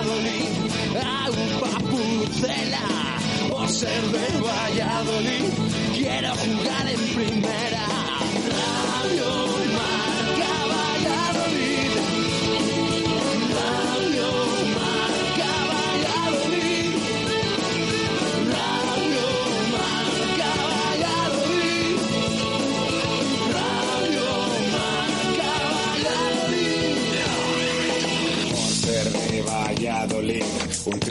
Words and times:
Valladolid, 0.00 0.48
a 0.96 1.28
un 1.28 1.60
papucela. 1.60 3.18
Por 3.50 3.68
ser 3.68 4.02
de 4.02 4.40
Valladolid, 4.40 5.44
quiero 5.94 6.34
jugar 6.36 6.88
en 6.88 7.00
primera. 7.14 7.86
Radio 8.48 9.49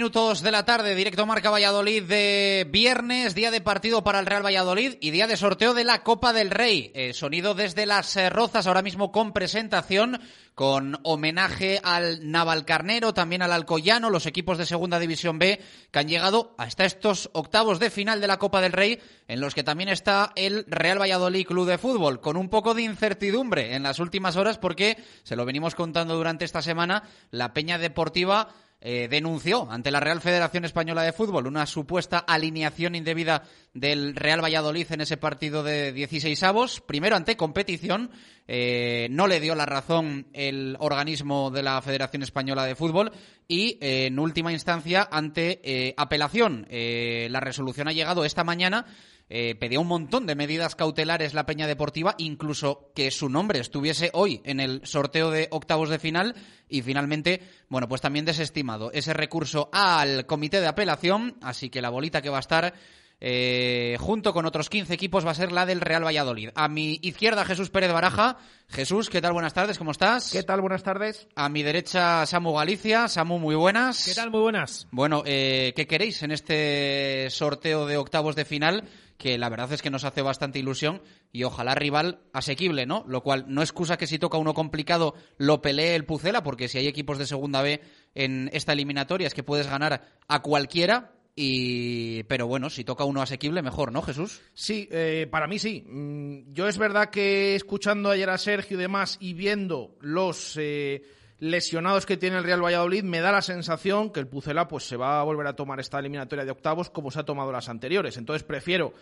minutos 0.00 0.40
de 0.40 0.50
la 0.50 0.64
tarde, 0.64 0.94
directo 0.94 1.26
Marca 1.26 1.50
Valladolid 1.50 2.04
de 2.04 2.66
viernes, 2.70 3.34
día 3.34 3.50
de 3.50 3.60
partido 3.60 4.02
para 4.02 4.18
el 4.18 4.24
Real 4.24 4.42
Valladolid 4.42 4.94
y 5.02 5.10
día 5.10 5.26
de 5.26 5.36
sorteo 5.36 5.74
de 5.74 5.84
la 5.84 6.02
Copa 6.02 6.32
del 6.32 6.50
Rey. 6.50 6.90
Eh, 6.94 7.12
sonido 7.12 7.52
desde 7.52 7.84
las 7.84 8.16
eh, 8.16 8.30
Rozas, 8.30 8.66
ahora 8.66 8.80
mismo 8.80 9.12
con 9.12 9.34
presentación, 9.34 10.18
con 10.54 10.98
homenaje 11.02 11.82
al 11.84 12.30
Navalcarnero, 12.30 13.12
también 13.12 13.42
al 13.42 13.52
Alcoyano, 13.52 14.08
los 14.08 14.24
equipos 14.24 14.56
de 14.56 14.64
Segunda 14.64 14.98
División 14.98 15.38
B 15.38 15.60
que 15.90 15.98
han 15.98 16.08
llegado 16.08 16.54
hasta 16.56 16.86
estos 16.86 17.28
octavos 17.34 17.78
de 17.78 17.90
final 17.90 18.22
de 18.22 18.26
la 18.26 18.38
Copa 18.38 18.62
del 18.62 18.72
Rey, 18.72 19.00
en 19.28 19.40
los 19.40 19.54
que 19.54 19.64
también 19.64 19.90
está 19.90 20.32
el 20.34 20.64
Real 20.66 20.98
Valladolid 20.98 21.46
Club 21.46 21.68
de 21.68 21.76
Fútbol, 21.76 22.22
con 22.22 22.38
un 22.38 22.48
poco 22.48 22.72
de 22.72 22.84
incertidumbre 22.84 23.74
en 23.74 23.82
las 23.82 23.98
últimas 23.98 24.36
horas 24.36 24.56
porque, 24.56 24.96
se 25.24 25.36
lo 25.36 25.44
venimos 25.44 25.74
contando 25.74 26.16
durante 26.16 26.46
esta 26.46 26.62
semana, 26.62 27.02
la 27.30 27.52
Peña 27.52 27.76
Deportiva 27.76 28.48
eh, 28.80 29.08
denunció 29.08 29.70
ante 29.70 29.90
la 29.90 30.00
Real 30.00 30.20
Federación 30.20 30.64
Española 30.64 31.02
de 31.02 31.12
Fútbol 31.12 31.46
una 31.46 31.66
supuesta 31.66 32.18
alineación 32.18 32.94
indebida 32.94 33.42
del 33.74 34.16
Real 34.16 34.42
Valladolid 34.42 34.90
en 34.90 35.02
ese 35.02 35.16
partido 35.16 35.62
de 35.62 35.92
16 35.92 36.42
avos. 36.42 36.80
Primero 36.80 37.16
ante 37.16 37.36
competición, 37.36 38.10
eh, 38.52 39.06
no 39.10 39.28
le 39.28 39.38
dio 39.38 39.54
la 39.54 39.64
razón 39.64 40.26
el 40.32 40.76
organismo 40.80 41.52
de 41.52 41.62
la 41.62 41.80
Federación 41.82 42.22
Española 42.22 42.64
de 42.64 42.74
Fútbol 42.74 43.12
y 43.46 43.78
eh, 43.80 44.06
en 44.06 44.18
última 44.18 44.52
instancia 44.52 45.08
ante 45.08 45.60
eh, 45.62 45.94
apelación. 45.96 46.66
La 46.70 47.40
resolución 47.40 47.86
ha 47.88 47.92
llegado 47.92 48.24
esta 48.24 48.42
mañana. 48.42 48.86
Eh, 49.32 49.54
pedía 49.54 49.78
un 49.78 49.86
montón 49.86 50.26
de 50.26 50.34
medidas 50.34 50.74
cautelares 50.74 51.34
la 51.34 51.46
Peña 51.46 51.68
Deportiva, 51.68 52.16
incluso 52.18 52.90
que 52.96 53.12
su 53.12 53.28
nombre 53.28 53.60
estuviese 53.60 54.10
hoy 54.12 54.40
en 54.44 54.58
el 54.58 54.84
sorteo 54.84 55.30
de 55.30 55.46
octavos 55.52 55.88
de 55.88 56.00
final 56.00 56.34
y 56.68 56.82
finalmente, 56.82 57.40
bueno, 57.68 57.88
pues 57.88 58.00
también 58.00 58.24
desestimado 58.24 58.90
ese 58.92 59.14
recurso 59.14 59.70
al 59.72 60.26
comité 60.26 60.60
de 60.60 60.66
apelación, 60.66 61.36
así 61.42 61.70
que 61.70 61.80
la 61.80 61.90
bolita 61.90 62.22
que 62.22 62.28
va 62.28 62.38
a 62.38 62.40
estar 62.40 62.74
eh, 63.22 63.98
junto 64.00 64.32
con 64.32 64.46
otros 64.46 64.70
15 64.70 64.94
equipos 64.94 65.26
va 65.26 65.32
a 65.32 65.34
ser 65.34 65.52
la 65.52 65.66
del 65.66 65.82
Real 65.82 66.04
Valladolid. 66.04 66.50
A 66.54 66.68
mi 66.68 66.98
izquierda 67.02 67.44
Jesús 67.44 67.70
Pérez 67.70 67.92
Baraja. 67.92 68.38
Jesús, 68.68 69.10
¿qué 69.10 69.20
tal? 69.20 69.32
Buenas 69.32 69.52
tardes, 69.52 69.78
¿cómo 69.78 69.90
estás? 69.90 70.32
¿Qué 70.32 70.42
tal? 70.42 70.60
Buenas 70.60 70.82
tardes. 70.82 71.28
A 71.36 71.48
mi 71.48 71.62
derecha 71.62 72.24
Samu 72.24 72.54
Galicia. 72.54 73.08
Samu, 73.08 73.38
muy 73.38 73.54
buenas. 73.54 74.06
¿Qué 74.06 74.14
tal? 74.14 74.30
Muy 74.30 74.40
buenas. 74.40 74.88
Bueno, 74.90 75.22
eh, 75.26 75.72
¿qué 75.76 75.86
queréis 75.86 76.22
en 76.22 76.30
este 76.30 77.28
sorteo 77.30 77.86
de 77.86 77.98
octavos 77.98 78.36
de 78.36 78.44
final? 78.44 78.88
Que 79.20 79.36
la 79.36 79.50
verdad 79.50 79.70
es 79.74 79.82
que 79.82 79.90
nos 79.90 80.04
hace 80.04 80.22
bastante 80.22 80.58
ilusión 80.58 81.02
y 81.30 81.44
ojalá 81.44 81.74
rival 81.74 82.20
asequible, 82.32 82.86
¿no? 82.86 83.04
Lo 83.06 83.22
cual 83.22 83.44
no 83.48 83.60
excusa 83.60 83.98
que 83.98 84.06
si 84.06 84.18
toca 84.18 84.38
uno 84.38 84.54
complicado 84.54 85.14
lo 85.36 85.60
pelee 85.60 85.94
el 85.94 86.06
Pucela, 86.06 86.42
porque 86.42 86.68
si 86.68 86.78
hay 86.78 86.88
equipos 86.88 87.18
de 87.18 87.26
segunda 87.26 87.60
B 87.60 87.82
en 88.14 88.48
esta 88.54 88.72
eliminatoria 88.72 89.26
es 89.26 89.34
que 89.34 89.42
puedes 89.42 89.66
ganar 89.68 90.06
a 90.26 90.40
cualquiera, 90.40 91.12
y 91.36 92.22
pero 92.24 92.46
bueno, 92.46 92.70
si 92.70 92.82
toca 92.82 93.04
uno 93.04 93.20
asequible, 93.20 93.60
mejor, 93.60 93.92
¿no, 93.92 94.00
Jesús? 94.00 94.40
Sí, 94.54 94.88
eh, 94.90 95.28
para 95.30 95.46
mí 95.46 95.58
sí. 95.58 95.84
Mm, 95.86 96.54
Yo 96.54 96.66
es 96.66 96.78
verdad 96.78 97.10
que 97.10 97.54
escuchando 97.54 98.08
ayer 98.08 98.30
a 98.30 98.38
Sergio 98.38 98.78
y 98.78 98.80
demás 98.80 99.18
y 99.20 99.34
viendo 99.34 99.98
los 100.00 100.56
eh, 100.58 101.02
lesionados 101.40 102.04
que 102.04 102.18
tiene 102.18 102.36
el 102.36 102.44
Real 102.44 102.62
Valladolid, 102.62 103.02
me 103.02 103.20
da 103.20 103.32
la 103.32 103.42
sensación 103.42 104.10
que 104.10 104.20
el 104.20 104.28
Pucela 104.28 104.68
pues 104.68 104.84
se 104.84 104.96
va 104.96 105.20
a 105.20 105.24
volver 105.24 105.46
a 105.46 105.56
tomar 105.56 105.80
esta 105.80 105.98
eliminatoria 105.98 106.44
de 106.44 106.50
octavos 106.50 106.90
como 106.90 107.10
se 107.10 107.20
ha 107.20 107.24
tomado 107.24 107.50
las 107.50 107.68
anteriores. 107.68 108.18
Entonces 108.18 108.44
prefiero, 108.44 108.92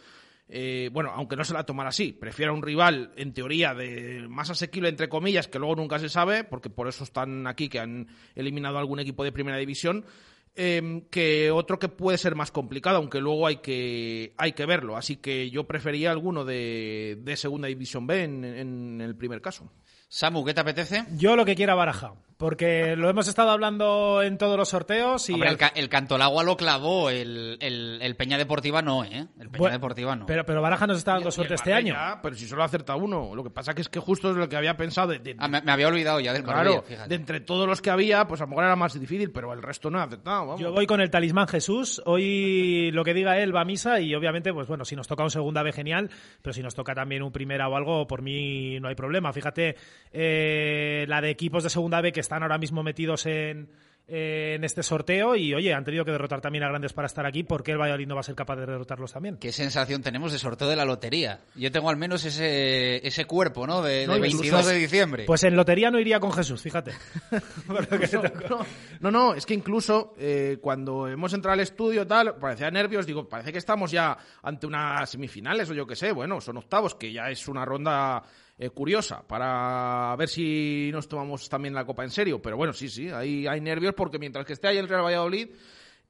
eh, 0.49 0.89
bueno, 0.93 1.11
aunque 1.15 1.35
no 1.35 1.45
se 1.45 1.53
la 1.53 1.67
tomara 1.67 1.89
así, 1.89 2.13
prefiero 2.13 2.55
un 2.55 2.63
rival 2.63 3.13
en 3.17 3.35
teoría 3.35 3.75
de 3.75 4.27
más 4.29 4.51
asequible 4.51 4.89
entre 4.89 5.09
comillas, 5.09 5.49
que 5.49 5.59
luego 5.59 5.75
nunca 5.75 5.99
se 5.99 6.09
sabe, 6.09 6.45
porque 6.45 6.71
por 6.71 6.89
eso 6.89 7.03
están 7.03 7.47
aquí 7.49 7.69
que 7.69 7.81
han 7.81 8.07
eliminado 8.37 8.77
a 8.77 8.81
algún 8.81 9.01
equipo 9.01 9.25
de 9.25 9.33
primera 9.33 9.59
división 9.59 10.07
eh, 10.55 11.03
que 11.11 11.51
otro 11.51 11.81
que 11.81 11.89
puede 11.89 12.19
ser 12.19 12.37
más 12.37 12.53
complicado, 12.53 12.99
aunque 12.99 13.21
luego 13.21 13.49
hay 13.49 13.57
que, 13.57 14.35
hay 14.37 14.53
que 14.53 14.65
verlo. 14.65 14.97
Así 14.97 15.17
que 15.17 15.51
yo 15.51 15.67
prefería 15.67 16.13
alguno 16.13 16.45
de, 16.45 17.19
de 17.21 17.37
Segunda 17.37 17.67
División 17.67 18.07
B 18.07 18.23
en 18.23 19.01
el 19.01 19.17
primer 19.17 19.41
caso. 19.41 19.73
Samu, 20.09 20.45
¿qué 20.45 20.55
te 20.55 20.61
apetece? 20.61 21.05
Yo 21.17 21.37
lo 21.37 21.45
que 21.45 21.55
quiera 21.55 21.75
Baraja, 21.75 22.15
porque 22.39 22.97
lo 22.97 23.11
hemos 23.11 23.29
estado 23.29 23.51
hablando 23.51 24.23
en 24.23 24.39
todos 24.39 24.57
los 24.57 24.71
sorteos 24.71 25.29
y 25.29 25.35
Hombre, 25.35 25.51
el, 25.51 25.59
ca- 25.59 25.73
el 25.75 25.91
Cantolagua 25.91 26.43
lo 26.45 26.57
clavó, 26.57 27.11
el, 27.11 27.59
el- 27.61 27.99
el 28.01 28.17
Peña 28.17 28.39
Deportiva 28.39 28.81
no, 28.81 29.05
¿eh? 29.05 29.27
El 29.39 29.51
Peña 29.51 29.59
Bueno, 29.59 29.73
Deportiva 29.75 30.17
no. 30.17 30.25
pero, 30.25 30.47
pero 30.47 30.63
Baraja 30.63 30.87
nos 30.87 30.97
está 30.97 31.13
dando 31.13 31.31
suerte 31.31 31.55
este 31.55 31.75
año. 31.75 31.93
Marbella, 31.93 32.23
Pero 32.23 32.37
si 32.37 32.47
solo 32.47 32.65
acerta 32.65 32.97
uno. 32.97 33.35
Lo 33.35 33.45
que 33.45 33.51
pasa 33.51 33.75
que 33.75 33.83
es 33.83 33.91
que 33.91 33.99
justo 34.01 34.31
es 34.31 34.37
lo 34.37 34.49
que 34.49 34.57
había 34.57 34.79
pensado 34.79 35.09
de, 35.09 35.19
de- 35.19 35.37
Ah, 35.39 35.47
me, 35.47 35.61
me 35.61 35.73
había 35.73 35.89
olvidado 35.89 36.21
ya 36.21 36.33
del 36.33 36.43
Marbella, 36.43 36.71
claro, 36.71 36.83
fíjate. 36.87 37.09
de 37.11 37.15
entre 37.15 37.41
todos 37.41 37.69
los 37.69 37.83
que 37.83 37.91
había, 37.91 38.27
pues 38.27 38.41
a 38.41 38.45
lo 38.45 38.49
mejor 38.49 38.65
era 38.65 38.77
más 38.77 38.99
difícil, 38.99 39.31
pero 39.31 39.53
el 39.53 39.61
resto 39.63 39.91
no 39.91 39.99
ha 40.01 40.05
acertado. 40.05 40.47
vamos. 40.47 40.61
Yo 40.61 40.73
voy 40.73 40.87
con 40.87 41.03
el 41.03 41.11
talismán 41.11 41.49
Jesús. 41.49 42.01
Hoy 42.07 42.91
lo 42.93 43.05
que 43.05 43.13
diga 43.13 43.39
él 43.39 43.55
va 43.55 43.61
a 43.61 43.65
misa 43.67 44.01
y 44.01 44.15
obviamente, 44.15 44.55
pues 44.55 44.69
bueno, 44.69 44.87
si 44.87 44.97
nos 44.97 45.07
toca 45.07 45.23
un 45.23 45.31
segunda 45.31 45.63
B 45.63 45.73
genial, 45.73 46.09
pero 46.41 46.55
si 46.55 46.63
nos 46.63 46.75
toca 46.75 46.95
también 46.95 47.23
un 47.23 47.31
primera 47.31 47.69
o 47.69 47.77
algo, 47.77 48.07
por 48.07 48.23
mí 48.23 48.81
no 48.81 48.89
hay 48.89 48.95
problema. 48.95 49.35
Fíjate, 49.35 49.77
eh, 50.13 51.05
la 51.09 51.21
de 51.21 51.31
equipos 51.31 51.63
de 51.65 51.71
segunda 51.71 52.01
B 52.01 52.13
que 52.13 52.21
están 52.21 52.43
ahora 52.43 52.59
mismo 52.59 52.83
metidos 52.83 53.27
en, 53.27 53.69
eh, 54.07 54.55
en 54.57 54.65
este 54.65 54.83
sorteo 54.83 55.37
y, 55.37 55.53
oye, 55.53 55.75
han 55.75 55.85
tenido 55.85 56.03
que 56.05 56.11
derrotar 56.13 56.41
también 56.41 56.65
a 56.65 56.69
grandes 56.69 56.95
para 56.95 57.07
estar 57.07 57.27
aquí. 57.27 57.43
¿Por 57.43 57.63
qué 57.63 57.73
el 57.73 57.79
Valladolid 57.79 58.07
no 58.07 58.15
va 58.15 58.21
a 58.21 58.25
ser 58.25 58.35
capaz 58.35 58.57
de 58.57 58.65
derrotarlos 58.67 59.13
también? 59.13 59.37
¿Qué 59.37 59.53
sensación 59.53 60.03
tenemos 60.03 60.33
de 60.33 60.39
sorteo 60.39 60.67
de 60.69 60.77
la 60.77 60.87
lotería? 60.87 61.41
Yo 61.55 61.71
tengo 61.71 61.91
al 61.91 61.99
menos 61.99 62.25
ese, 62.25 63.07
ese 63.07 63.27
cuerpo, 63.27 63.67
¿no? 63.67 63.83
De, 63.83 64.07
No, 64.07 64.15
de 64.15 64.19
incluso- 64.29 64.41
22 64.41 64.67
de 64.67 64.75
diciembre. 64.77 65.25
Pues 65.27 65.45
en 65.45 65.55
lotería 65.57 65.91
no 65.91 65.99
iría 66.01 66.21
con 66.21 66.33
Jesús, 66.33 66.63
fíjate. 66.63 66.93
No, 69.01 69.11
no, 69.11 69.35
es 69.35 69.47
que 69.47 69.55
incluso 69.55 70.15
eh, 70.19 70.59
cuando 70.61 71.07
hemos 71.07 71.33
entrado 71.33 71.55
al 71.55 71.61
estudio 71.61 72.07
tal, 72.07 72.35
parecía 72.37 72.71
nervios, 72.71 73.07
digo, 73.07 73.29
parece 73.29 73.53
que 73.53 73.59
estamos 73.59 73.91
ya 73.91 74.17
ante 74.43 74.67
unas 74.67 75.09
semifinales 75.11 75.71
o 75.71 75.75
yo 75.75 75.87
qué 75.87 75.95
sé, 75.97 76.13
bueno, 76.13 76.41
son 76.41 76.57
octavos, 76.57 76.95
que 76.95 77.13
ya 77.13 77.31
es 77.31 77.47
una 77.49 77.65
ronda 77.65 78.23
eh, 78.59 78.71
curiosa 78.71 79.23
para 79.27 80.15
ver 80.17 80.29
si 80.29 80.91
nos 80.93 81.09
tomamos 81.09 81.49
también 81.49 81.75
la 81.75 81.85
copa 81.85 82.05
en 82.05 82.11
serio, 82.11 82.43
pero 82.43 82.57
bueno, 82.57 82.73
sí, 82.73 82.89
sí, 82.89 83.09
hay, 83.09 83.47
hay 83.47 83.61
nervios 83.61 83.95
porque 83.95 84.19
mientras 84.19 84.45
que 84.45 84.55
esté 84.55 84.69
ahí 84.69 84.79
el 84.79 84.89
Real 84.89 85.05
Valladolid, 85.05 85.49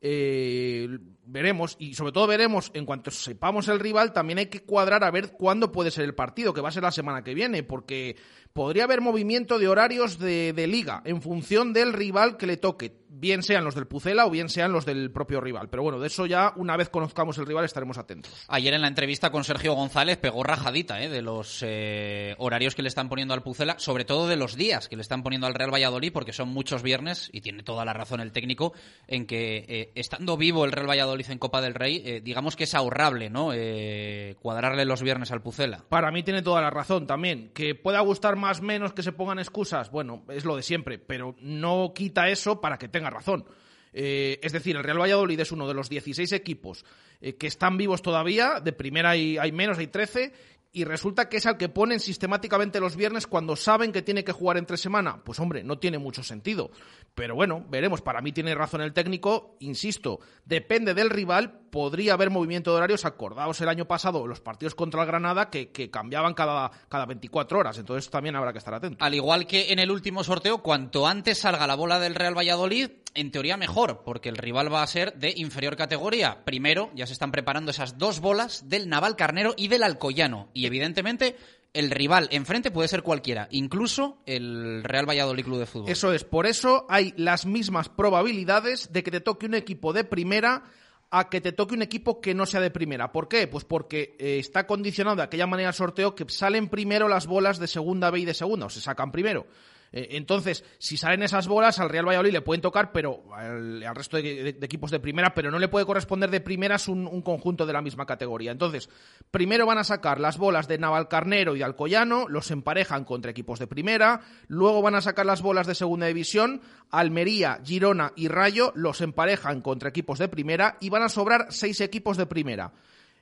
eh, 0.00 0.98
veremos 1.28 1.76
y 1.78 1.94
sobre 1.94 2.12
todo 2.12 2.26
veremos 2.26 2.70
en 2.74 2.86
cuanto 2.86 3.10
sepamos 3.10 3.68
el 3.68 3.80
rival 3.80 4.12
también 4.12 4.38
hay 4.38 4.46
que 4.46 4.62
cuadrar 4.62 5.04
a 5.04 5.10
ver 5.10 5.32
cuándo 5.32 5.70
puede 5.70 5.90
ser 5.90 6.04
el 6.04 6.14
partido 6.14 6.54
que 6.54 6.60
va 6.60 6.70
a 6.70 6.72
ser 6.72 6.82
la 6.82 6.90
semana 6.90 7.22
que 7.22 7.34
viene 7.34 7.62
porque 7.62 8.16
podría 8.52 8.84
haber 8.84 9.00
movimiento 9.00 9.58
de 9.58 9.68
horarios 9.68 10.18
de, 10.18 10.52
liga 10.66 11.02
en 11.04 11.20
función 11.20 11.72
del 11.72 11.92
rival 11.92 12.36
que 12.36 12.46
le 12.46 12.56
toque 12.56 12.96
bien 13.08 13.42
sean 13.42 13.64
los 13.64 13.74
del 13.74 13.86
Pucela 13.86 14.26
o 14.26 14.30
bien 14.30 14.48
sean 14.48 14.72
los 14.72 14.86
del 14.86 15.10
propio 15.10 15.40
rival 15.40 15.68
pero 15.68 15.82
bueno 15.82 16.00
de 16.00 16.06
eso 16.06 16.24
ya 16.26 16.52
una 16.56 16.76
vez 16.76 16.88
conozcamos 16.88 17.36
el 17.38 17.46
rival 17.46 17.64
estaremos 17.64 17.98
atentos 17.98 18.46
Ayer 18.48 18.72
en 18.72 18.82
la 18.82 18.88
entrevista 18.88 19.30
con 19.30 19.44
Sergio 19.44 19.74
González 19.74 20.16
pegó 20.16 20.42
rajadita 20.42 21.02
¿eh? 21.02 21.08
de 21.08 21.22
los 21.22 21.62
eh, 21.62 22.34
horarios 22.38 22.74
que 22.74 22.82
le 22.82 22.88
están 22.88 23.08
poniendo 23.08 23.34
al 23.34 23.42
Pucela, 23.42 23.78
sobre 23.78 24.04
todo 24.04 24.28
de 24.28 24.36
los 24.36 24.56
días 24.56 24.88
que 24.88 24.96
le 24.96 25.02
están 25.02 25.22
poniendo 25.22 25.46
al 25.46 25.54
Real 25.54 25.72
Valladolid, 25.72 26.12
porque 26.12 26.32
son 26.32 26.48
muchos 26.48 26.82
viernes, 26.82 27.28
y 27.32 27.40
tiene 27.40 27.62
toda 27.62 27.84
la 27.84 27.92
razón 27.92 28.20
el 28.20 28.32
técnico, 28.32 28.72
en 29.06 29.26
que 29.26 29.64
eh, 29.68 29.92
estando 29.94 30.36
vivo 30.36 30.64
el 30.64 30.72
Real 30.72 30.88
Valladolid 30.88 31.17
en 31.28 31.38
Copa 31.38 31.60
del 31.60 31.74
Rey, 31.74 32.02
eh, 32.04 32.20
digamos 32.22 32.54
que 32.54 32.64
es 32.64 32.74
ahorrable, 32.74 33.30
¿no? 33.30 33.50
Eh, 33.52 34.36
cuadrarle 34.40 34.84
los 34.84 35.02
viernes 35.02 35.32
al 35.32 35.42
Pucela. 35.42 35.84
Para 35.88 36.10
mí 36.12 36.22
tiene 36.22 36.42
toda 36.42 36.62
la 36.62 36.70
razón 36.70 37.06
también. 37.06 37.50
Que 37.52 37.74
pueda 37.74 38.00
gustar 38.00 38.36
más 38.36 38.62
menos 38.62 38.92
que 38.92 39.02
se 39.02 39.12
pongan 39.12 39.38
excusas, 39.38 39.90
bueno, 39.90 40.24
es 40.28 40.44
lo 40.44 40.54
de 40.54 40.62
siempre, 40.62 40.98
pero 40.98 41.34
no 41.40 41.92
quita 41.94 42.28
eso 42.28 42.60
para 42.60 42.78
que 42.78 42.88
tenga 42.88 43.10
razón. 43.10 43.44
Eh, 43.92 44.38
es 44.42 44.52
decir, 44.52 44.76
el 44.76 44.84
Real 44.84 45.00
Valladolid 45.00 45.40
es 45.40 45.50
uno 45.50 45.66
de 45.66 45.74
los 45.74 45.88
16 45.88 46.30
equipos 46.32 46.84
que 47.20 47.48
están 47.48 47.76
vivos 47.76 48.00
todavía, 48.00 48.60
de 48.60 48.72
primera 48.72 49.10
hay, 49.10 49.38
hay 49.38 49.50
menos, 49.50 49.78
hay 49.78 49.88
13, 49.88 50.32
y 50.78 50.84
resulta 50.84 51.28
que 51.28 51.38
es 51.38 51.46
al 51.46 51.56
que 51.56 51.68
ponen 51.68 51.98
sistemáticamente 51.98 52.78
los 52.78 52.94
viernes 52.94 53.26
cuando 53.26 53.56
saben 53.56 53.90
que 53.90 54.00
tiene 54.00 54.22
que 54.22 54.30
jugar 54.30 54.58
entre 54.58 54.76
semana. 54.76 55.20
Pues 55.24 55.40
hombre, 55.40 55.64
no 55.64 55.80
tiene 55.80 55.98
mucho 55.98 56.22
sentido. 56.22 56.70
Pero 57.16 57.34
bueno, 57.34 57.66
veremos. 57.68 58.00
Para 58.00 58.20
mí 58.20 58.30
tiene 58.30 58.54
razón 58.54 58.80
el 58.80 58.92
técnico. 58.92 59.56
Insisto, 59.58 60.20
depende 60.44 60.94
del 60.94 61.10
rival. 61.10 61.62
Podría 61.72 62.12
haber 62.12 62.30
movimiento 62.30 62.70
de 62.70 62.76
horarios. 62.76 63.04
Acordaos 63.04 63.60
el 63.60 63.68
año 63.68 63.86
pasado 63.88 64.24
los 64.28 64.40
partidos 64.40 64.76
contra 64.76 65.02
el 65.02 65.08
Granada 65.08 65.50
que, 65.50 65.72
que 65.72 65.90
cambiaban 65.90 66.34
cada, 66.34 66.70
cada 66.88 67.06
24 67.06 67.58
horas. 67.58 67.76
Entonces 67.76 68.08
también 68.08 68.36
habrá 68.36 68.52
que 68.52 68.58
estar 68.58 68.72
atento. 68.72 69.04
Al 69.04 69.14
igual 69.14 69.48
que 69.48 69.72
en 69.72 69.80
el 69.80 69.90
último 69.90 70.22
sorteo, 70.22 70.62
cuanto 70.62 71.08
antes 71.08 71.38
salga 71.38 71.66
la 71.66 71.74
bola 71.74 71.98
del 71.98 72.14
Real 72.14 72.38
Valladolid, 72.38 72.90
en 73.18 73.30
teoría 73.30 73.56
mejor, 73.56 74.02
porque 74.04 74.28
el 74.28 74.36
rival 74.36 74.72
va 74.72 74.82
a 74.82 74.86
ser 74.86 75.14
de 75.14 75.32
inferior 75.36 75.76
categoría. 75.76 76.44
Primero, 76.44 76.90
ya 76.94 77.06
se 77.06 77.12
están 77.12 77.32
preparando 77.32 77.70
esas 77.70 77.98
dos 77.98 78.20
bolas 78.20 78.68
del 78.68 78.88
Naval 78.88 79.16
Carnero 79.16 79.54
y 79.56 79.68
del 79.68 79.82
Alcoyano. 79.82 80.48
Y 80.54 80.66
evidentemente, 80.66 81.36
el 81.74 81.90
rival 81.90 82.28
enfrente 82.30 82.70
puede 82.70 82.88
ser 82.88 83.02
cualquiera, 83.02 83.48
incluso 83.50 84.22
el 84.26 84.82
Real 84.84 85.08
Valladolid 85.08 85.44
Club 85.44 85.58
de 85.58 85.66
Fútbol. 85.66 85.90
Eso 85.90 86.12
es, 86.12 86.24
por 86.24 86.46
eso 86.46 86.86
hay 86.88 87.12
las 87.16 87.44
mismas 87.44 87.88
probabilidades 87.88 88.92
de 88.92 89.02
que 89.02 89.10
te 89.10 89.20
toque 89.20 89.46
un 89.46 89.54
equipo 89.54 89.92
de 89.92 90.04
primera 90.04 90.64
a 91.10 91.28
que 91.28 91.40
te 91.40 91.52
toque 91.52 91.74
un 91.74 91.82
equipo 91.82 92.20
que 92.20 92.34
no 92.34 92.46
sea 92.46 92.60
de 92.60 92.70
primera. 92.70 93.12
¿Por 93.12 93.28
qué? 93.28 93.46
Pues 93.46 93.64
porque 93.64 94.16
eh, 94.18 94.38
está 94.38 94.66
condicionado 94.66 95.16
de 95.16 95.22
aquella 95.22 95.46
manera 95.46 95.70
el 95.70 95.74
sorteo 95.74 96.14
que 96.14 96.24
salen 96.28 96.68
primero 96.68 97.08
las 97.08 97.26
bolas 97.26 97.58
de 97.58 97.66
segunda 97.66 98.10
B 98.10 98.20
y 98.20 98.24
de 98.24 98.34
segunda, 98.34 98.66
o 98.66 98.70
se 98.70 98.80
sacan 98.80 99.10
primero. 99.10 99.46
Eh, 99.92 100.08
entonces, 100.12 100.64
si 100.78 100.96
salen 100.96 101.22
esas 101.22 101.48
bolas, 101.48 101.78
al 101.78 101.88
Real 101.88 102.06
Valladolid 102.06 102.32
le 102.32 102.40
pueden 102.40 102.60
tocar, 102.60 102.92
pero 102.92 103.24
al, 103.34 103.82
resto 103.94 104.16
de, 104.16 104.50
equipos 104.60 104.90
de 104.90 105.00
primera, 105.00 105.34
pero 105.34 105.50
no 105.50 105.58
le 105.58 105.68
puede 105.68 105.86
corresponder 105.86 106.30
de 106.30 106.40
primeras 106.40 106.88
un, 106.88 107.06
un 107.06 107.22
conjunto 107.22 107.66
de 107.66 107.72
la 107.72 107.82
misma 107.82 108.06
categoría. 108.06 108.52
Entonces, 108.52 108.88
primero 109.30 109.66
van 109.66 109.78
a 109.78 109.84
sacar 109.84 110.20
las 110.20 110.38
bolas 110.38 110.68
de 110.68 110.78
Navalcarnero 110.78 111.56
y 111.56 111.62
Alcoyano, 111.62 112.28
los 112.28 112.50
emparejan 112.50 113.04
contra 113.04 113.30
equipos 113.30 113.58
de 113.58 113.66
primera, 113.66 114.20
luego 114.48 114.82
van 114.82 114.94
a 114.94 115.00
sacar 115.00 115.26
las 115.26 115.42
bolas 115.42 115.66
de 115.66 115.74
segunda 115.74 116.06
división, 116.06 116.60
Almería, 116.90 117.60
Girona 117.64 118.12
y 118.16 118.28
Rayo 118.28 118.72
los 118.74 119.00
emparejan 119.00 119.60
contra 119.60 119.88
equipos 119.88 120.18
de 120.18 120.28
primera 120.28 120.76
y 120.80 120.90
van 120.90 121.02
a 121.02 121.08
sobrar 121.08 121.46
seis 121.50 121.80
equipos 121.80 122.16
de 122.16 122.26
primera. 122.26 122.72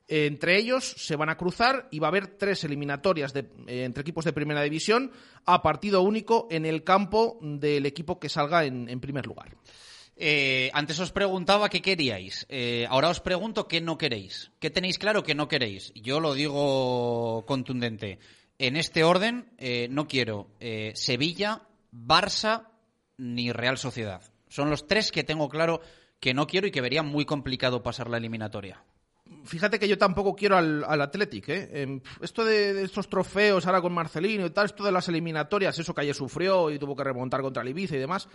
Entre 0.08 0.56
ellos 0.56 0.84
se 0.98 1.16
van 1.16 1.30
a 1.30 1.36
cruzar 1.36 1.88
y 1.90 1.98
va 1.98 2.06
a 2.06 2.10
haber 2.10 2.28
tres 2.38 2.62
eliminatorias 2.62 3.32
de- 3.32 3.48
eh, 3.66 3.84
entre 3.84 4.02
equipos 4.02 4.24
de 4.24 4.32
primera 4.32 4.62
división 4.62 5.10
a 5.44 5.62
partido 5.62 6.02
único 6.02 6.46
en 6.50 6.64
el 6.64 6.84
campo 6.84 7.38
del 7.42 7.86
equipo 7.86 8.20
que 8.20 8.28
salga 8.28 8.64
en, 8.64 9.00
primer 9.00 9.26
lugar. 9.26 9.56
Eh, 10.16 10.70
antes 10.74 10.98
os 11.00 11.10
preguntaba 11.10 11.68
qué 11.68 11.82
queríais. 11.82 12.46
Eh, 12.48 12.86
ahora 12.88 13.10
os 13.10 13.20
pregunto 13.20 13.66
qué 13.66 13.80
no 13.80 13.98
queréis. 13.98 14.52
¿Qué 14.60 14.70
tenéis 14.70 14.98
claro 14.98 15.24
que 15.24 15.34
no 15.34 15.48
queréis? 15.48 15.92
Yo 15.94 16.20
lo 16.20 16.34
digo 16.34 17.44
contundente. 17.46 18.18
En 18.58 18.76
este 18.76 19.04
orden, 19.04 19.50
no 19.90 20.06
quiero 20.06 20.48
Sevilla, 20.94 21.62
Barça 21.92 22.68
ni 23.18 23.52
Real 23.52 23.76
Sociedad. 23.76 24.22
Son 24.48 24.70
los 24.70 24.86
tres 24.86 25.10
que 25.12 25.24
tengo 25.24 25.48
claro 25.50 25.80
que 26.20 26.32
no 26.32 26.46
quiero 26.46 26.66
y 26.66 26.70
que 26.70 26.80
vería 26.80 27.02
muy 27.02 27.26
complicado 27.26 27.82
pasar 27.82 28.08
la 28.08 28.16
eliminatoria. 28.16 28.82
Fíjate 29.44 29.78
que 29.78 29.88
yo 29.88 29.96
tampoco 29.96 30.34
quiero 30.34 30.56
al, 30.56 30.84
al 30.84 31.00
Athletic, 31.00 31.48
¿eh? 31.48 31.82
Em, 31.82 32.00
Esto 32.20 32.44
de, 32.44 32.82
estos 32.82 33.08
trofeos 33.08 33.66
ahora 33.66 33.80
con 33.80 33.92
Marcelino 33.92 34.44
y 34.46 34.50
tal, 34.50 34.66
esto 34.66 34.84
de 34.84 34.92
las 34.92 35.08
eliminatorias, 35.08 35.78
eso 35.78 35.94
que 35.94 36.00
ayer 36.00 36.14
sufrió 36.14 36.70
y 36.70 36.78
tuvo 36.78 36.96
que 36.96 37.04
remontar 37.04 37.42
contra 37.42 37.62
el 37.62 37.68
Ibiza 37.68 37.96
y 37.96 38.00
demás, 38.00 38.28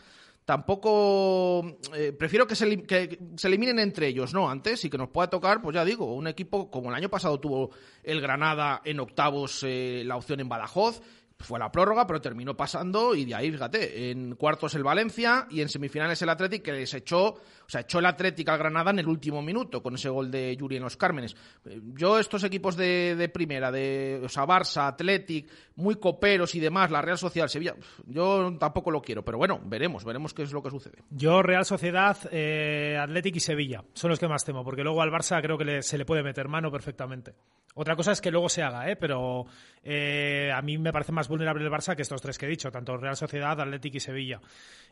tampoco... 0.45 1.77
eh, 1.93 2.13
prefiero 2.17 2.47
que 2.47 2.55
se, 2.55 2.83
que 2.83 3.19
se 3.35 3.47
eliminen 3.47 3.79
entre 3.79 4.07
ellos, 4.07 4.33
¿no? 4.33 4.49
Antes 4.49 4.85
y 4.85 4.89
que 4.89 4.97
nos 4.97 5.09
pueda 5.09 5.29
tocar, 5.29 5.61
pues 5.61 5.75
ya 5.75 5.83
digo, 5.85 6.13
un 6.13 6.27
equipo 6.27 6.69
como 6.71 6.89
el 6.89 6.95
año 6.95 7.09
pasado 7.09 7.39
tuvo 7.39 7.71
el 8.03 8.21
Granada 8.21 8.81
en 8.85 8.99
octavos 8.99 9.63
eh, 9.67 10.03
la 10.05 10.15
opción 10.15 10.39
en 10.39 10.49
Badajoz, 10.49 11.01
fue 11.41 11.59
la 11.59 11.71
prórroga, 11.71 12.05
pero 12.07 12.21
terminó 12.21 12.55
pasando 12.55 13.15
y 13.15 13.25
de 13.25 13.35
ahí, 13.35 13.51
fíjate, 13.51 14.11
en 14.11 14.35
cuartos 14.35 14.75
el 14.75 14.83
Valencia 14.83 15.47
y 15.49 15.61
en 15.61 15.69
semifinales 15.69 16.21
el 16.21 16.29
Athletic 16.29 16.61
que 16.63 16.71
les 16.73 16.93
echó, 16.93 17.25
o 17.29 17.39
sea, 17.67 17.81
echó 17.81 17.99
el 17.99 18.05
Athletic 18.05 18.47
al 18.49 18.57
Granada 18.57 18.91
en 18.91 18.99
el 18.99 19.07
último 19.07 19.41
minuto 19.41 19.81
con 19.81 19.95
ese 19.95 20.09
gol 20.09 20.29
de 20.31 20.55
Yuri 20.55 20.77
en 20.77 20.83
los 20.83 20.97
Cármenes. 20.97 21.35
Eh, 21.65 21.79
Yo 21.95 22.19
estos 22.19 22.43
equipos 22.43 22.75
de, 22.75 23.29
primera, 23.33 23.71
de 23.71 24.21
o 24.23 24.29
sea, 24.29 24.45
Barça, 24.45 24.87
Athletic, 24.87 25.49
muy 25.75 25.95
coperos 25.95 26.53
y 26.55 26.59
demás, 26.59 26.91
la 26.91 27.01
Real 27.01 27.17
Sociedad, 27.17 27.47
Sevilla, 27.47 27.75
yo 28.05 28.55
tampoco 28.59 28.91
lo 28.91 29.01
quiero, 29.01 29.23
pero 29.23 29.37
bueno, 29.37 29.59
veremos, 29.65 30.03
veremos 30.05 30.33
qué 30.33 30.43
es 30.43 30.51
lo 30.51 30.61
que 30.61 30.69
sucede. 30.69 30.99
Yo, 31.09 31.41
Real 31.41 31.65
Sociedad, 31.65 32.17
eh, 32.31 32.97
y 33.23 33.39
Sevilla 33.39 33.83
son 33.93 34.09
los 34.09 34.19
que 34.19 34.27
más 34.27 34.43
temo, 34.43 34.63
porque 34.63 34.83
luego 34.83 35.01
al 35.01 35.09
Barça 35.11 35.41
creo 35.41 35.57
que 35.57 35.65
le- 35.65 35.81
se 35.81 35.97
le 35.97 36.05
puede 36.05 36.23
meter 36.23 36.47
mano 36.47 36.71
perfectamente. 36.71 37.33
Otra 37.75 37.95
cosa 37.95 38.11
es 38.11 38.19
que 38.19 38.31
luego 38.31 38.49
se 38.49 38.61
haga, 38.63 38.89
¿eh? 38.91 38.95
pero 38.97 39.45
eh, 39.83 40.51
a 40.53 40.61
mí 40.61 40.77
me 40.77 40.93
parece 40.93 41.11
más 41.11 41.27
vulnerable 41.27 41.63
el 41.63 41.71
Barça 41.71 41.95
que 41.95 42.03
estos 42.03 42.21
tres 42.21 42.37
que 42.37 42.45
he 42.45 42.49
dicho, 42.49 42.71
tanto 42.71 42.97
Real 42.97 43.15
Sociedad, 43.15 43.59
Athletic 43.59 43.95
y 43.95 43.99
Sevilla. 43.99 44.39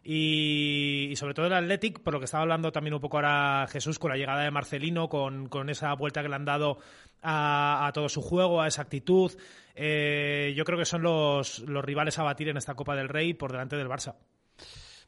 Y, 0.04 1.14
sobre 1.16 1.34
todo 1.34 1.48
el 1.48 1.54
Athletic, 1.54 2.00
por 2.00 2.14
lo 2.14 2.20
que 2.20 2.26
estaba 2.26 2.44
hablando 2.44 2.72
también 2.72 2.94
un 2.94 3.02
poco 3.02 3.18
ahora 3.18 3.68
Jesús, 3.70 4.00
con 4.00 4.12
la 4.12 4.18
llegada 4.18 4.44
de 4.44 4.52
Marcelino, 4.52 5.10
con, 5.10 5.70
esa 5.70 5.94
vuelta 5.94 6.22
que 6.22 6.30
le 6.30 6.36
han 6.36 6.46
dado 6.46 6.80
a, 7.22 7.92
todo 7.94 8.10
su 8.10 8.22
juego, 8.22 8.62
a 8.62 8.68
esa 8.68 8.82
actitud. 8.82 9.32
eh, 9.76 10.54
yo 10.56 10.66
creo 10.66 10.80
que 10.80 10.86
son 10.86 11.04
los 11.04 11.62
rivales 11.66 12.18
a 12.18 12.24
batir 12.24 12.50
en 12.50 12.58
esta 12.58 12.76
Copa 12.76 12.96
del 12.96 13.10
Rey 13.10 13.34
por 13.34 13.52
delante 13.52 13.76
del 13.76 13.88
Barça. 13.88 14.16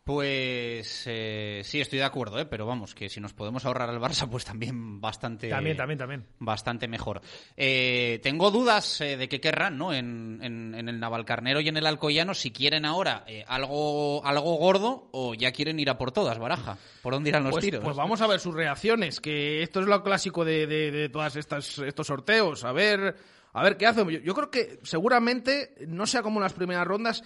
Pues 0.04 1.04
eh, 1.06 1.62
sí, 1.64 1.80
estoy 1.80 2.00
de 2.00 2.06
acuerdo, 2.06 2.40
¿eh? 2.40 2.46
pero 2.48 2.66
vamos, 2.66 2.96
que 2.96 3.08
si 3.08 3.20
nos 3.22 3.34
podemos 3.34 3.66
ahorrar 3.66 3.88
al 3.90 4.00
Barça, 4.00 4.28
pues 4.32 4.44
también 4.44 5.00
bastante, 5.00 5.48
También, 5.48 5.78
también, 5.78 6.00
también. 6.00 6.26
bastante 6.40 6.88
mejor. 6.88 7.22
Eh, 7.56 8.20
tengo 8.24 8.50
dudas 8.50 9.00
eh, 9.02 9.16
de 9.16 9.30
qué 9.30 9.40
querrán, 9.40 9.78
¿no? 9.78 9.94
En, 9.94 10.40
en- 10.42 10.74
en 10.74 10.90
el 10.90 11.00
Navalcarnero 11.00 11.60
y 11.62 11.68
en 11.70 11.78
el 11.78 11.86
Alcoyano, 11.86 12.34
si 12.34 12.52
quieren 12.52 12.86
ahora 12.86 13.24
eh, 13.28 13.46
algo, 13.48 14.26
algo 14.26 14.56
gordo 14.56 15.10
o 15.12 15.36
ya 15.36 15.52
quieren 15.52 15.80
ir 15.80 15.90
a 15.92 16.00
por 16.00 16.12
todas, 16.12 16.40
Baraja. 16.40 16.78
¿Por 17.04 17.14
dónde 17.14 17.30
irán 17.30 17.44
los 17.44 17.52
Pues, 17.54 17.66
tiros? 17.66 17.84
pues 17.84 17.96
vamos 17.96 18.22
a 18.22 18.28
ver 18.28 18.40
sus 18.40 18.56
reacciones, 18.56 19.22
que 19.22 19.62
esto 19.62 19.82
es 19.82 19.86
lo 19.86 20.02
clásico 20.04 20.44
de, 20.44 20.66
de, 20.66 20.90
de 20.92 21.10
todas 21.10 21.36
estas 21.36 21.78
estos 21.78 22.08
sorteos, 22.08 22.64
a 22.64 22.72
ver 22.72 23.16
a 23.54 23.64
ver 23.64 23.78
qué 23.78 23.86
hacen. 23.86 24.10
Yo, 24.10 24.20
yo 24.20 24.34
creo 24.34 24.50
que 24.50 24.80
seguramente 24.84 25.76
no 25.88 26.08
sea 26.08 26.24
como 26.24 26.40
en 26.40 26.44
las 26.44 26.54
primeras 26.54 26.88
rondas. 26.88 27.24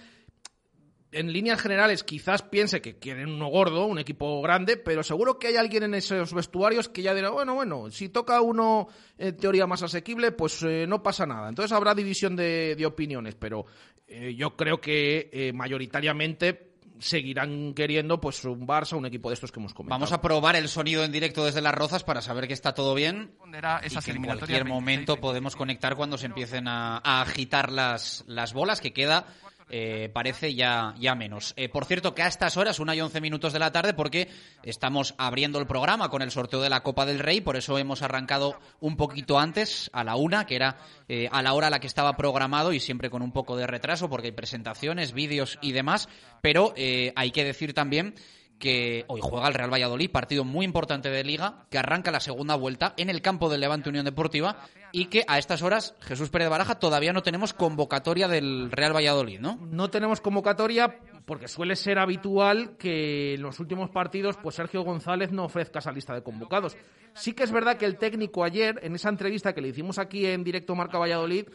En 1.16 1.32
líneas 1.32 1.60
generales, 1.60 2.04
quizás 2.04 2.42
piense 2.42 2.82
que 2.82 2.98
quieren 2.98 3.30
uno 3.30 3.48
gordo, 3.48 3.86
un 3.86 3.98
equipo 3.98 4.42
grande, 4.42 4.76
pero 4.76 5.02
seguro 5.02 5.38
que 5.38 5.48
hay 5.48 5.56
alguien 5.56 5.84
en 5.84 5.94
esos 5.94 6.34
vestuarios 6.34 6.88
que 6.88 7.02
ya 7.02 7.14
dirá, 7.14 7.30
bueno, 7.30 7.54
bueno, 7.54 7.90
si 7.90 8.10
toca 8.10 8.40
uno 8.42 8.88
en 9.16 9.36
teoría 9.36 9.66
más 9.66 9.82
asequible, 9.82 10.32
pues 10.32 10.62
eh, 10.62 10.86
no 10.86 11.02
pasa 11.02 11.24
nada. 11.24 11.48
Entonces 11.48 11.72
habrá 11.72 11.94
división 11.94 12.36
de, 12.36 12.74
de 12.76 12.86
opiniones, 12.86 13.34
pero 13.34 13.64
eh, 14.06 14.34
yo 14.36 14.56
creo 14.56 14.80
que 14.80 15.30
eh, 15.32 15.52
mayoritariamente 15.52 16.66
seguirán 16.98 17.74
queriendo 17.74 18.20
pues 18.20 18.44
un 18.44 18.66
Barça, 18.66 18.96
un 18.96 19.06
equipo 19.06 19.28
de 19.28 19.34
estos 19.34 19.52
que 19.52 19.60
hemos 19.60 19.74
comentado. 19.74 19.98
Vamos 19.98 20.12
a 20.12 20.20
probar 20.20 20.56
el 20.56 20.68
sonido 20.68 21.04
en 21.04 21.12
directo 21.12 21.44
desde 21.44 21.60
Las 21.60 21.74
Rozas 21.74 22.04
para 22.04 22.22
saber 22.22 22.46
que 22.46 22.54
está 22.54 22.74
todo 22.74 22.94
bien 22.94 23.32
y 23.84 23.98
que 24.00 24.10
en 24.12 24.24
cualquier 24.24 24.64
26, 24.64 24.66
momento 24.66 25.12
27. 25.14 25.20
podemos 25.20 25.56
conectar 25.56 25.96
cuando 25.96 26.18
se 26.18 26.26
empiecen 26.26 26.68
a, 26.68 26.98
a 26.98 27.22
agitar 27.22 27.70
las, 27.70 28.24
las 28.26 28.52
bolas, 28.52 28.80
que 28.80 28.92
queda, 28.92 29.26
eh, 29.68 30.10
parece 30.12 30.54
ya, 30.54 30.94
ya 30.98 31.14
menos. 31.14 31.52
Eh, 31.56 31.68
por 31.68 31.84
cierto, 31.86 32.14
que 32.14 32.22
a 32.22 32.28
estas 32.28 32.56
horas, 32.56 32.78
una 32.78 32.94
y 32.94 33.00
once 33.00 33.20
minutos 33.20 33.52
de 33.52 33.58
la 33.58 33.72
tarde, 33.72 33.94
porque 33.94 34.28
estamos 34.62 35.14
abriendo 35.18 35.58
el 35.58 35.66
programa 35.66 36.08
con 36.08 36.22
el 36.22 36.30
sorteo 36.30 36.60
de 36.60 36.70
la 36.70 36.82
Copa 36.82 37.04
del 37.04 37.18
Rey, 37.18 37.40
por 37.40 37.56
eso 37.56 37.76
hemos 37.78 38.02
arrancado 38.02 38.58
un 38.80 38.96
poquito 38.96 39.38
antes, 39.38 39.90
a 39.92 40.04
la 40.04 40.16
una, 40.16 40.46
que 40.46 40.56
era 40.56 40.78
eh, 41.08 41.28
a 41.32 41.42
la 41.42 41.52
hora 41.52 41.66
a 41.66 41.70
la 41.70 41.80
que 41.80 41.88
estaba 41.88 42.16
programado 42.16 42.72
y 42.72 42.80
siempre 42.80 43.10
con 43.10 43.22
un 43.22 43.32
poco 43.32 43.56
de 43.56 43.66
retraso, 43.66 44.08
porque 44.08 44.28
hay 44.28 44.32
presentaciones, 44.32 45.12
vídeos 45.12 45.58
y 45.60 45.72
demás, 45.72 46.08
pero 46.40 46.72
hay 47.16 47.30
que 47.32 47.44
decir 47.44 47.74
también 47.74 48.14
que 48.58 49.04
hoy 49.08 49.20
juega 49.22 49.48
el 49.48 49.54
Real 49.54 49.72
Valladolid, 49.72 50.10
partido 50.10 50.44
muy 50.44 50.64
importante 50.64 51.10
de 51.10 51.24
liga, 51.24 51.66
que 51.70 51.78
arranca 51.78 52.10
la 52.10 52.20
segunda 52.20 52.54
vuelta 52.54 52.94
en 52.96 53.10
el 53.10 53.22
campo 53.22 53.48
del 53.48 53.60
Levante 53.60 53.88
Unión 53.88 54.04
Deportiva 54.04 54.56
y 54.92 55.06
que 55.06 55.24
a 55.28 55.38
estas 55.38 55.62
horas, 55.62 55.94
Jesús 56.00 56.30
Pérez 56.30 56.48
Baraja, 56.48 56.78
todavía 56.78 57.12
no 57.12 57.22
tenemos 57.22 57.52
convocatoria 57.52 58.28
del 58.28 58.70
Real 58.70 58.94
Valladolid, 58.94 59.40
¿no? 59.40 59.58
No 59.70 59.90
tenemos 59.90 60.20
convocatoria 60.20 60.98
porque 61.26 61.48
suele 61.48 61.76
ser 61.76 61.98
habitual 61.98 62.76
que 62.78 63.34
en 63.34 63.42
los 63.42 63.60
últimos 63.60 63.90
partidos 63.90 64.36
pues 64.42 64.54
Sergio 64.54 64.82
González 64.82 65.32
no 65.32 65.44
ofrezca 65.44 65.80
esa 65.80 65.92
lista 65.92 66.14
de 66.14 66.22
convocados. 66.22 66.76
Sí 67.14 67.32
que 67.32 67.42
es 67.42 67.52
verdad 67.52 67.76
que 67.76 67.84
el 67.84 67.98
técnico 67.98 68.44
ayer, 68.44 68.78
en 68.82 68.94
esa 68.94 69.08
entrevista 69.08 69.52
que 69.52 69.60
le 69.60 69.68
hicimos 69.68 69.98
aquí 69.98 70.26
en 70.26 70.44
directo 70.44 70.74
Marca 70.74 70.98
Valladolid, 70.98 71.46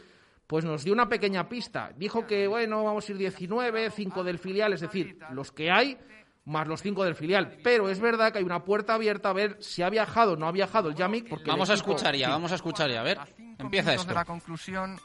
pues 0.46 0.64
nos 0.64 0.84
dio 0.84 0.92
una 0.92 1.08
pequeña 1.08 1.48
pista. 1.48 1.92
Dijo 1.96 2.26
que, 2.26 2.46
bueno, 2.46 2.84
vamos 2.84 3.08
a 3.08 3.12
ir 3.12 3.18
19, 3.18 3.90
5 3.90 4.24
del 4.24 4.38
filial, 4.38 4.74
es 4.74 4.82
decir, 4.82 5.18
los 5.32 5.50
que 5.50 5.70
hay 5.70 5.96
más 6.44 6.66
los 6.66 6.82
5 6.82 7.04
del 7.04 7.14
filial. 7.14 7.56
Pero 7.62 7.88
es 7.88 8.00
verdad 8.00 8.32
que 8.32 8.38
hay 8.38 8.44
una 8.44 8.64
puerta 8.64 8.94
abierta 8.94 9.30
a 9.30 9.32
ver 9.32 9.58
si 9.60 9.82
ha 9.82 9.90
viajado 9.90 10.32
o 10.32 10.36
no 10.36 10.46
ha 10.48 10.52
viajado 10.52 10.88
el 10.88 10.94
Yamik. 10.96 11.28
Porque 11.28 11.44
el 11.44 11.50
Vamos 11.50 11.70
a 11.70 11.74
escuchar 11.74 12.14
ya, 12.16 12.26
sí. 12.26 12.32
vamos 12.32 12.52
a 12.52 12.56
escuchar 12.56 12.90
ya. 12.90 13.00
A 13.00 13.04
ver, 13.04 13.18
A 13.18 13.26
cinco 13.26 13.62
empieza 13.62 13.94
esto. 13.94 14.06
de 14.08 14.14
la 14.14 14.24
conclusión, 14.24 15.00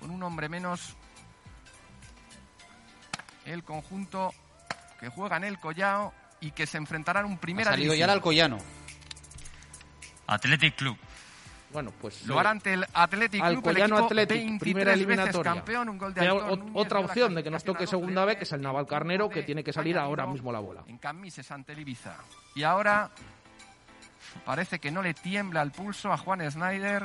con 0.00 0.10
un 0.10 0.22
hombre 0.22 0.48
menos, 0.48 0.96
el 3.44 3.62
conjunto 3.64 4.32
que 4.98 5.08
juega 5.08 5.36
en 5.36 5.44
el 5.44 5.58
Collao 5.58 6.12
y 6.40 6.50
que 6.52 6.66
se 6.66 6.76
enfrentará 6.78 7.20
en 7.20 7.26
un 7.26 7.34
Ha 7.34 7.40
primera 7.40 7.70
salido 7.70 7.94
ya 7.94 8.04
el 8.04 8.10
Alcoyano. 8.10 8.58
Athletic 10.26 10.76
Club. 10.76 10.96
Bueno, 11.72 11.92
pues 12.00 12.26
Lo 12.26 12.34
eh, 12.34 12.40
hará 12.40 12.50
ante 12.50 12.74
el 12.74 12.84
Athletic 12.92 13.40
Club, 13.40 13.68
el 13.68 13.76
equipo 13.78 13.96
Athletic, 13.96 14.36
23 14.36 14.60
primera 14.60 14.90
veces 14.92 15.06
eliminatoria. 15.06 15.52
campeón, 15.52 15.88
un 15.88 15.98
gol 15.98 16.14
de 16.14 16.26
Núñez 16.26 16.70
otra 16.74 17.00
opción 17.00 17.34
de 17.34 17.42
que 17.42 17.50
nos 17.50 17.62
toque 17.62 17.86
segunda 17.86 18.24
B, 18.24 18.36
que 18.36 18.44
es 18.44 18.52
el 18.52 18.60
Naval 18.60 18.86
Carnero, 18.86 19.28
que 19.28 19.42
tiene 19.42 19.62
que 19.62 19.72
salir 19.72 19.96
ahora 19.96 20.26
mismo 20.26 20.52
la 20.52 20.58
bola. 20.58 20.82
En 20.86 20.98
Camises 20.98 21.50
ante 21.50 21.72
el 21.72 21.80
Ibiza. 21.80 22.16
Y 22.54 22.64
ahora 22.64 23.10
parece 24.44 24.78
que 24.78 24.90
no 24.90 25.02
le 25.02 25.14
tiembla 25.14 25.62
el 25.62 25.70
pulso 25.70 26.12
a 26.12 26.16
Juan 26.16 26.48
Snyder. 26.50 27.04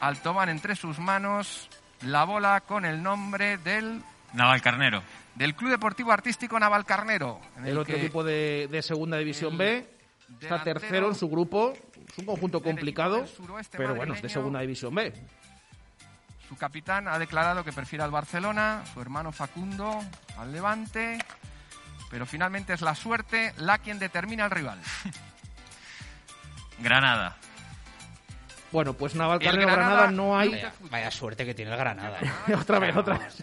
Altoban 0.00 0.48
entre 0.48 0.76
sus 0.76 0.98
manos 0.98 1.68
la 2.02 2.24
bola 2.24 2.60
con 2.60 2.84
el 2.84 3.02
nombre 3.02 3.58
del, 3.58 4.00
Naval 4.32 4.62
Carnero. 4.62 5.02
del 5.34 5.54
Club 5.54 5.72
Deportivo 5.72 6.12
Artístico 6.12 6.58
Navalcarnero. 6.58 7.40
en 7.58 7.66
El 7.66 7.78
otro 7.78 7.94
que 7.94 8.00
equipo 8.00 8.22
de, 8.22 8.68
de 8.70 8.82
segunda 8.82 9.16
división 9.18 9.58
B 9.58 9.97
está 10.40 10.62
tercero 10.62 11.08
en 11.08 11.14
su 11.14 11.28
grupo. 11.28 11.72
Es 12.08 12.18
un 12.18 12.26
conjunto 12.26 12.62
complicado, 12.62 13.24
pero 13.72 13.94
bueno, 13.94 14.14
es 14.14 14.22
de 14.22 14.28
segunda 14.28 14.60
división 14.60 14.94
B. 14.94 15.12
Su 16.48 16.56
capitán 16.56 17.08
ha 17.08 17.18
declarado 17.18 17.62
que 17.62 17.72
prefiere 17.72 18.02
al 18.02 18.10
Barcelona, 18.10 18.82
su 18.94 19.00
hermano 19.02 19.32
Facundo 19.32 20.00
al 20.38 20.50
Levante, 20.50 21.18
pero 22.10 22.24
finalmente 22.24 22.72
es 22.72 22.80
la 22.80 22.94
suerte 22.94 23.52
la 23.58 23.76
quien 23.78 23.98
determina 23.98 24.46
al 24.46 24.50
rival. 24.50 24.78
Granada. 26.80 27.36
Bueno, 28.70 28.92
pues 28.94 29.14
Naval 29.14 29.38
El 29.40 29.46
Carnero 29.46 29.66
Granada- 29.68 29.90
Granada 29.94 30.10
no 30.12 30.38
hay. 30.38 30.50
Vaya, 30.50 30.72
vaya 30.90 31.10
suerte 31.10 31.44
que 31.44 31.54
tiene 31.54 31.70
el 31.72 31.76
Granada. 31.78 32.18
otra 32.60 32.78
vez, 32.78 32.96
otra 32.96 33.18
vez. 33.18 33.42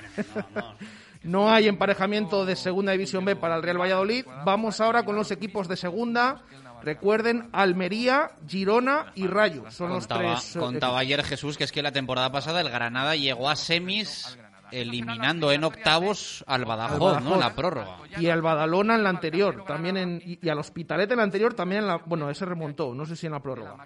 No 1.24 1.52
hay 1.52 1.68
emparejamiento 1.68 2.46
de 2.46 2.56
segunda 2.56 2.92
división 2.92 3.26
B 3.26 3.36
para 3.36 3.56
el 3.56 3.64
Real 3.64 3.80
Valladolid. 3.82 4.26
Vamos 4.46 4.80
ahora 4.82 5.04
con 5.04 5.16
los 5.16 5.32
equipos 5.32 5.68
de 5.68 5.76
segunda. 5.78 6.42
Recuerden, 6.86 7.50
Almería, 7.52 8.30
Girona 8.48 9.12
y 9.16 9.28
Rayo. 9.28 9.70
Son 9.72 9.90
los 9.90 10.08
Contaba, 10.08 10.36
tres. 10.36 10.56
eh, 10.56 10.60
contaba 10.60 11.00
ayer 11.00 11.24
Jesús 11.24 11.58
que 11.58 11.64
es 11.64 11.72
que 11.72 11.82
la 11.82 11.92
temporada 11.92 12.32
pasada 12.32 12.62
el 12.62 12.70
Granada 12.70 13.16
llegó 13.16 13.50
a 13.50 13.56
semis 13.56 14.38
eliminando 14.72 15.52
en 15.52 15.64
octavos 15.64 16.44
al 16.48 16.66
Badajoz, 16.66 17.18
Al 17.18 17.24
¿no? 17.24 17.34
En 17.36 17.40
la 17.40 17.54
prórroga. 17.56 17.98
Y 18.18 18.30
al 18.30 18.42
Badalona 18.42 18.96
en 18.96 19.04
la 19.04 19.10
anterior, 19.10 19.64
también 19.66 19.96
en, 19.98 20.22
y, 20.26 20.40
y 20.42 20.50
al 20.50 20.60
Hospitalet 20.60 21.10
en 21.12 21.18
la 21.18 21.24
anterior 21.24 21.54
también 21.54 21.82
en 21.82 21.88
la, 21.88 21.98
bueno, 21.98 22.30
ese 22.30 22.46
remontó, 22.46 22.94
no 22.94 23.06
sé 23.06 23.16
si 23.16 23.26
en 23.26 23.34
la 23.34 23.40
prórroga. 23.42 23.78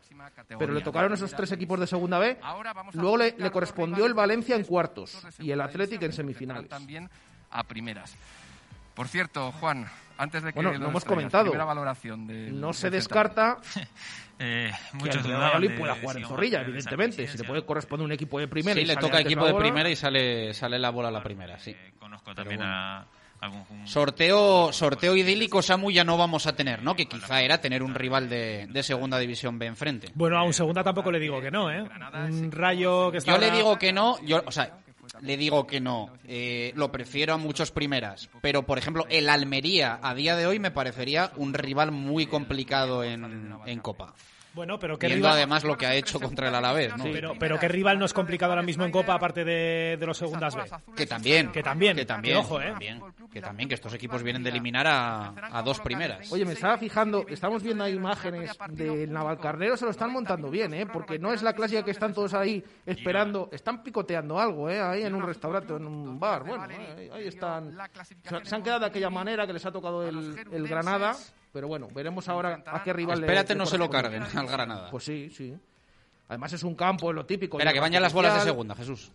Pero 0.57 0.73
le 0.73 0.81
tocaron 0.81 1.13
esos 1.13 1.31
tres 1.33 1.51
equipos 1.51 1.79
de 1.79 1.87
segunda 1.87 2.17
B. 2.19 2.37
Luego 2.93 3.17
le, 3.17 3.31
le 3.37 3.37
los 3.43 3.51
correspondió 3.51 4.05
el 4.05 4.13
Valencia 4.13 4.55
en 4.55 4.63
cuartos 4.63 5.17
y 5.39 5.51
el 5.51 5.61
Athletic 5.61 6.01
en 6.01 6.13
semifinales. 6.13 6.69
También 6.69 7.09
a 7.51 7.63
primeras. 7.63 8.15
Por 8.99 9.07
cierto, 9.07 9.53
Juan, 9.53 9.87
antes 10.17 10.43
de 10.43 10.51
que 10.51 10.55
Bueno, 10.55 10.73
lo 10.77 10.89
hemos 10.89 11.05
comentado. 11.05 11.45
primera 11.45 11.63
valoración 11.63 12.27
del- 12.27 12.59
No 12.59 12.73
se 12.73 12.89
descarta 12.89 13.55
Eh, 14.39 14.73
que 14.91 14.97
muchos 14.97 15.15
el 15.23 15.23
Real 15.23 15.39
Valladolid 15.41 15.69
de 15.69 15.77
pueda 15.77 15.93
si 15.95 16.01
jugar 16.01 16.17
en 16.17 16.25
Zorrilla, 16.25 16.61
evidentemente. 16.63 17.25
Si 17.25 17.37
le 17.37 17.43
puede 17.45 17.65
corresponder 17.65 18.03
un 18.05 18.11
equipo 18.11 18.41
de 18.41 18.49
primera 18.49 18.73
Sí, 18.75 18.81
y 18.81 18.85
le 18.85 18.95
sale 18.95 19.07
toca 19.07 19.21
equipo 19.21 19.39
la 19.39 19.47
de 19.47 19.53
bola, 19.53 19.63
primera 19.63 19.89
y 19.89 19.95
sale, 19.95 20.53
sale 20.53 20.77
la 20.79 20.89
bola 20.89 21.07
a 21.07 21.11
la 21.11 21.23
primera, 21.23 21.57
sí. 21.59 21.71
Eh, 21.71 21.93
conozco 21.97 22.35
también 22.35 22.61
a 22.61 23.05
algún 23.39 23.87
Sorteo, 23.87 24.73
sorteo 24.73 25.15
idílico, 25.15 25.61
Samu, 25.61 25.91
ya 25.91 26.03
no 26.03 26.17
vamos 26.17 26.45
a 26.45 26.53
tener, 26.57 26.83
¿no? 26.83 26.93
Que 26.93 27.05
quizá 27.05 27.41
era 27.41 27.61
tener 27.61 27.81
un 27.83 27.95
rival 27.95 28.27
de, 28.27 28.67
de 28.69 28.83
segunda 28.83 29.17
división 29.17 29.57
B 29.59 29.65
enfrente. 29.65 30.09
Bueno, 30.13 30.37
a 30.37 30.43
un 30.43 30.51
segunda 30.53 30.83
tampoco 30.83 31.09
le 31.09 31.19
digo 31.19 31.39
que 31.39 31.51
no, 31.51 31.71
¿eh? 31.71 31.81
Un 31.81 32.51
rayo 32.51 33.11
que 33.11 33.19
está. 33.19 33.31
Yo 33.31 33.37
le 33.37 33.49
digo 33.51 33.79
que 33.79 33.93
no, 33.93 34.21
yo, 34.25 34.43
o 34.45 34.51
sea, 34.51 34.73
le 35.21 35.37
digo 35.37 35.67
que 35.67 35.79
no. 35.79 36.11
Eh, 36.27 36.71
lo 36.75 36.91
prefiero 36.91 37.33
a 37.33 37.37
muchos 37.37 37.71
primeras. 37.71 38.29
Pero, 38.41 38.65
por 38.65 38.77
ejemplo, 38.77 39.05
el 39.09 39.29
Almería 39.29 39.99
a 40.01 40.13
día 40.13 40.35
de 40.35 40.47
hoy 40.47 40.59
me 40.59 40.71
parecería 40.71 41.31
un 41.35 41.53
rival 41.53 41.91
muy 41.91 42.25
complicado 42.25 43.03
en, 43.03 43.53
en 43.65 43.79
Copa. 43.79 44.13
Bueno, 44.53 44.79
pero 44.79 44.97
qué 44.97 45.07
Viendo 45.07 45.27
rival. 45.27 45.37
además 45.37 45.63
lo 45.63 45.77
que 45.77 45.85
ha 45.85 45.93
hecho 45.93 46.19
contra 46.19 46.47
el 46.49 46.55
Alavés, 46.55 46.95
¿no? 46.97 47.03
Pero, 47.03 47.33
pero 47.39 47.59
qué 47.59 47.67
rival 47.67 47.99
no 47.99 48.05
es 48.05 48.13
complicado 48.13 48.51
ahora 48.51 48.63
mismo 48.63 48.83
en 48.83 48.91
Copa 48.91 49.13
aparte 49.13 49.43
de, 49.45 49.95
de 49.99 50.05
los 50.05 50.17
segundas 50.17 50.55
B. 50.55 50.63
Que 50.95 51.05
también, 51.05 51.51
Que 51.51 51.61
también, 51.61 51.95
que 51.95 52.05
también, 52.05 52.33
que 52.35 52.39
ojo, 52.39 52.57
que 52.59 52.65
¿eh? 52.65 52.69
también, 52.71 53.01
que 53.31 53.41
también, 53.41 53.69
que 53.69 53.75
estos 53.75 53.93
equipos 53.93 54.23
vienen 54.23 54.41
de 54.43 54.49
eliminar 54.49 54.87
a, 54.87 55.33
a 55.57 55.61
dos 55.61 55.79
primeras. 55.79 56.31
Oye, 56.31 56.45
me 56.45 56.53
estaba 56.53 56.77
fijando, 56.77 57.25
estamos 57.29 57.61
viendo 57.63 57.83
ahí 57.83 57.93
imágenes 57.93 58.51
del 58.69 59.11
Navalcarnero, 59.13 59.77
se 59.77 59.85
lo 59.85 59.91
están 59.91 60.11
montando 60.11 60.49
bien, 60.49 60.73
¿eh? 60.73 60.85
Porque 60.87 61.19
no 61.19 61.31
es 61.31 61.43
la 61.43 61.53
clásica 61.53 61.83
que 61.85 61.91
están 61.91 62.13
todos 62.13 62.33
ahí 62.33 62.63
esperando, 62.85 63.49
están 63.51 63.83
picoteando 63.83 64.39
algo, 64.39 64.69
¿eh? 64.69 64.79
Ahí 64.81 65.03
en 65.03 65.13
un 65.13 65.21
restaurante 65.23 65.73
o 65.73 65.77
en 65.77 65.85
un 65.85 66.19
bar, 66.19 66.43
bueno, 66.43 66.63
ahí, 66.63 67.09
ahí 67.13 67.27
están. 67.27 67.77
Se, 68.23 68.45
se 68.45 68.55
han 68.55 68.63
quedado 68.63 68.79
de 68.81 68.85
aquella 68.87 69.09
manera 69.11 69.45
que 69.45 69.53
les 69.53 69.65
ha 69.65 69.71
tocado 69.71 70.07
el, 70.07 70.35
el 70.51 70.67
Granada, 70.67 71.15
pero 71.51 71.67
bueno, 71.67 71.87
veremos 71.93 72.27
ahora 72.29 72.63
a 72.65 72.83
qué 72.83 72.93
rival 72.93 73.19
le- 73.21 73.25
Espérate, 73.27 73.53
le 73.53 73.59
no 73.59 73.65
se 73.65 73.77
lo 73.77 73.89
carguen 73.89 74.23
al 74.23 74.47
Granada. 74.47 74.89
Pues 74.91 75.03
sí, 75.03 75.29
sí. 75.29 75.55
Además 76.27 76.53
es 76.53 76.63
un 76.63 76.75
campo, 76.75 77.09
es 77.09 77.15
lo 77.15 77.25
típico. 77.25 77.57
Espera, 77.57 77.73
que 77.73 77.79
vayan 77.79 78.01
las 78.03 78.13
bolas 78.13 78.35
de 78.35 78.41
segunda, 78.41 78.75
Jesús. 78.75 79.11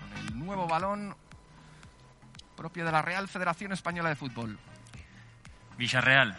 Con 0.00 0.26
el 0.26 0.38
nuevo 0.38 0.66
balón 0.66 1.14
propio 2.56 2.84
de 2.84 2.90
la 2.90 3.02
Real 3.02 3.28
Federación 3.28 3.72
Española 3.72 4.08
de 4.08 4.16
Fútbol. 4.16 4.58
Villarreal. 5.76 6.36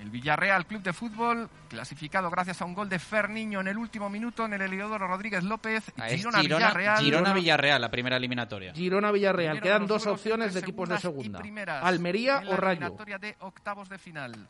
El 0.00 0.10
Villarreal 0.10 0.64
Club 0.66 0.82
de 0.82 0.92
Fútbol, 0.92 1.50
clasificado 1.68 2.30
gracias 2.30 2.62
a 2.62 2.64
un 2.64 2.74
gol 2.74 2.88
de 2.88 2.98
Fer 2.98 3.28
Niño 3.28 3.60
en 3.60 3.68
el 3.68 3.76
último 3.76 4.08
minuto 4.08 4.44
en 4.44 4.52
el 4.52 4.62
Heliodoro 4.62 5.08
Rodríguez 5.08 5.42
López. 5.42 5.92
Ah, 5.98 6.08
es 6.08 6.16
Girona, 6.18 6.40
Girona, 6.40 6.66
Villarreal. 6.68 6.98
Girona 7.04 7.32
Villarreal, 7.32 7.80
la 7.80 7.90
primera 7.90 8.16
eliminatoria. 8.16 8.72
Girona 8.74 9.10
Villarreal. 9.10 9.56
Primero 9.58 9.76
Quedan 9.76 9.86
dos 9.88 10.06
opciones 10.06 10.54
de 10.54 10.60
equipos 10.60 10.88
de 10.88 10.98
segunda. 10.98 11.40
Almería 11.82 12.38
en 12.42 12.48
o 12.48 12.56
Rayo. 12.56 12.80
eliminatoria 12.80 13.18
de 13.18 13.36
octavos 13.40 13.88
de 13.88 13.98
final. 13.98 14.48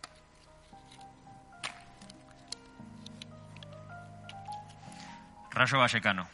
Rayo 5.50 5.78
Vallecano. 5.78 6.28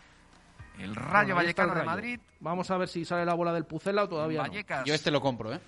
El 0.78 0.94
Rayo 0.97 1.12
Bueno, 1.12 1.28
el 1.28 1.35
Vallecano 1.35 1.75
de. 1.75 1.83
Madrid. 1.85 2.21
Vamos 2.40 2.71
a 2.71 2.76
ver 2.76 2.88
si 2.88 3.04
sale 3.04 3.25
la 3.25 3.35
bola 3.35 3.52
del 3.52 3.64
Pucela 3.64 4.02
o 4.04 4.09
todavía 4.09 4.44
no. 4.44 4.85
Yo 4.85 4.92
este 4.92 5.11
lo 5.11 5.21
compro, 5.21 5.54
¿eh? 5.54 5.61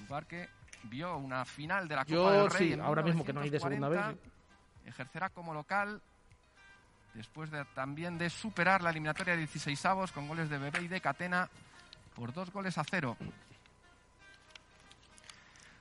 lugar 0.00 0.26
que 0.26 0.48
vio 0.88 1.16
una 1.16 1.44
final 1.44 1.88
de 1.88 1.96
la 1.96 2.04
Copa 2.04 2.14
Yo 2.14 2.30
del 2.30 2.50
Rey 2.50 2.68
sí, 2.68 2.72
en 2.74 2.80
ahora 2.80 3.02
mismo 3.02 3.24
que 3.24 3.32
no 3.32 3.40
hay 3.40 3.50
de 3.50 3.60
segunda 3.60 3.88
vez. 3.88 3.98
1940. 3.98 4.36
Ejercerá 4.88 5.30
como 5.30 5.52
local 5.52 6.00
después 7.14 7.50
de, 7.50 7.64
también 7.74 8.18
de 8.18 8.30
superar 8.30 8.82
la 8.82 8.90
eliminatoria 8.90 9.32
de 9.32 9.40
16 9.40 9.86
avos 9.86 10.12
con 10.12 10.28
goles 10.28 10.48
de 10.48 10.58
Bebé 10.58 10.82
y 10.82 10.88
de 10.88 11.00
Catena 11.00 11.48
por 12.14 12.32
dos 12.32 12.50
goles 12.52 12.78
a 12.78 12.84
cero. 12.84 13.16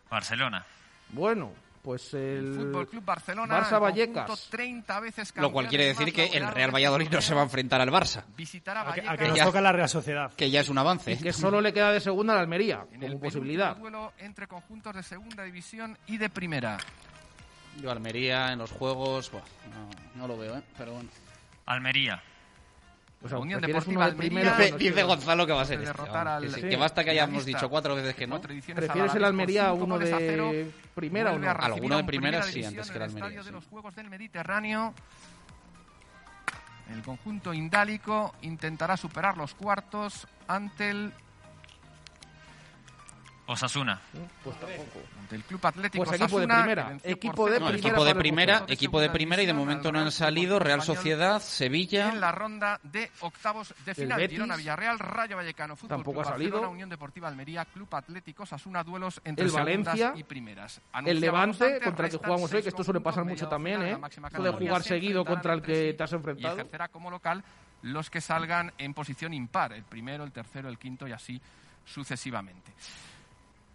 Barcelona. 0.09 0.65
Bueno, 1.09 1.51
pues 1.85 2.13
el 2.15 2.53
Fútbol 2.55 2.87
Club 2.89 3.05
Barcelona. 3.05 3.59
Barça 3.61 3.75
el 3.75 3.79
Vallecas. 3.81 4.25
conjunto 4.25 4.49
30 4.49 4.99
veces 4.99 5.33
Lo 5.37 5.51
cual 5.51 5.67
quiere 5.67 5.85
decir 5.85 6.11
que 6.11 6.25
el 6.25 6.47
Real 6.47 6.73
Valladolid 6.73 7.09
no 7.11 7.21
se 7.21 7.33
va 7.35 7.41
a 7.41 7.43
enfrentar 7.43 7.79
al 7.79 7.89
Barça, 7.91 8.23
Visitará 8.35 8.81
A 8.81 8.83
que, 8.85 9.01
Vallecas. 9.01 9.13
a 9.13 9.17
que 9.17 9.27
nos 9.29 9.37
Ya. 9.37 9.43
toca 9.45 9.61
la 9.61 9.71
Real 9.71 9.87
Sociedad. 9.89 10.33
que 10.35 10.49
ya 10.49 10.61
es 10.61 10.69
un 10.69 10.77
avance. 10.79 11.11
y 11.13 11.17
que 11.17 11.31
solo 11.31 11.61
le 11.61 11.71
queda 11.71 11.91
de 11.91 11.99
segunda 12.01 12.33
la 12.33 12.39
Almería 12.41 12.75
en 12.75 12.81
el 12.81 12.87
como 12.87 12.99
penúltimo 12.99 13.19
posibilidad. 13.21 13.75
duelo 13.77 14.13
entre 14.17 14.47
conjuntos 14.47 14.95
de 14.95 15.03
segunda 15.03 15.43
división 15.43 15.97
y 16.07 16.17
de 16.17 16.29
primera. 16.29 16.77
Yo 17.81 17.91
Almería 17.91 18.51
en 18.51 18.59
los 18.59 18.71
juegos, 18.71 19.29
buah, 19.31 19.41
no, 19.73 19.89
no 20.21 20.27
lo 20.27 20.37
veo, 20.37 20.57
¿eh? 20.57 20.63
pero 20.77 20.93
bueno. 20.93 21.09
Almería. 21.67 22.21
O 23.25 23.29
sea, 23.29 23.39
Unión 23.39 23.59
¿prefieres 23.59 23.83
Deportiva 23.85 24.05
uno 24.05 24.05
de 24.05 24.11
Almería. 24.11 24.29
primera? 24.29 24.57
Dice, 24.57 24.71
No, 24.71 24.77
dice 24.77 24.95
sí. 25.01 25.01
Gonzalo 25.07 25.47
que 25.47 25.53
va 25.53 25.61
a 25.61 25.65
ser 25.65 25.81
este, 25.81 25.93
que, 26.03 26.17
al- 26.17 26.49
sí, 26.49 26.61
Sí. 26.61 26.69
que 26.69 26.75
basta 26.77 27.03
que 27.03 27.09
hayamos 27.09 27.29
finalista. 27.43 27.57
dicho 27.59 27.69
cuatro 27.69 27.95
veces 27.95 28.15
que 28.15 28.27
no. 28.27 28.35
Cuatro 28.35 28.53
ediciones 28.53 28.85
¿Prefieres 28.85 29.15
el 29.15 29.23
Almería 29.25 29.73
uno 29.73 29.95
a 29.95 29.99
cero. 29.99 30.51
de 30.51 30.71
primera 30.93 31.31
o 31.33 31.39
no? 31.39 31.49
Alguno 31.49 31.97
de 31.97 32.03
primera 32.03 32.43
sí, 32.43 32.63
antes 32.63 32.87
que 32.91 32.97
el 32.97 33.03
el 33.03 33.09
Almería, 33.09 33.25
Estadio 33.27 33.41
sí. 33.41 33.45
de 33.47 33.51
los 33.51 33.65
Juegos 33.65 33.95
del 33.95 34.09
Mediterráneo. 34.09 34.93
El 36.93 37.01
conjunto 37.01 37.51
indálico 37.53 38.35
intentará 38.43 38.95
superar 38.95 39.37
los 39.37 39.55
cuartos 39.55 40.27
ante 40.47 40.91
el, 40.91 41.11
Osasuna. 43.47 44.01
Pues 44.43 44.59
tampoco. 44.59 44.99
ante 45.19 45.35
el 45.35 45.43
Club 45.43 45.65
Atlético 45.65 46.03
Pues 46.03 46.19
equipo 46.19 46.39
de 46.39 46.45
Osasuna, 46.45 46.59
primera, 46.61 46.83
que 46.83 46.89
venció 46.89 47.11
equipo 47.11 47.49
de 47.49 47.59
No, 47.59 47.67
primera 47.67 47.87
equipo 47.87 48.05
de 48.05 48.15
primera, 48.15 48.65
equipo 48.67 48.99
de 49.01 49.09
primera 49.09 49.43
y 49.43 49.45
de 49.45 49.53
momento 49.53 49.91
no 49.91 49.99
han 49.99 50.05
Real 50.05 50.11
salido 50.11 50.59
Real 50.59 50.81
Sociedad, 50.81 51.41
Sevilla. 51.41 52.09
en 52.09 52.19
la 52.21 52.31
ronda 52.31 52.79
de 52.83 53.11
octavos 53.19 53.75
de 53.85 53.93
final. 53.93 54.27
Girona 54.27 54.55
Villarreal, 54.55 54.97
Rayo 54.97 55.35
Vallecano, 55.35 55.75
Fútbol 55.75 55.89
Tampoco 55.89 56.19
Club 56.21 56.27
ha 56.27 56.31
salido. 56.31 56.51
Barcelona, 56.51 56.73
Unión 56.73 56.89
Deportiva 56.89 57.27
Almería, 57.27 57.65
Club 57.65 57.87
Atlético 57.93 58.43
Osasuna, 58.43 58.83
duelos 58.83 59.21
entre 59.23 59.45
El 59.45 59.51
Valencia, 59.51 60.13
y 60.15 60.23
primeras. 60.23 60.81
El 61.05 61.19
Levante, 61.19 61.65
antes, 61.65 61.83
contra 61.83 62.05
el 62.07 62.11
que 62.11 62.17
jugamos 62.17 62.51
hoy, 62.51 62.63
que 62.63 62.69
esto 62.69 62.83
suele 62.83 63.01
pasar 63.01 63.25
mucho 63.25 63.47
también, 63.47 63.79
de 63.79 63.91
¿eh? 63.91 63.97
Esto 64.27 64.41
de 64.43 64.51
jugar 64.51 64.81
se 64.81 64.89
seguido 64.89 65.23
contra 65.23 65.53
el 65.53 65.61
que 65.61 65.91
sí 65.91 65.97
te 65.97 66.03
has 66.03 66.13
enfrentado. 66.13 66.55
Y 66.55 66.59
ejercerá 66.59 66.87
como 66.87 67.11
local 67.11 67.43
los 67.83 68.09
que 68.09 68.21
salgan 68.21 68.73
en 68.79 68.93
posición 68.93 69.33
impar, 69.33 69.73
el 69.73 69.83
primero, 69.83 70.23
el 70.23 70.31
tercero, 70.31 70.67
el 70.69 70.79
quinto 70.79 71.07
y 71.07 71.11
así 71.11 71.39
sucesivamente. 71.85 72.73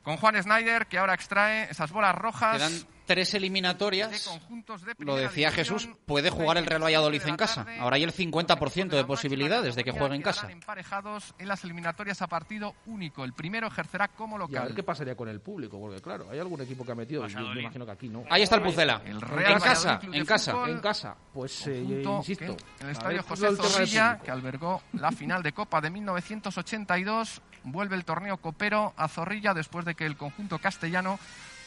Con 0.02 0.16
Juan 0.16 0.42
Snyder, 0.42 0.86
que 0.86 0.98
ahora 0.98 1.14
extrae 1.14 1.70
esas 1.70 1.92
bolas 1.92 2.14
rojas. 2.14 2.56
Quedan 2.56 2.72
tres 3.06 3.34
eliminatorias. 3.34 4.08
de 4.10 4.94
Lo 4.98 5.16
decía. 5.16 5.50
Jesús, 5.50 5.88
puede 6.06 6.30
jugar 6.30 6.58
el 6.58 6.64
Real 6.66 6.84
Valladolid 6.84 7.20
en 7.26 7.36
casa. 7.36 7.66
Ahora 7.80 7.96
hay 7.96 8.04
el 8.04 8.14
50% 8.14 8.88
de 8.88 9.04
posibilidades 9.04 9.74
de 9.74 9.82
que 9.84 9.90
juegue 9.90 10.14
en 10.14 10.22
casa. 10.22 10.50
emparejados 10.50 11.34
en 11.38 11.48
las 11.48 11.64
eliminatorias 11.64 12.22
a 12.22 12.28
partido 12.28 12.74
único. 12.86 13.24
El 13.24 13.32
primero 13.32 13.66
ejercerá 13.66 14.08
como 14.08 14.36
Y 14.36 14.42
a 14.42 14.46
ver 14.46 14.50
local. 14.62 14.74
qué 14.76 14.82
pasaría 14.84 15.16
con 15.16 15.28
el 15.28 15.40
público, 15.40 15.78
porque 15.80 16.00
claro, 16.00 16.28
hay 16.30 16.38
algún 16.38 16.60
equipo 16.60 16.84
que 16.84 16.92
ha 16.92 16.94
metido, 16.94 17.26
yo 17.26 17.40
me 17.40 17.60
imagino 17.60 17.84
que 17.84 17.92
aquí 17.92 18.08
no. 18.08 18.24
Ahí 18.30 18.42
está 18.42 18.54
el 18.56 18.62
Pucela. 18.62 19.02
El 19.04 19.12
En 19.16 19.20
Real 19.20 19.60
casa, 19.60 19.98
Club 19.98 20.12
de 20.12 20.18
en 20.18 20.24
casa. 20.24 20.52
Fútbol. 20.52 20.70
En 20.70 20.78
casa, 20.78 21.16
pues 21.34 21.66
eh, 21.66 21.78
insisto. 21.80 22.56
en 22.80 22.86
el 22.86 22.90
estadio 22.90 23.22
José 23.24 23.54
Zorrilla, 23.56 24.18
que 24.24 24.30
albergó 24.30 24.82
la 24.92 25.10
final 25.10 25.42
de 25.42 25.52
Copa 25.52 25.80
de 25.80 25.90
1982, 25.90 27.42
vuelve 27.64 27.96
el 27.96 28.04
torneo 28.04 28.38
copero 28.38 28.94
a 28.96 29.08
Zorrilla 29.08 29.54
después 29.54 29.84
de 29.84 29.94
que 29.94 30.06
el 30.06 30.16
conjunto 30.16 30.58
castellano 30.58 31.18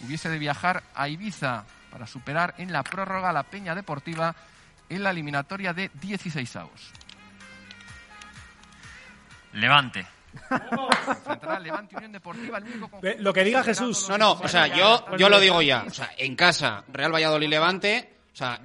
hubiese 0.02 0.30
de 0.30 0.40
viajar 0.40 0.84
a 0.96 1.08
Ibiza 1.08 1.66
para 1.92 2.08
superar 2.08 2.56
en 2.58 2.72
la 2.72 2.84
prórroga 2.84 3.30
a 3.30 3.34
la 3.34 3.44
Peña 3.44 3.76
Deportiva 3.76 4.36
en 4.90 5.04
la 5.04 5.12
eliminatoria 5.12 5.74
de 5.74 5.92
16 6.02 6.56
avos. 6.56 6.92
Levante. 9.54 10.06
Levante 11.62 11.96
Unión 11.96 12.12
Deportiva, 12.12 12.58
el 12.58 12.64
único 12.64 12.90
lo 13.20 13.34
que 13.34 13.44
diga 13.44 13.64
Jesús. 13.64 14.10
No, 14.10 14.18
no, 14.18 14.32
o 14.32 14.48
sea, 14.48 14.68
yo, 14.68 15.06
yo 15.18 15.30
lo 15.30 15.40
digo 15.40 15.62
ya. 15.62 15.84
O 15.88 15.92
sea, 15.92 16.12
en 16.18 16.36
casa, 16.36 16.84
Real 16.92 17.14
Valladolid 17.14 17.48
Levante. 17.48 18.10
O 18.34 18.36
sea, 18.36 18.60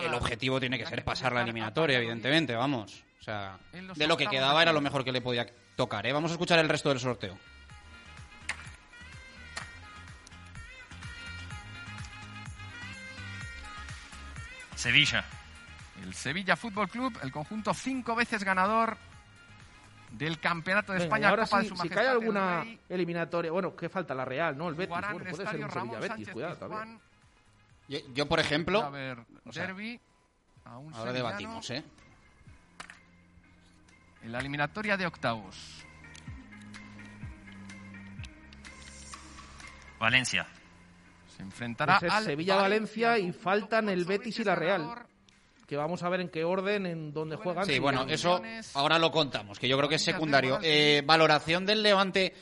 el 0.00 0.14
objetivo 0.14 0.60
tiene 0.60 0.78
que 0.78 0.86
ser 0.86 1.02
pasar 1.02 1.32
la 1.32 1.42
eliminatoria, 1.42 1.98
evidentemente, 1.98 2.54
vamos. 2.54 3.02
O 3.20 3.22
sea, 3.22 3.58
de 3.72 4.06
lo 4.06 4.16
que 4.16 4.28
quedaba 4.28 4.62
era 4.62 4.72
lo 4.72 4.80
mejor 4.80 5.04
que 5.04 5.10
le 5.10 5.20
podía 5.20 5.46
tocar, 5.80 6.06
¿eh? 6.06 6.12
Vamos 6.12 6.30
a 6.30 6.34
escuchar 6.34 6.58
el 6.58 6.68
resto 6.68 6.90
del 6.90 7.00
sorteo. 7.00 7.38
Sevilla. 14.76 15.24
El 16.02 16.12
Sevilla 16.12 16.54
Fútbol 16.56 16.90
Club, 16.90 17.18
el 17.22 17.32
conjunto 17.32 17.72
cinco 17.72 18.14
veces 18.14 18.44
ganador 18.44 18.98
del 20.10 20.38
Campeonato 20.38 20.92
de 20.92 20.98
Venga, 20.98 21.06
España, 21.06 21.28
ahora 21.30 21.44
Copa 21.44 21.58
de 21.58 21.62
sí, 21.62 21.68
Su 21.70 21.76
si 21.76 21.88
cae 21.88 22.08
alguna 22.08 22.62
Rey, 22.62 22.78
eliminatoria, 22.90 23.50
bueno, 23.50 23.74
¿qué 23.74 23.88
falta? 23.88 24.14
La 24.14 24.26
Real, 24.26 24.58
¿no? 24.58 24.68
El 24.68 24.74
Betis, 24.74 24.90
bueno, 24.90 25.18
puede 25.30 25.46
ser 25.46 25.64
un 25.64 25.70
Ramón 25.70 25.70
Sevilla 25.70 26.00
Betis, 26.00 26.08
Sánchez 26.08 26.32
cuidado 26.34 26.56
también. 26.56 27.00
Yo, 27.88 27.98
yo, 28.12 28.28
por 28.28 28.38
a 28.38 28.42
ejemplo, 28.42 28.82
haber 28.82 29.18
o 29.46 29.52
sea, 29.52 29.66
derbi 29.66 29.98
a 30.66 30.76
un 30.76 30.92
ahora 30.92 31.12
sevillano 31.12 31.28
debatimos, 31.28 31.70
¿eh? 31.70 31.84
En 34.22 34.32
la 34.32 34.38
eliminatoria 34.38 34.96
de 34.96 35.06
octavos. 35.06 35.84
Valencia. 39.98 40.46
Se 41.36 41.42
enfrentará 41.42 41.98
Pues 41.98 42.10
es 42.10 42.18
al 42.18 42.24
Sevilla-Valencia 42.24 43.18
y 43.18 43.32
faltan 43.32 43.88
el 43.88 44.04
Betis 44.04 44.38
y 44.40 44.44
la 44.44 44.54
Real. 44.54 45.06
Que 45.66 45.76
vamos 45.76 46.02
a 46.02 46.08
ver 46.08 46.20
en 46.20 46.28
qué 46.30 46.42
orden, 46.42 46.86
en 46.86 47.12
dónde 47.12 47.36
juegan. 47.36 47.64
Sí, 47.64 47.78
bueno, 47.78 48.06
eso 48.08 48.42
ahora 48.74 48.98
lo 48.98 49.12
contamos, 49.12 49.58
que 49.58 49.68
yo 49.68 49.76
creo 49.76 49.88
que 49.88 49.94
es 49.96 50.02
secundario. 50.02 50.58
Eh, 50.62 51.02
valoración 51.06 51.64
del 51.64 51.82
Levante 51.82 52.34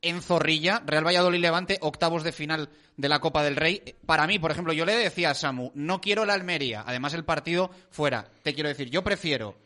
en 0.00 0.22
Zorrilla, 0.22 0.82
Real 0.86 1.04
Valladolid 1.04 1.40
Levante, 1.40 1.78
octavos 1.80 2.22
de 2.22 2.30
final 2.30 2.68
de 2.96 3.08
la 3.08 3.18
Copa 3.18 3.42
del 3.42 3.56
Rey. 3.56 3.82
Para 4.06 4.26
mí, 4.26 4.38
por 4.38 4.52
ejemplo, 4.52 4.72
yo 4.72 4.84
le 4.84 4.94
decía 4.94 5.30
a 5.30 5.34
Samu, 5.34 5.72
no 5.74 6.00
quiero 6.00 6.24
la 6.24 6.34
Almería, 6.34 6.84
además 6.86 7.14
el 7.14 7.24
partido 7.24 7.70
fuera. 7.90 8.30
Te 8.42 8.54
quiero 8.54 8.68
decir, 8.68 8.90
yo 8.90 9.02
prefiero, 9.02 9.56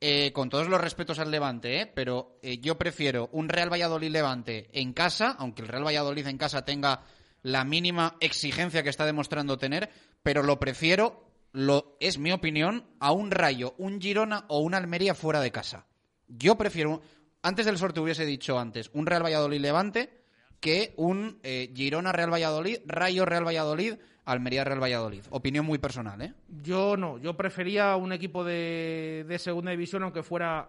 eh, 0.00 0.32
con 0.32 0.48
todos 0.48 0.68
los 0.68 0.80
respetos 0.80 1.18
al 1.18 1.30
Levante, 1.30 1.80
eh, 1.80 1.86
pero 1.86 2.38
eh, 2.42 2.58
yo 2.58 2.78
prefiero 2.78 3.28
un 3.32 3.48
Real 3.48 3.72
Valladolid 3.72 4.10
Levante 4.10 4.68
en 4.72 4.92
casa, 4.92 5.34
aunque 5.38 5.62
el 5.62 5.68
Real 5.68 5.86
Valladolid 5.86 6.26
en 6.26 6.38
casa 6.38 6.64
tenga 6.64 7.02
la 7.42 7.64
mínima 7.64 8.16
exigencia 8.20 8.82
que 8.82 8.90
está 8.90 9.06
demostrando 9.06 9.58
tener, 9.58 9.90
pero 10.22 10.42
lo 10.42 10.58
prefiero, 10.58 11.24
lo, 11.52 11.96
es 12.00 12.18
mi 12.18 12.32
opinión, 12.32 12.86
a 13.00 13.12
un 13.12 13.30
Rayo, 13.30 13.74
un 13.78 14.00
Girona 14.00 14.44
o 14.48 14.60
un 14.60 14.74
Almería 14.74 15.14
fuera 15.14 15.40
de 15.40 15.52
casa. 15.52 15.86
Yo 16.28 16.56
prefiero, 16.56 17.00
antes 17.42 17.66
del 17.66 17.78
sorteo 17.78 18.02
hubiese 18.02 18.26
dicho 18.26 18.58
antes, 18.58 18.90
un 18.92 19.06
Real 19.06 19.24
Valladolid 19.24 19.60
Levante 19.60 20.18
que 20.60 20.92
un 20.96 21.38
eh, 21.42 21.72
Girona 21.74 22.12
Real 22.12 22.32
Valladolid, 22.32 22.78
Rayo 22.86 23.24
Real 23.24 23.46
Valladolid, 23.46 23.94
Almería 24.32 24.64
Real 24.64 24.82
Valladolid. 24.82 25.22
Opinión 25.30 25.64
muy 25.66 25.78
personal, 25.78 26.20
¿eh? 26.22 26.34
Yo 26.62 26.96
no, 26.96 27.18
yo 27.18 27.34
prefería 27.36 27.96
un 27.96 28.12
equipo 28.12 28.44
de, 28.44 29.24
de 29.26 29.38
segunda 29.38 29.70
división, 29.70 30.02
aunque 30.02 30.22
fuera. 30.22 30.68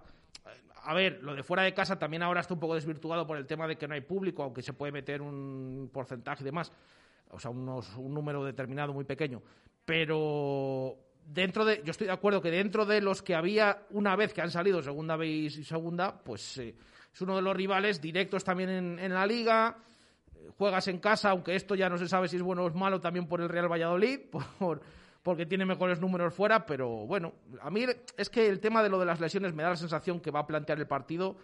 A 0.83 0.93
ver, 0.93 1.19
lo 1.21 1.35
de 1.35 1.43
fuera 1.43 1.63
de 1.63 1.73
casa 1.73 1.99
también 1.99 2.23
ahora 2.23 2.39
está 2.41 2.53
un 2.53 2.59
poco 2.59 2.75
desvirtuado 2.75 3.27
por 3.27 3.37
el 3.37 3.45
tema 3.45 3.67
de 3.67 3.75
que 3.77 3.87
no 3.87 3.93
hay 3.93 4.01
público, 4.01 4.43
aunque 4.43 4.61
se 4.61 4.73
puede 4.73 4.91
meter 4.93 5.21
un 5.21 5.89
porcentaje 5.93 6.41
y 6.41 6.45
demás. 6.45 6.71
O 7.31 7.39
sea, 7.39 7.51
unos- 7.51 7.95
un 7.97 8.13
número 8.13 8.43
determinado 8.45 8.93
muy 8.93 9.03
pequeño. 9.03 9.41
Pero 9.85 10.95
dentro 11.25 11.65
de. 11.65 11.81
Yo 11.83 11.91
estoy 11.91 12.07
de 12.07 12.13
acuerdo 12.13 12.41
que 12.41 12.51
dentro 12.51 12.85
de 12.85 13.01
los 13.01 13.21
que 13.21 13.35
había 13.35 13.83
una 13.89 14.15
vez 14.15 14.33
que 14.33 14.41
han 14.41 14.51
salido 14.51 14.81
segunda 14.81 15.15
vez 15.17 15.57
y 15.57 15.63
segunda, 15.63 16.17
pues 16.23 16.57
eh, 16.59 16.75
es 17.13 17.21
uno 17.21 17.35
de 17.35 17.41
los 17.41 17.55
rivales 17.55 17.99
directos 17.99 18.43
también 18.43 18.69
en, 18.69 18.99
en 18.99 19.13
la 19.13 19.25
liga 19.27 19.75
juegas 20.57 20.87
en 20.87 20.99
casa, 20.99 21.31
aunque 21.31 21.55
esto 21.55 21.75
ya 21.75 21.89
no 21.89 21.97
se 21.97 22.07
sabe 22.07 22.27
si 22.27 22.35
es 22.35 22.41
bueno 22.41 22.63
o 22.63 22.67
es 22.67 22.75
malo 22.75 22.99
también 22.99 23.27
por 23.27 23.41
el 23.41 23.49
Real 23.49 23.71
Valladolid, 23.71 24.19
por, 24.59 24.81
porque 25.23 25.45
tiene 25.45 25.65
mejores 25.65 25.99
números 25.99 26.33
fuera, 26.33 26.65
pero 26.65 26.89
bueno, 27.05 27.33
a 27.61 27.69
mí 27.69 27.85
es 28.17 28.29
que 28.29 28.47
el 28.47 28.59
tema 28.59 28.83
de 28.83 28.89
lo 28.89 28.99
de 28.99 29.05
las 29.05 29.19
lesiones 29.19 29.53
me 29.53 29.63
da 29.63 29.69
la 29.69 29.75
sensación 29.75 30.19
que 30.19 30.31
va 30.31 30.41
a 30.41 30.47
plantear 30.47 30.79
el 30.79 30.87
partido 30.87 31.37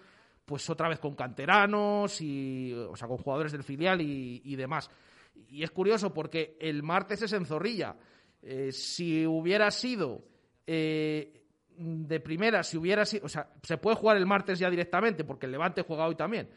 pues 0.46 0.70
otra 0.70 0.88
vez 0.88 1.00
con 1.00 1.16
canteranos 1.16 2.22
y 2.22 2.72
o 2.74 2.96
sea 2.96 3.08
con 3.08 3.18
jugadores 3.18 3.52
del 3.52 3.64
filial 3.64 4.00
y, 4.02 4.56
demás. 4.56 4.90
Y 5.50 5.64
es 5.64 5.72
curioso 5.72 6.14
porque 6.14 6.56
el 6.60 6.84
martes 6.84 7.22
es 7.24 7.34
en 7.34 7.46
Zorrilla. 7.46 7.96
Eh, 8.42 8.72
si 8.72 9.26
hubiera 9.26 9.72
sido 9.72 10.24
eh, 10.68 11.44
de 11.78 12.20
primera, 12.20 12.64
si 12.64 12.78
hubiera 12.78 13.06
sido, 13.06 13.26
o 13.26 13.30
sea, 13.30 13.50
se 13.64 13.78
puede 13.78 13.96
jugar 13.96 14.18
el 14.18 14.28
martes 14.28 14.60
ya 14.60 14.70
directamente 14.70 15.24
porque 15.24 15.48
el 15.48 15.52
Levante 15.52 15.82
juega 15.82 16.06
hoy 16.08 16.16
también. 16.16 16.48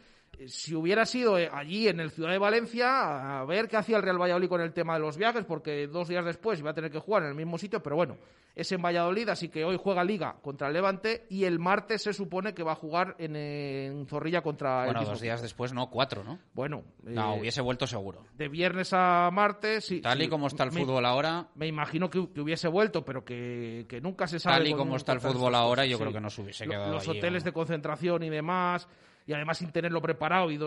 Si 0.47 0.75
hubiera 0.75 1.05
sido 1.05 1.37
eh, 1.39 1.51
allí 1.53 1.89
en 1.89 1.99
el 2.01 2.11
Ciudad 2.11 2.31
de 2.31 2.39
Valencia, 2.39 3.41
a 3.41 3.45
ver 3.45 3.67
qué 3.69 3.77
hacía 3.77 3.97
el 3.97 4.03
Real 4.03 4.21
Valladolid 4.21 4.49
con 4.49 4.61
el 4.61 4.73
tema 4.73 4.95
de 4.95 5.01
los 5.01 5.17
viajes, 5.17 5.45
porque 5.45 5.87
dos 5.89 6.09
días 6.09 6.25
después 6.25 6.61
iba 6.61 6.71
a 6.71 6.75
tener 6.75 6.91
que 6.91 6.99
jugar 7.01 7.23
en 7.25 7.31
el 7.31 7.35
mismo 7.35 7.59
sitio, 7.59 7.83
pero 7.83 7.97
bueno, 7.97 8.17
es 8.55 8.71
en 8.73 8.81
Valladolid, 8.83 9.29
así 9.29 9.49
que 9.49 9.65
hoy 9.65 9.79
juega 9.83 10.03
Liga 10.05 10.37
contra 10.43 10.69
el 10.69 10.75
Levante 10.75 11.27
y 11.29 11.45
el 11.45 11.59
martes 11.59 12.03
se 12.03 12.13
supone 12.13 12.55
que 12.55 12.63
va 12.63 12.73
a 12.73 12.77
jugar 12.77 13.15
en, 13.19 13.37
en 13.37 14.07
Zorrilla 14.07 14.43
contra 14.43 14.87
el 14.87 14.93
Bueno, 14.95 15.09
dos 15.09 15.21
días 15.21 15.43
después, 15.43 15.73
no, 15.73 15.91
cuatro, 15.91 16.23
¿no? 16.25 16.39
Bueno, 16.55 16.83
No, 17.03 17.35
eh, 17.35 17.41
hubiese 17.41 17.61
vuelto 17.61 17.87
seguro. 17.87 18.25
de 18.35 18.49
viernes 18.49 18.93
a 18.93 19.31
martes, 19.33 19.85
sí, 19.87 20.01
Tal 20.01 20.21
y 20.21 20.25
sí, 20.25 20.31
como 20.31 20.47
está 20.49 20.65
el 20.65 20.73
me- 20.73 20.81
fútbol 20.85 21.05
ahora, 21.05 21.49
Me 21.57 21.67
imagino 21.67 22.11
que, 22.11 22.29
que 22.33 22.41
hubiese 22.41 22.69
vuelto, 22.69 23.05
pero 23.05 23.25
que, 23.25 23.87
que 23.89 24.01
nunca 24.01 24.27
se 24.27 24.39
sabe. 24.39 24.57
tal 24.59 24.67
y 24.69 24.75
como 24.75 24.97
está 24.97 25.13
el 25.13 25.21
fútbol 25.21 25.55
ahora, 25.55 25.85
yo 25.87 25.97
sí. 25.97 26.03
creo 26.03 26.13
que 26.13 26.21
no 26.21 26.31
se 26.31 26.43
hubiese 26.43 26.67
quedado 26.67 26.93
Los 26.93 27.09
allí, 27.09 27.19
hoteles 27.19 27.45
de 27.45 27.53
concentración 27.53 28.23
y 28.25 28.31
demás, 28.31 28.89
y 29.29 29.35
además 29.35 29.59
sin 29.59 29.71
tenerlo 29.71 30.01
preparado. 30.01 30.51
Y 30.51 30.59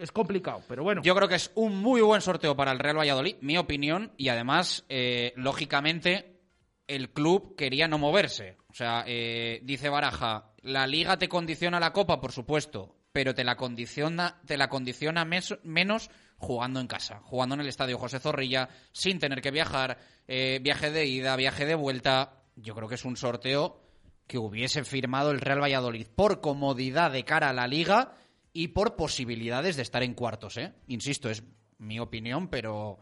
es 0.00 0.12
complicado, 0.12 0.62
pero 0.68 0.84
bueno. 0.84 1.02
Yo 1.02 1.14
creo 1.16 1.26
que 1.26 1.34
es 1.34 1.50
un 1.56 1.76
muy 1.76 2.00
buen 2.00 2.20
sorteo 2.20 2.54
para 2.54 2.70
el 2.70 2.78
Real 2.78 2.98
Valladolid, 2.98 3.34
mi 3.40 3.58
opinión, 3.58 4.12
y 4.16 4.28
además, 4.28 4.84
eh, 4.88 5.32
lógicamente, 5.34 6.38
el 6.86 7.10
club 7.10 7.56
quería 7.56 7.88
no 7.88 7.98
moverse. 7.98 8.58
O 8.70 8.74
sea, 8.74 9.02
eh, 9.08 9.58
dice 9.64 9.88
Baraja, 9.88 10.52
la 10.62 10.86
liga 10.86 11.18
te 11.18 11.28
condiciona 11.28 11.80
la 11.80 11.92
copa, 11.92 12.20
por 12.20 12.30
supuesto, 12.30 12.94
pero 13.10 13.34
te 13.34 13.42
la 13.42 13.56
condiciona, 13.56 14.40
te 14.46 14.56
la 14.56 14.68
condiciona 14.68 15.24
menos 15.24 16.10
jugando 16.36 16.78
en 16.78 16.86
casa, 16.86 17.20
jugando 17.24 17.56
en 17.56 17.62
el 17.62 17.68
estadio 17.68 17.98
José 17.98 18.20
Zorrilla, 18.20 18.68
sin 18.92 19.18
tener 19.18 19.42
que 19.42 19.50
viajar, 19.50 19.98
eh, 20.28 20.60
viaje 20.62 20.92
de 20.92 21.06
ida, 21.06 21.34
viaje 21.34 21.66
de 21.66 21.74
vuelta. 21.74 22.34
Yo 22.54 22.76
creo 22.76 22.88
que 22.88 22.94
es 22.94 23.04
un 23.04 23.16
sorteo 23.16 23.87
que 24.28 24.38
hubiese 24.38 24.84
firmado 24.84 25.32
el 25.32 25.40
Real 25.40 25.60
Valladolid 25.60 26.06
por 26.14 26.40
comodidad 26.40 27.10
de 27.10 27.24
cara 27.24 27.48
a 27.48 27.54
la 27.54 27.66
liga 27.66 28.14
y 28.52 28.68
por 28.68 28.94
posibilidades 28.94 29.76
de 29.76 29.82
estar 29.82 30.02
en 30.02 30.14
cuartos, 30.14 30.58
¿eh? 30.58 30.74
Insisto, 30.86 31.30
es 31.30 31.42
mi 31.78 31.98
opinión, 31.98 32.48
pero, 32.48 32.98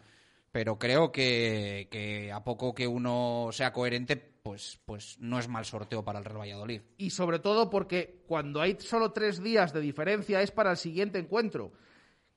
pero 0.52 0.78
creo 0.78 1.10
que, 1.10 2.30
a 2.32 2.44
poco 2.44 2.74
que 2.74 2.86
uno 2.86 3.48
sea 3.50 3.72
coherente, 3.72 4.16
pues, 4.16 4.78
pues 4.84 5.18
no 5.18 5.38
es 5.38 5.48
mal 5.48 5.64
sorteo 5.64 6.04
para 6.04 6.20
el 6.20 6.24
Real 6.24 6.40
Valladolid. 6.40 6.82
y 6.96 7.10
sobre 7.10 7.40
todo 7.40 7.68
porque 7.68 8.22
cuando 8.28 8.60
hay 8.60 8.76
solo 8.78 9.10
tres 9.12 9.42
días 9.42 9.72
de 9.72 9.80
diferencia 9.80 10.40
es 10.40 10.52
para 10.52 10.70
el 10.70 10.76
siguiente 10.76 11.18
encuentro, 11.18 11.72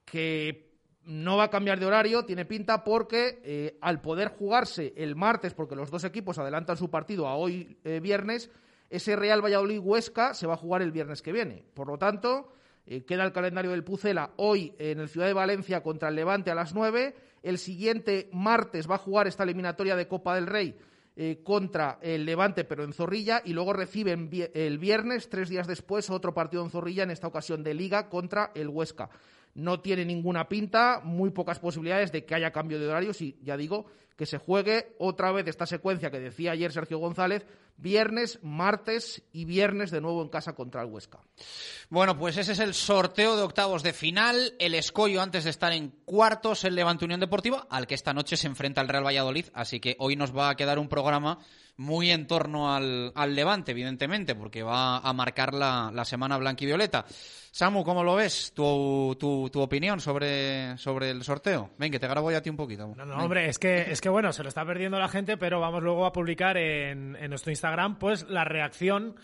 que 0.04 0.70
no 1.04 1.38
va 1.38 1.46
a 1.46 1.50
cambiar 1.50 1.80
de 1.80 1.86
horario, 1.86 2.26
tiene 2.26 2.46
pinta 2.46 2.84
porque 2.84 3.40
eh, 3.44 3.78
al 3.82 4.02
poder 4.02 4.30
jugarse 4.30 4.94
el 4.98 5.16
martes, 5.16 5.54
porque 5.54 5.76
los 5.76 5.92
dos 5.92 6.04
equipos 6.04 6.40
adelantan 6.40 6.78
su 6.78 6.90
partido 6.90 7.28
a 7.28 7.36
hoy 7.36 7.78
eh, 7.84 8.00
viernes, 8.00 8.50
ese 8.90 9.16
Real 9.16 9.44
Valladolid-Huesca 9.44 10.34
se 10.34 10.48
va 10.48 10.54
a 10.54 10.58
jugar 10.58 10.82
el 10.82 10.92
viernes 10.92 11.22
que 11.22 11.32
viene. 11.32 11.64
Por 11.74 11.88
lo 11.88 11.98
tanto, 11.98 12.52
eh, 12.86 13.06
queda 13.06 13.24
el 13.24 13.32
calendario 13.32 13.72
del 13.72 13.84
Pucela 13.84 14.32
hoy 14.38 14.74
en 14.80 15.00
el 15.00 15.10
Ciudad 15.10 15.28
de 15.28 15.34
Valencia 15.34 15.84
contra 15.84 16.10
el 16.10 16.16
Levante 16.16 16.50
a 16.50 16.56
las 16.56 16.74
9. 16.74 17.16
El 17.44 17.58
siguiente 17.58 18.30
martes 18.34 18.90
va 18.90 18.96
a 18.96 19.00
jugar 19.00 19.28
esta 19.28 19.44
eliminatoria 19.44 19.96
de 19.96 20.08
Copa 20.08 20.36
del 20.36 20.48
Rey 20.48 20.76
eh, 21.16 21.42
contra 21.44 22.00
el 22.02 22.26
Levante, 22.26 22.64
pero 22.64 22.84
en 22.84 22.94
Zorrilla, 22.94 23.42
y 23.44 23.54
luego 23.54 23.74
reciben 23.74 24.30
el 24.54 24.80
viernes, 24.80 25.30
tres 25.30 25.50
días 25.50 25.68
después, 25.68 26.10
otro 26.10 26.34
partido 26.34 26.64
en 26.64 26.70
Zorrilla, 26.70 27.04
en 27.04 27.12
esta 27.12 27.28
ocasión 27.28 27.64
de 27.64 27.74
Liga 27.74 28.10
contra 28.10 28.52
el 28.56 28.70
Huesca. 28.70 29.10
No 29.54 29.82
tiene 29.82 30.06
ninguna 30.06 30.48
pinta, 30.48 31.02
muy 31.04 31.32
pocas 31.32 31.60
posibilidades 31.60 32.12
de 32.12 32.26
que 32.26 32.36
haya 32.36 32.52
cambio 32.52 32.80
de 32.80 32.88
horarios 32.88 33.22
y 33.22 33.38
ya 33.44 33.58
digo 33.58 33.86
que 34.16 34.26
se 34.26 34.38
juegue 34.38 34.96
otra 34.98 35.32
vez 35.32 35.48
esta 35.48 35.66
secuencia 35.66 36.12
que 36.12 36.20
decía 36.20 36.52
ayer 36.52 36.72
Sergio 36.72 37.00
González, 37.00 37.46
viernes, 37.82 38.40
martes 38.42 39.24
y 39.32 39.46
viernes 39.46 39.92
de 39.92 40.02
nuevo 40.02 40.22
en 40.22 40.30
casa 40.30 40.54
contra 40.54 40.82
el 40.82 40.88
Huesca. 40.90 41.20
Bueno, 41.90 42.18
pues 42.18 42.38
ese 42.38 42.52
es 42.52 42.60
el 42.60 42.74
sorteo 42.74 43.36
de 43.36 43.44
octavos 43.44 43.84
de 43.84 43.94
final. 43.94 44.54
El 44.60 44.76
escollo 44.76 45.22
antes 45.22 45.44
de 45.44 45.50
estar 45.50 45.72
en 45.74 45.90
cuartos, 46.06 46.64
el 46.64 46.76
Levante 46.76 47.06
Unión 47.06 47.20
Deportiva, 47.20 47.68
al 47.70 47.88
que 47.88 47.96
esta 47.96 48.14
noche 48.14 48.38
se 48.38 48.48
enfrenta 48.48 48.82
el 48.82 48.88
Real 48.88 49.06
Valladolid. 49.06 49.46
Así 49.54 49.80
que 49.80 49.96
hoy 50.00 50.16
nos 50.16 50.36
va 50.36 50.50
a 50.50 50.56
quedar 50.56 50.78
un 50.80 50.90
programa 50.90 51.40
muy 51.78 52.12
en 52.12 52.28
torno 52.28 52.76
al, 52.76 53.14
al 53.16 53.34
Levante, 53.36 53.72
evidentemente, 53.72 54.36
porque 54.36 54.64
va 54.64 54.98
a 54.98 55.14
marcar 55.14 55.54
la, 55.54 55.90
la 55.94 56.04
semana 56.04 56.38
blanquivioleta. 56.38 57.06
Samu, 57.52 57.84
¿cómo 57.86 58.04
lo 58.04 58.16
ves? 58.16 58.52
¿Tu, 58.54 59.16
tu, 59.18 59.50
tu 59.50 59.62
opinión 59.62 60.00
sobre, 60.02 60.78
sobre 60.78 61.10
el 61.10 61.24
sorteo? 61.24 61.72
Ven, 61.78 61.90
que 61.92 61.98
te 61.98 62.08
grabo 62.08 62.32
ya 62.32 62.40
a 62.40 62.42
ti 62.42 62.50
un 62.50 62.58
poquito. 62.58 62.86
No, 62.96 63.06
no, 63.06 63.16
Ven. 63.16 63.20
hombre, 63.22 63.48
es 63.48 63.58
que, 63.58 63.90
es 63.92 64.02
que 64.02 64.10
bueno, 64.10 64.34
se 64.34 64.44
lo 64.44 64.50
está 64.50 64.66
perdiendo 64.66 65.00
la 65.00 65.08
gente, 65.08 65.38
pero 65.38 65.60
vamos 65.62 65.82
luego 65.82 66.06
a 66.06 66.12
publicar 66.12 66.58
en, 66.58 67.16
en 67.16 67.30
nuestro 67.30 67.50
Instagram, 67.52 67.69
pues 68.00 68.28
la 68.30 68.44
reacción, 68.44 69.16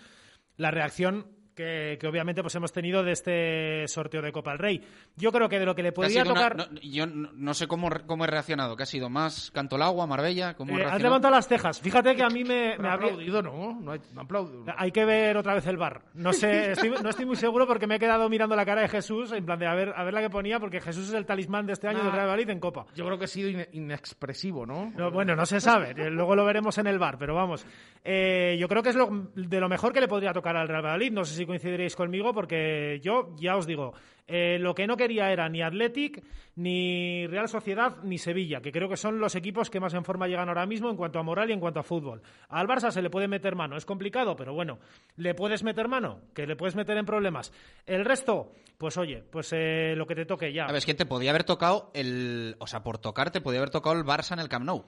la 0.58 0.71
reacción 0.71 1.35
que, 1.55 1.97
que 1.99 2.07
obviamente 2.07 2.41
pues 2.41 2.53
hemos 2.55 2.71
tenido 2.71 3.03
de 3.03 3.13
este 3.13 3.87
sorteo 3.87 4.21
de 4.21 4.31
Copa 4.31 4.51
del 4.51 4.59
Rey. 4.59 4.81
Yo 5.15 5.31
creo 5.31 5.47
que 5.49 5.57
de 5.59 5.65
lo 5.65 5.73
que 5.75 5.83
le 5.83 5.93
Que 5.93 6.01
una- 6.01 6.23
tocar. 6.25 6.57
no, 6.57 6.65
yo 6.81 7.07
no, 7.07 7.29
no 7.33 7.53
sé 7.53 7.67
cómo, 7.67 7.89
cómo 8.05 8.25
he 8.25 8.27
reaccionado. 8.27 8.75
¿Qué 8.75 8.83
ha 8.83 8.85
sido? 8.87 9.09
¿Más 9.09 9.51
canto 9.51 9.77
el 9.77 9.81
agua, 9.81 10.05
Marbella? 10.05 10.53
¿Cómo 10.55 10.77
he 10.77 10.81
Eh, 10.81 10.85
has 10.85 11.01
levantado 11.01 11.33
las 11.33 11.47
cejas. 11.47 11.79
Fíjate 11.81 12.15
que 12.15 12.23
a 12.23 12.29
mí 12.29 12.43
me, 12.43 12.73
ha 12.73 12.93
aplaudido, 12.93 13.41
¿no? 13.41 13.79
No 13.81 13.93
ha, 13.93 13.97
no 14.13 14.21
ha 14.21 14.23
aplaudido. 14.23 14.65
Hay 14.77 14.91
que 14.91 15.05
ver 15.05 15.37
otra 15.37 15.53
vez 15.53 15.65
el 15.67 15.77
bar. 15.77 16.01
No 16.13 16.33
sé, 16.33 16.71
estoy, 16.73 16.89
no 17.01 17.09
estoy 17.09 17.25
muy 17.25 17.35
seguro 17.37 17.65
porque 17.65 17.87
me 17.87 17.95
he 17.95 17.99
quedado 17.99 18.27
mirando 18.29 18.55
la 18.55 18.65
cara 18.65 18.81
de 18.81 18.89
Jesús, 18.89 19.31
en 19.31 19.45
plan 19.45 19.57
de 19.57 19.67
a 19.67 19.73
ver, 19.73 19.93
a 19.95 20.03
ver 20.03 20.13
la 20.13 20.21
que 20.21 20.29
ponía, 20.29 20.59
porque 20.59 20.81
Jesús 20.81 21.07
es 21.07 21.13
el 21.13 21.25
talismán 21.25 21.65
de 21.65 21.73
este 21.73 21.87
año 21.87 21.99
Nah. 21.99 22.03
del 22.05 22.13
Real 22.13 22.27
Madrid 22.27 22.49
en 22.49 22.59
Copa. 22.59 22.85
Yo 22.95 23.05
creo 23.05 23.17
que 23.17 23.25
ha 23.25 23.27
sido 23.27 23.49
ine- 23.49 23.69
inexpresivo, 23.71 24.65
¿no? 24.65 24.91
No, 24.97 25.11
bueno, 25.11 25.35
no 25.35 25.45
se 25.45 25.59
sabe. 25.61 25.91
eh, 25.91 26.09
Luego 26.09 26.35
lo 26.35 26.43
veremos 26.45 26.77
en 26.77 26.87
el 26.87 26.99
bar, 26.99 27.17
pero 27.17 27.33
vamos. 27.35 27.65
Eh, 28.03 28.57
yo 28.59 28.67
creo 28.67 28.83
que 28.83 28.89
es 28.89 28.95
lo, 28.95 29.07
de 29.35 29.59
lo 29.59 29.69
mejor 29.69 29.93
que 29.93 30.01
le 30.01 30.07
podría 30.07 30.33
tocar 30.33 30.55
al 30.57 30.67
Real 30.67 30.83
Madrid. 30.83 31.11
No 31.11 31.23
sé 31.25 31.35
si 31.35 31.44
coincidiréis 31.45 31.95
conmigo, 31.95 32.34
porque 32.34 32.99
yo 33.01 33.36
ya 33.38 33.55
os 33.55 33.65
digo, 33.65 33.93
eh, 34.27 34.58
lo 34.60 34.73
que 34.73 34.88
no 34.88 34.97
quería 34.97 35.31
era 35.31 35.47
ni 35.49 35.62
Athletic, 35.62 36.23
ni 36.55 37.27
Real 37.27 37.47
Sociedad, 37.47 37.97
ni 38.03 38.17
Sevilla, 38.17 38.62
que 38.62 38.71
creo 38.71 38.89
que 38.89 38.97
son 38.97 39.19
los 39.19 39.36
equipos 39.36 39.69
que 39.69 39.79
más 39.79 39.93
en 39.93 40.03
forma 40.03 40.27
llegan 40.27 40.49
ahora 40.49 40.65
mismo 40.65 40.89
en 40.89 40.95
cuanto 40.95 41.19
a 41.19 41.23
moral 41.23 41.49
y 41.49 41.53
en 41.53 41.60
cuanto 41.60 41.79
a 41.79 41.84
fútbol. 41.84 42.21
Al 42.49 42.67
Barça 42.67 42.91
se 42.91 43.01
le 43.01 43.10
puede 43.10 43.27
meter 43.27 43.55
mano, 43.55 43.77
es 43.77 43.86
complicado, 43.86 44.36
pero 44.36 44.53
bueno, 44.53 44.79
le 45.17 45.36
puedes 45.36 45.63
meter 45.63 45.88
mano, 45.88 46.21
que 46.34 46.47
le 46.47 46.55
puedes 46.55 46.75
meter 46.75 46.97
en 46.97 47.05
problemas. 47.05 47.53
El 47.86 48.03
resto, 48.03 48.51
pues 48.77 48.97
oye, 48.97 49.23
pues 49.29 49.53
eh, 49.53 49.93
lo 49.95 50.08
que 50.08 50.15
te 50.15 50.25
toque 50.25 50.51
ya. 50.51 50.63
A 50.63 50.67
ver, 50.67 50.77
es 50.77 50.86
que 50.86 50.95
te 50.95 51.05
podía 51.05 51.29
haber 51.29 51.43
tocado 51.43 51.91
el. 51.93 52.55
O 52.60 52.67
sea, 52.67 52.84
por 52.84 52.97
tocar, 52.97 53.31
te 53.31 53.41
podía 53.41 53.60
haber 53.60 53.69
tocado 53.69 53.95
el 53.95 54.05
Barça 54.05 54.34
en 54.34 54.39
el 54.39 54.49
Camp 54.49 54.65
Nou. 54.65 54.86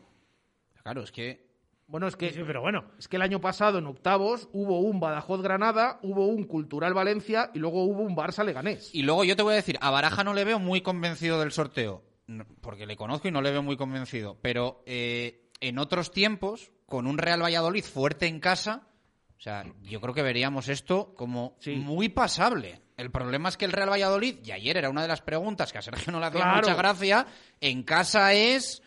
Claro, 0.82 1.04
es 1.04 1.12
que. 1.12 1.47
Bueno, 1.88 2.08
es 2.08 2.16
que 2.16 2.32
Sí, 2.34 2.42
pero 2.46 2.62
bueno. 2.62 2.84
Es 3.00 3.08
que 3.08 3.16
el 3.16 3.22
año 3.22 3.40
pasado 3.40 3.78
en 3.80 3.88
octavos 3.88 4.50
hubo 4.52 4.80
un 4.82 5.00
Badajoz 5.00 5.42
Granada, 5.42 6.00
hubo 6.04 6.28
un 6.28 6.44
Cultural 6.46 6.94
Valencia 6.94 7.50
y 7.54 7.60
luego 7.60 7.84
hubo 7.86 8.02
un 8.04 8.16
Barça 8.16 8.44
Leganés. 8.44 8.94
Y 8.94 9.04
luego 9.04 9.24
yo 9.24 9.36
te 9.36 9.44
voy 9.44 9.54
a 9.54 9.58
decir, 9.58 9.78
a 9.82 9.90
Baraja 9.90 10.24
no 10.24 10.34
le 10.34 10.44
veo 10.44 10.60
muy 10.60 10.82
convencido 10.82 11.40
del 11.40 11.52
sorteo. 11.52 12.04
Porque 12.60 12.86
le 12.86 12.98
conozco 12.98 13.30
y 13.30 13.32
no 13.32 13.42
le 13.42 13.52
veo 13.52 13.64
muy 13.64 13.78
convencido. 13.78 14.38
Pero 14.42 14.84
eh, 14.86 15.50
en 15.62 15.80
otros 15.80 16.12
tiempos, 16.12 16.72
con 16.86 17.08
un 17.08 17.18
Real 17.18 17.42
Valladolid 17.42 17.86
fuerte 17.86 18.28
en 18.28 18.42
casa, 18.42 18.84
o 19.38 19.40
sea, 19.40 19.64
yo 19.84 20.02
creo 20.02 20.14
que 20.14 20.24
veríamos 20.24 20.68
esto 20.68 21.14
como 21.16 21.56
Sí. 21.60 21.76
muy 21.76 22.10
pasable. 22.10 22.82
El 22.98 23.12
problema 23.12 23.48
es 23.48 23.56
que 23.56 23.64
el 23.64 23.72
Real 23.72 23.90
Valladolid, 23.92 24.40
y 24.44 24.52
ayer 24.52 24.76
era 24.76 24.90
una 24.90 25.04
de 25.04 25.08
las 25.08 25.22
preguntas 25.22 25.72
que 25.72 25.78
a 25.78 25.82
Sergio 25.84 26.12
no 26.12 26.20
le 26.20 26.26
hacía 26.26 26.42
Claro. 26.42 26.58
mucha 26.58 26.76
gracia, 26.76 27.28
en 27.62 27.84
casa 27.84 28.34
es 28.34 28.82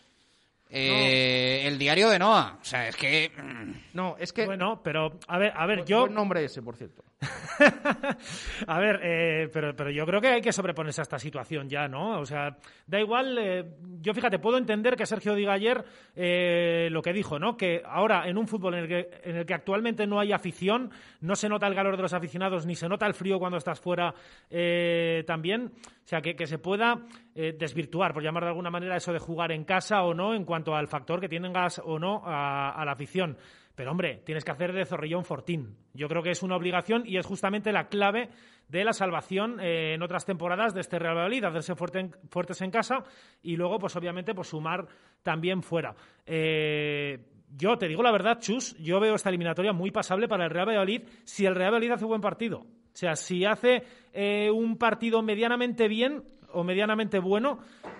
eh, 0.71 1.67
el 1.67 1.77
diario 1.77 2.09
de 2.09 2.19
Noah. 2.19 2.57
O 2.61 2.63
sea, 2.65 2.87
es 2.87 2.95
que... 2.95 3.31
mm, 3.35 3.71
No, 3.93 4.15
es 4.19 4.31
que 4.33 4.45
Bueno, 4.45 4.81
pero 4.83 5.19
a 5.27 5.37
ver, 5.37 5.53
a 5.55 5.65
ver, 5.65 5.85
yo 5.85 6.01
buen 6.01 6.13
nombre 6.13 6.43
ese, 6.45 6.61
por 6.61 6.75
cierto. 6.75 7.03
A 8.67 8.79
ver, 8.79 8.99
eh, 9.03 9.49
pero, 9.53 9.75
pero 9.75 9.91
yo 9.91 10.05
creo 10.07 10.19
que 10.21 10.29
hay 10.29 10.41
que 10.41 10.51
sobreponerse 10.51 11.01
a 11.01 11.03
esta 11.03 11.19
situación 11.19 11.69
ya, 11.69 11.87
¿no? 11.87 12.19
O 12.19 12.25
sea, 12.25 12.57
da 12.87 12.99
igual. 12.99 13.37
eh, 13.39 13.63
yo 14.01 14.13
fíjate, 14.15 14.39
puedo 14.39 14.57
entender 14.57 14.95
que 14.95 15.05
Sergio 15.05 15.35
diga 15.35 15.53
ayer 15.53 15.83
eh, 16.15 16.87
lo 16.91 17.01
que 17.03 17.13
dijo, 17.13 17.37
¿no? 17.37 17.57
Que 17.57 17.83
ahora 17.85 18.27
en 18.27 18.37
un 18.39 18.47
fútbol 18.47 18.73
en 18.73 18.79
el, 18.81 18.87
que, 18.87 19.09
en 19.23 19.35
el 19.37 19.45
que 19.45 19.53
actualmente 19.53 20.07
no 20.07 20.19
hay 20.19 20.31
afición, 20.31 20.89
no 21.19 21.35
se 21.35 21.47
nota 21.49 21.67
el 21.67 21.75
calor 21.75 21.95
de 21.95 22.01
los 22.01 22.13
aficionados 22.13 22.65
ni 22.65 22.75
se 22.75 22.89
nota 22.89 23.05
el 23.05 23.13
frío 23.13 23.37
cuando 23.37 23.57
estás 23.57 23.79
fuera 23.79 24.13
eh, 24.49 25.23
también. 25.27 25.71
Sea, 26.11 26.21
que, 26.21 26.35
que 26.35 26.45
se 26.45 26.57
pueda 26.57 27.05
eh, 27.33 27.55
desvirtuar, 27.57 28.13
por 28.13 28.21
llamar 28.21 28.43
de 28.43 28.49
alguna 28.49 28.69
manera, 28.69 28.97
eso 28.97 29.13
de 29.13 29.19
jugar 29.19 29.53
en 29.53 29.63
casa 29.63 30.03
o 30.03 30.13
no, 30.13 30.33
en 30.35 30.43
cuanto 30.43 30.75
al 30.75 30.89
factor 30.89 31.21
que 31.21 31.29
tengas 31.29 31.81
o 31.85 31.99
no 31.99 32.21
a, 32.25 32.83
la 32.83 32.91
afición. 32.91 33.37
Pero 33.75 33.91
hombre, 33.91 34.21
tienes 34.25 34.43
que 34.43 34.51
hacer 34.51 34.73
de 34.73 34.83
Zorrilla 34.85 35.17
un 35.17 35.23
fortín. 35.23 35.77
Yo 35.93 36.09
creo 36.09 36.21
que 36.21 36.31
es 36.31 36.43
una 36.43 36.57
obligación 36.57 37.03
y 37.05 37.15
es 37.15 37.25
justamente 37.25 37.71
la 37.71 37.87
clave 37.87 38.27
de 38.67 38.83
la 38.83 38.91
salvación 38.91 39.61
eh, 39.61 39.93
en 39.93 40.01
otras 40.01 40.25
temporadas 40.25 40.73
de 40.73 40.81
este 40.81 40.99
Real 40.99 41.15
Valladolid, 41.15 41.45
hacerse 41.45 41.75
fuerte 41.75 41.99
en- 42.01 42.11
fuertes 42.29 42.59
en 42.61 42.71
casa 42.71 43.05
y 43.41 43.55
luego, 43.55 43.79
pues 43.79 43.95
obviamente, 43.95 44.33
pues 44.35 44.49
sumar 44.49 44.85
también 45.23 45.63
fuera. 45.63 45.95
Eh, 46.25 47.19
yo 47.55 47.77
te 47.77 47.87
digo 47.87 48.03
la 48.03 48.11
verdad, 48.11 48.37
Chus, 48.41 48.75
yo 48.79 48.99
veo 48.99 49.15
esta 49.15 49.29
eliminatoria 49.29 49.71
muy 49.71 49.91
pasable 49.91 50.27
para 50.27 50.43
el 50.43 50.49
Real 50.51 50.67
Valladolid 50.67 51.03
si 51.23 51.45
el 51.45 51.55
Real 51.55 51.71
Valladolid 51.71 51.91
hace 51.91 52.03
buen 52.05 52.19
partido. 52.19 52.65
O 52.93 52.97
sea, 52.97 53.15
si 53.15 53.45
hace 53.45 53.83
eh, 54.13 54.49
un 54.51 54.77
partido 54.77 55.21
medianamente 55.21 55.87
bien 55.87 56.23
o 56.53 56.63
medianamente 56.63 57.19
bueno, 57.19 57.59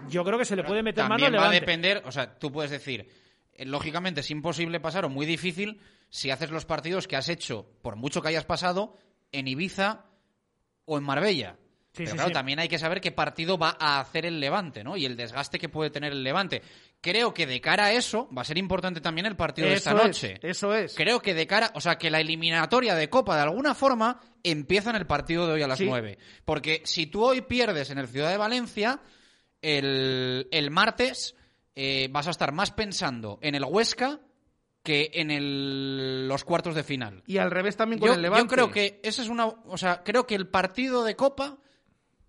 yo 0.10 0.24
creo 0.24 0.38
que 0.38 0.46
se 0.46 0.56
le 0.56 0.64
puede 0.64 0.84
meter 0.84 1.04
mano 1.06 1.24
También 1.24 1.42
va 1.42 1.48
a 1.48 1.52
depender, 1.52 2.04
o 2.06 2.12
sea, 2.12 2.38
tú 2.38 2.52
puedes 2.52 2.72
decir, 2.72 3.08
eh, 3.54 3.66
lógicamente 3.66 4.22
es 4.22 4.32
imposible 4.32 4.80
pasar 4.80 5.06
o 5.06 5.10
muy 5.10 5.26
difícil 5.26 5.80
si 6.10 6.32
haces 6.32 6.52
los 6.52 6.66
partidos 6.66 7.08
que 7.08 7.16
has 7.16 7.30
hecho, 7.30 7.66
por 7.82 7.96
mucho 7.96 8.22
que 8.22 8.28
hayas 8.28 8.46
pasado, 8.46 8.96
en 9.32 9.48
Ibiza 9.48 10.06
o 10.86 10.98
en 10.98 11.04
Marbella. 11.06 11.56
Sí, 11.94 12.04
Pero 12.04 12.12
sí, 12.12 12.16
claro, 12.16 12.30
sí. 12.30 12.34
también 12.34 12.60
hay 12.60 12.70
que 12.70 12.80
saber 12.80 13.02
qué 13.02 13.12
partido 13.12 13.58
va 13.58 13.76
a 13.78 14.00
hacer 14.00 14.26
el 14.26 14.40
Levante, 14.40 14.82
¿no? 14.84 14.96
Y 14.96 15.06
el 15.06 15.18
desgaste 15.18 15.60
que 15.60 15.68
puede 15.68 15.90
tener 15.90 16.14
el 16.14 16.24
Levante. 16.24 16.62
Creo 17.02 17.34
que 17.34 17.46
de 17.46 17.60
cara 17.60 17.88
a 17.88 17.92
eso 17.92 18.30
va 18.36 18.44
a 18.44 18.46
ser 18.46 18.58
importante 18.58 19.02
también 19.02 19.26
el 19.26 19.36
partido 19.36 19.68
de 19.68 19.74
esta 19.74 19.92
es, 19.92 19.96
noche. 19.98 20.40
eso 20.42 20.74
es. 20.74 20.96
Creo 20.96 21.20
que 21.22 21.34
de 21.34 21.46
cara, 21.48 21.72
o 21.76 21.82
sea, 21.82 21.98
que 21.98 22.10
la 22.10 22.22
eliminatoria 22.22 22.96
de 22.96 23.10
Copa 23.10 23.36
de 23.36 23.42
alguna 23.42 23.76
forma 23.76 24.22
empieza 24.42 24.92
en 24.92 24.96
el 24.96 25.06
partido 25.06 25.48
de 25.48 25.54
hoy 25.54 25.62
a 25.64 25.68
las. 25.68 25.82
9. 25.82 26.18
Porque 26.46 26.82
si 26.86 27.08
tú 27.08 27.26
hoy 27.26 27.42
pierdes 27.42 27.90
en 27.90 27.98
el 27.98 28.08
Ciudad 28.08 28.30
de 28.30 28.38
Valencia, 28.38 29.02
el, 29.62 30.48
el 30.52 30.72
martes 30.72 31.36
eh, 31.76 32.08
vas 32.12 32.28
a 32.28 32.32
estar 32.32 32.52
más 32.52 32.72
pensando 32.72 33.38
en 33.42 33.56
el 33.56 33.64
Huesca 33.66 34.20
que 34.84 35.12
en 35.14 35.30
el- 35.30 36.28
los 36.28 36.44
cuartos 36.44 36.74
de 36.76 36.84
final. 36.84 37.22
Y 37.28 37.38
al 37.38 37.52
revés 37.52 37.78
también 37.78 38.00
con 38.00 38.08
Yo, 38.10 38.16
el 38.16 38.22
Levante. 38.22 38.44
yo 38.44 38.48
creo 38.48 38.72
que 38.72 39.00
esa 39.04 39.22
es 39.22 39.30
una, 39.30 39.46
o 39.48 39.78
sea, 39.78 40.04
creo 40.04 40.26
que 40.26 40.36
el 40.36 40.48
partido 40.48 41.04
de 41.04 41.16
Copa 41.16 41.58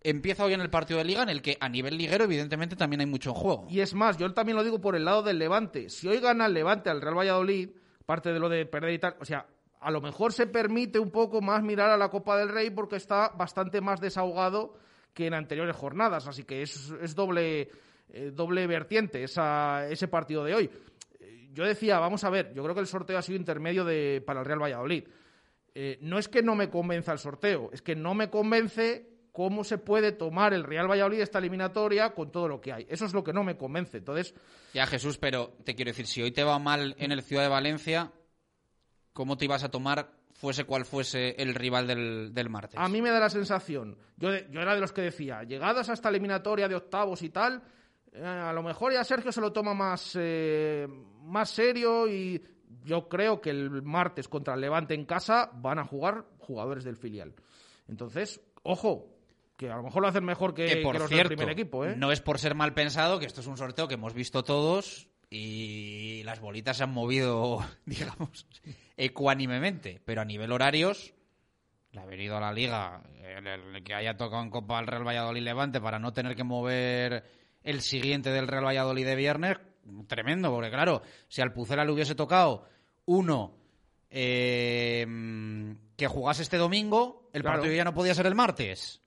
empieza 0.04 0.44
hoy 0.44 0.52
en 0.54 0.60
el 0.60 0.70
partido 0.70 0.98
de 0.98 1.04
liga 1.04 1.22
en 1.22 1.28
el 1.28 1.42
que 1.42 1.56
a 1.60 1.68
nivel 1.68 1.96
liguero 1.96 2.24
evidentemente 2.24 2.76
también 2.76 3.00
hay 3.00 3.06
mucho 3.06 3.30
en 3.30 3.36
juego. 3.36 3.66
Y 3.68 3.80
es 3.80 3.94
más, 3.94 4.16
yo 4.18 4.32
también 4.32 4.56
lo 4.56 4.64
digo 4.64 4.80
por 4.80 4.96
el 4.96 5.04
lado 5.04 5.22
del 5.22 5.38
Levante. 5.38 5.88
Si 5.88 6.08
hoy 6.08 6.18
gana 6.18 6.46
el 6.46 6.54
Levante 6.54 6.90
al 6.90 7.00
Real 7.00 7.16
Valladolid, 7.18 7.70
parte 8.06 8.32
de 8.32 8.38
lo 8.38 8.48
de 8.48 8.66
perder 8.66 8.92
y 8.92 8.98
tal, 8.98 9.16
o 9.20 9.24
sea, 9.24 9.46
a 9.80 9.90
lo 9.90 10.00
mejor 10.00 10.32
se 10.32 10.46
permite 10.46 10.98
un 10.98 11.10
poco 11.10 11.40
más 11.40 11.62
mirar 11.62 11.90
a 11.90 11.96
la 11.96 12.08
Copa 12.08 12.36
del 12.36 12.48
Rey 12.48 12.70
porque 12.70 12.96
está 12.96 13.30
bastante 13.30 13.80
más 13.80 14.00
desahogado 14.00 14.74
que 15.12 15.26
en 15.26 15.34
anteriores 15.34 15.76
jornadas, 15.76 16.26
así 16.26 16.44
que 16.44 16.62
es, 16.62 17.14
doble, 17.14 17.70
eh, 18.08 18.30
doble 18.32 18.66
vertiente 18.66 19.24
ese 19.24 20.08
partido 20.08 20.44
de 20.44 20.54
hoy. 20.54 20.70
Eh, 21.20 21.48
Yo 21.52 21.64
decía, 21.64 21.98
vamos 21.98 22.24
a 22.24 22.30
ver, 22.30 22.52
yo 22.54 22.62
creo 22.62 22.74
que 22.74 22.80
el 22.80 22.86
sorteo 22.86 23.18
ha 23.18 23.22
sido 23.22 23.38
intermedio 23.38 23.84
para 24.24 24.40
el 24.40 24.46
Real 24.46 24.62
Valladolid. 24.62 25.04
Eh, 25.74 25.98
no 26.02 26.18
es 26.18 26.28
que 26.28 26.42
no 26.42 26.54
me 26.54 26.68
convenza 26.68 27.12
el 27.12 27.18
sorteo, 27.18 27.70
es 27.72 27.82
que 27.82 27.96
no 27.96 28.14
me 28.14 28.30
convence 28.30 29.12
cómo 29.33 29.64
se 29.64 29.79
puede 29.79 30.12
tomar 30.12 30.53
el 30.55 30.62
Real 30.62 30.88
Valladolid 30.90 31.21
esta 31.21 31.38
eliminatoria 31.38 32.14
con 32.14 32.31
todo 32.31 32.49
lo 32.49 32.61
que 32.61 32.73
hay. 32.73 32.87
Eso 32.88 33.07
es 33.07 33.14
lo 33.14 33.25
que 33.25 33.33
no 33.33 33.42
me 33.42 33.57
convence. 33.57 33.97
Entonces, 33.99 34.35
Ya 34.75 34.87
Jesús, 34.87 35.16
pero 35.18 35.55
te 35.64 35.75
quiero 35.75 35.90
decir, 35.90 36.07
si 36.07 36.21
hoy 36.23 36.33
te 36.33 36.45
va 36.45 36.59
mal 36.59 36.95
en 36.99 37.12
el 37.12 37.23
Ciudad 37.23 37.42
de 37.42 37.49
Valencia, 37.49 38.12
¿cómo 39.12 39.37
te 39.37 39.45
ibas 39.47 39.64
a 39.64 39.71
tomar 39.71 40.12
fuese 40.35 40.64
cual 40.64 40.85
fuese 40.85 41.31
el 41.38 41.55
rival 41.55 41.87
del, 41.87 42.35
del 42.35 42.51
martes? 42.51 42.79
A 42.79 42.88
mí 42.88 43.01
me 43.01 43.11
da 43.11 43.21
la 43.21 43.31
sensación, 43.31 43.97
yo, 44.16 44.31
de- 44.31 44.47
yo 44.51 44.61
era 44.61 44.75
de 44.75 44.81
los 44.81 44.92
que 44.92 45.03
decía, 45.03 45.42
llegadas 45.45 45.88
a 45.88 45.92
esta 45.95 46.09
eliminatoria 46.09 46.68
de 46.68 46.75
octavos 46.75 47.23
y 47.23 47.31
tal, 47.31 47.62
eh, 48.12 48.25
a 48.25 48.53
lo 48.53 48.62
mejor 48.62 48.92
ya 48.92 49.05
Sergio 49.05 49.33
se 49.33 49.40
lo 49.40 49.53
toma 49.53 49.73
más, 49.75 50.12
eh, 50.18 50.87
más 51.23 51.49
serio 51.51 52.09
y 52.09 52.42
yo 52.85 53.09
creo 53.09 53.40
que 53.40 53.51
el 53.51 53.83
martes 53.83 54.29
contra 54.29 54.55
el 54.55 54.61
Levante 54.61 54.95
en 54.95 55.05
casa 55.05 55.51
van 55.55 55.79
a 55.79 55.85
jugar 55.85 56.25
jugadores 56.38 56.85
del 56.85 56.97
filial. 56.97 57.35
Entonces, 57.88 58.40
ojo, 58.62 59.09
que 59.56 59.70
a 59.70 59.76
lo 59.76 59.82
mejor 59.82 60.02
lo 60.02 60.08
hacen 60.08 60.24
mejor 60.24 60.54
que, 60.54 60.66
que 60.66 60.76
por 60.78 60.94
que 60.94 60.98
los 61.00 61.08
cierto, 61.08 61.28
del 61.30 61.36
primer 61.38 61.52
equipo. 61.52 61.84
¿eh? 61.86 61.94
no 61.96 62.10
es 62.12 62.20
por 62.20 62.38
ser 62.38 62.54
mal 62.54 62.74
pensado, 62.74 63.18
que 63.18 63.26
esto 63.26 63.40
es 63.40 63.46
un 63.46 63.56
sorteo 63.56 63.86
que 63.88 63.94
hemos 63.94 64.14
visto 64.14 64.42
todos 64.42 65.08
y 65.30 66.22
las 66.24 66.40
bolitas 66.40 66.76
se 66.78 66.84
han 66.84 66.92
movido, 66.92 67.64
digamos, 67.86 68.46
ecuánimemente, 68.96 70.00
pero 70.04 70.20
a 70.20 70.24
nivel 70.24 70.52
horarios, 70.52 71.14
el 71.92 71.98
haber 71.98 72.20
ido 72.20 72.36
a 72.36 72.40
la 72.40 72.52
liga, 72.52 73.02
el, 73.22 73.46
el 73.46 73.84
que 73.84 73.94
haya 73.94 74.16
tocado 74.16 74.42
en 74.42 74.50
Copa 74.50 74.78
al 74.78 74.86
Real 74.86 75.06
Valladolid 75.06 75.42
Levante 75.42 75.80
para 75.80 75.98
no 75.98 76.12
tener 76.12 76.34
que 76.36 76.44
mover 76.44 77.24
el 77.62 77.80
siguiente 77.82 78.30
del 78.30 78.48
Real 78.48 78.64
Valladolid 78.64 79.04
de 79.06 79.14
viernes, 79.14 79.56
tremendo, 80.06 80.50
porque 80.50 80.70
claro, 80.70 81.02
si 81.28 81.40
al 81.42 81.52
Pucela 81.52 81.84
le 81.84 81.92
hubiese 81.92 82.14
tocado 82.14 82.66
uno 83.04 83.56
eh, 84.10 85.06
que 85.96 86.06
jugase 86.06 86.42
este 86.42 86.56
domingo, 86.56 87.28
el 87.32 87.42
Claro. 87.42 87.58
partido 87.58 87.74
ya 87.76 87.84
no 87.84 87.94
podía 87.94 88.14
ser 88.14 88.26
el 88.26 88.34
martes. 88.34 89.01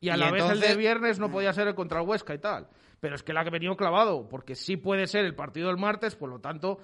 Y 0.00 0.10
a 0.10 0.16
Y 0.16 0.20
la 0.20 0.30
vez 0.30 0.44
el 0.50 0.60
de 0.60 0.76
viernes 0.76 1.18
no 1.18 1.30
podía 1.30 1.52
ser 1.52 1.68
el 1.68 1.74
contra 1.74 2.00
el 2.00 2.08
Huesca 2.08 2.34
y 2.34 2.38
tal. 2.38 2.68
Pero 3.00 3.14
es 3.14 3.22
que 3.22 3.32
la 3.32 3.44
que 3.44 3.50
venido 3.50 3.76
clavado, 3.76 4.28
porque 4.28 4.54
sí 4.54 4.76
puede 4.76 5.06
ser 5.06 5.24
el 5.24 5.34
partido 5.34 5.68
del 5.68 5.76
martes, 5.76 6.16
por 6.16 6.30
lo 6.30 6.40
tanto, 6.40 6.78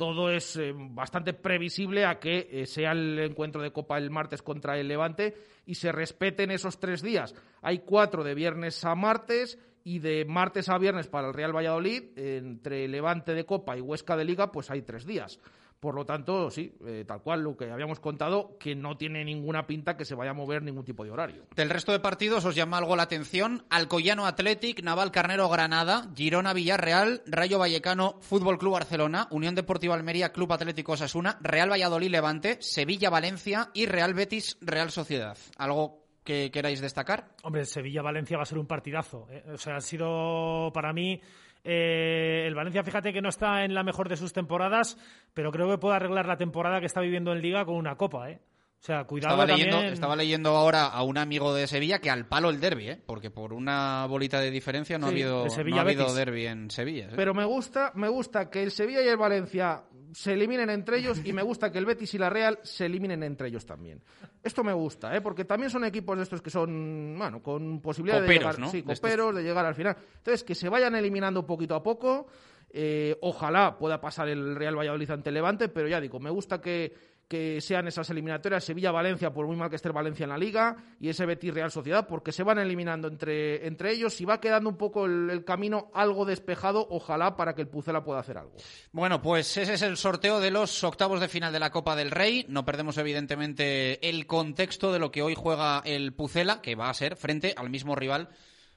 todo 0.00 0.30
es 0.30 0.56
eh, 0.56 0.72
bastante 0.74 1.34
previsible 1.34 2.06
a 2.06 2.18
que 2.18 2.48
eh, 2.50 2.66
sea 2.66 2.92
el 2.92 3.18
encuentro 3.18 3.60
de 3.60 3.70
Copa 3.72 3.98
el 3.98 4.10
martes 4.10 4.42
contra 4.42 4.78
el 4.78 4.88
Levante 4.88 5.36
y 5.66 5.74
se 5.74 5.92
respeten 5.92 6.50
esos 6.50 6.80
tres 6.80 7.02
días. 7.02 7.34
Hay 7.60 7.80
cuatro 7.80 8.24
de 8.24 8.34
viernes 8.34 8.82
a 8.84 8.94
martes 8.94 9.58
y 9.84 9.98
de 9.98 10.24
martes 10.24 10.68
a 10.68 10.78
viernes 10.78 11.08
para 11.08 11.28
el 11.28 11.34
Real 11.34 11.54
Valladolid, 11.54 12.16
entre 12.16 12.88
Levante 12.88 13.34
de 13.34 13.44
Copa 13.44 13.76
y 13.76 13.80
Huesca 13.80 14.16
de 14.16 14.24
Liga, 14.24 14.50
pues 14.50 14.70
hay 14.70 14.82
tres 14.82 15.04
días. 15.04 15.38
Por 15.80 15.94
lo 15.94 16.04
tanto, 16.04 16.50
sí, 16.50 16.74
eh, 16.86 17.04
tal 17.08 17.22
cual 17.22 17.42
lo 17.42 17.56
que 17.56 17.70
habíamos 17.70 18.00
contado, 18.00 18.58
que 18.58 18.74
no 18.74 18.98
tiene 18.98 19.24
ninguna 19.24 19.66
pinta 19.66 19.96
que 19.96 20.04
se 20.04 20.14
vaya 20.14 20.32
a 20.32 20.34
mover 20.34 20.62
ningún 20.62 20.84
tipo 20.84 21.04
de 21.04 21.10
horario. 21.10 21.46
Del 21.56 21.70
resto 21.70 21.92
de 21.92 22.00
partidos 22.00 22.44
os 22.44 22.54
llama 22.54 22.76
algo 22.76 22.96
la 22.96 23.04
atención. 23.04 23.64
Alcoyano 23.70 24.26
Athletic, 24.26 24.82
Naval 24.82 25.10
Carnero 25.10 25.48
Granada, 25.48 26.10
Girona 26.14 26.52
Villarreal, 26.52 27.22
Rayo 27.26 27.58
Vallecano 27.58 28.18
Fútbol 28.20 28.58
Club 28.58 28.74
Barcelona, 28.74 29.26
Unión 29.30 29.54
Deportiva 29.54 29.94
Almería 29.94 30.32
Club 30.32 30.52
Atlético 30.52 30.92
Osasuna, 30.92 31.38
Real 31.40 31.70
Valladolid 31.70 32.10
Levante, 32.10 32.58
Sevilla 32.60 33.08
Valencia 33.08 33.70
y 33.72 33.86
Real 33.86 34.12
Betis 34.12 34.58
Real 34.60 34.90
Sociedad. 34.90 35.38
¿Algo 35.56 35.99
que 36.24 36.50
queráis 36.50 36.80
destacar? 36.80 37.28
Hombre, 37.42 37.64
Sevilla-Valencia 37.64 38.36
va 38.36 38.42
a 38.44 38.46
ser 38.46 38.58
un 38.58 38.66
partidazo. 38.66 39.26
¿eh? 39.30 39.42
O 39.52 39.56
sea, 39.58 39.76
ha 39.76 39.80
sido 39.80 40.70
para 40.72 40.92
mí. 40.92 41.20
eh, 41.64 42.44
el 42.46 42.54
Valencia, 42.54 42.82
fíjate 42.82 43.12
que 43.12 43.20
no 43.22 43.28
está 43.28 43.64
en 43.64 43.74
la 43.74 43.82
mejor 43.82 44.08
de 44.08 44.16
sus 44.16 44.32
temporadas, 44.32 44.96
pero 45.34 45.50
creo 45.52 45.68
que 45.68 45.78
puede 45.78 45.96
arreglar 45.96 46.26
la 46.26 46.36
temporada 46.36 46.80
que 46.80 46.86
está 46.86 47.00
viviendo 47.00 47.32
en 47.32 47.40
Liga 47.42 47.64
con 47.64 47.76
una 47.76 47.96
copa, 47.96 48.30
¿eh? 48.30 48.40
O 48.78 48.82
sea, 48.82 49.04
cuidado 49.04 49.34
Estaba 49.34 49.46
leyendo, 49.46 49.76
también. 49.76 49.92
estaba 49.92 50.16
leyendo 50.16 50.56
ahora 50.56 50.86
a 50.86 51.02
un 51.02 51.18
amigo 51.18 51.52
de 51.52 51.66
Sevilla 51.66 51.98
que 51.98 52.08
al 52.08 52.26
palo 52.26 52.48
el 52.48 52.60
derby, 52.60 52.88
¿eh? 52.88 53.02
porque 53.04 53.30
por 53.30 53.52
una 53.52 54.06
bolita 54.06 54.40
de 54.40 54.50
diferencia 54.50 54.96
no 54.98 55.08
Sí, 55.08 55.10
ha 55.10 55.12
habido, 55.12 55.44
de 55.44 55.64
no 55.70 55.76
ha 55.76 55.80
habido 55.82 56.14
derby 56.14 56.46
en 56.46 56.70
Sevilla. 56.70 57.08
¿eh? 57.08 57.12
Pero 57.14 57.34
me 57.34 57.44
gusta, 57.44 57.92
me 57.94 58.08
gusta 58.08 58.48
que 58.48 58.62
el 58.62 58.70
Sevilla 58.70 59.02
y 59.02 59.08
el 59.08 59.18
Valencia 59.18 59.82
se 60.12 60.32
eliminen 60.32 60.70
entre 60.70 60.98
ellos 60.98 61.20
y 61.24 61.32
me 61.32 61.42
gusta 61.42 61.70
que 61.70 61.78
el 61.78 61.86
Betis 61.86 62.14
y 62.14 62.18
la 62.18 62.30
Real 62.30 62.58
se 62.62 62.86
eliminen 62.86 63.22
entre 63.22 63.48
ellos 63.48 63.64
también. 63.66 64.00
Esto 64.42 64.64
me 64.64 64.72
gusta, 64.72 65.14
¿eh? 65.16 65.20
porque 65.20 65.44
también 65.44 65.70
son 65.70 65.84
equipos 65.84 66.16
de 66.16 66.22
estos 66.24 66.40
que 66.42 66.50
son, 66.50 67.14
bueno, 67.18 67.42
con 67.42 67.80
posibilidad 67.80 68.20
de 68.22 68.28
llegar, 68.28 68.58
¿no? 68.58 68.70
sí, 68.70 68.82
De 68.82 68.92
estos. 68.92 69.00
coperos, 69.00 69.34
de 69.34 69.42
llegar 69.42 69.66
al 69.66 69.74
final. 69.74 69.96
Entonces, 70.18 70.44
que 70.44 70.54
se 70.54 70.68
vayan 70.68 70.94
eliminando 70.94 71.46
poquito 71.46 71.74
a 71.74 71.82
poco. 71.82 72.26
eh, 72.72 73.16
ojalá 73.22 73.76
pueda 73.76 74.00
pasar 74.00 74.28
el 74.28 74.54
Real 74.54 74.78
Valladolid 74.78 75.10
ante 75.10 75.32
Levante, 75.32 75.68
pero 75.68 75.88
ya 75.88 76.00
digo, 76.00 76.20
me 76.20 76.30
gusta 76.30 76.60
que, 76.60 77.09
que 77.30 77.60
sean 77.60 77.86
esas 77.86 78.10
eliminatorias 78.10 78.64
Sevilla-Valencia, 78.64 79.32
por 79.32 79.46
muy 79.46 79.54
mal 79.54 79.70
que 79.70 79.76
esté 79.76 79.88
Valencia 79.90 80.24
en 80.24 80.30
la 80.30 80.36
Liga, 80.36 80.76
y 80.98 81.08
ese 81.10 81.26
Betis-Real 81.26 81.70
Sociedad, 81.70 82.08
porque 82.08 82.32
se 82.32 82.42
van 82.42 82.58
eliminando 82.58 83.06
entre, 83.06 83.68
entre 83.68 83.92
ellos 83.92 84.20
y 84.20 84.24
va 84.24 84.40
quedando 84.40 84.68
un 84.68 84.76
poco 84.76 85.06
el, 85.06 85.30
el 85.30 85.44
camino 85.44 85.92
algo 85.94 86.24
despejado, 86.24 86.84
ojalá, 86.90 87.36
para 87.36 87.54
que 87.54 87.62
el 87.62 87.68
Pucela 87.68 88.02
pueda 88.02 88.18
hacer 88.18 88.36
algo. 88.36 88.56
Bueno, 88.90 89.22
pues 89.22 89.56
ese 89.56 89.74
es 89.74 89.82
el 89.82 89.96
sorteo 89.96 90.40
de 90.40 90.50
los 90.50 90.82
octavos 90.82 91.20
de 91.20 91.28
final 91.28 91.52
de 91.52 91.60
la 91.60 91.70
Copa 91.70 91.94
del 91.94 92.10
Rey. 92.10 92.46
No 92.48 92.64
perdemos, 92.64 92.98
evidentemente, 92.98 94.08
el 94.08 94.26
contexto 94.26 94.92
de 94.92 94.98
lo 94.98 95.12
que 95.12 95.22
hoy 95.22 95.36
juega 95.36 95.82
el 95.84 96.12
Pucela, 96.12 96.60
que 96.60 96.74
va 96.74 96.90
a 96.90 96.94
ser 96.94 97.14
frente 97.14 97.54
al 97.56 97.70
mismo 97.70 97.94
rival 97.94 98.28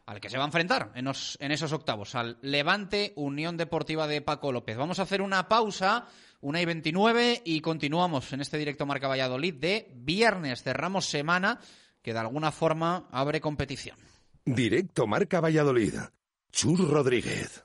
al 0.05 0.19
que 0.19 0.29
se 0.29 0.37
va 0.37 0.43
a 0.43 0.47
enfrentar 0.47 0.91
en, 0.95 1.07
os- 1.07 1.37
en 1.39 1.53
esos 1.53 1.71
octavos, 1.71 2.13
al 2.13 2.37
Levante 2.41 3.13
Unión 3.15 3.55
Deportiva 3.55 4.05
de 4.05 4.21
Paco 4.21 4.51
López. 4.51 4.75
Vamos 4.77 4.99
a 4.99 5.03
hacer 5.03 5.21
una 5.21 5.47
pausa, 5.47 6.05
una 6.43 6.62
y 6.62 6.65
29, 6.65 7.41
y 7.45 7.62
continuamos 7.62 8.32
en 8.34 8.41
este 8.41 8.58
directo 8.58 8.86
Marca 8.86 9.08
Valladolid 9.08 9.53
de 9.56 9.91
viernes. 9.95 10.62
Cerramos 10.62 11.06
semana 11.06 11.60
que 12.01 12.13
de 12.13 12.19
alguna 12.19 12.51
forma 12.51 13.08
abre 13.12 13.39
competición. 13.39 13.97
Directo 14.45 15.08
Marca 15.08 15.39
Valladolid. 15.39 15.95
Chur 16.51 16.89
Rodríguez. 16.89 17.63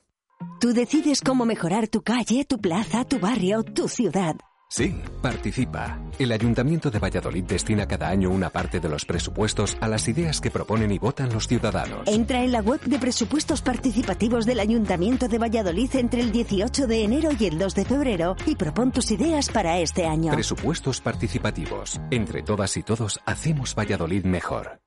Tú 0.61 0.73
decides 0.73 1.21
cómo 1.21 1.45
mejorar 1.45 1.89
tu 1.89 2.01
calle, 2.01 2.45
tu 2.45 2.59
plaza, 2.59 3.03
tu 3.03 3.19
barrio, 3.19 3.63
tu 3.63 3.89
ciudad. 3.89 4.37
Sí, 4.71 4.95
participa. 5.19 5.99
El 6.19 6.31
Ayuntamiento 6.31 6.91
de 6.91 6.99
Valladolid 6.99 7.43
destina 7.43 7.87
cada 7.87 8.07
año 8.07 8.29
una 8.29 8.51
parte 8.51 8.79
de 8.79 8.87
los 8.87 9.03
presupuestos 9.03 9.75
a 9.81 9.87
las 9.87 10.07
ideas 10.07 10.39
que 10.39 10.51
proponen 10.51 10.91
y 10.91 10.99
votan 10.99 11.33
los 11.33 11.47
ciudadanos. 11.47 12.07
Entra 12.07 12.43
en 12.43 12.51
la 12.51 12.61
web 12.61 12.79
de 12.81 12.99
presupuestos 12.99 13.63
participativos 13.63 14.45
del 14.45 14.59
Ayuntamiento 14.59 15.27
de 15.27 15.39
Valladolid 15.39 15.95
entre 15.95 16.21
el 16.21 16.31
18 16.31 16.85
de 16.85 17.03
enero 17.03 17.31
y 17.39 17.45
el 17.45 17.57
2 17.57 17.73
de 17.73 17.85
febrero 17.85 18.35
y 18.45 18.55
propon 18.55 18.91
tus 18.91 19.09
ideas 19.09 19.49
para 19.49 19.79
este 19.79 20.05
año. 20.05 20.33
Presupuestos 20.33 21.01
participativos. 21.01 21.99
Entre 22.11 22.43
todas 22.43 22.77
y 22.77 22.83
todos 22.83 23.19
hacemos 23.25 23.73
Valladolid 23.73 24.23
mejor. 24.25 24.81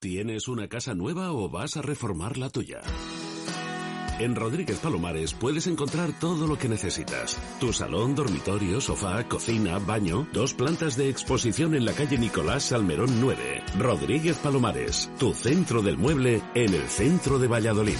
¿Tienes 0.00 0.46
una 0.46 0.68
casa 0.68 0.94
nueva 0.94 1.32
o 1.32 1.48
vas 1.48 1.76
a 1.76 1.82
reformar 1.82 2.36
la 2.36 2.50
tuya? 2.50 2.82
En 4.20 4.36
Rodríguez 4.36 4.78
Palomares 4.78 5.34
puedes 5.34 5.66
encontrar 5.66 6.12
todo 6.20 6.46
lo 6.46 6.56
que 6.56 6.68
necesitas. 6.68 7.36
Tu 7.58 7.72
salón, 7.72 8.14
dormitorio, 8.14 8.80
sofá, 8.80 9.24
cocina, 9.24 9.78
baño, 9.80 10.28
dos 10.32 10.54
plantas 10.54 10.96
de 10.96 11.08
exposición 11.08 11.74
en 11.74 11.84
la 11.84 11.92
calle 11.92 12.16
Nicolás 12.16 12.64
Salmerón 12.64 13.20
9. 13.20 13.62
Rodríguez 13.76 14.36
Palomares, 14.38 15.10
tu 15.18 15.34
centro 15.34 15.82
del 15.82 15.98
mueble 15.98 16.42
en 16.54 16.74
el 16.74 16.88
centro 16.88 17.40
de 17.40 17.48
Valladolid. 17.48 17.98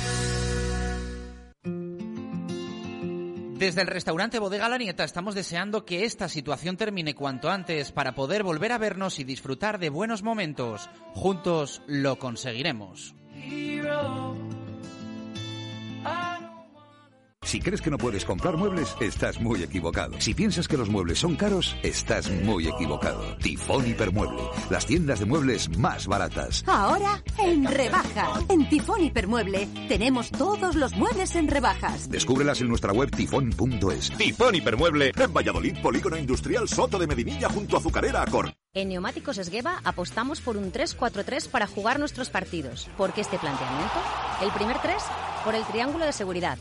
Desde 3.59 3.81
el 3.81 3.87
restaurante 3.89 4.39
Bodega 4.39 4.69
La 4.69 4.79
Nieta 4.79 5.03
estamos 5.03 5.35
deseando 5.35 5.85
que 5.85 6.05
esta 6.05 6.29
situación 6.29 6.77
termine 6.77 7.15
cuanto 7.15 7.51
antes 7.51 7.91
para 7.91 8.15
poder 8.15 8.45
volver 8.45 8.71
a 8.71 8.79
vernos 8.79 9.19
y 9.19 9.25
disfrutar 9.25 9.81
de 9.81 9.89
buenos 9.89 10.23
momentos. 10.23 10.89
Juntos 11.15 11.83
lo 11.89 12.19
conseguiremos. 12.19 13.17
Si 17.45 17.61
crees 17.61 17.83
que 17.83 17.91
no 17.91 17.99
puedes 17.99 18.25
comprar 18.25 18.57
muebles, 18.57 18.97
estás 19.01 19.39
muy 19.39 19.63
equivocado. 19.63 20.19
Si 20.19 20.35
piensas 20.35 20.67
que 20.67 20.79
los 20.79 20.89
muebles 20.89 21.19
son 21.19 21.37
caros, 21.37 21.77
estás 21.83 22.31
muy 22.31 22.67
equivocado. 22.67 23.37
Tifón 23.37 23.87
Hipermueble, 23.87 24.43
las 24.71 24.87
tiendas 24.87 25.21
de 25.21 25.27
muebles 25.27 25.69
más 25.79 26.07
baratas. 26.07 26.65
Ahora 26.67 27.23
en 27.39 27.65
rebaja. 27.67 28.41
En 28.49 28.69
Tifón 28.69 29.05
Hipermueble 29.05 29.69
tenemos 29.89 30.31
todos 30.31 30.75
los 30.75 30.97
muebles 30.97 31.37
en 31.37 31.47
rebajas. 31.49 32.11
Descúbrelas 32.11 32.61
en 32.61 32.69
nuestra 32.69 32.93
web 32.93 33.11
tifón.es. 33.15 34.11
Tifón 34.17 34.55
Hipermueble 34.55 35.13
en 35.15 35.33
Valladolid, 35.33 35.77
Polígono 35.83 36.17
Industrial 36.17 36.67
Soto 36.67 36.99
de 36.99 37.07
Medinilla 37.07 37.49
junto 37.51 37.77
a 37.77 37.79
Azucarera 37.79 38.23
Acor. 38.23 38.53
En 38.77 38.89
Neumáticos 38.89 39.39
Esgueva 39.39 39.81
apostamos 39.85 40.41
por 40.41 40.57
un 40.57 40.73
3-4-3 40.73 41.49
para 41.49 41.69
jugar 41.69 42.01
nuestros 42.01 42.29
partidos. 42.29 42.89
¿Por 42.97 43.13
qué 43.13 43.21
este 43.21 43.39
planteamiento? 43.39 43.95
El 44.43 44.51
primer 44.51 44.81
3 44.83 44.97
por 45.45 45.55
el 45.55 45.65
triángulo 45.67 46.05
de 46.05 46.13
seguridad. 46.13 46.59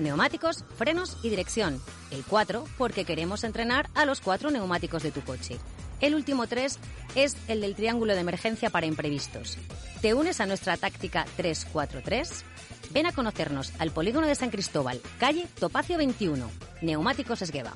Neumáticos, 0.00 0.64
frenos 0.78 1.16
y 1.24 1.30
dirección. 1.30 1.82
El 2.12 2.22
4 2.22 2.64
porque 2.78 3.04
queremos 3.04 3.42
entrenar 3.42 3.90
a 3.96 4.06
los 4.06 4.20
cuatro 4.20 4.52
neumáticos 4.52 5.02
de 5.02 5.10
tu 5.10 5.22
coche. 5.22 5.58
El 6.00 6.14
último 6.14 6.46
3 6.46 6.78
es 7.16 7.36
el 7.48 7.62
del 7.62 7.74
triángulo 7.74 8.14
de 8.14 8.20
emergencia 8.20 8.70
para 8.70 8.86
imprevistos. 8.86 9.58
¿Te 10.02 10.14
unes 10.14 10.40
a 10.40 10.46
nuestra 10.46 10.76
táctica 10.76 11.26
3-4-3? 11.36 12.44
Ven 12.92 13.06
a 13.06 13.12
conocernos 13.12 13.72
al 13.80 13.90
polígono 13.90 14.28
de 14.28 14.36
San 14.36 14.50
Cristóbal, 14.50 15.00
calle 15.18 15.48
Topacio 15.58 15.98
21, 15.98 16.48
Neumáticos 16.80 17.42
Esgueva. 17.42 17.74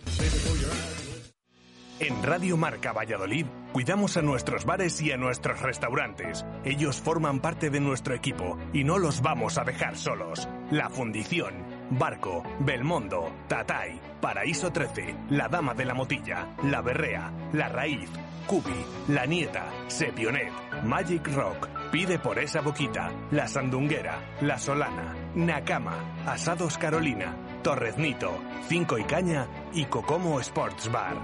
En 2.01 2.23
Radio 2.23 2.57
Marca 2.57 2.93
Valladolid 2.93 3.47
cuidamos 3.73 4.17
a 4.17 4.23
nuestros 4.23 4.65
bares 4.65 5.01
y 5.03 5.11
a 5.11 5.17
nuestros 5.17 5.61
restaurantes. 5.61 6.47
Ellos 6.65 7.01
forman 7.01 7.41
parte 7.41 7.71
de 7.71 7.81
nuestro 7.81 8.15
equipo 8.15 8.57
y 8.73 8.85
no 8.85 8.99
los 8.99 9.21
vamos 9.21 9.59
a 9.59 9.65
dejar 9.65 9.97
solos. 9.97 10.49
La 10.71 10.91
Fundición, 10.91 11.55
Barco, 11.91 12.45
Belmondo, 12.61 13.33
Tatay, 13.49 14.01
Paraíso 14.21 14.71
13, 14.71 15.17
La 15.31 15.49
Dama 15.49 15.75
de 15.75 15.85
la 15.87 15.95
Motilla, 15.95 16.55
La 16.63 16.83
Berrea, 16.83 17.33
La 17.53 17.69
Raíz, 17.69 18.09
Cubi, 18.47 18.85
La 19.09 19.27
Nieta, 19.27 19.67
Sepionet, 19.89 20.53
Magic 20.85 21.27
Rock, 21.35 21.69
Pide 21.91 22.19
por 22.19 22.39
esa 22.39 22.61
boquita, 22.61 23.11
La 23.31 23.49
Sandunguera, 23.49 24.37
La 24.43 24.59
Solana, 24.59 25.17
Nakama, 25.35 26.23
Asados 26.27 26.77
Carolina, 26.77 27.35
Torreznito, 27.63 28.39
Cinco 28.69 28.99
y 28.99 29.05
Caña 29.05 29.47
y 29.73 29.87
Cocomo 29.87 30.39
Sports 30.39 30.93
Bar. 30.93 31.17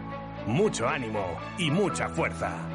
Mucho 0.46 0.88
ánimo 0.88 1.38
y 1.58 1.70
mucha 1.70 2.08
fuerza. 2.08 2.74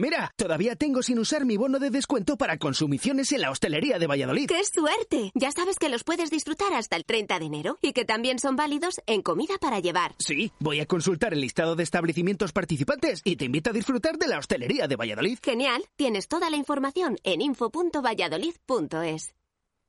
Mira, 0.00 0.32
todavía 0.36 0.76
tengo 0.76 1.02
sin 1.02 1.18
usar 1.18 1.44
mi 1.44 1.56
bono 1.56 1.80
de 1.80 1.90
descuento 1.90 2.36
para 2.36 2.56
consumiciones 2.56 3.32
en 3.32 3.40
la 3.40 3.50
hostelería 3.50 3.98
de 3.98 4.06
Valladolid. 4.06 4.46
¡Qué 4.46 4.62
suerte! 4.64 5.32
Ya 5.34 5.50
sabes 5.50 5.76
que 5.76 5.88
los 5.88 6.04
puedes 6.04 6.30
disfrutar 6.30 6.72
hasta 6.72 6.94
el 6.94 7.04
30 7.04 7.40
de 7.40 7.46
enero 7.46 7.78
y 7.82 7.92
que 7.92 8.04
también 8.04 8.38
son 8.38 8.54
válidos 8.54 9.00
en 9.06 9.22
comida 9.22 9.58
para 9.60 9.80
llevar. 9.80 10.14
Sí, 10.20 10.52
voy 10.60 10.78
a 10.78 10.86
consultar 10.86 11.32
el 11.32 11.40
listado 11.40 11.74
de 11.74 11.82
establecimientos 11.82 12.52
participantes 12.52 13.22
y 13.24 13.34
te 13.34 13.46
invito 13.46 13.70
a 13.70 13.72
disfrutar 13.72 14.18
de 14.18 14.28
la 14.28 14.38
hostelería 14.38 14.86
de 14.86 14.94
Valladolid. 14.94 15.38
Genial, 15.42 15.82
tienes 15.96 16.28
toda 16.28 16.48
la 16.48 16.56
información 16.56 17.16
en 17.24 17.40
info.valladolid.es. 17.40 19.34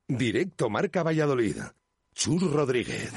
Directo 0.07 0.71
Marca 0.71 1.03
Valladolid. 1.03 1.57
Chur 2.15 2.51
Rodríguez. 2.51 3.13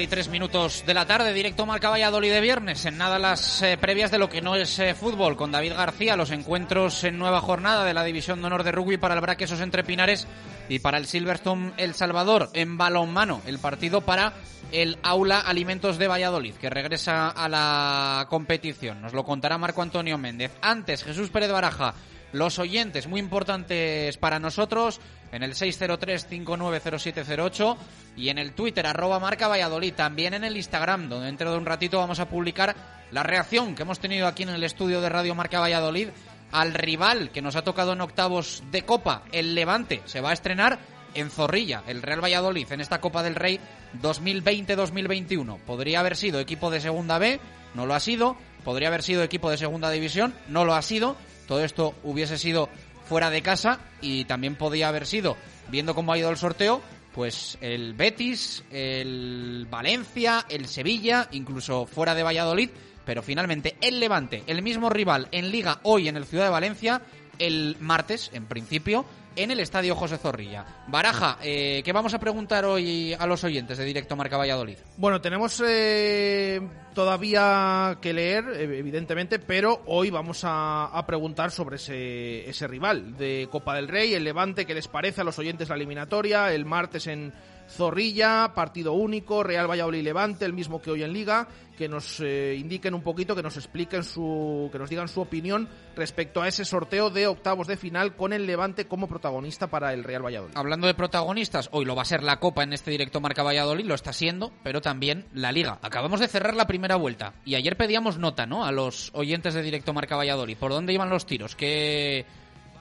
43 0.00 0.28
minutos 0.28 0.84
de 0.86 0.94
la 0.94 1.04
tarde, 1.04 1.34
directo 1.34 1.66
Marca 1.66 1.90
Valladolid 1.90 2.32
de 2.32 2.40
viernes. 2.40 2.86
En 2.86 2.96
nada 2.96 3.18
las 3.18 3.60
eh, 3.60 3.76
previas 3.78 4.10
de 4.10 4.16
lo 4.16 4.30
que 4.30 4.40
no 4.40 4.54
es 4.54 4.78
eh, 4.78 4.94
fútbol, 4.94 5.36
con 5.36 5.52
David 5.52 5.74
García, 5.74 6.16
los 6.16 6.30
encuentros 6.30 7.04
en 7.04 7.18
nueva 7.18 7.42
jornada 7.42 7.84
de 7.84 7.92
la 7.92 8.02
División 8.02 8.40
de 8.40 8.46
Honor 8.46 8.62
de 8.62 8.72
Rugby 8.72 8.96
para 8.96 9.14
el 9.14 9.20
Braquesos 9.20 9.60
entre 9.60 9.84
Pinares 9.84 10.26
y 10.70 10.78
para 10.78 10.96
el 10.96 11.04
Silverstone 11.04 11.74
El 11.76 11.92
Salvador. 11.92 12.48
En 12.54 12.78
balonmano, 12.78 13.42
el 13.44 13.58
partido 13.58 14.00
para 14.00 14.32
el 14.72 14.96
Aula 15.02 15.38
Alimentos 15.38 15.98
de 15.98 16.08
Valladolid, 16.08 16.54
que 16.54 16.70
regresa 16.70 17.28
a 17.28 17.50
la 17.50 18.26
competición. 18.30 19.02
Nos 19.02 19.12
lo 19.12 19.24
contará 19.24 19.58
Marco 19.58 19.82
Antonio 19.82 20.16
Méndez. 20.16 20.52
Antes, 20.62 21.04
Jesús 21.04 21.28
Pérez 21.28 21.52
Baraja 21.52 21.92
los 22.32 22.58
oyentes, 22.58 23.06
muy 23.06 23.20
importantes 23.20 24.16
para 24.16 24.38
nosotros, 24.38 25.00
en 25.32 25.42
el 25.42 25.54
603-590708 25.54 27.76
y 28.16 28.28
en 28.28 28.38
el 28.38 28.52
Twitter, 28.52 28.86
arroba 28.86 29.18
marca 29.18 29.48
Valladolid. 29.48 29.94
También 29.94 30.34
en 30.34 30.44
el 30.44 30.56
Instagram, 30.56 31.08
donde 31.08 31.26
dentro 31.26 31.50
de 31.50 31.58
un 31.58 31.66
ratito 31.66 31.98
vamos 31.98 32.20
a 32.20 32.28
publicar 32.28 32.76
la 33.10 33.22
reacción 33.22 33.74
que 33.74 33.82
hemos 33.82 33.98
tenido 33.98 34.26
aquí 34.26 34.44
en 34.44 34.50
el 34.50 34.64
estudio 34.64 35.00
de 35.00 35.08
Radio 35.08 35.34
Marca 35.34 35.60
Valladolid 35.60 36.08
al 36.52 36.74
rival 36.74 37.30
que 37.30 37.42
nos 37.42 37.56
ha 37.56 37.62
tocado 37.62 37.92
en 37.92 38.00
octavos 38.00 38.62
de 38.70 38.82
Copa, 38.82 39.22
el 39.32 39.54
Levante. 39.54 40.02
Se 40.06 40.20
va 40.20 40.30
a 40.30 40.34
estrenar 40.34 40.78
en 41.14 41.30
Zorrilla, 41.30 41.82
el 41.86 42.02
Real 42.02 42.22
Valladolid, 42.22 42.70
en 42.72 42.80
esta 42.80 43.00
Copa 43.00 43.22
del 43.22 43.34
Rey 43.34 43.60
2020-2021. 44.02 45.58
Podría 45.60 46.00
haber 46.00 46.16
sido 46.16 46.40
equipo 46.40 46.70
de 46.70 46.80
Segunda 46.80 47.18
B, 47.18 47.40
no 47.74 47.86
lo 47.86 47.94
ha 47.94 48.00
sido. 48.00 48.36
Podría 48.64 48.88
haber 48.88 49.02
sido 49.02 49.22
equipo 49.22 49.50
de 49.50 49.56
Segunda 49.56 49.90
División, 49.90 50.34
no 50.48 50.64
lo 50.64 50.74
ha 50.74 50.82
sido. 50.82 51.16
Todo 51.50 51.64
esto 51.64 51.96
hubiese 52.04 52.38
sido 52.38 52.68
fuera 53.06 53.28
de 53.28 53.42
casa 53.42 53.80
y 54.00 54.24
también 54.26 54.54
podía 54.54 54.86
haber 54.86 55.04
sido, 55.04 55.36
viendo 55.68 55.96
cómo 55.96 56.12
ha 56.12 56.18
ido 56.18 56.30
el 56.30 56.36
sorteo, 56.36 56.80
pues 57.12 57.58
el 57.60 57.94
Betis, 57.94 58.62
el 58.70 59.66
Valencia, 59.68 60.46
el 60.48 60.68
Sevilla, 60.68 61.26
incluso 61.32 61.86
fuera 61.86 62.14
de 62.14 62.22
Valladolid, 62.22 62.70
pero 63.04 63.20
finalmente 63.20 63.76
el 63.80 63.98
Levante, 63.98 64.44
el 64.46 64.62
mismo 64.62 64.90
rival 64.90 65.26
en 65.32 65.50
liga 65.50 65.80
hoy 65.82 66.06
en 66.06 66.16
el 66.16 66.24
Ciudad 66.24 66.44
de 66.44 66.50
Valencia, 66.50 67.02
el 67.40 67.76
martes, 67.80 68.30
en 68.32 68.46
principio, 68.46 69.04
en 69.36 69.50
el 69.50 69.60
Estadio 69.60 69.94
José 69.94 70.18
Zorrilla. 70.18 70.64
Baraja, 70.88 71.38
eh, 71.42 71.82
¿qué 71.84 71.92
vamos 71.92 72.14
a 72.14 72.18
preguntar 72.18 72.64
hoy 72.64 73.14
a 73.14 73.26
los 73.26 73.44
oyentes 73.44 73.78
de 73.78 73.84
Directo 73.84 74.16
Marca 74.16 74.36
Valladolid? 74.36 74.78
Bueno, 74.96 75.20
tenemos 75.20 75.62
eh, 75.66 76.60
todavía 76.94 77.98
que 78.00 78.12
leer, 78.12 78.44
eh, 78.54 78.78
evidentemente, 78.78 79.38
pero 79.38 79.82
hoy 79.86 80.10
vamos 80.10 80.42
a, 80.44 81.02
preguntar 81.06 81.50
sobre 81.50 81.76
ese, 81.76 82.48
ese 82.48 82.66
rival 82.68 83.16
de 83.16 83.48
Copa 83.50 83.74
del 83.74 83.88
Rey, 83.88 84.14
el 84.14 84.24
Levante, 84.24 84.66
qué 84.66 84.74
les 84.74 84.88
parece 84.88 85.22
a 85.22 85.24
los 85.24 85.38
oyentes 85.38 85.68
la 85.68 85.76
eliminatoria, 85.76 86.52
el 86.52 86.64
martes 86.64 87.06
en 87.06 87.32
Zorrilla, 87.70 88.52
partido 88.54 88.92
único, 88.92 89.42
Real 89.42 89.70
Valladolid 89.70 90.02
Levante, 90.02 90.44
el 90.44 90.52
mismo 90.52 90.82
que 90.82 90.90
hoy 90.90 91.02
en 91.02 91.12
Liga, 91.12 91.48
que 91.78 91.88
nos 91.88 92.20
eh, 92.20 92.56
indiquen 92.58 92.94
un 92.94 93.02
poquito, 93.02 93.34
que 93.34 93.42
nos 93.42 93.56
expliquen 93.56 94.04
su, 94.04 94.68
que 94.70 94.78
nos 94.78 94.90
digan 94.90 95.08
su 95.08 95.20
opinión 95.20 95.68
respecto 95.96 96.42
a 96.42 96.48
ese 96.48 96.64
sorteo 96.64 97.08
de 97.08 97.26
octavos 97.26 97.66
de 97.66 97.76
final 97.76 98.16
con 98.16 98.32
el 98.32 98.46
Levante 98.46 98.86
como 98.86 99.08
protagonista 99.08 99.68
para 99.68 99.94
el 99.94 100.04
Real 100.04 100.24
Valladolid. 100.24 100.52
Hablando 100.56 100.86
de 100.86 100.94
protagonistas, 100.94 101.70
hoy 101.72 101.84
lo 101.84 101.96
va 101.96 102.02
a 102.02 102.04
ser 102.04 102.22
la 102.22 102.38
Copa 102.38 102.64
en 102.64 102.72
este 102.74 102.90
directo 102.90 103.20
Marca 103.20 103.42
Valladolid, 103.42 103.86
lo 103.86 103.94
está 103.94 104.12
siendo, 104.12 104.52
pero 104.62 104.80
también 104.80 105.26
la 105.32 105.52
Liga. 105.52 105.78
Acabamos 105.80 106.20
de 106.20 106.28
cerrar 106.28 106.54
la 106.54 106.66
primera 106.66 106.96
vuelta 106.96 107.32
y 107.44 107.54
ayer 107.54 107.76
pedíamos 107.76 108.18
nota, 108.18 108.44
¿no? 108.44 108.66
A 108.66 108.72
los 108.72 109.10
oyentes 109.14 109.54
de 109.54 109.62
directo 109.62 109.94
Marca 109.94 110.16
Valladolid. 110.16 110.58
¿Por 110.58 110.72
dónde 110.72 110.92
iban 110.92 111.08
los 111.08 111.24
tiros? 111.24 111.56
¿Qué, 111.56 112.26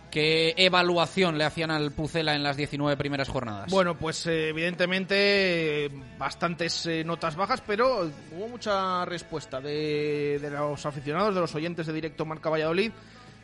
qué 0.09 0.53
evaluación 0.57 1.37
le 1.37 1.43
hacían 1.43 1.71
al 1.71 1.91
Pucela 1.91 2.35
en 2.35 2.43
las 2.43 2.57
19 2.57 2.97
primeras 2.97 3.29
jornadas? 3.29 3.71
Bueno, 3.71 3.97
pues 3.97 4.25
eh, 4.27 4.49
evidentemente 4.49 5.89
bastantes 6.17 6.85
eh, 6.85 7.03
notas 7.03 7.35
bajas, 7.35 7.61
pero 7.65 8.09
hubo 8.35 8.47
mucha 8.47 9.05
respuesta 9.05 9.61
de, 9.61 10.39
de 10.41 10.49
los 10.49 10.85
aficionados, 10.85 11.35
de 11.35 11.41
los 11.41 11.53
oyentes 11.55 11.87
de 11.87 11.93
directo 11.93 12.25
Marca 12.25 12.49
Valladolid. 12.49 12.91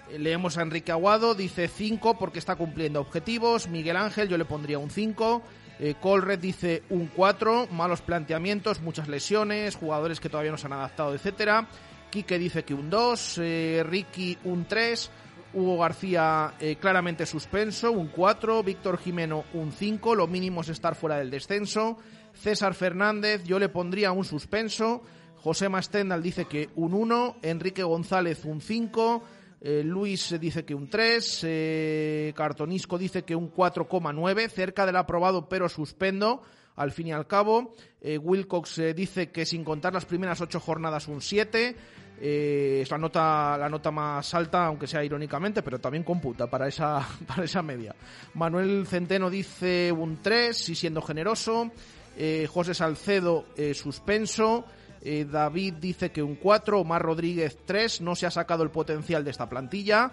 Eh, 0.09 0.19
Leemos 0.19 0.57
a 0.57 0.61
Enrique 0.61 0.91
Aguado, 0.91 1.35
dice 1.35 1.67
5 1.67 2.17
porque 2.17 2.39
está 2.39 2.55
cumpliendo 2.55 3.01
objetivos. 3.01 3.67
Miguel 3.67 3.97
Ángel, 3.97 4.29
yo 4.29 4.37
le 4.37 4.45
pondría 4.45 4.79
un 4.79 4.89
5. 4.89 5.41
Eh, 5.79 5.95
Colred 5.99 6.39
dice 6.39 6.83
un 6.89 7.07
4, 7.07 7.67
malos 7.71 8.01
planteamientos, 8.01 8.81
muchas 8.81 9.09
lesiones, 9.09 9.75
jugadores 9.75 10.19
que 10.19 10.29
todavía 10.29 10.51
no 10.51 10.57
se 10.57 10.67
han 10.67 10.73
adaptado, 10.73 11.13
etcétera. 11.13 11.67
Quique 12.09 12.39
dice 12.39 12.63
que 12.63 12.73
un 12.73 12.89
2, 12.89 13.37
eh, 13.39 13.83
Ricky 13.85 14.37
un 14.45 14.65
3, 14.65 15.11
Hugo 15.55 15.79
García 15.79 16.53
eh, 16.59 16.75
claramente 16.75 17.25
suspenso, 17.25 17.91
un 17.91 18.09
4, 18.09 18.61
Víctor 18.61 18.97
Jimeno 18.97 19.45
un 19.53 19.71
5, 19.71 20.13
lo 20.13 20.27
mínimo 20.27 20.61
es 20.61 20.69
estar 20.69 20.95
fuera 20.95 21.17
del 21.17 21.31
descenso. 21.31 21.97
César 22.33 22.73
Fernández, 22.73 23.43
yo 23.45 23.57
le 23.57 23.69
pondría 23.69 24.11
un 24.11 24.25
suspenso. 24.25 25.01
José 25.37 25.69
Mastendal 25.69 26.21
dice 26.21 26.45
que 26.45 26.69
un 26.75 26.93
1. 26.93 27.37
Enrique 27.41 27.83
González 27.83 28.43
un 28.45 28.61
5. 28.61 29.23
Eh, 29.61 29.83
Luis 29.83 30.35
dice 30.39 30.65
que 30.65 30.75
un 30.75 30.89
3. 30.89 31.41
Eh, 31.43 32.33
Cartonisco 32.35 32.97
dice 32.97 33.23
que 33.23 33.35
un 33.35 33.53
4,9. 33.53 34.49
Cerca 34.49 34.85
del 34.85 34.97
aprobado, 34.97 35.47
pero 35.47 35.69
suspendo. 35.69 36.41
Al 36.75 36.91
fin 36.91 37.07
y 37.07 37.11
al 37.11 37.27
cabo. 37.27 37.73
Eh, 38.01 38.17
Wilcox 38.17 38.77
eh, 38.79 38.93
dice 38.93 39.31
que 39.31 39.45
sin 39.45 39.63
contar 39.63 39.93
las 39.93 40.05
primeras 40.05 40.41
ocho 40.41 40.59
jornadas 40.59 41.07
un 41.07 41.21
7. 41.21 41.75
Eh, 42.21 42.79
es 42.81 42.91
la 42.91 42.97
nota, 42.97 43.57
la 43.57 43.67
nota 43.67 43.91
más 43.91 44.33
alta, 44.33 44.65
aunque 44.65 44.87
sea 44.87 45.03
irónicamente, 45.03 45.61
pero 45.61 45.79
también 45.79 46.03
computa 46.03 46.47
para 46.47 46.67
esa, 46.67 47.05
para 47.27 47.43
esa 47.43 47.61
media. 47.61 47.95
Manuel 48.33 48.85
Centeno 48.87 49.29
dice 49.29 49.91
un 49.91 50.21
3, 50.21 50.69
y 50.69 50.75
siendo 50.75 51.01
generoso. 51.01 51.71
Eh, 52.17 52.47
José 52.49 52.73
Salcedo, 52.73 53.45
suspenso. 53.73 54.65
David 55.03 55.75
dice 55.75 56.11
que 56.11 56.23
un 56.23 56.35
4. 56.35 56.79
Omar 56.79 57.01
Rodríguez 57.01 57.59
3. 57.65 58.01
No 58.01 58.15
se 58.15 58.25
ha 58.25 58.31
sacado 58.31 58.63
el 58.63 58.71
potencial 58.71 59.23
de 59.23 59.31
esta 59.31 59.47
plantilla. 59.47 60.11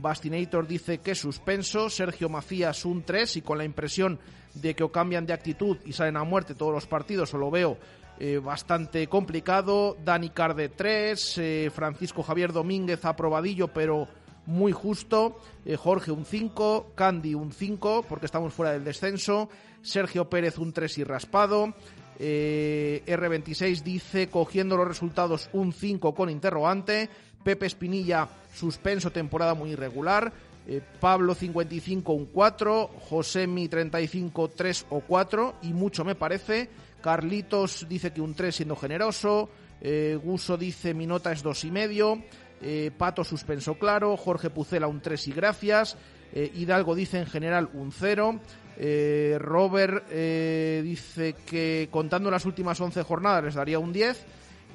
Bastinator 0.00 0.66
dice 0.66 0.98
que 0.98 1.14
suspenso. 1.14 1.90
Sergio 1.90 2.28
Macías 2.28 2.84
un 2.84 3.02
3. 3.02 3.36
Y 3.36 3.42
con 3.42 3.58
la 3.58 3.64
impresión 3.64 4.18
de 4.54 4.74
que 4.74 4.84
o 4.84 4.92
cambian 4.92 5.26
de 5.26 5.32
actitud 5.32 5.78
y 5.84 5.92
salen 5.92 6.16
a 6.16 6.24
muerte 6.24 6.54
todos 6.54 6.72
los 6.72 6.86
partidos, 6.86 7.34
o 7.34 7.38
lo 7.38 7.50
veo 7.50 7.76
eh, 8.18 8.38
bastante 8.38 9.08
complicado. 9.08 9.96
Dani 10.04 10.30
Carde 10.30 10.68
3, 10.68 11.38
eh, 11.38 11.70
Francisco 11.74 12.22
Javier 12.22 12.52
Domínguez 12.52 13.04
aprobadillo, 13.04 13.68
pero 13.68 14.06
muy 14.46 14.72
justo. 14.72 15.40
Eh, 15.64 15.76
Jorge 15.76 16.12
un 16.12 16.24
5, 16.24 16.92
Candy 16.94 17.34
un 17.34 17.52
5, 17.52 18.04
porque 18.08 18.26
estamos 18.26 18.52
fuera 18.52 18.72
del 18.72 18.84
descenso. 18.84 19.48
Sergio 19.82 20.28
Pérez 20.28 20.58
un 20.58 20.72
3 20.72 20.98
y 20.98 21.04
raspado. 21.04 21.74
Eh, 22.18 23.02
R26 23.06 23.82
dice, 23.82 24.28
cogiendo 24.28 24.76
los 24.76 24.86
resultados, 24.86 25.50
un 25.52 25.72
5 25.72 26.14
con 26.14 26.30
interrogante. 26.30 27.10
Pepe 27.44 27.66
Espinilla, 27.66 28.28
suspenso, 28.52 29.12
temporada 29.12 29.54
muy 29.54 29.72
irregular. 29.72 30.32
Eh, 30.66 30.80
Pablo 30.98 31.34
55, 31.34 32.12
un 32.12 32.26
4. 32.26 32.90
Josemi 33.08 33.68
35, 33.68 34.48
3 34.48 34.86
o 34.90 35.00
4. 35.00 35.56
Y 35.62 35.72
mucho 35.72 36.04
me 36.04 36.14
parece. 36.14 36.70
Carlitos 37.02 37.86
dice 37.88 38.12
que 38.12 38.20
un 38.20 38.34
3 38.34 38.54
siendo 38.54 38.76
generoso. 38.76 39.50
Eh, 39.80 40.18
Guso 40.22 40.56
dice 40.56 40.94
mi 40.94 41.06
nota 41.06 41.30
es 41.32 41.42
dos 41.42 41.64
y 41.64 41.70
medio. 41.70 42.22
Eh, 42.62 42.90
Pato 42.96 43.22
suspenso 43.22 43.74
claro. 43.74 44.16
Jorge 44.16 44.48
Pucela 44.48 44.86
un 44.86 45.00
3 45.00 45.28
y 45.28 45.32
gracias. 45.32 45.96
Eh, 46.32 46.50
Hidalgo 46.54 46.94
dice 46.94 47.18
en 47.18 47.26
general 47.26 47.68
un 47.74 47.92
0. 47.92 48.40
Eh, 48.76 49.36
Robert 49.38 50.06
eh, 50.10 50.80
dice 50.82 51.36
que 51.46 51.88
contando 51.90 52.30
las 52.30 52.44
últimas 52.44 52.80
11 52.80 53.02
jornadas 53.02 53.44
les 53.44 53.54
daría 53.54 53.78
un 53.78 53.92
10. 53.92 54.24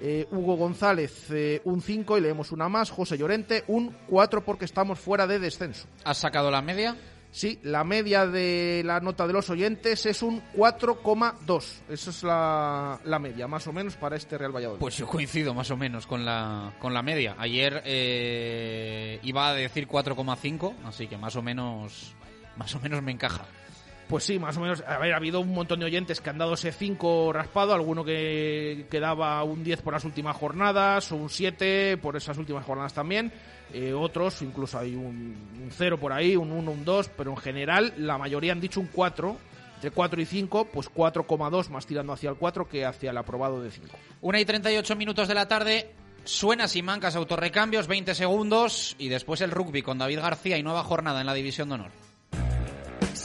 Eh, 0.02 0.28
Hugo 0.32 0.56
González 0.56 1.30
eh, 1.32 1.62
un 1.66 1.82
5 1.82 2.18
y 2.18 2.22
leemos 2.22 2.52
una 2.52 2.70
más. 2.70 2.90
José 2.90 3.18
Llorente 3.18 3.64
un 3.68 3.96
4 4.08 4.44
porque 4.44 4.66
estamos 4.66 5.00
fuera 5.00 5.28
de 5.28 5.40
descenso. 5.40 5.88
¿Has 6.04 6.18
sacado 6.18 6.50
la 6.50 6.62
media? 6.62 6.96
Sí, 7.32 7.60
la 7.62 7.84
media 7.84 8.26
de 8.26 8.82
la 8.84 9.00
nota 9.02 9.28
de 9.28 9.34
los 9.34 9.50
oyentes 9.52 10.06
es 10.08 10.24
un 10.24 10.42
4,2. 10.56 11.64
Esa 11.88 12.10
es 12.10 12.24
la, 12.24 13.00
la 13.04 13.20
media, 13.20 13.48
más 13.48 13.68
o 13.68 13.74
menos, 13.74 13.96
para 13.96 14.16
este 14.16 14.36
Real 14.36 14.56
Valladolid. 14.56 14.80
Pues 14.80 14.98
yo 14.98 15.06
coincido 15.06 15.54
más 15.54 15.70
o 15.70 15.78
menos 15.78 16.08
con 16.08 16.26
la, 16.26 16.74
con 16.80 16.92
la 16.94 17.04
media. 17.04 17.36
Ayer 17.38 17.84
eh, 17.86 19.20
iba 19.22 19.48
a 19.48 19.54
decir 19.54 19.88
4,5, 19.88 20.74
así 20.86 21.08
que 21.08 21.18
más 21.18 21.36
o 21.36 21.44
menos 21.44 22.16
más 22.58 22.76
o 22.76 22.80
menos 22.80 23.02
me 23.02 23.12
encaja. 23.12 23.46
Pues 24.10 24.24
sí, 24.24 24.40
más 24.40 24.58
o 24.58 24.62
menos. 24.62 24.84
A 24.88 24.98
ver, 24.98 25.14
ha 25.14 25.18
habido 25.18 25.40
un 25.40 25.54
montón 25.54 25.80
de 25.80 25.86
oyentes 25.86 26.20
que 26.20 26.32
han 26.32 26.40
dado 26.40 26.56
ese 26.56 26.72
5 26.72 27.32
raspado, 27.32 27.76
alguno 27.76 28.04
que, 28.04 28.88
que 28.90 29.00
daba 29.00 29.44
un 29.44 29.64
10 29.64 29.84
por 29.84 29.94
las 29.94 30.04
últimas 30.04 30.36
jornadas, 30.36 31.12
o 31.12 31.16
un 31.16 31.30
7 31.30 31.98
por 31.98 32.18
esas 32.18 32.36
últimas 32.40 32.66
jornadas 32.66 32.92
también. 32.92 33.32
Eh, 33.72 33.94
otros, 33.94 34.42
incluso 34.42 34.80
hay 34.80 34.96
un, 34.96 35.38
un 35.62 35.70
0 35.70 36.00
por 36.00 36.12
ahí, 36.12 36.36
un 36.36 36.52
1, 36.52 36.72
un 36.72 36.84
2, 36.84 37.12
pero 37.16 37.30
en 37.30 37.38
general 37.38 37.94
la 37.98 38.18
mayoría 38.18 38.52
han 38.52 38.60
dicho 38.60 38.80
un 38.80 38.88
4. 38.88 39.38
Entre 39.76 39.92
4 39.92 40.22
y 40.22 40.26
5, 40.26 40.66
pues 40.74 40.92
4,2 40.92 41.70
más 41.70 41.86
tirando 41.86 42.12
hacia 42.12 42.32
el 42.32 42.36
4 42.36 42.68
que 42.68 42.86
hacia 42.86 43.12
el 43.12 43.18
aprobado 43.18 43.62
de 43.62 43.70
5. 43.70 43.96
Una 44.22 44.40
y 44.40 44.46
38 44.46 44.96
minutos 44.96 45.28
de 45.28 45.36
la 45.36 45.48
tarde. 45.48 45.94
Suena 46.24 46.68
Simancas 46.68 47.16
autorrecambios, 47.16 47.86
20 47.86 48.16
segundos. 48.16 48.96
Y 48.98 49.08
después 49.08 49.40
el 49.42 49.52
rugby 49.52 49.84
con 49.84 50.00
David 50.00 50.20
García 50.20 50.58
y 50.58 50.64
nueva 50.64 50.84
jornada 50.84 51.22
en 51.22 51.28
la 51.28 51.36
División 51.36 51.70
de 51.70 51.76
Honor. 51.76 52.09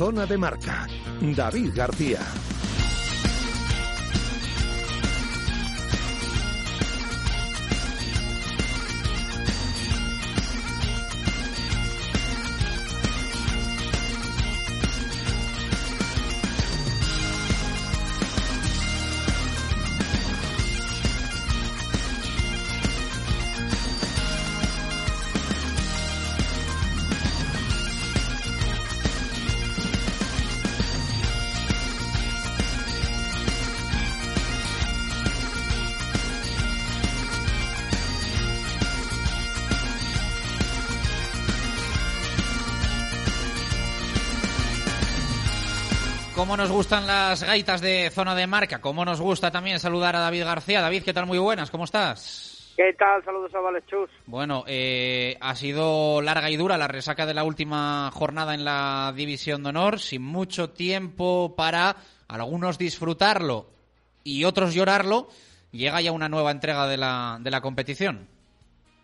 Zona 0.00 0.24
de 0.24 0.38
marca. 0.38 0.86
David 1.20 1.74
García. 1.74 2.20
Cómo 46.50 46.64
nos 46.64 46.72
gustan 46.72 47.06
las 47.06 47.44
gaitas 47.44 47.80
de 47.80 48.10
zona 48.10 48.34
de 48.34 48.48
marca, 48.48 48.80
cómo 48.80 49.04
nos 49.04 49.20
gusta 49.20 49.52
también 49.52 49.78
saludar 49.78 50.16
a 50.16 50.18
David 50.18 50.42
García. 50.42 50.80
David, 50.80 51.04
¿qué 51.04 51.12
tal? 51.12 51.24
Muy 51.26 51.38
buenas, 51.38 51.70
¿cómo 51.70 51.84
estás? 51.84 52.74
¿Qué 52.76 52.92
tal? 52.94 53.24
Saludos 53.24 53.54
a 53.54 53.60
Valechus. 53.60 54.10
Bueno, 54.26 54.64
eh, 54.66 55.36
ha 55.40 55.54
sido 55.54 56.20
larga 56.20 56.50
y 56.50 56.56
dura 56.56 56.76
la 56.76 56.88
resaca 56.88 57.24
de 57.24 57.34
la 57.34 57.44
última 57.44 58.10
jornada 58.10 58.52
en 58.54 58.64
la 58.64 59.12
División 59.14 59.62
de 59.62 59.68
Honor, 59.68 60.00
sin 60.00 60.22
mucho 60.22 60.70
tiempo 60.70 61.54
para 61.56 61.94
algunos 62.26 62.78
disfrutarlo 62.78 63.66
y 64.24 64.42
otros 64.42 64.74
llorarlo. 64.74 65.28
Llega 65.70 66.00
ya 66.00 66.10
una 66.10 66.28
nueva 66.28 66.50
entrega 66.50 66.88
de 66.88 66.96
la, 66.96 67.38
de 67.40 67.50
la 67.52 67.60
competición. 67.60 68.26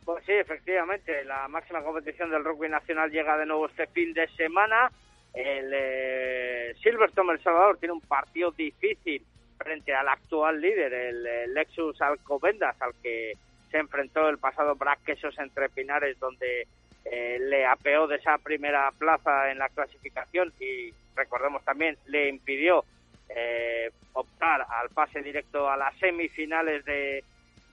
Pues 0.05 0.25
sí, 0.27 0.33
efectivamente, 0.33 1.25
la 1.25 1.47
máxima 1.47 1.81
competición 1.85 2.29
del 2.29 2.43
rugby 2.43 2.69
nacional 2.69 3.09
llega 3.09 3.39
de 3.39 3.47
nuevo 3.47 3.69
este 3.69 3.87
fin 3.87 4.13
de 4.15 4.27
semana. 4.31 4.91
El 5.37 5.71
eh, 5.71 6.75
Silverstone 6.83 7.35
El 7.35 7.43
Salvador 7.43 7.77
tiene 7.77 7.93
un 7.93 8.01
partido 8.01 8.51
difícil 8.53 9.23
frente 9.59 9.95
al 9.95 10.09
actual 10.09 10.61
líder, 10.61 10.93
el, 10.93 11.27
el 11.27 11.55
Lexus 11.55 12.01
Alcobendas, 12.01 12.81
al 12.81 12.95
que 13.03 13.35
se 13.71 13.77
enfrentó 13.77 14.29
el 14.31 14.39
pasado 14.39 14.75
Brac 14.77 15.05
Quesos 15.05 15.39
entre 15.39 15.69
Pinares, 15.69 16.19
donde 16.19 16.67
eh, 17.05 17.39
le 17.39 17.67
apeó 17.67 18.07
de 18.07 18.17
esa 18.17 18.39
primera 18.39 18.91
plaza 18.99 19.51
en 19.51 19.59
la 19.59 19.69
clasificación 19.69 20.53
y 20.59 20.91
recordemos 21.15 21.63
también 21.65 21.97
le 22.07 22.29
impidió 22.29 22.85
eh, 23.29 23.91
optar 24.15 24.67
al 24.69 24.89
pase 24.91 25.21
directo 25.21 25.69
a 25.69 25.77
las 25.77 25.97
semifinales 25.99 26.83
de, 26.87 27.23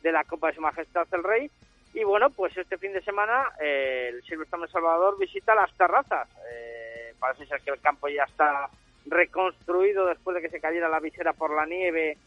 de 0.01 0.11
la 0.11 0.25
Copa 0.25 0.47
de 0.47 0.55
Su 0.55 0.61
Majestad 0.61 1.07
el 1.13 1.23
Rey. 1.23 1.49
Y 1.93 2.03
bueno, 2.03 2.29
pues 2.31 2.57
este 2.57 2.77
fin 2.77 2.91
de 2.91 3.03
semana 3.03 3.51
eh, 3.61 4.09
el 4.13 4.23
Silverstone 4.23 4.67
Salvador 4.67 5.17
visita 5.17 5.55
las 5.55 5.71
terrazas. 5.77 6.27
Eh, 6.51 6.82
parece 7.23 7.45
ser 7.45 7.61
que 7.61 7.71
el 7.71 7.79
campo 7.79 8.09
ya 8.09 8.23
está 8.23 8.69
reconstruido 9.05 10.05
después 10.07 10.35
de 10.35 10.41
que 10.41 10.49
se 10.49 10.59
cayera 10.59 10.89
la 10.89 10.99
visera 10.99 11.31
por 11.31 11.55
la 11.55 11.65
nieve 11.65 12.17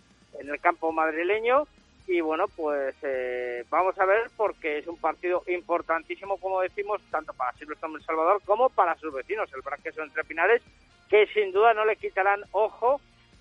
en 0.41 0.49
el 0.49 0.59
campo 0.59 0.91
madrileño. 0.91 1.69
Y 2.07 2.23
bueno, 2.23 2.47
pues 2.49 2.95
eh, 3.03 3.65
vamos 3.69 3.99
a 3.99 4.07
ver 4.07 4.31
porque 4.39 4.79
es 4.79 4.87
un 4.87 4.97
partido 4.97 5.43
importantísimo, 5.49 6.39
como 6.39 6.63
decimos, 6.63 7.03
tanto 7.11 7.35
para 7.35 7.53
Silvestre 7.59 7.91
El 7.95 8.05
Salvador 8.05 8.41
como 8.47 8.71
para 8.71 8.97
sus 8.97 9.13
vecinos, 9.13 9.53
el 9.53 9.61
Braqueso 9.61 10.03
entre 10.03 10.25
Pinares, 10.25 10.63
que 11.11 11.27
sin 11.35 11.53
duda 11.53 11.75
no 11.75 11.85
le 11.85 11.97
quitarán 11.97 12.45
ojo, 12.53 12.99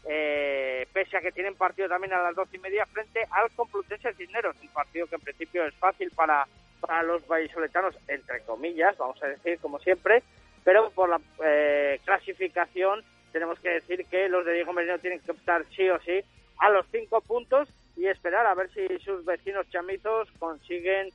eh, 0.10 0.88
pese 0.92 1.16
a 1.16 1.22
que 1.22 1.32
tienen 1.32 1.56
partido 1.56 1.88
también 1.88 2.14
a 2.14 2.22
las 2.22 2.36
doce 2.36 2.58
y 2.58 2.60
media 2.60 2.86
frente 2.88 3.26
al 3.32 3.50
Complutense 3.52 4.14
Cisneros, 4.16 4.58
un 4.62 4.68
partido 4.70 5.08
que 5.08 5.16
en 5.16 5.22
principio 5.22 5.64
es 5.66 5.74
fácil 5.76 6.12
para, 6.12 6.48
para 6.82 7.04
los 7.04 7.26
vallisoletanos, 7.28 7.96
entre 8.10 8.42
comillas, 8.42 8.98
vamos 8.98 9.22
a 9.24 9.28
decir, 9.28 9.58
como 9.60 9.80
siempre, 9.80 10.22
pero 10.66 10.90
por 10.90 11.08
la 11.08 11.22
eh, 11.46 12.02
clasificación 12.04 13.02
tenemos 13.32 13.58
que 13.60 13.70
decir 13.70 14.06
que 14.08 14.28
los 14.28 14.44
de 14.46 14.54
Diego 14.54 14.74
Merino 14.74 15.00
tienen 15.00 15.22
que 15.22 15.32
optar 15.32 15.64
sí 15.76 15.88
o 15.90 16.00
sí 16.02 16.22
a 16.60 16.70
los 16.70 16.86
cinco 16.92 17.22
puntos 17.22 17.70
y 17.96 18.08
esperar 18.08 18.46
a 18.46 18.56
ver 18.56 18.70
si 18.72 19.00
sus 19.00 19.24
vecinos 19.24 19.70
chamizos 19.70 20.28
consiguen 20.40 21.10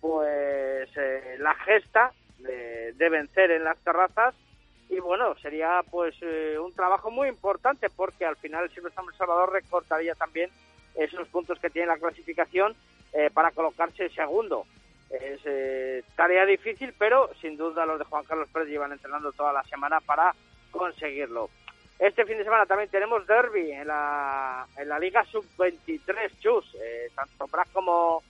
pues 0.00 0.88
eh, 0.96 1.36
la 1.38 1.54
gesta 1.54 2.12
de, 2.38 2.92
de, 2.94 3.08
vencer 3.08 3.50
en 3.50 3.64
las 3.64 3.78
terrazas. 3.78 4.34
Y 4.88 5.00
bueno 5.00 5.34
sería 5.36 5.82
pues 5.90 6.14
eh, 6.22 6.58
un 6.58 6.72
trabajo 6.72 7.10
muy 7.10 7.28
importante 7.28 7.88
porque 7.90 8.24
al 8.24 8.36
final 8.36 8.70
Silvestre 8.70 9.04
Salvador 9.16 9.52
recortaría 9.52 10.14
también 10.14 10.50
esos 10.94 11.28
puntos 11.28 11.58
que 11.58 11.70
tiene 11.70 11.88
la 11.88 11.98
clasificación 11.98 12.74
eh, 13.12 13.30
para 13.32 13.50
colocarse 13.50 14.08
segundo 14.10 14.66
es 15.20 15.40
eh, 15.44 16.04
tarea 16.16 16.44
difícil 16.46 16.94
pero 16.98 17.30
sin 17.40 17.56
duda 17.56 17.86
los 17.86 17.98
de 17.98 18.04
Juan 18.04 18.24
Carlos 18.24 18.48
Pérez 18.52 18.68
llevan 18.68 18.92
entrenando 18.92 19.32
toda 19.32 19.52
la 19.52 19.62
semana 19.64 20.00
para 20.00 20.34
conseguirlo 20.70 21.50
este 21.98 22.24
fin 22.26 22.38
de 22.38 22.44
semana 22.44 22.66
también 22.66 22.90
tenemos 22.90 23.26
derby 23.26 23.70
en 23.70 23.86
la, 23.86 24.66
en 24.76 24.88
la 24.88 24.98
Liga 24.98 25.24
Sub-23, 25.24 26.38
Chus. 26.40 26.74
Eh, 26.74 27.10
tanto 27.14 27.46
Brac 27.46 27.68
como... 27.72 28.22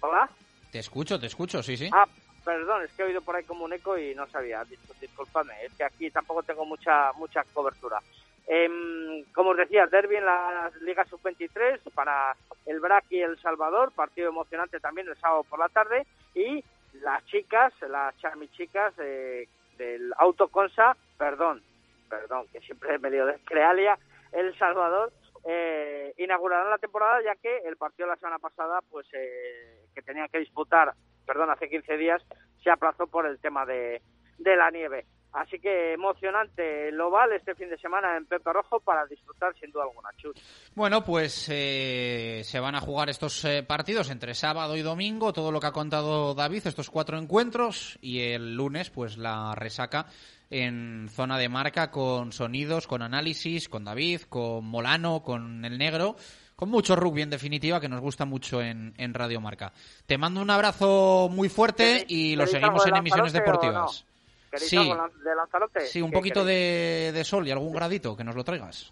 ¿Hola? 0.00 0.28
Te 0.70 0.78
escucho, 0.78 1.18
te 1.18 1.26
escucho, 1.26 1.62
sí, 1.62 1.76
sí. 1.76 1.90
Ah, 1.92 2.06
perdón, 2.44 2.84
es 2.84 2.92
que 2.92 3.02
he 3.02 3.06
oído 3.06 3.20
por 3.20 3.34
ahí 3.34 3.42
como 3.42 3.64
un 3.64 3.72
eco 3.72 3.98
y 3.98 4.14
no 4.14 4.26
sabía. 4.28 4.64
Disculpadme, 5.00 5.52
es 5.64 5.72
que 5.74 5.84
aquí 5.84 6.10
tampoco 6.10 6.42
tengo 6.44 6.64
mucha 6.64 7.12
mucha 7.14 7.42
cobertura. 7.52 8.00
Eh, 8.50 9.24
como 9.34 9.50
os 9.50 9.56
decía, 9.56 9.86
derby 9.86 10.16
en 10.16 10.24
la 10.24 10.70
Liga 10.80 11.04
Sub-23 11.04 11.80
para 11.94 12.34
el 12.64 12.80
BRAC 12.80 13.04
y 13.10 13.20
El 13.20 13.38
Salvador, 13.40 13.92
partido 13.92 14.28
emocionante 14.28 14.80
también 14.80 15.08
el 15.08 15.16
sábado 15.18 15.44
por 15.44 15.58
la 15.58 15.68
tarde. 15.68 16.06
Y 16.34 16.64
las 16.94 17.24
chicas, 17.26 17.72
las 17.88 18.16
Charmy 18.18 18.48
chicas 18.48 18.94
eh, 18.98 19.48
del 19.76 20.12
Autoconsa, 20.16 20.96
perdón, 21.18 21.62
perdón, 22.08 22.46
que 22.52 22.60
siempre 22.60 22.98
me 22.98 23.10
lío 23.10 23.26
de 23.26 23.38
Crealia, 23.44 23.98
El 24.32 24.56
Salvador, 24.58 25.12
eh, 25.44 26.14
inaugurarán 26.18 26.70
la 26.70 26.78
temporada 26.78 27.22
ya 27.22 27.34
que 27.36 27.58
el 27.58 27.76
partido 27.76 28.08
la 28.08 28.16
semana 28.16 28.38
pasada, 28.38 28.80
pues 28.90 29.06
eh, 29.12 29.84
que 29.94 30.02
tenían 30.02 30.28
que 30.28 30.38
disputar, 30.38 30.92
perdón, 31.26 31.50
hace 31.50 31.68
15 31.68 31.96
días, 31.96 32.22
se 32.62 32.70
aplazó 32.70 33.06
por 33.06 33.26
el 33.26 33.38
tema 33.38 33.64
de, 33.66 34.00
de 34.38 34.56
la 34.56 34.70
nieve. 34.70 35.04
Así 35.38 35.60
que 35.60 35.92
emocionante 35.92 36.88
el 36.88 37.00
oval 37.00 37.32
este 37.32 37.54
fin 37.54 37.70
de 37.70 37.78
semana 37.78 38.16
en 38.16 38.26
Pepe 38.26 38.52
Rojo 38.52 38.80
para 38.80 39.06
disfrutar 39.06 39.54
sin 39.60 39.70
duda 39.70 39.84
alguna. 39.84 40.08
Chus. 40.16 40.34
Bueno, 40.74 41.04
pues 41.04 41.48
eh, 41.48 42.40
se 42.42 42.58
van 42.58 42.74
a 42.74 42.80
jugar 42.80 43.08
estos 43.08 43.44
eh, 43.44 43.62
partidos 43.62 44.10
entre 44.10 44.34
sábado 44.34 44.76
y 44.76 44.82
domingo, 44.82 45.32
todo 45.32 45.52
lo 45.52 45.60
que 45.60 45.68
ha 45.68 45.72
contado 45.72 46.34
David, 46.34 46.66
estos 46.66 46.90
cuatro 46.90 47.18
encuentros, 47.18 47.98
y 48.00 48.20
el 48.20 48.56
lunes 48.56 48.90
pues 48.90 49.16
la 49.16 49.54
resaca 49.54 50.06
en 50.50 51.08
zona 51.08 51.38
de 51.38 51.48
marca 51.48 51.92
con 51.92 52.32
sonidos, 52.32 52.88
con 52.88 53.02
análisis, 53.02 53.68
con 53.68 53.84
David, 53.84 54.22
con 54.22 54.64
Molano, 54.64 55.22
con 55.22 55.64
el 55.64 55.78
negro 55.78 56.16
con 56.56 56.70
mucho 56.70 56.96
rugby 56.96 57.22
en 57.22 57.30
definitiva 57.30 57.80
que 57.80 57.88
nos 57.88 58.00
gusta 58.00 58.24
mucho 58.24 58.60
en, 58.60 58.92
en 58.96 59.14
Radio 59.14 59.40
Marca. 59.40 59.72
Te 60.06 60.18
mando 60.18 60.42
un 60.42 60.50
abrazo 60.50 61.28
muy 61.30 61.48
fuerte 61.48 62.04
y 62.08 62.34
lo 62.34 62.48
seguimos 62.48 62.84
en 62.84 62.96
emisiones 62.96 63.32
deportivas. 63.32 64.04
Sí. 64.56 64.76
de 64.76 65.34
Lanzarote? 65.34 65.80
Sí, 65.80 66.00
un 66.00 66.10
poquito 66.10 66.44
de, 66.44 67.10
de, 67.12 67.24
sol 67.24 67.46
y 67.46 67.50
algún 67.50 67.72
gradito, 67.72 68.16
que 68.16 68.24
nos 68.24 68.34
lo 68.34 68.44
traigas. 68.44 68.90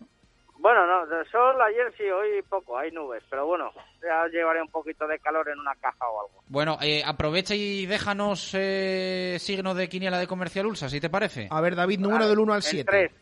Bueno, 0.59 0.87
no, 0.87 1.07
de 1.07 1.25
sol 1.27 1.61
ayer 1.63 1.93
sí, 1.97 2.05
hoy 2.05 2.43
poco, 2.43 2.77
hay 2.77 2.91
nubes, 2.91 3.23
pero 3.31 3.47
bueno, 3.47 3.71
ya 4.03 4.27
llevaré 4.27 4.61
un 4.61 4.69
poquito 4.69 5.07
de 5.07 5.19
calor 5.21 5.49
en 5.49 5.61
una 5.61 5.75
caja 5.77 6.09
o 6.09 6.23
algo. 6.23 6.43
Bueno, 6.49 6.79
eh, 6.81 7.03
aprovecha 7.05 7.55
y 7.55 7.87
déjanos 7.87 8.51
eh, 8.55 9.37
signo 9.39 9.75
de 9.75 9.89
quiniela 9.89 10.19
de 10.19 10.27
Comercial 10.27 10.67
Ulsa, 10.67 10.89
si 10.89 11.01
te 11.01 11.09
parece. 11.09 11.47
A 11.51 11.61
ver, 11.61 11.77
David, 11.77 12.01
número 12.01 12.29
del 12.29 12.39
1 12.39 12.53
al 12.53 12.63
7. 12.63 13.13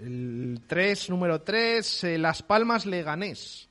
El 0.00 0.60
3, 0.66 1.10
número 1.10 1.42
3, 1.42 2.04
eh, 2.04 2.18
Las 2.18 2.42
Palmas 2.42 2.84
Leganés. 2.84 3.68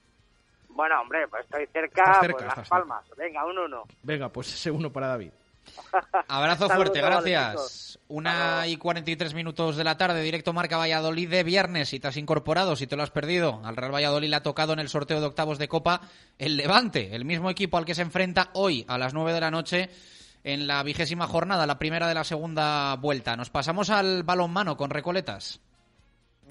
Bueno, 0.69 1.01
hombre, 1.01 1.27
pues 1.27 1.43
estoy 1.43 1.65
cerca, 1.67 2.21
cerca 2.21 2.45
pues 2.45 2.57
Las 2.57 2.69
Palmas. 2.69 3.05
Cerca. 3.07 3.23
Venga, 3.23 3.45
un 3.45 3.57
1. 3.57 3.83
Venga, 4.03 4.29
pues 4.29 4.53
ese 4.53 4.71
1 4.71 4.89
para 4.91 5.07
David. 5.07 5.31
Abrazo 6.27 6.69
fuerte, 6.69 7.01
gracias. 7.01 7.99
Una 8.07 8.67
y 8.67 8.77
43 8.77 9.33
minutos 9.33 9.75
de 9.75 9.83
la 9.83 9.97
tarde, 9.97 10.21
directo 10.21 10.53
Marca 10.53 10.77
Valladolid 10.77 11.29
de 11.29 11.43
viernes. 11.43 11.89
Si 11.89 11.99
te 11.99 12.07
has 12.07 12.17
incorporado, 12.17 12.75
si 12.75 12.87
te 12.87 12.95
lo 12.95 13.03
has 13.03 13.11
perdido, 13.11 13.61
al 13.63 13.75
Real 13.75 13.93
Valladolid 13.93 14.29
le 14.29 14.35
ha 14.37 14.43
tocado 14.43 14.73
en 14.73 14.79
el 14.79 14.89
sorteo 14.89 15.19
de 15.19 15.27
octavos 15.27 15.57
de 15.57 15.67
Copa 15.67 16.01
el 16.37 16.55
Levante, 16.55 17.15
el 17.15 17.25
mismo 17.25 17.49
equipo 17.49 17.77
al 17.77 17.85
que 17.85 17.95
se 17.95 18.01
enfrenta 18.01 18.49
hoy 18.53 18.85
a 18.87 18.97
las 18.97 19.13
9 19.13 19.33
de 19.33 19.41
la 19.41 19.51
noche 19.51 19.89
en 20.43 20.67
la 20.67 20.81
vigésima 20.83 21.27
jornada, 21.27 21.67
la 21.67 21.79
primera 21.79 22.07
de 22.07 22.13
la 22.13 22.23
segunda 22.23 22.95
vuelta. 22.95 23.35
Nos 23.35 23.49
pasamos 23.49 23.89
al 23.89 24.23
balonmano 24.23 24.77
con 24.77 24.89
Recoletas. 24.89 25.59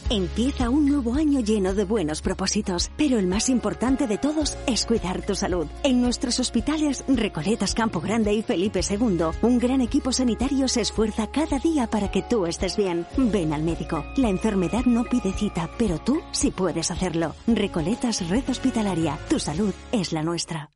Empieza 0.09 0.70
un 0.70 0.88
nuevo 0.88 1.14
año 1.14 1.40
lleno 1.40 1.74
de 1.74 1.84
buenos 1.84 2.22
propósitos, 2.22 2.90
pero 2.97 3.18
el 3.18 3.26
más 3.26 3.49
importante 3.49 4.07
de 4.07 4.18
todos 4.18 4.57
es 4.66 4.86
cuidar 4.86 5.24
tu 5.24 5.34
salud. 5.34 5.66
En 5.82 6.01
nuestros 6.01 6.38
hospitales 6.38 7.05
Recoletas 7.09 7.74
Campo 7.74 8.01
Grande 8.01 8.32
y 8.32 8.42
Felipe 8.42 8.80
II, 8.88 9.18
un 9.42 9.59
gran 9.59 9.80
equipo 9.80 10.12
sanitario 10.12 10.68
se 10.68 10.82
esfuerza 10.82 11.26
cada 11.26 11.59
día 11.59 11.88
para 11.88 12.11
que 12.11 12.22
tú 12.22 12.47
estés 12.47 12.76
bien. 12.76 13.07
Ven 13.16 13.53
al 13.53 13.62
médico. 13.62 14.05
La 14.16 14.28
enfermedad 14.28 14.84
no 14.84 15.05
pide 15.05 15.32
cita, 15.32 15.68
pero 15.78 15.99
tú 15.99 16.20
sí 16.30 16.51
puedes 16.51 16.90
hacerlo. 16.90 17.34
Recoletas 17.47 18.28
Red 18.28 18.49
Hospitalaria. 18.49 19.18
Tu 19.28 19.38
salud 19.38 19.74
es 19.92 20.12
la 20.12 20.22
nuestra. 20.22 20.76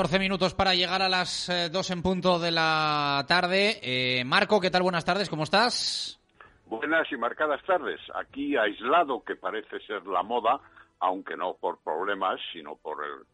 Catorce 0.00 0.18
minutos 0.18 0.54
para 0.54 0.74
llegar 0.74 1.02
a 1.02 1.10
las 1.10 1.50
eh, 1.50 1.68
dos 1.68 1.90
en 1.90 2.02
punto 2.02 2.38
de 2.38 2.50
la 2.50 3.22
tarde. 3.28 3.80
Eh, 3.82 4.24
Marco, 4.24 4.58
¿qué 4.58 4.70
tal? 4.70 4.82
Buenas 4.82 5.04
tardes, 5.04 5.28
¿cómo 5.28 5.42
estás? 5.42 6.18
Buenas 6.64 7.12
y 7.12 7.18
marcadas 7.18 7.62
tardes. 7.66 8.00
Aquí 8.14 8.56
aislado, 8.56 9.22
que 9.22 9.36
parece 9.36 9.78
ser 9.80 10.06
la 10.06 10.22
moda, 10.22 10.58
aunque 11.00 11.36
no 11.36 11.52
por 11.52 11.80
problemas, 11.80 12.40
sino 12.50 12.76
por 12.76 13.04
el, 13.04 13.26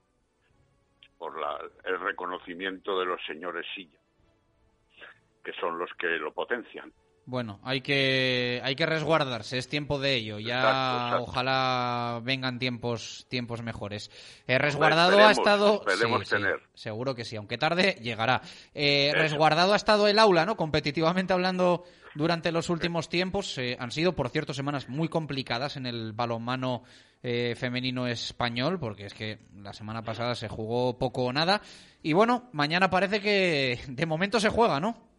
por 1.19 1.41
la, 1.41 1.57
el 1.85 2.01
reconocimiento 2.01 2.99
de 2.99 3.07
los 3.07 3.25
señores 3.27 3.65
Silla, 3.73 4.01
que 5.45 5.53
son 5.61 5.79
los 5.79 5.91
que 5.95 6.09
lo 6.19 6.33
potencian. 6.33 6.93
Bueno, 7.29 7.59
hay 7.65 7.81
que 7.81 8.61
hay 8.63 8.77
que 8.77 8.87
resguardarse, 8.87 9.59
es 9.59 9.69
tiempo 9.69 9.99
de 9.99 10.15
ello. 10.15 10.39
Ya 10.39 10.59
Exacto, 10.59 10.95
exacto. 10.95 11.23
ojalá 11.25 12.21
vengan 12.23 12.61
tiempos 12.61 13.27
tiempos 13.29 13.63
mejores. 13.63 14.13
Eh, 14.47 14.59
resguardado 14.59 15.19
ha 15.19 15.33
estado 15.33 15.83
sí, 15.89 16.37
seguro 16.75 17.17
que 17.17 17.25
sí, 17.25 17.35
aunque 17.35 17.59
tarde 17.59 17.99
llegará. 18.01 18.43
Eh, 18.75 19.11
resguardado 19.13 19.73
ha 19.73 19.77
estado 19.77 20.07
el 20.07 20.21
aula, 20.21 20.47
¿no? 20.47 20.57
Competitivamente 20.57 21.33
hablando 21.33 21.83
durante 22.15 22.53
los 22.53 22.71
últimos 22.71 23.09
tiempos 23.09 23.59
eh, 23.59 23.77
han 23.79 23.91
sido, 23.91 24.15
por 24.15 24.31
cierto, 24.31 24.55
semanas 24.55 24.89
muy 24.89 25.09
complicadas 25.09 25.77
en 25.77 25.87
el 25.87 26.13
balonmano 26.13 26.85
eh, 27.23 27.55
femenino 27.57 28.07
español, 28.07 28.79
porque 28.79 29.07
es 29.07 29.15
que 29.15 29.41
la 29.57 29.73
semana 29.73 30.03
pasada 30.03 30.37
se 30.37 30.49
jugó 30.49 30.97
poco 30.97 31.25
o 31.25 31.33
nada. 31.33 31.61
Y 32.03 32.13
bueno, 32.13 32.49
mañana 32.53 32.89
parece 32.89 33.21
que 33.21 33.81
de 33.89 34.07
momento 34.07 34.39
se 34.39 34.49
juega, 34.49 34.79
¿no? 34.79 35.16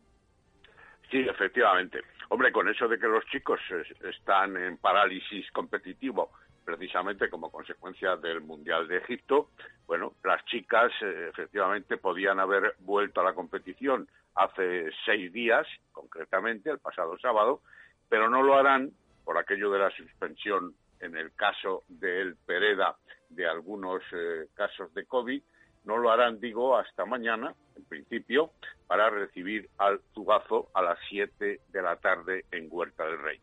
Sí, 1.10 1.20
efectivamente. 1.20 2.02
Hombre, 2.30 2.52
con 2.52 2.68
eso 2.68 2.88
de 2.88 3.00
que 3.00 3.08
los 3.08 3.26
chicos 3.28 3.60
es- 3.72 4.02
están 4.04 4.58
en 4.58 4.78
parálisis 4.78 5.50
competitivo, 5.52 6.32
precisamente 6.66 7.30
como 7.30 7.50
consecuencia 7.50 8.18
del 8.18 8.42
Mundial 8.42 8.88
de 8.90 8.98
Egipto, 8.98 9.52
bueno, 9.86 10.16
las 10.26 10.44
chicas 10.46 10.92
eh, 11.02 11.30
efectivamente 11.30 11.96
podían 11.96 12.42
haber 12.42 12.76
vuelto 12.80 13.22
a 13.22 13.24
la 13.24 13.34
competición 13.34 14.08
hace 14.36 14.92
seis 15.06 15.32
días, 15.32 15.66
concretamente 15.94 16.70
el 16.70 16.80
pasado 16.80 17.18
sábado, 17.20 17.62
pero 18.10 18.30
no 18.30 18.44
lo 18.44 18.56
harán 18.56 18.92
por 19.24 19.38
aquello 19.38 19.72
de 19.72 19.80
la 19.80 19.90
suspensión 19.92 20.74
en 21.00 21.16
el 21.16 21.34
caso 21.36 21.84
del 21.88 22.36
Pereda 22.46 22.98
de 23.30 23.48
algunos 23.48 24.02
eh, 24.12 24.48
casos 24.54 24.94
de 24.94 25.06
COVID, 25.06 25.42
no 25.88 25.98
lo 25.98 26.12
harán, 26.12 26.42
digo, 26.42 26.78
hasta 26.78 27.06
mañana, 27.06 27.56
en 27.78 27.86
principio, 27.86 28.52
para 28.88 29.10
recibir 29.10 29.70
al 29.78 30.02
Zugazo 30.14 30.70
a 30.74 30.82
las 30.82 31.00
7 31.08 31.62
de 31.70 31.82
la 31.82 31.96
tarde 31.96 32.44
en 32.52 32.68
Huerta 32.70 33.06
del 33.06 33.18
Rey. 33.20 33.40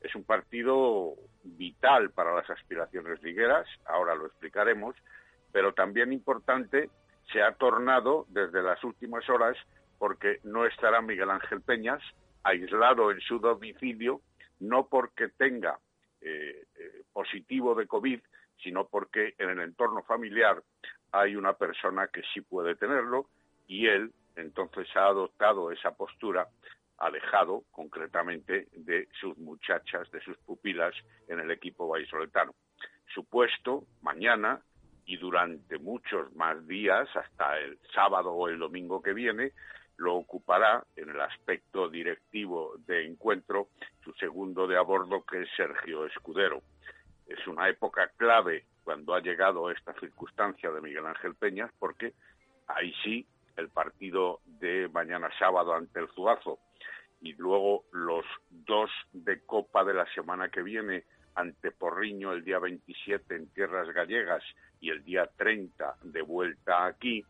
Es 0.00 0.12
un 0.16 0.24
partido 0.24 1.14
vital 1.44 2.10
para 2.10 2.34
las 2.34 2.50
aspiraciones 2.50 3.22
ligueras, 3.22 3.64
ahora 3.86 4.16
lo 4.16 4.26
explicaremos, 4.26 4.96
pero 5.52 5.72
también 5.72 6.12
importante 6.12 6.90
se 7.32 7.42
ha 7.42 7.52
tornado 7.52 8.26
desde 8.28 8.60
las 8.60 8.82
últimas 8.82 9.28
horas 9.30 9.56
porque 9.98 10.40
no 10.42 10.66
estará 10.66 11.00
Miguel 11.00 11.30
Ángel 11.30 11.60
Peñas 11.60 12.02
aislado 12.42 13.12
en 13.12 13.20
su 13.20 13.38
domicilio, 13.38 14.20
no 14.58 14.88
porque 14.88 15.28
tenga 15.28 15.78
eh, 16.20 16.64
eh, 16.76 17.02
positivo 17.12 17.76
de 17.76 17.86
COVID, 17.86 18.20
sino 18.62 18.88
porque 18.88 19.34
en 19.38 19.50
el 19.50 19.60
entorno 19.60 20.02
familiar 20.02 20.60
hay 21.12 21.36
una 21.36 21.54
persona 21.54 22.08
que 22.08 22.22
sí 22.34 22.40
puede 22.40 22.74
tenerlo 22.74 23.26
y 23.66 23.86
él 23.86 24.12
entonces 24.36 24.88
ha 24.96 25.06
adoptado 25.06 25.72
esa 25.72 25.92
postura 25.92 26.48
alejado 26.98 27.64
concretamente 27.70 28.68
de 28.72 29.08
sus 29.20 29.36
muchachas, 29.38 30.10
de 30.10 30.20
sus 30.20 30.36
pupilas 30.38 30.94
en 31.28 31.40
el 31.40 31.50
equipo 31.50 31.88
vallisoletano. 31.88 32.54
Su 33.14 33.24
puesto 33.24 33.84
mañana 34.02 34.60
y 35.06 35.16
durante 35.16 35.78
muchos 35.78 36.34
más 36.34 36.66
días, 36.66 37.08
hasta 37.16 37.58
el 37.58 37.78
sábado 37.94 38.32
o 38.32 38.48
el 38.48 38.58
domingo 38.58 39.00
que 39.00 39.14
viene, 39.14 39.52
lo 39.96 40.16
ocupará 40.16 40.84
en 40.96 41.08
el 41.10 41.20
aspecto 41.20 41.88
directivo 41.88 42.74
de 42.86 43.06
encuentro 43.06 43.68
su 44.04 44.12
segundo 44.14 44.66
de 44.66 44.76
a 44.76 44.82
bordo, 44.82 45.24
que 45.24 45.42
es 45.42 45.48
Sergio 45.56 46.04
Escudero. 46.06 46.62
Es 47.26 47.46
una 47.46 47.68
época 47.68 48.10
clave 48.16 48.64
cuando 48.88 49.14
ha 49.14 49.20
llegado 49.20 49.70
esta 49.70 49.92
circunstancia 50.00 50.70
de 50.70 50.80
Miguel 50.80 51.04
Ángel 51.04 51.34
Peñas, 51.34 51.70
porque 51.78 52.14
ahí 52.68 52.94
sí 53.04 53.26
el 53.58 53.68
partido 53.68 54.40
de 54.46 54.88
mañana 54.88 55.28
sábado 55.38 55.74
ante 55.74 56.00
el 56.00 56.08
Zuazo 56.14 56.58
y 57.20 57.34
luego 57.34 57.84
los 57.92 58.24
dos 58.48 58.90
de 59.12 59.42
Copa 59.44 59.84
de 59.84 59.92
la 59.92 60.06
semana 60.14 60.48
que 60.48 60.62
viene 60.62 61.04
ante 61.34 61.70
Porriño 61.70 62.32
el 62.32 62.42
día 62.42 62.60
27 62.60 63.36
en 63.36 63.48
tierras 63.48 63.92
gallegas 63.92 64.42
y 64.80 64.88
el 64.88 65.04
día 65.04 65.28
30 65.36 65.96
de 66.04 66.22
vuelta 66.22 66.86
aquí, 66.86 67.26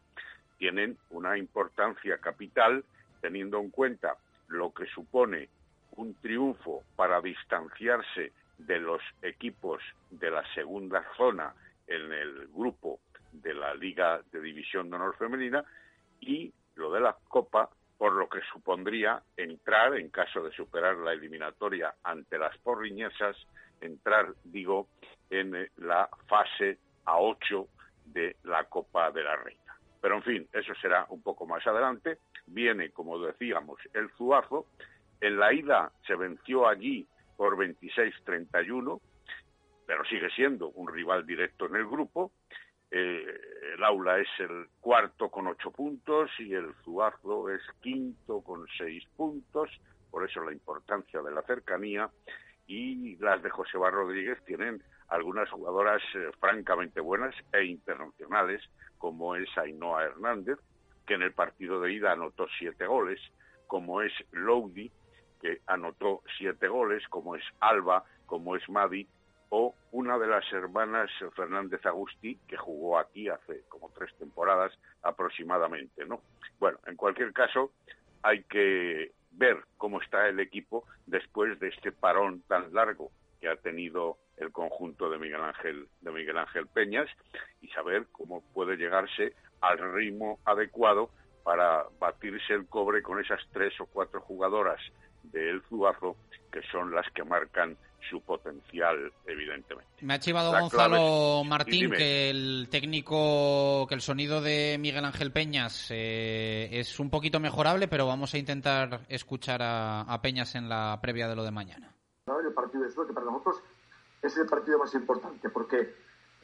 tienen 0.59 0.97
una 1.11 1.39
importancia 1.39 2.19
capital 2.19 2.85
teniendo 3.21 3.59
en 3.59 3.71
cuenta 3.71 4.15
lo 4.47 4.73
que 4.73 4.87
supone 4.87 5.49
un 5.97 6.15
triunfo 6.21 6.85
para 6.95 7.21
distanciarse 7.21 8.31
de 8.59 8.79
los 8.79 9.01
equipos 9.23 9.83
de 10.11 10.31
la 10.31 10.45
segunda 10.55 11.05
zona 11.17 11.55
en 11.87 12.13
el 12.13 12.49
grupo 12.49 13.01
de 13.33 13.55
la 13.55 13.75
Liga 13.75 14.21
de 14.33 14.41
División 14.41 14.91
de 14.91 14.97
Honor 14.97 15.17
Femenina 15.17 15.65
y 16.21 16.53
lo 16.75 16.93
de 16.93 17.01
la 17.01 17.17
Copa 17.29 17.71
por 17.99 18.13
lo 18.13 18.29
que 18.29 18.41
supondría 18.53 19.21
entrar, 19.37 19.97
en 19.97 20.09
caso 20.11 20.43
de 20.43 20.53
superar 20.53 20.97
la 20.99 21.13
eliminatoria 21.13 21.95
ante 22.05 22.39
las 22.39 22.57
porriñesas, 22.59 23.37
entrar, 23.81 24.35
digo, 24.45 24.87
en 25.31 25.55
eh, 25.57 25.71
la 25.79 26.09
fase 26.29 26.79
a 27.05 27.19
8 27.19 27.67
de 28.07 28.37
la 28.45 28.65
Copa 28.65 29.11
de 29.11 29.25
la 29.25 29.35
Reina. 29.37 29.77
Pero, 30.01 30.15
en 30.15 30.23
fin, 30.23 30.49
eso 30.53 30.73
será 30.81 31.07
un 31.09 31.23
poco 31.23 31.45
más 31.45 31.67
adelante. 31.67 32.19
Viene, 32.47 32.91
como 32.91 33.19
decíamos, 33.19 33.81
el 33.93 34.09
Zuazo. 34.11 34.67
En 35.21 35.37
la 35.37 35.53
ida 35.53 35.91
se 36.07 36.15
venció 36.15 36.69
allí 36.69 37.05
por 37.39 37.57
26-31, 37.57 39.01
pero 39.87 40.05
sigue 40.07 40.29
siendo 40.31 40.71
un 40.71 40.93
rival 40.93 41.25
directo 41.25 41.67
en 41.67 41.77
el 41.77 41.87
grupo. 41.87 42.33
Eh, 42.91 43.25
el 43.75 43.85
aula 43.85 44.19
es 44.19 44.29
el 44.41 44.67
cuarto 44.81 45.31
con 45.31 45.47
ocho 45.47 45.71
puntos 45.71 46.31
y 46.41 46.53
el 46.53 46.75
Zuazo 46.83 47.49
es 47.49 47.63
quinto 47.81 48.41
con 48.41 48.67
seis 48.77 49.05
puntos, 49.17 49.71
por 50.11 50.29
eso 50.29 50.43
la 50.43 50.53
importancia 50.53 51.23
de 51.23 51.31
la 51.31 51.43
cercanía. 51.43 52.11
Y 52.67 53.17
las 53.19 53.41
de 53.41 53.51
José 53.51 53.79
Bar 53.79 53.95
Rodríguez 53.95 54.45
tienen 54.45 54.83
algunas 55.07 55.49
jugadoras 55.49 56.03
eh, 56.17 56.31
francamente 56.41 57.01
buenas 57.01 57.37
e 57.53 57.65
internacionales, 57.65 58.63
como 58.99 59.37
es 59.37 59.49
Ainhoa 59.57 60.05
Hernández, 60.05 60.59
que 61.07 61.15
en 61.15 61.23
el 61.23 61.33
partido 61.33 61.81
de 61.81 61.93
ida 61.93 62.13
anotó 62.13 62.49
siete 62.59 62.85
goles, 62.87 63.21
como 63.69 64.03
es 64.03 64.13
Loudi, 64.33 64.91
que 65.41 65.61
anotó 65.67 66.23
siete 66.37 66.69
goles, 66.69 67.07
como 67.09 67.37
es 67.37 67.45
Alba, 67.61 68.05
como 68.27 68.57
es 68.57 68.69
Madi, 68.69 69.07
o 69.51 69.75
una 69.93 70.19
de 70.19 70.27
las 70.27 70.45
hermanas 70.53 71.11
Fernández 71.35 71.85
Agustí, 71.87 72.39
que 72.47 72.57
jugó 72.57 72.99
aquí 72.99 73.29
hace 73.29 73.63
como 73.69 73.91
tres 73.91 74.15
temporadas 74.19 74.73
aproximadamente, 75.03 76.05
¿no? 76.05 76.21
Bueno, 76.59 76.79
en 76.87 76.97
cualquier 76.97 77.33
caso, 77.33 77.73
hay 78.23 78.43
que 78.45 79.13
ver 79.33 79.65
cómo 79.77 80.01
está 80.01 80.29
el 80.29 80.41
equipo 80.41 80.85
después 81.07 81.59
de 81.61 81.69
este 81.69 81.93
parón 81.93 82.43
tan 82.43 82.73
largo 82.75 83.11
que 83.41 83.49
ha 83.49 83.57
tenido 83.57 84.19
el 84.37 84.53
conjunto 84.53 85.09
de 85.11 85.19
Miguel 85.19 85.41
Ángel 85.41 85.89
de 86.01 86.11
Miguel 86.11 86.39
Ángel 86.39 86.67
Peñas 86.67 87.09
y 87.61 87.69
saber 87.69 88.07
cómo 88.13 88.43
puede 88.53 88.77
llegarse 88.77 89.35
al 89.61 89.79
ritmo 89.93 90.39
adecuado 90.45 91.11
para 91.45 91.85
batirse 91.99 92.53
el 92.53 92.67
cobre 92.67 93.03
con 93.03 93.21
esas 93.21 93.41
tres 93.53 93.81
o 93.81 93.87
cuatro 93.87 94.21
jugadoras 94.21 94.81
del 95.33 95.63
Zuazo 95.69 96.17
que 96.53 96.61
son 96.73 96.95
las 96.95 97.07
que 97.13 97.25
marcan 97.25 97.77
su 98.09 98.21
potencial 98.23 99.13
evidentemente. 99.27 99.91
Me 100.01 100.15
ha 100.15 100.19
chivado 100.19 100.53
La 100.53 100.61
Gonzalo 100.61 100.97
clave- 100.97 101.49
Martín 101.49 101.81
dime. 101.83 101.97
que 101.97 102.31
el 102.31 102.69
técnico, 102.71 103.87
que 103.89 103.95
el 103.95 104.01
sonido 104.01 104.41
de 104.41 104.77
Miguel 104.81 105.05
Ángel 105.05 105.33
Peñas 105.33 105.89
eh, 105.91 106.69
es 106.73 106.99
un 107.01 107.11
poquito 107.11 107.39
mejorable, 107.41 107.87
pero 107.89 108.07
vamos 108.07 108.33
a 108.35 108.39
intentar 108.39 109.01
escuchar 109.09 109.61
a, 109.63 110.03
a 110.03 110.23
Peñas 110.23 110.55
en 110.55 110.69
la 110.69 110.99
previa 111.03 111.29
de 111.29 111.37
lo 111.37 111.45
de 111.45 111.51
mañana. 111.51 111.93
el 112.27 112.55
partido 112.55 112.85
de 112.85 112.91
suerte 112.91 113.13
para 113.13 113.27
nosotros 113.27 113.57
es 114.23 114.37
el 114.39 114.47
partido 114.47 114.79
más 114.79 114.95
importante 114.95 115.49
porque 115.51 115.95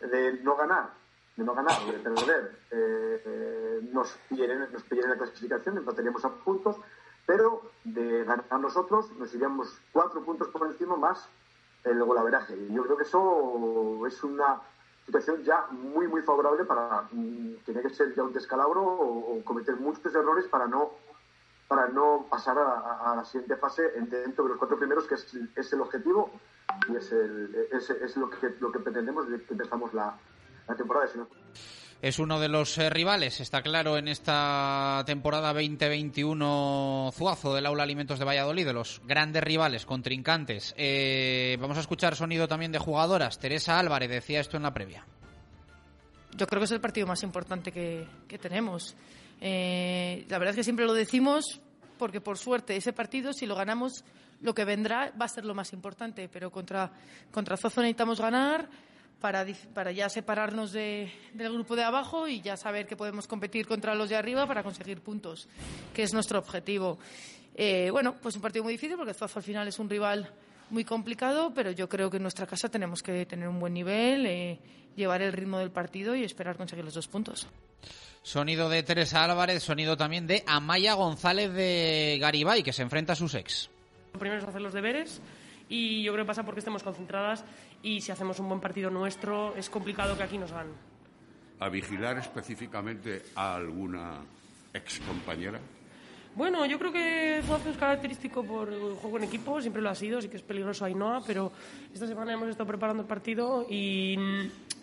de 0.01 0.32
no 0.43 0.57
ganar 0.57 0.91
de 1.37 1.45
no 1.45 1.55
ganar 1.55 1.80
de 1.87 1.93
perder 1.99 2.59
eh, 2.70 3.22
eh, 3.26 3.80
nos 3.93 4.12
pillarían 4.28 4.70
nos 4.72 4.82
pillarían 4.85 5.11
la 5.12 5.18
clasificación 5.18 5.78
empataríamos 5.78 6.24
a 6.24 6.30
puntos 6.45 6.76
pero 7.27 7.62
de 7.85 8.25
ganar 8.25 8.61
nosotros 8.61 9.11
nos 9.18 9.35
iríamos 9.35 9.81
cuatro 9.93 10.22
puntos 10.25 10.49
por 10.49 10.66
encima 10.66 10.97
más 10.97 11.29
el 11.85 12.03
golaveraje 12.05 12.57
y 12.57 12.72
yo 12.75 12.83
creo 12.85 12.97
que 12.97 13.03
eso 13.05 14.07
es 14.07 14.22
una 14.25 14.61
situación 15.07 15.43
ya 15.43 15.66
muy 15.70 16.07
muy 16.09 16.22
favorable 16.22 16.64
para 16.64 17.09
mm, 17.12 17.57
tiene 17.64 17.83
que 17.83 17.91
ser 17.91 18.14
ya 18.14 18.22
un 18.22 18.33
descalabro 18.33 18.83
o, 18.83 19.43
cometer 19.45 19.77
muchos 19.77 20.14
errores 20.14 20.47
para 20.47 20.66
no 20.66 20.91
para 21.68 21.89
no 21.89 22.27
pasar 22.29 22.59
a, 22.59 23.14
la 23.16 23.25
siguiente 23.25 23.57
fase 23.57 23.97
en- 23.97 24.09
dentro 24.11 24.45
de 24.45 24.51
los 24.51 24.59
cuatro 24.59 24.77
primeros, 24.79 25.07
que 25.07 25.14
es, 25.14 25.35
es 25.57 25.72
el 25.72 25.81
objetivo 25.81 26.31
y 26.89 26.97
es, 26.97 27.11
el, 27.11 27.68
es, 27.72 27.89
es 27.89 28.16
lo, 28.18 28.29
que, 28.29 28.55
lo 28.61 28.70
que 28.70 28.81
pretendemos 28.81 29.27
desde 29.29 29.45
que 29.47 29.55
empezamos 29.55 29.93
la, 29.95 30.14
la 30.68 30.75
temporada. 30.77 31.07
Si 31.09 31.16
no- 31.18 31.27
Es 32.05 32.18
uno 32.18 32.38
de 32.38 32.50
los 32.50 32.76
eh, 32.76 32.90
rivales, 32.90 33.40
está 33.40 33.62
claro, 33.62 33.96
en 33.96 34.09
esta 34.09 35.02
temporada 35.07 35.55
2021 35.55 37.11
Zuazo 37.14 37.55
del 37.55 37.64
Aula 37.64 37.82
Alimentos 37.82 38.18
de 38.18 38.26
Valladolid, 38.26 38.66
de 38.66 38.74
los 38.74 39.00
grandes 39.07 39.42
rivales, 39.42 39.86
contrincantes. 39.86 40.74
Eh, 40.76 41.57
vamos 41.59 41.78
a 41.78 41.80
escuchar 41.80 42.14
sonido 42.14 42.46
también 42.46 42.72
de 42.72 42.78
jugadoras. 42.78 43.38
Teresa 43.38 43.78
Álvarez 43.78 44.11
decía 44.11 44.40
esto 44.40 44.59
en 44.59 44.64
la 44.64 44.74
previa. 44.74 45.07
yo 46.36 46.46
creo 46.46 46.61
que 46.61 46.66
es 46.66 46.72
el 46.72 46.82
partido 46.82 47.07
más 47.07 47.22
importante 47.22 47.72
que, 47.72 48.07
que 48.28 48.36
tenemos. 48.36 48.94
Eh, 49.40 50.26
la 50.28 50.36
verdad 50.36 50.50
es 50.50 50.57
que 50.57 50.64
siempre 50.64 50.84
lo 50.84 50.92
decimos 50.92 51.62
porque 51.96 52.20
por 52.20 52.36
suerte 52.36 52.76
ese 52.76 52.92
partido, 52.92 53.32
si 53.32 53.46
lo 53.46 53.55
ganamos, 53.55 54.05
lo 54.42 54.55
que 54.55 54.66
vendrá 54.66 55.11
va 55.18 55.24
a 55.24 55.28
ser 55.28 55.46
lo 55.46 55.55
más 55.55 55.72
importante. 55.72 56.28
Pero 56.28 56.50
contra, 56.50 56.92
contra 57.30 57.57
Zozo 57.57 57.80
necesitamos 57.80 58.20
ganar 58.20 58.68
para, 59.25 59.47
para 59.72 59.91
ya 59.91 60.11
separarnos 60.11 60.70
de- 60.72 61.11
del 61.33 61.51
grupo 61.51 61.75
de 61.77 61.83
abajo 61.83 62.29
y 62.29 62.43
ya 62.43 62.59
saber 62.59 62.87
que 62.87 62.95
podemos 62.95 63.27
competir 63.27 63.66
contra 63.66 63.95
los 63.95 64.11
de 64.11 64.16
arriba 64.16 64.47
para 64.47 64.62
conseguir 64.62 65.01
puntos, 65.01 65.49
que 65.95 66.03
es 66.03 66.12
nuestro 66.12 66.39
objetivo. 66.39 66.99
Eh, 67.55 67.89
bueno, 67.91 68.16
pues 68.20 68.37
un 68.37 68.43
partido 68.43 68.64
muy 68.64 68.75
difícil 68.75 68.99
porque 68.99 69.14
Zozo 69.14 69.39
al 69.39 69.43
final 69.43 69.66
es 69.66 69.79
un 69.79 69.89
rival 69.89 70.31
muy 70.68 70.85
complicado, 70.85 71.53
pero 71.55 71.70
yo 71.70 71.89
creo 71.89 72.11
que 72.11 72.18
en 72.18 72.22
nuestra 72.22 72.47
casa 72.47 72.68
tenemos 72.68 73.03
que 73.03 73.25
tener 73.25 73.49
un 73.49 73.59
buen 73.59 73.72
nivel, 73.72 74.27
eh, 74.27 74.59
llevar 74.95 75.22
el 75.22 75.33
ritmo 75.33 75.59
del 75.59 75.70
partido 75.70 76.14
y 76.14 76.22
esperar 76.22 76.59
conseguir 76.59 76.85
los 76.85 76.93
dos 76.93 77.09
puntos. 77.09 77.47
Sonido 78.22 78.68
de 78.68 78.83
Teresa 78.83 79.25
Álvarez, 79.25 79.62
sonido 79.62 79.97
también 79.97 80.27
de 80.27 80.45
Amaya 80.47 80.93
González 80.93 81.51
de 81.55 82.18
Garibay, 82.20 82.62
que 82.62 82.75
se 82.75 82.83
enfrenta 82.83 83.14
a 83.14 83.16
sus 83.16 83.33
ex. 83.35 83.70
Lo 84.12 84.18
primero 84.20 84.43
es 84.43 84.47
hacer 84.47 84.61
los 84.61 84.75
deberes 84.75 85.22
y 85.68 86.02
yo 86.02 86.12
creo 86.12 86.24
que 86.24 86.28
pasa 86.28 86.44
porque 86.44 86.60
estemos 86.60 86.82
concentradas 86.82 87.44
y 87.82 88.00
si 88.00 88.12
hacemos 88.12 88.38
un 88.40 88.48
buen 88.48 88.60
partido 88.60 88.90
nuestro 88.90 89.54
es 89.56 89.70
complicado 89.70 90.16
que 90.16 90.22
aquí 90.22 90.38
nos 90.38 90.52
ganen. 90.52 90.74
a 91.60 91.68
vigilar 91.68 92.18
específicamente 92.18 93.22
a 93.36 93.56
alguna 93.56 94.20
ex 94.72 95.00
compañera? 95.00 95.60
Bueno, 96.34 96.66
yo 96.66 96.78
creo 96.80 96.92
que 96.92 97.42
Zuazo 97.46 97.70
es 97.70 97.76
característico 97.76 98.44
por 98.44 98.68
el 98.68 98.94
juego 98.94 99.18
en 99.18 99.24
equipo, 99.24 99.60
siempre 99.60 99.80
lo 99.80 99.88
ha 99.88 99.94
sido, 99.94 100.20
sí 100.20 100.28
que 100.28 100.36
es 100.36 100.42
peligroso 100.42 100.84
Ainhoa, 100.84 101.22
pero 101.24 101.52
esta 101.92 102.08
semana 102.08 102.32
hemos 102.32 102.48
estado 102.48 102.66
preparando 102.66 103.02
el 103.04 103.08
partido 103.08 103.64
y, 103.70 104.16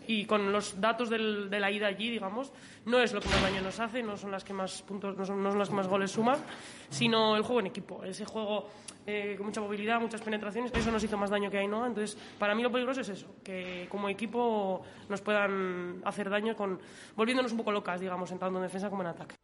y 0.07 0.25
con 0.25 0.51
los 0.51 0.79
datos 0.81 1.09
del- 1.09 1.49
de 1.49 1.59
la 1.59 1.69
ida 1.71 1.87
allí, 1.87 2.09
digamos, 2.09 2.51
no 2.85 2.99
es 2.99 3.13
lo 3.13 3.21
que 3.21 3.29
más 3.29 3.41
daño 3.41 3.61
nos 3.61 3.79
hace, 3.79 4.01
no 4.03 4.17
son 4.17 4.31
las 4.31 4.43
que 4.43 4.53
más 4.53 4.81
puntos, 4.81 5.15
no 5.17 5.25
son, 5.25 5.41
no 5.43 5.49
son 5.51 5.59
las 5.59 5.69
que 5.69 5.75
más 5.75 5.87
goles 5.87 6.11
suman, 6.11 6.37
sino 6.89 7.35
el 7.35 7.43
juego 7.43 7.59
en 7.61 7.67
equipo, 7.67 8.03
ese 8.03 8.25
juego 8.25 8.69
eh, 9.05 9.35
con 9.37 9.47
mucha 9.47 9.61
movilidad, 9.61 9.99
muchas 9.99 10.21
penetraciones, 10.21 10.71
eso 10.73 10.91
nos 10.91 11.03
hizo 11.03 11.17
más 11.17 11.29
daño 11.29 11.49
que 11.49 11.57
Ainhoa, 11.57 11.87
entonces 11.87 12.17
para 12.37 12.53
mí 12.55 12.61
lo 12.63 12.71
peligroso 12.71 13.01
es 13.01 13.09
eso, 13.09 13.27
que 13.43 13.87
como 13.89 14.09
equipo 14.09 14.81
nos 15.09 15.21
puedan 15.21 16.01
hacer 16.05 16.29
daño 16.29 16.55
con 16.55 16.79
volviéndonos 17.15 17.51
un 17.51 17.57
poco 17.59 17.71
locas, 17.71 17.99
digamos, 17.99 18.29
tanto 18.29 18.47
en 18.47 18.61
defensa 18.63 18.89
como 18.89 19.01
en 19.03 19.07
ataque. 19.09 19.35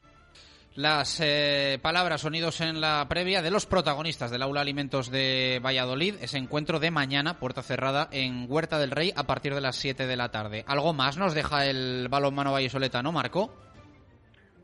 Las 0.78 1.20
eh, 1.22 1.80
palabras, 1.82 2.22
sonidos 2.22 2.62
en 2.62 2.80
la 2.80 3.04
previa 3.10 3.42
de 3.42 3.50
los 3.50 3.66
protagonistas 3.66 4.30
del 4.30 4.44
Aula 4.44 4.62
Alimentos 4.62 5.10
de 5.10 5.60
Valladolid. 5.60 6.18
Ese 6.22 6.38
encuentro 6.38 6.80
de 6.80 6.92
mañana, 6.92 7.40
puerta 7.40 7.64
cerrada, 7.64 8.10
en 8.12 8.46
Huerta 8.48 8.78
del 8.78 8.92
Rey 8.92 9.12
a 9.16 9.24
partir 9.24 9.56
de 9.56 9.62
las 9.62 9.76
7 9.78 10.06
de 10.06 10.16
la 10.16 10.30
tarde. 10.30 10.64
¿Algo 10.68 10.94
más 10.94 11.18
nos 11.18 11.34
deja 11.34 11.66
el 11.66 12.10
balonmano 12.12 12.52
vallesoletano, 12.52 13.12
Marco? 13.12 13.52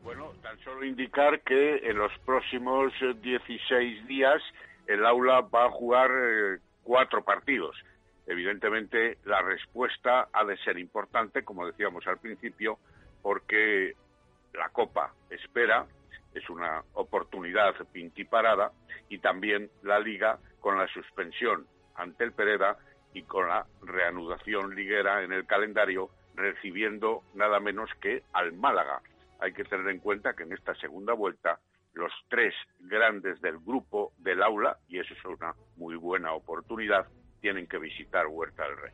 Bueno, 0.04 0.30
tan 0.40 0.56
solo 0.60 0.84
indicar 0.84 1.40
que 1.40 1.78
en 1.78 1.98
los 1.98 2.12
próximos 2.24 2.92
eh, 3.02 3.14
16 3.20 4.06
días 4.06 4.40
el 4.86 5.04
aula 5.04 5.40
va 5.40 5.64
a 5.64 5.70
jugar 5.72 6.12
eh, 6.12 6.58
cuatro 6.84 7.24
partidos. 7.24 7.74
Evidentemente, 8.28 9.18
la 9.24 9.42
respuesta 9.42 10.28
ha 10.32 10.44
de 10.44 10.56
ser 10.58 10.78
importante, 10.78 11.42
como 11.42 11.66
decíamos 11.66 12.06
al 12.06 12.18
principio, 12.18 12.78
porque 13.20 13.94
la 14.52 14.68
Copa 14.68 15.12
espera, 15.28 15.86
es 16.34 16.48
una 16.50 16.82
oportunidad 16.94 17.74
pintiparada, 17.92 18.72
y 19.08 19.18
también 19.18 19.70
la 19.82 19.98
Liga 20.00 20.38
con 20.60 20.78
la 20.78 20.86
suspensión 20.88 21.66
ante 21.94 22.24
el 22.24 22.32
Pereda 22.32 22.76
y 23.12 23.22
con 23.22 23.48
la 23.48 23.66
reanudación 23.82 24.74
liguera 24.74 25.22
en 25.22 25.32
el 25.32 25.46
calendario, 25.46 26.10
recibiendo 26.34 27.22
nada 27.34 27.60
menos 27.60 27.88
que 28.00 28.22
al 28.32 28.52
Málaga. 28.52 29.00
Hay 29.40 29.52
que 29.52 29.64
tener 29.64 29.88
en 29.88 30.00
cuenta 30.00 30.34
que 30.34 30.42
en 30.42 30.52
esta 30.52 30.74
segunda 30.74 31.12
vuelta 31.12 31.60
los 31.92 32.12
tres 32.28 32.54
grandes 32.80 33.40
del 33.40 33.58
grupo 33.58 34.12
del 34.18 34.42
aula, 34.42 34.78
y 34.88 34.98
eso 34.98 35.14
es 35.14 35.24
una 35.24 35.54
muy 35.76 35.94
buena 35.94 36.32
oportunidad, 36.32 37.06
tienen 37.44 37.66
que 37.66 37.76
visitar 37.78 38.26
Huerta 38.26 38.62
del 38.62 38.76
Rey. 38.78 38.92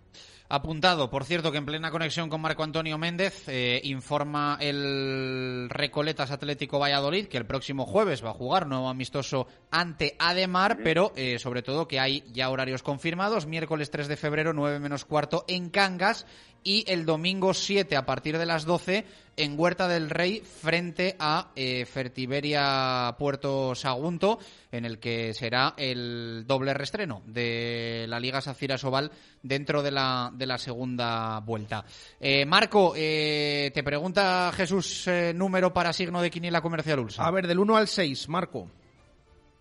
Apuntado, 0.48 1.08
por 1.08 1.22
cierto, 1.22 1.52
que 1.52 1.58
en 1.58 1.66
plena 1.66 1.92
conexión 1.92 2.28
con 2.28 2.40
Marco 2.40 2.64
Antonio 2.64 2.98
Méndez 2.98 3.44
eh, 3.46 3.80
informa 3.84 4.58
el 4.60 5.68
Recoletas 5.70 6.32
Atlético 6.32 6.80
Valladolid 6.80 7.28
que 7.28 7.36
el 7.36 7.46
próximo 7.46 7.86
jueves 7.86 8.24
va 8.24 8.30
a 8.30 8.34
jugar 8.34 8.66
nuevo 8.66 8.88
amistoso 8.88 9.46
ante 9.70 10.16
Ademar, 10.18 10.78
pero 10.82 11.12
eh, 11.14 11.38
sobre 11.38 11.62
todo 11.62 11.86
que 11.86 12.00
hay 12.00 12.24
ya 12.32 12.50
horarios 12.50 12.82
confirmados, 12.82 13.46
miércoles 13.46 13.92
3 13.92 14.08
de 14.08 14.16
febrero, 14.16 14.52
9 14.52 14.80
menos 14.80 15.04
cuarto 15.04 15.44
en 15.46 15.70
Cangas 15.70 16.26
y 16.62 16.84
el 16.90 17.06
domingo 17.06 17.54
7 17.54 17.96
a 17.96 18.04
partir 18.06 18.38
de 18.38 18.46
las 18.46 18.64
12 18.64 19.04
en 19.36 19.58
Huerta 19.58 19.88
del 19.88 20.10
Rey 20.10 20.40
frente 20.40 21.16
a 21.18 21.50
eh, 21.56 21.86
Fertiberia 21.86 23.14
Puerto 23.18 23.74
Sagunto, 23.74 24.38
en 24.70 24.84
el 24.84 24.98
que 24.98 25.32
será 25.32 25.72
el 25.78 26.44
doble 26.46 26.74
restreno 26.74 27.22
de 27.24 28.04
la 28.08 28.20
Liga 28.20 28.40
Sacira 28.42 28.76
Sobal 28.76 29.10
dentro 29.42 29.82
de 29.82 29.90
la, 29.92 30.30
de 30.34 30.46
la 30.46 30.58
segunda 30.58 31.40
vuelta. 31.40 31.84
Eh, 32.20 32.44
Marco, 32.44 32.92
eh, 32.96 33.70
te 33.72 33.82
pregunta 33.82 34.52
Jesús 34.54 35.06
eh, 35.08 35.32
número 35.34 35.72
para 35.72 35.92
signo 35.92 36.20
de 36.20 36.30
Quiniela 36.30 36.60
Comercial 36.60 36.98
Ulsa. 37.00 37.24
A 37.24 37.30
ver, 37.30 37.46
del 37.46 37.58
1 37.58 37.76
al 37.76 37.88
6, 37.88 38.28
Marco. 38.28 38.68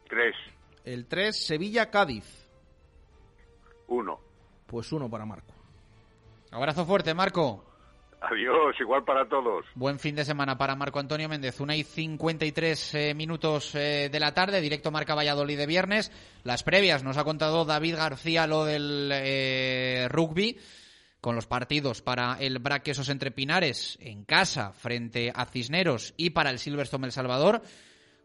Tres, 0.09 0.35
El 0.83 1.05
3, 1.05 1.45
Sevilla-Cádiz. 1.45 2.25
uno. 3.87 4.19
Pues 4.65 4.91
uno 4.91 5.09
para 5.09 5.25
Marco. 5.25 5.53
Abrazo 6.51 6.85
fuerte, 6.85 7.13
Marco. 7.13 7.65
Adiós, 8.21 8.75
igual 8.79 9.05
para 9.05 9.27
todos. 9.29 9.65
Buen 9.75 9.97
fin 9.97 10.15
de 10.15 10.25
semana 10.25 10.57
para 10.57 10.75
Marco 10.75 10.99
Antonio 10.99 11.29
Méndez. 11.29 11.59
Una 11.61 11.75
y 11.75 11.83
53 11.83 12.95
eh, 12.95 13.13
minutos 13.13 13.73
eh, 13.75 14.09
de 14.11 14.19
la 14.19 14.33
tarde, 14.33 14.59
directo 14.59 14.91
Marca 14.91 15.15
Valladolid 15.15 15.57
de 15.57 15.65
viernes. 15.65 16.11
Las 16.43 16.63
previas 16.63 17.03
nos 17.03 17.17
ha 17.17 17.23
contado 17.23 17.63
David 17.63 17.95
García 17.95 18.45
lo 18.45 18.65
del 18.65 19.09
eh, 19.13 20.07
rugby 20.09 20.57
con 21.21 21.35
los 21.35 21.47
partidos 21.47 22.01
para 22.01 22.37
el 22.39 22.59
Braquesos 22.59 23.09
entre 23.09 23.31
Pinares 23.31 23.97
en 24.01 24.25
casa 24.25 24.73
frente 24.73 25.31
a 25.33 25.45
Cisneros 25.45 26.13
y 26.17 26.31
para 26.31 26.49
el 26.49 26.59
Silverstone 26.59 27.05
El 27.05 27.11
Salvador. 27.11 27.61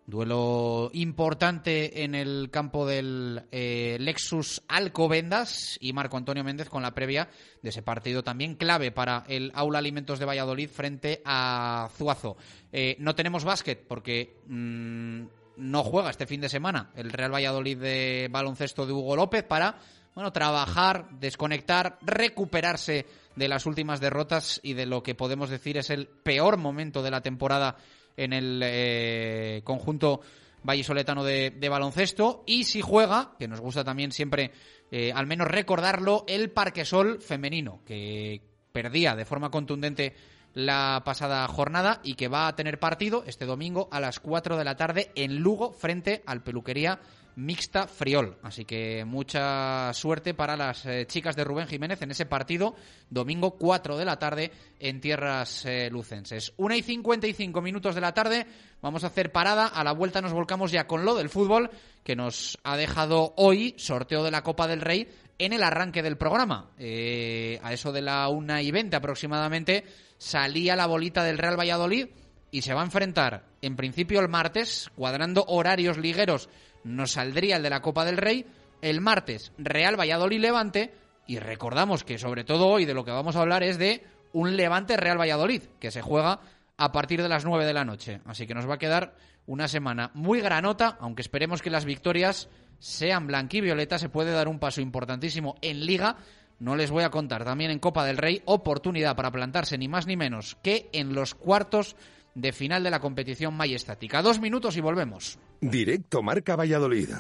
Duelo 0.07 0.91
importante 0.93 2.05
en 2.05 2.15
el 2.15 2.51
campo 2.51 2.87
del 2.87 3.45
eh, 3.51 3.97
Lexus 3.99 4.63
Alcobendas 4.69 5.79
y 5.81 5.95
Marco 5.95 6.19
Antonio 6.19 6.45
Méndez 6.45 6.69
con 6.69 6.83
la 6.83 6.95
previa 6.95 7.31
de 7.63 7.71
ese 7.71 7.81
partido 7.81 8.23
también 8.23 8.55
clave 8.55 8.93
para 8.93 9.25
el 9.29 9.51
Aula 9.55 9.79
Alimentos 9.79 10.19
de 10.19 10.27
Valladolid 10.27 10.69
frente 10.69 11.23
a 11.25 11.89
Zuazo. 11.97 12.37
Eh, 12.71 12.97
no 12.99 13.15
tenemos 13.15 13.45
básquet 13.45 13.83
porque 13.89 14.37
mm, 14.47 15.23
no 15.57 15.83
juega 15.85 16.11
este 16.11 16.27
fin 16.27 16.43
de 16.43 16.51
semana 16.51 16.91
el 16.97 17.11
Real 17.11 17.33
Valladolid 17.33 17.79
de 17.79 18.29
baloncesto 18.31 18.85
de 18.85 18.93
Hugo 18.93 19.17
López 19.17 19.43
para 19.45 19.79
bueno, 20.15 20.33
trabajar, 20.33 21.09
desconectar, 21.19 21.99
recuperarse 22.03 23.07
de 23.37 23.49
las 23.49 23.67
últimas 23.67 24.01
derrotas 24.01 24.61
y 24.63 24.75
de 24.75 24.87
lo 24.87 25.03
que 25.03 25.15
podemos 25.15 25.51
decir 25.51 25.77
es 25.77 25.91
el 25.91 26.07
peor 26.07 26.57
momento 26.57 27.03
de 27.03 27.11
la 27.11 27.21
temporada 27.21 27.77
en 28.17 28.33
el 28.33 28.61
eh, 28.63 29.63
conjunto 29.65 30.21
vallisoletano 30.63 31.25
de, 31.25 31.51
de 31.51 31.69
baloncesto. 31.69 32.43
Y 32.47 32.65
si 32.65 32.81
juega, 32.81 33.33
que 33.39 33.49
nos 33.49 33.61
gusta 33.61 33.85
también 33.85 34.13
siempre 34.13 34.53
eh, 34.91 35.13
al 35.13 35.27
menos 35.27 35.49
recordarlo, 35.49 36.25
el 36.29 36.51
Parquesol 36.51 37.21
femenino, 37.21 37.81
que 37.85 38.43
perdía 38.73 39.17
de 39.17 39.25
forma 39.25 39.51
contundente 39.51 40.15
la 40.53 41.03
pasada 41.05 41.47
jornada 41.49 42.01
y 42.05 42.15
que 42.15 42.29
va 42.29 42.47
a 42.47 42.55
tener 42.55 42.79
partido 42.79 43.25
este 43.27 43.45
domingo 43.45 43.89
a 43.91 43.99
las 43.99 44.21
4 44.21 44.57
de 44.57 44.65
la 44.65 44.77
tarde 44.77 45.11
en 45.17 45.39
Lugo 45.39 45.73
frente 45.73 46.23
al 46.27 46.45
Peluquería 46.45 47.01
Mixta 47.37 47.87
Friol. 47.87 48.37
Así 48.43 48.65
que 48.65 49.05
mucha 49.05 49.93
suerte 49.93 50.35
para 50.35 50.57
las 50.57 50.87
eh, 50.87 51.07
chicas 51.07 51.37
de 51.37 51.45
Rubén 51.45 51.67
Jiménez 51.67 52.01
en 52.03 52.11
ese 52.11 52.27
partido, 52.27 52.75
domingo 53.11 53.53
4 53.53 53.97
de 53.97 54.05
la 54.05 54.19
tarde 54.19 54.53
en 54.79 55.01
tierras 55.01 55.65
eh, 55.65 55.89
lucenses. 55.91 56.53
1 56.57 56.75
y 56.77 56.83
55 56.83 57.61
minutos 57.61 57.95
de 57.95 58.01
la 58.01 58.15
tarde, 58.15 58.47
vamos 58.81 59.05
a 59.05 59.09
hacer 59.09 59.33
parada. 59.33 59.67
A 59.67 59.85
la 59.85 59.93
vuelta 59.93 60.21
nos 60.21 60.33
volcamos 60.33 60.71
ya 60.71 60.87
con 60.87 61.05
lo 61.05 61.15
del 61.15 61.29
fútbol 61.29 61.71
que 62.03 62.17
nos 62.17 62.59
ha 62.63 62.77
dejado 62.77 63.35
hoy 63.37 63.75
sorteo 63.79 64.23
de 64.23 64.31
la 64.31 64.43
Copa 64.43 64.67
del 64.67 64.81
Rey 64.81 65.09
en 65.39 65.53
el 65.53 65.63
arranque 65.63 66.03
del 66.03 66.17
programa. 66.17 66.71
Eh, 66.79 67.59
a 67.63 67.73
eso 67.73 67.93
de 67.93 68.03
la 68.03 68.29
1 68.29 68.61
y 68.61 68.71
20 68.71 68.97
aproximadamente 68.97 69.85
salía 70.19 70.77
la 70.77 70.87
bolita 70.87 71.25
del 71.25 71.39
Real 71.39 71.59
Valladolid 71.59 72.09
y 72.51 72.63
se 72.63 72.73
va 72.73 72.83
a 72.83 72.85
enfrentar 72.85 73.45
en 73.63 73.75
principio 73.75 74.21
el 74.21 74.29
martes, 74.29 74.91
cuadrando 74.95 75.45
horarios 75.49 75.99
ligueros 75.99 76.49
nos 76.85 77.13
saldría 77.13 77.57
el 77.57 77.63
de 77.63 77.71
la 77.71 77.83
Copa 77.83 78.05
del 78.05 78.17
Rey. 78.17 78.47
El 78.81 79.01
martes, 79.01 79.53
Real 79.59 79.99
Valladolid 79.99 80.41
Levante. 80.41 80.95
Y 81.27 81.39
recordamos 81.39 82.05
que 82.05 82.19
sobre 82.19 82.45
todo 82.45 82.69
hoy 82.69 82.85
de 82.85 82.95
lo 82.95 83.05
que 83.05 83.11
vamos 83.11 83.35
a 83.37 83.41
hablar 83.41 83.63
es 83.63 83.79
de 83.79 84.05
un 84.33 84.57
Levante 84.57 84.97
Real 84.97 85.19
Valladolid, 85.19 85.63
que 85.81 85.91
se 85.91 86.03
juega 86.03 86.41
a 86.77 86.93
partir 86.93 87.23
de 87.23 87.29
las 87.29 87.45
9 87.45 87.65
de 87.65 87.73
la 87.73 87.85
noche. 87.85 88.21
Así 88.27 88.47
que 88.47 88.55
nos 88.55 88.69
va 88.69 88.75
a 88.75 88.79
quedar 88.79 89.15
una 89.47 89.69
semana 89.69 90.11
muy 90.15 90.41
granota, 90.41 90.97
aunque 91.01 91.23
esperemos 91.23 91.63
que 91.63 91.71
las 91.71 91.85
victorias 91.85 92.49
sean 92.79 93.27
blanquivioleta. 93.27 93.99
Se 93.99 94.09
puede 94.09 94.33
dar 94.33 94.49
un 94.49 94.59
paso 94.59 94.81
importantísimo 94.81 95.57
en 95.63 95.87
Liga. 95.87 96.17
No 96.59 96.77
les 96.77 96.91
voy 96.91 97.05
a 97.05 97.11
contar 97.11 97.45
también 97.45 97.71
en 97.71 97.79
Copa 97.79 98.05
del 98.05 98.19
Rey 98.19 98.43
oportunidad 98.45 99.17
para 99.17 99.31
plantarse 99.31 99.79
ni 99.79 99.89
más 99.89 100.07
ni 100.07 100.17
menos 100.17 100.57
que 100.63 100.91
en 100.93 101.15
los 101.15 101.35
cuartos 101.35 101.97
de 102.35 102.53
final 102.53 102.83
de 102.83 102.91
la 102.91 103.01
competición 103.01 103.55
majestática. 103.55 104.23
Dos 104.23 104.41
minutos 104.41 104.77
y 104.77 104.81
volvemos. 104.81 105.39
Directo 105.61 106.23
Marca 106.23 106.57
Valladolid. 106.57 107.11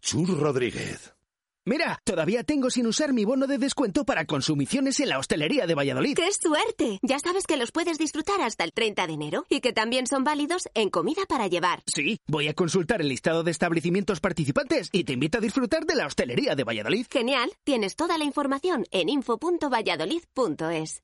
Chur 0.00 0.38
Rodríguez. 0.38 1.14
Mira, 1.68 2.00
todavía 2.02 2.44
tengo 2.44 2.70
sin 2.70 2.86
usar 2.86 3.12
mi 3.12 3.26
bono 3.26 3.46
de 3.46 3.58
descuento 3.58 4.06
para 4.06 4.24
consumiciones 4.24 5.00
en 5.00 5.10
la 5.10 5.18
hostelería 5.18 5.66
de 5.66 5.74
Valladolid. 5.74 6.16
¡Qué 6.16 6.32
suerte! 6.32 6.98
Ya 7.02 7.18
sabes 7.18 7.46
que 7.46 7.58
los 7.58 7.72
puedes 7.72 7.98
disfrutar 7.98 8.40
hasta 8.40 8.64
el 8.64 8.72
30 8.72 9.06
de 9.06 9.12
enero 9.12 9.44
y 9.50 9.60
que 9.60 9.74
también 9.74 10.06
son 10.06 10.24
válidos 10.24 10.70
en 10.72 10.88
comida 10.88 11.26
para 11.28 11.46
llevar. 11.46 11.82
Sí, 11.84 12.20
voy 12.26 12.48
a 12.48 12.54
consultar 12.54 13.02
el 13.02 13.08
listado 13.10 13.42
de 13.42 13.50
establecimientos 13.50 14.20
participantes 14.20 14.88
y 14.92 15.04
te 15.04 15.12
invito 15.12 15.36
a 15.36 15.42
disfrutar 15.42 15.84
de 15.84 15.96
la 15.96 16.06
hostelería 16.06 16.54
de 16.54 16.64
Valladolid. 16.64 17.06
Genial, 17.10 17.52
tienes 17.64 17.96
toda 17.96 18.16
la 18.16 18.24
información 18.24 18.86
en 18.90 19.10
info.valladolid.es. 19.10 21.02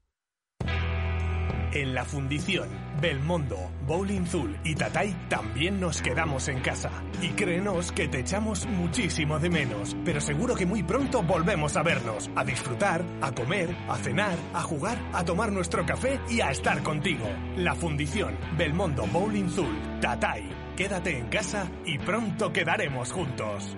En 1.74 1.92
la 1.92 2.04
fundición, 2.04 2.68
Belmondo, 3.00 3.58
Bowling 3.84 4.26
Zul 4.26 4.56
y 4.62 4.76
Tatay 4.76 5.12
también 5.28 5.80
nos 5.80 6.00
quedamos 6.00 6.46
en 6.46 6.60
casa. 6.60 6.92
Y 7.20 7.30
créenos 7.30 7.90
que 7.90 8.06
te 8.06 8.20
echamos 8.20 8.64
muchísimo 8.66 9.40
de 9.40 9.50
menos, 9.50 9.96
pero 10.04 10.20
seguro 10.20 10.54
que 10.54 10.66
muy 10.66 10.84
pronto 10.84 11.24
volvemos 11.24 11.76
a 11.76 11.82
vernos, 11.82 12.30
a 12.36 12.44
disfrutar, 12.44 13.04
a 13.20 13.32
comer, 13.32 13.76
a 13.88 13.96
cenar, 13.96 14.36
a 14.52 14.62
jugar, 14.62 14.96
a 15.12 15.24
tomar 15.24 15.50
nuestro 15.50 15.84
café 15.84 16.20
y 16.30 16.40
a 16.42 16.52
estar 16.52 16.80
contigo. 16.84 17.26
La 17.56 17.74
fundición, 17.74 18.36
Belmondo, 18.56 19.08
Bowling 19.08 19.50
Zul, 19.50 20.00
Tatay. 20.00 20.48
Quédate 20.76 21.18
en 21.18 21.26
casa 21.26 21.68
y 21.84 21.98
pronto 21.98 22.52
quedaremos 22.52 23.10
juntos. 23.10 23.74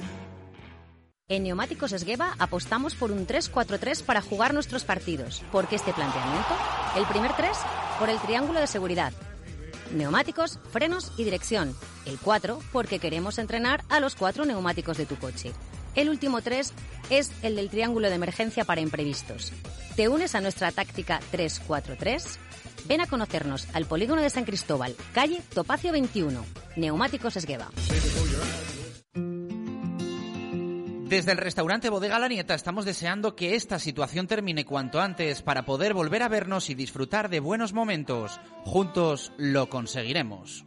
En 1.29 1.43
Neumáticos 1.43 1.91
Esgueva 1.91 2.37
apostamos 2.39 2.95
por 2.95 3.11
un 3.11 3.27
3-4-3 3.27 4.05
para 4.05 4.23
jugar 4.23 4.55
nuestros 4.55 4.85
partidos, 4.85 5.43
porque 5.51 5.75
este 5.75 5.93
planteamiento, 5.93 6.55
el 6.97 7.05
primer 7.07 7.33
3 7.33 7.51
por 7.99 8.09
el 8.09 8.19
triángulo 8.21 8.61
de 8.61 8.69
seguridad, 8.69 9.13
neumáticos, 9.93 10.61
frenos 10.71 11.11
y 11.17 11.25
dirección, 11.25 11.75
el 12.05 12.21
4 12.21 12.61
porque 12.71 13.01
queremos 13.01 13.41
entrenar 13.41 13.83
a 13.89 13.99
los 13.99 14.15
cuatro 14.15 14.45
neumáticos 14.45 14.99
de 14.99 15.07
tu 15.07 15.17
coche. 15.17 15.51
El 15.97 16.11
último 16.11 16.43
3 16.43 16.73
es 17.11 17.33
el 17.43 17.57
del 17.57 17.71
triángulo 17.71 18.09
de 18.09 18.15
emergencia 18.15 18.65
para 18.65 18.81
imprevistos. 18.81 19.53
¿Te 19.97 20.07
unes 20.07 20.37
a 20.37 20.41
nuestra 20.41 20.71
táctica 20.71 21.19
3-4-3? 21.33 22.37
Ven 22.85 23.01
a 23.01 23.09
conocernos 23.09 23.67
al 23.73 23.87
polígono 23.87 24.23
de 24.23 24.31
San 24.31 24.45
Cristóbal, 24.45 24.95
calle 25.13 25.43
Topacio 25.53 25.91
21, 25.91 26.45
Neumáticos 26.77 27.37
Esgueva. 27.37 27.69
Desde 31.09 31.31
el 31.31 31.39
restaurante 31.39 31.89
Bodega 31.89 32.19
La 32.19 32.27
Nieta 32.27 32.55
estamos 32.55 32.85
deseando 32.85 33.37
que 33.37 33.55
esta 33.55 33.79
situación 33.79 34.27
termine 34.27 34.65
cuanto 34.65 35.01
antes 35.01 35.41
para 35.41 35.65
poder 35.65 35.95
volver 35.95 36.25
a 36.25 36.29
vernos 36.29 36.69
y 36.69 36.75
disfrutar 36.75 37.29
de 37.29 37.39
buenos 37.39 37.73
momentos. 37.73 38.41
Juntos 38.65 39.33
lo 39.37 39.69
conseguiremos. 39.69 40.65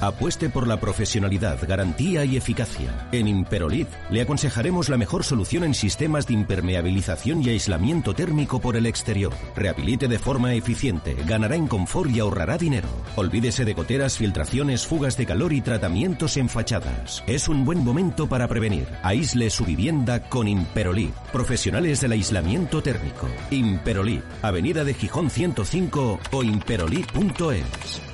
Apueste 0.00 0.48
por 0.48 0.66
la 0.66 0.78
profesionalidad, 0.78 1.58
garantía 1.66 2.24
y 2.24 2.36
eficacia. 2.36 3.08
En 3.12 3.28
Imperolid 3.28 3.86
le 4.10 4.22
aconsejaremos 4.22 4.88
la 4.88 4.96
mejor 4.96 5.24
solución 5.24 5.64
en 5.64 5.74
sistemas 5.74 6.26
de 6.26 6.34
impermeabilización 6.34 7.42
y 7.42 7.50
aislamiento 7.50 8.14
térmico 8.14 8.60
por 8.60 8.76
el 8.76 8.86
exterior. 8.86 9.32
Rehabilite 9.56 10.08
de 10.08 10.18
forma 10.18 10.54
eficiente, 10.54 11.16
ganará 11.26 11.56
en 11.56 11.66
confort 11.66 12.10
y 12.10 12.20
ahorrará 12.20 12.58
dinero. 12.58 12.88
Olvídese 13.16 13.64
de 13.64 13.74
goteras, 13.74 14.18
filtraciones, 14.18 14.86
fugas 14.86 15.16
de 15.16 15.26
calor 15.26 15.52
y 15.52 15.60
tratamientos 15.60 16.36
en 16.36 16.48
fachadas. 16.48 17.22
Es 17.26 17.48
un 17.48 17.64
buen 17.64 17.84
momento 17.84 18.28
para 18.28 18.48
prevenir. 18.48 18.86
Aísle 19.02 19.50
su 19.50 19.64
vivienda 19.64 20.28
con 20.28 20.48
Imperolid. 20.48 21.10
Profesionales 21.32 22.00
del 22.00 22.12
aislamiento 22.12 22.82
térmico. 22.82 23.28
Imperolid, 23.50 24.20
Avenida 24.42 24.84
de 24.84 24.94
Gijón 24.94 25.30
105 25.30 26.20
o 26.30 26.42
imperolid.es. 26.42 28.13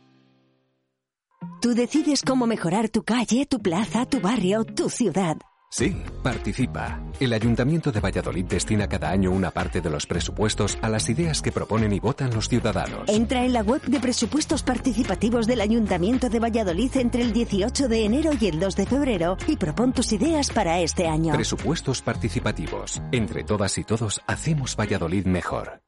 Tú 1.61 1.73
decides 1.75 2.23
cómo 2.23 2.47
mejorar 2.47 2.89
tu 2.89 3.03
calle, 3.03 3.45
tu 3.45 3.59
plaza, 3.59 4.05
tu 4.05 4.19
barrio, 4.19 4.63
tu 4.63 4.89
ciudad. 4.89 5.37
Sí, 5.73 5.95
participa. 6.21 7.01
El 7.17 7.31
Ayuntamiento 7.31 7.93
de 7.93 8.01
Valladolid 8.01 8.43
destina 8.43 8.89
cada 8.89 9.09
año 9.09 9.31
una 9.31 9.51
parte 9.51 9.79
de 9.79 9.89
los 9.89 10.05
presupuestos 10.05 10.77
a 10.81 10.89
las 10.89 11.07
ideas 11.09 11.41
que 11.41 11.53
proponen 11.53 11.93
y 11.93 11.99
votan 12.01 12.33
los 12.33 12.49
ciudadanos. 12.49 13.07
Entra 13.07 13.45
en 13.45 13.53
la 13.53 13.61
web 13.61 13.81
de 13.83 14.01
presupuestos 14.01 14.63
participativos 14.63 15.47
del 15.47 15.61
Ayuntamiento 15.61 16.27
de 16.27 16.39
Valladolid 16.39 16.97
entre 16.97 17.21
el 17.21 17.31
18 17.31 17.87
de 17.87 18.05
enero 18.05 18.31
y 18.37 18.47
el 18.47 18.59
2 18.59 18.75
de 18.75 18.85
febrero 18.85 19.37
y 19.47 19.55
propon 19.55 19.93
tus 19.93 20.11
ideas 20.11 20.49
para 20.49 20.81
este 20.81 21.07
año. 21.07 21.33
Presupuestos 21.33 22.01
participativos. 22.01 23.01
Entre 23.13 23.45
todas 23.45 23.77
y 23.77 23.85
todos 23.85 24.19
hacemos 24.27 24.75
Valladolid 24.75 25.25
mejor. 25.25 25.81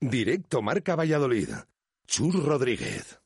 Directo 0.00 0.62
Marca 0.62 0.96
Valladolid. 0.96 1.50
Chur 2.06 2.46
Rodríguez. 2.46 3.17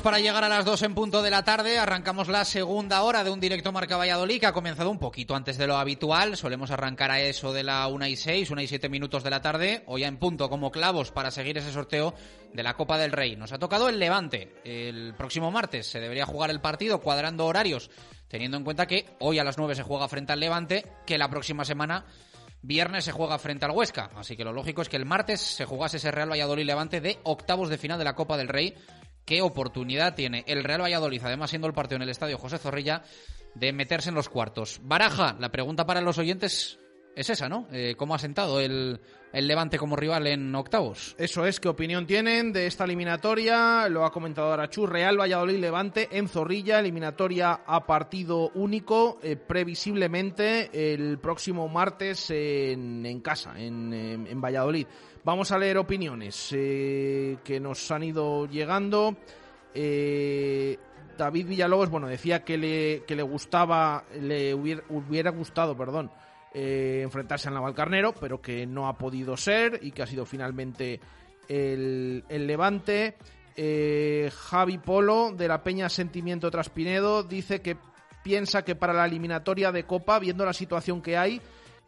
Para 0.00 0.20
llegar 0.20 0.42
a 0.42 0.48
las 0.48 0.64
2 0.64 0.82
en 0.82 0.94
punto 0.94 1.22
de 1.22 1.30
la 1.30 1.44
tarde. 1.44 1.78
Arrancamos 1.78 2.28
la 2.28 2.46
segunda 2.46 3.02
hora 3.02 3.22
de 3.24 3.30
un 3.30 3.40
directo 3.40 3.72
Marca 3.72 3.98
Valladolid 3.98 4.40
que 4.40 4.46
ha 4.46 4.52
comenzado 4.52 4.90
un 4.90 4.98
poquito 4.98 5.36
antes 5.36 5.58
de 5.58 5.66
lo 5.66 5.76
habitual. 5.76 6.36
Solemos 6.36 6.70
arrancar 6.70 7.10
a 7.10 7.20
eso 7.20 7.52
de 7.52 7.62
la 7.62 7.86
1 7.86 8.06
y 8.06 8.16
6, 8.16 8.50
1 8.50 8.62
y 8.62 8.66
7 8.66 8.88
minutos 8.88 9.22
de 9.22 9.30
la 9.30 9.42
tarde. 9.42 9.84
Hoy 9.86 10.04
en 10.04 10.16
punto 10.16 10.48
como 10.48 10.72
clavos 10.72 11.12
para 11.12 11.30
seguir 11.30 11.58
ese 11.58 11.72
sorteo 11.72 12.14
de 12.54 12.62
la 12.62 12.74
Copa 12.74 12.96
del 12.96 13.12
Rey. 13.12 13.36
Nos 13.36 13.52
ha 13.52 13.58
tocado 13.58 13.88
el 13.90 13.98
Levante. 13.98 14.54
El 14.64 15.14
próximo 15.14 15.50
martes 15.50 15.86
se 15.86 16.00
debería 16.00 16.24
jugar 16.24 16.50
el 16.50 16.62
partido 16.62 17.00
cuadrando 17.00 17.44
horarios, 17.44 17.90
teniendo 18.28 18.56
en 18.56 18.64
cuenta 18.64 18.86
que 18.86 19.06
hoy 19.20 19.38
a 19.38 19.44
las 19.44 19.58
9 19.58 19.74
se 19.74 19.82
juega 19.82 20.08
frente 20.08 20.32
al 20.32 20.40
Levante, 20.40 20.86
que 21.06 21.18
la 21.18 21.28
próxima 21.28 21.64
semana 21.66 22.06
viernes 22.62 23.04
se 23.04 23.12
juega 23.12 23.38
frente 23.38 23.66
al 23.66 23.72
Huesca. 23.72 24.10
Así 24.16 24.36
que 24.36 24.44
lo 24.44 24.52
lógico 24.52 24.80
es 24.82 24.88
que 24.88 24.96
el 24.96 25.04
martes 25.04 25.40
se 25.40 25.66
jugase 25.66 25.98
ese 25.98 26.10
Real 26.10 26.30
Valladolid 26.30 26.64
Levante 26.64 27.00
de 27.00 27.18
octavos 27.24 27.68
de 27.68 27.78
final 27.78 27.98
de 27.98 28.04
la 28.04 28.14
Copa 28.14 28.36
del 28.36 28.48
Rey. 28.48 28.74
¿Qué 29.24 29.40
oportunidad 29.42 30.14
tiene 30.14 30.44
el 30.46 30.64
Real 30.64 30.82
Valladolid, 30.82 31.22
además 31.24 31.50
siendo 31.50 31.68
el 31.68 31.74
partido 31.74 31.96
en 31.96 32.02
el 32.02 32.08
estadio 32.10 32.38
José 32.38 32.58
Zorrilla, 32.58 33.02
de 33.54 33.72
meterse 33.72 34.08
en 34.08 34.14
los 34.14 34.28
cuartos. 34.28 34.80
Baraja, 34.82 35.36
la 35.38 35.50
pregunta 35.52 35.84
para 35.86 36.00
los 36.00 36.18
oyentes 36.18 36.78
es 37.14 37.28
esa, 37.28 37.46
¿no? 37.48 37.68
Eh, 37.70 37.94
¿Cómo 37.98 38.14
ha 38.14 38.18
sentado 38.18 38.58
el, 38.58 38.98
el 39.34 39.46
Levante 39.46 39.76
como 39.78 39.94
rival 39.96 40.26
en 40.26 40.54
octavos? 40.54 41.14
Eso 41.18 41.44
es, 41.44 41.60
¿qué 41.60 41.68
opinión 41.68 42.06
tienen 42.06 42.54
de 42.54 42.66
esta 42.66 42.84
eliminatoria? 42.84 43.86
Lo 43.90 44.06
ha 44.06 44.10
comentado 44.10 44.50
ahora 44.50 44.70
Chu, 44.70 44.86
Real 44.86 45.20
Valladolid 45.20 45.58
Levante 45.58 46.08
en 46.12 46.26
Zorrilla, 46.28 46.80
eliminatoria 46.80 47.60
a 47.66 47.84
partido 47.86 48.50
único, 48.54 49.18
eh, 49.22 49.36
previsiblemente 49.36 50.70
el 50.94 51.18
próximo 51.18 51.68
martes 51.68 52.30
en, 52.30 53.04
en 53.04 53.20
casa, 53.20 53.52
en- 53.60 53.92
en 53.92 54.40
Valladolid. 54.40 54.86
Vamos 55.24 55.52
a 55.52 55.58
leer 55.58 55.78
opiniones 55.78 56.50
eh, 56.52 57.38
que 57.44 57.60
nos 57.60 57.90
han 57.90 58.02
ido 58.02 58.46
llegando. 58.46 59.16
Eh, 59.74 60.78
David 61.16 61.46
Villalobos, 61.46 61.90
bueno, 61.90 62.08
decía 62.08 62.44
que 62.44 62.58
le, 62.58 63.22
gustaba, 63.22 64.04
le 64.20 64.52
hubiera, 64.54 65.30
gustado, 65.30 65.76
perdón, 65.76 66.10
eh, 66.52 67.00
enfrentarse 67.04 67.48
al 67.48 67.54
Navalcarnero, 67.54 68.12
pero 68.14 68.42
que 68.42 68.66
no 68.66 68.88
ha 68.88 68.98
podido 68.98 69.36
ser 69.36 69.78
y 69.82 69.92
que 69.92 70.02
ha 70.02 70.06
sido 70.06 70.26
finalmente 70.26 71.00
el, 71.48 72.24
el 72.28 72.46
Levante. 72.46 73.16
Eh, 73.56 74.30
Javi 74.34 74.78
Polo, 74.78 75.32
de 75.32 75.48
la 75.48 75.62
Peña 75.62 75.88
Sentimiento 75.88 76.50
Traspinedo, 76.50 77.22
dice 77.22 77.60
que 77.60 77.76
piensa 78.22 78.64
que 78.64 78.74
para 78.74 78.92
la 78.92 79.04
eliminatoria 79.04 79.72
de 79.72 79.84
Copa, 79.84 80.18
viendo 80.18 80.44
la 80.44 80.52
situación 80.52 81.02
que 81.02 81.16
hay, 81.16 81.40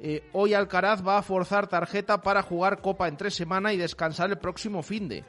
eh, 0.07 0.23
hoy 0.35 0.53
Alcaraz 0.53 1.03
va 1.03 1.17
a 1.17 1.23
forzar 1.23 1.67
tarjeta 1.67 2.21
para 2.21 2.43
jugar 2.43 2.83
Copa 2.83 3.09
en 3.09 3.17
tres 3.17 3.35
semanas 3.35 3.73
y 3.73 3.79
descansar 3.79 4.29
el 4.29 4.37
próximo 4.37 4.83
fin 4.83 5.09
de. 5.09 5.25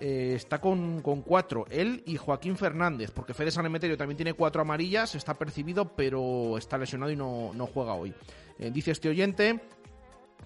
Eh, 0.00 0.32
está 0.34 0.60
con, 0.60 1.00
con 1.02 1.22
cuatro, 1.22 1.66
él 1.70 2.02
y 2.04 2.16
Joaquín 2.16 2.56
Fernández, 2.56 3.12
porque 3.12 3.32
Fede 3.32 3.52
San 3.52 3.64
Emeterio 3.64 3.96
también 3.96 4.16
tiene 4.16 4.34
cuatro 4.34 4.62
amarillas, 4.62 5.14
está 5.14 5.34
percibido, 5.34 5.94
pero 5.94 6.58
está 6.58 6.78
lesionado 6.78 7.12
y 7.12 7.16
no, 7.16 7.52
no 7.54 7.68
juega 7.68 7.94
hoy. 7.94 8.12
Eh, 8.58 8.72
dice 8.72 8.90
este 8.90 9.08
oyente 9.08 9.60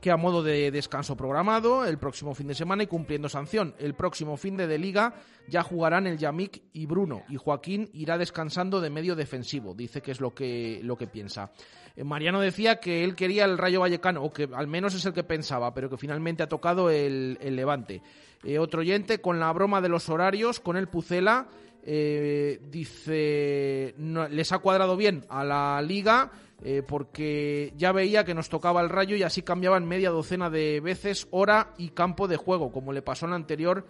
que 0.01 0.11
a 0.11 0.17
modo 0.17 0.43
de 0.43 0.71
descanso 0.71 1.17
programado 1.17 1.85
el 1.85 1.99
próximo 1.99 2.35
fin 2.35 2.49
de 2.49 2.55
semana 2.55 2.83
y 2.83 2.87
cumpliendo 2.87 3.29
sanción. 3.29 3.75
El 3.79 3.95
próximo 3.95 4.37
fin 4.37 4.57
de, 4.57 4.67
de 4.67 4.79
liga 4.79 5.15
ya 5.49 5.63
jugarán 5.63 6.07
el 6.07 6.19
Yamik 6.19 6.63
y 6.73 6.87
Bruno 6.87 7.23
y 7.29 7.37
Joaquín 7.37 7.91
irá 7.93 8.19
descansando 8.19 8.81
de 8.81 8.91
medio 8.91 9.17
defensivo. 9.17 9.75
Dice 9.75 10.03
que 10.03 10.13
es 10.13 10.21
lo 10.21 10.35
que, 10.35 10.81
lo 10.83 10.97
que 10.97 11.07
piensa. 11.07 11.51
Eh, 11.97 12.05
Mariano 12.05 12.41
decía 12.41 12.77
que 12.77 13.03
él 13.03 13.15
quería 13.15 13.45
el 13.45 13.59
Rayo 13.59 13.81
Vallecano, 13.81 14.23
o 14.23 14.33
que 14.33 14.49
al 14.53 14.67
menos 14.67 14.95
es 14.95 15.05
el 15.07 15.15
que 15.15 15.25
pensaba, 15.25 15.73
pero 15.73 15.89
que 15.89 15.97
finalmente 15.97 16.43
ha 16.43 16.49
tocado 16.49 16.91
el, 16.91 17.39
Levante. 17.41 18.03
Eh, 18.45 18.59
otro 18.59 18.81
oyente 18.81 19.21
con 19.21 19.41
la 19.41 19.53
broma 19.53 19.81
de 19.81 19.89
los 19.89 20.09
horarios, 20.09 20.61
con 20.61 20.77
el 20.77 20.89
Pucela, 20.89 21.49
eh, 21.83 22.61
dice, 22.71 23.95
no, 23.97 24.29
les 24.29 24.53
ha 24.53 24.59
cuadrado 24.59 24.97
bien 24.97 25.25
a 25.29 25.45
la 25.45 25.81
liga 25.81 26.31
eh, 26.63 26.83
porque 26.87 27.73
ya 27.77 27.93
veía 27.93 28.25
que 28.25 28.35
nos 28.35 28.49
tocaba 28.49 28.81
el 28.81 28.89
rayo 28.89 29.17
y 29.17 29.23
así 29.23 29.43
cambiaban 29.43 29.87
media 29.87 30.11
docena 30.11 30.49
de 30.51 30.81
veces 30.81 31.29
hora 31.31 31.75
y 31.77 31.91
campo 31.91 32.29
de 32.29 32.37
juego, 32.37 32.73
como 32.73 32.93
le 32.93 33.03
pasó 33.03 33.27
en 33.27 33.31
la 33.31 33.37
anterior 33.37 33.87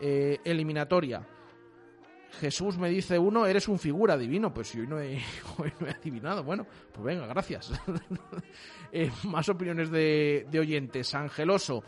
eh, 0.00 0.38
eliminatoria. 0.44 1.26
Jesús 2.40 2.76
me 2.76 2.90
dice 2.90 3.18
uno, 3.18 3.46
eres 3.46 3.68
un 3.68 3.78
figura 3.78 4.16
divino. 4.16 4.52
Pues 4.52 4.74
hoy 4.74 4.86
no 4.86 5.00
he, 5.00 5.18
hoy 5.58 5.72
no 5.80 5.86
he 5.86 5.90
adivinado. 5.90 6.44
Bueno, 6.44 6.66
pues 6.92 7.04
venga, 7.04 7.26
gracias. 7.26 7.72
Eh, 8.90 9.10
más 9.24 9.46
opiniones 9.50 9.90
de, 9.90 10.46
de 10.50 10.60
oyentes. 10.60 11.14
Angeloso. 11.14 11.84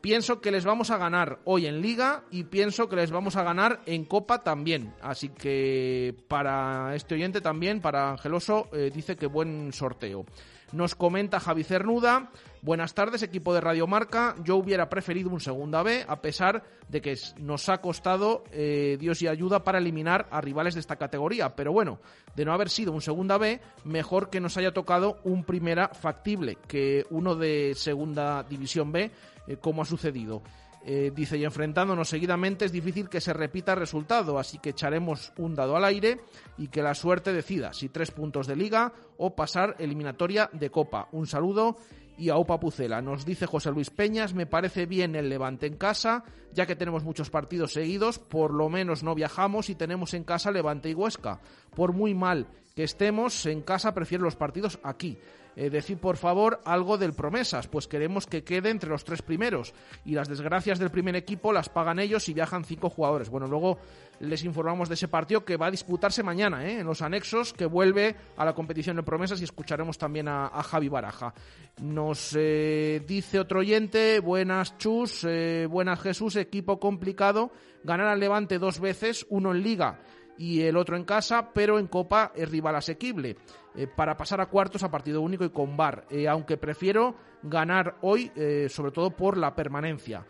Pienso 0.00 0.40
que 0.40 0.50
les 0.50 0.64
vamos 0.64 0.90
a 0.90 0.96
ganar 0.96 1.40
hoy 1.44 1.66
en 1.66 1.82
Liga 1.82 2.24
y 2.30 2.44
pienso 2.44 2.88
que 2.88 2.96
les 2.96 3.10
vamos 3.10 3.36
a 3.36 3.42
ganar 3.42 3.82
en 3.84 4.06
Copa 4.06 4.42
también. 4.42 4.94
Así 5.02 5.28
que 5.28 6.16
para 6.26 6.94
este 6.94 7.16
oyente 7.16 7.42
también, 7.42 7.82
para 7.82 8.12
Angeloso, 8.12 8.68
eh, 8.72 8.90
dice 8.94 9.16
que 9.16 9.26
buen 9.26 9.74
sorteo. 9.74 10.24
Nos 10.72 10.94
comenta 10.94 11.40
Javi 11.40 11.64
Cernuda. 11.64 12.30
Buenas 12.62 12.94
tardes, 12.94 13.22
equipo 13.22 13.52
de 13.52 13.60
Radio 13.60 13.86
Marca. 13.88 14.36
Yo 14.44 14.56
hubiera 14.56 14.88
preferido 14.88 15.28
un 15.28 15.40
segunda 15.40 15.82
B, 15.82 16.04
a 16.06 16.22
pesar 16.22 16.62
de 16.88 17.00
que 17.00 17.18
nos 17.38 17.68
ha 17.68 17.78
costado 17.78 18.44
eh, 18.52 18.96
Dios 19.00 19.20
y 19.22 19.26
ayuda 19.26 19.64
para 19.64 19.78
eliminar 19.78 20.28
a 20.30 20.40
rivales 20.40 20.74
de 20.74 20.80
esta 20.80 20.96
categoría. 20.96 21.56
Pero 21.56 21.72
bueno, 21.72 21.98
de 22.36 22.44
no 22.44 22.52
haber 22.52 22.70
sido 22.70 22.92
un 22.92 23.02
segunda 23.02 23.36
B, 23.36 23.60
mejor 23.84 24.30
que 24.30 24.40
nos 24.40 24.56
haya 24.56 24.72
tocado 24.72 25.18
un 25.24 25.44
primera 25.44 25.88
factible 25.88 26.56
que 26.68 27.04
uno 27.10 27.34
de 27.34 27.72
segunda 27.74 28.44
división 28.44 28.92
B, 28.92 29.10
eh, 29.46 29.56
como 29.56 29.82
ha 29.82 29.84
sucedido. 29.84 30.42
Eh, 30.82 31.12
dice, 31.14 31.36
y 31.36 31.44
enfrentándonos 31.44 32.08
seguidamente 32.08 32.64
es 32.64 32.72
difícil 32.72 33.10
que 33.10 33.20
se 33.20 33.34
repita 33.34 33.74
el 33.74 33.78
resultado, 33.78 34.38
así 34.38 34.58
que 34.58 34.70
echaremos 34.70 35.32
un 35.36 35.54
dado 35.54 35.76
al 35.76 35.84
aire 35.84 36.20
y 36.56 36.68
que 36.68 36.82
la 36.82 36.94
suerte 36.94 37.34
decida 37.34 37.74
si 37.74 37.90
tres 37.90 38.10
puntos 38.10 38.46
de 38.46 38.56
liga 38.56 38.92
o 39.18 39.34
pasar 39.36 39.76
eliminatoria 39.78 40.48
de 40.54 40.70
copa. 40.70 41.08
Un 41.12 41.26
saludo 41.26 41.76
y 42.16 42.30
a 42.30 42.36
Opa 42.36 42.60
Pucela. 42.60 43.02
Nos 43.02 43.24
dice 43.24 43.46
José 43.46 43.70
Luis 43.70 43.90
Peñas, 43.90 44.32
me 44.34 44.46
parece 44.46 44.86
bien 44.86 45.16
el 45.16 45.28
Levante 45.28 45.66
en 45.66 45.76
casa, 45.76 46.24
ya 46.52 46.66
que 46.66 46.76
tenemos 46.76 47.04
muchos 47.04 47.30
partidos 47.30 47.72
seguidos, 47.72 48.18
por 48.18 48.52
lo 48.52 48.68
menos 48.68 49.02
no 49.02 49.14
viajamos 49.14 49.70
y 49.70 49.74
tenemos 49.74 50.14
en 50.14 50.24
casa 50.24 50.50
Levante 50.50 50.88
y 50.90 50.94
Huesca. 50.94 51.40
Por 51.74 51.92
muy 51.92 52.14
mal 52.14 52.46
que 52.74 52.84
estemos 52.84 53.46
en 53.46 53.62
casa, 53.62 53.94
prefiero 53.94 54.24
los 54.24 54.36
partidos 54.36 54.78
aquí. 54.82 55.18
Eh, 55.56 55.70
decid 55.70 55.98
por 55.98 56.16
favor 56.16 56.60
algo 56.64 56.96
del 56.96 57.12
promesas, 57.12 57.66
pues 57.66 57.86
queremos 57.86 58.26
que 58.26 58.44
quede 58.44 58.70
entre 58.70 58.90
los 58.90 59.04
tres 59.04 59.22
primeros 59.22 59.74
y 60.04 60.12
las 60.12 60.28
desgracias 60.28 60.78
del 60.78 60.90
primer 60.90 61.16
equipo 61.16 61.52
las 61.52 61.68
pagan 61.68 61.98
ellos 61.98 62.28
y 62.28 62.34
viajan 62.34 62.64
cinco 62.64 62.88
jugadores. 62.88 63.28
Bueno, 63.30 63.46
luego 63.46 63.78
les 64.20 64.44
informamos 64.44 64.88
de 64.88 64.94
ese 64.94 65.08
partido 65.08 65.44
que 65.44 65.56
va 65.56 65.66
a 65.66 65.70
disputarse 65.70 66.22
mañana 66.22 66.66
¿eh? 66.66 66.80
en 66.80 66.86
los 66.86 67.02
anexos, 67.02 67.52
que 67.52 67.66
vuelve 67.66 68.14
a 68.36 68.44
la 68.44 68.54
competición 68.54 68.96
de 68.96 69.02
promesas 69.02 69.40
y 69.40 69.44
escucharemos 69.44 69.98
también 69.98 70.28
a, 70.28 70.46
a 70.46 70.62
Javi 70.62 70.88
Baraja. 70.88 71.34
Nos 71.80 72.36
eh, 72.38 73.02
dice 73.06 73.40
otro 73.40 73.60
oyente, 73.60 74.20
buenas 74.20 74.76
Chus, 74.78 75.24
eh, 75.24 75.66
buenas 75.68 76.00
Jesús, 76.00 76.36
equipo 76.36 76.78
complicado, 76.78 77.50
ganar 77.82 78.06
al 78.06 78.20
Levante 78.20 78.58
dos 78.58 78.78
veces, 78.78 79.26
uno 79.30 79.52
en 79.52 79.62
liga 79.62 79.98
y 80.40 80.62
el 80.62 80.78
otro 80.78 80.96
en 80.96 81.04
casa, 81.04 81.50
pero 81.52 81.78
en 81.78 81.86
Copa 81.86 82.32
es 82.34 82.50
rival 82.50 82.74
asequible. 82.74 83.36
eh, 83.74 83.86
para 83.86 84.16
pasar 84.16 84.40
a 84.40 84.46
cuartos 84.46 84.82
a 84.82 84.90
partido 84.90 85.20
único 85.20 85.44
y 85.44 85.50
con 85.50 85.76
VAR, 85.76 86.06
eh, 86.10 86.26
aunque 86.26 86.56
prefiero 86.56 87.14
ganar 87.42 87.98
hoy, 88.00 88.32
eh, 88.34 88.66
sobre 88.68 88.90
todo 88.90 89.10
por 89.10 89.36
la 89.36 89.54
permanencia. 89.54 90.24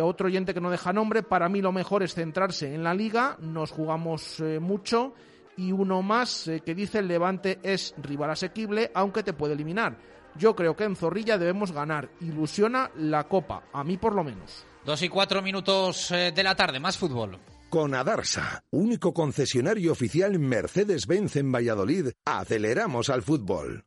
Otro 0.00 0.28
oyente 0.28 0.54
que 0.54 0.60
no 0.60 0.70
deja 0.70 0.92
nombre, 0.92 1.24
para 1.24 1.48
mí 1.48 1.60
lo 1.60 1.72
mejor 1.72 2.04
es 2.04 2.14
centrarse 2.14 2.72
en 2.72 2.84
la 2.84 2.94
liga, 2.94 3.36
nos 3.40 3.72
jugamos 3.72 4.40
mucho 4.60 5.12
y 5.56 5.72
uno 5.72 6.02
más 6.02 6.48
que 6.64 6.72
dice 6.76 7.00
el 7.00 7.08
Levante 7.08 7.58
es 7.64 7.92
rival 8.00 8.30
asequible, 8.30 8.92
aunque 8.94 9.24
te 9.24 9.32
puede 9.32 9.54
eliminar. 9.54 9.98
Yo 10.36 10.54
creo 10.54 10.76
que 10.76 10.84
en 10.84 10.94
Zorrilla 10.94 11.36
debemos 11.36 11.72
ganar, 11.72 12.10
ilusiona 12.20 12.92
la 12.94 13.24
Copa, 13.24 13.64
a 13.72 13.82
mí 13.82 13.96
por 13.96 14.14
lo 14.14 14.22
menos. 14.22 14.64
Dos 14.84 15.02
y 15.02 15.08
cuatro 15.08 15.42
minutos 15.42 16.10
de 16.10 16.42
la 16.44 16.54
tarde, 16.54 16.78
más 16.78 16.96
fútbol. 16.96 17.40
Con 17.72 17.94
Adarsa, 17.94 18.64
único 18.70 19.14
concesionario 19.14 19.92
oficial 19.92 20.38
Mercedes-Benz 20.38 21.36
en 21.36 21.50
Valladolid, 21.50 22.08
aceleramos 22.26 23.08
al 23.08 23.22
fútbol. 23.22 23.86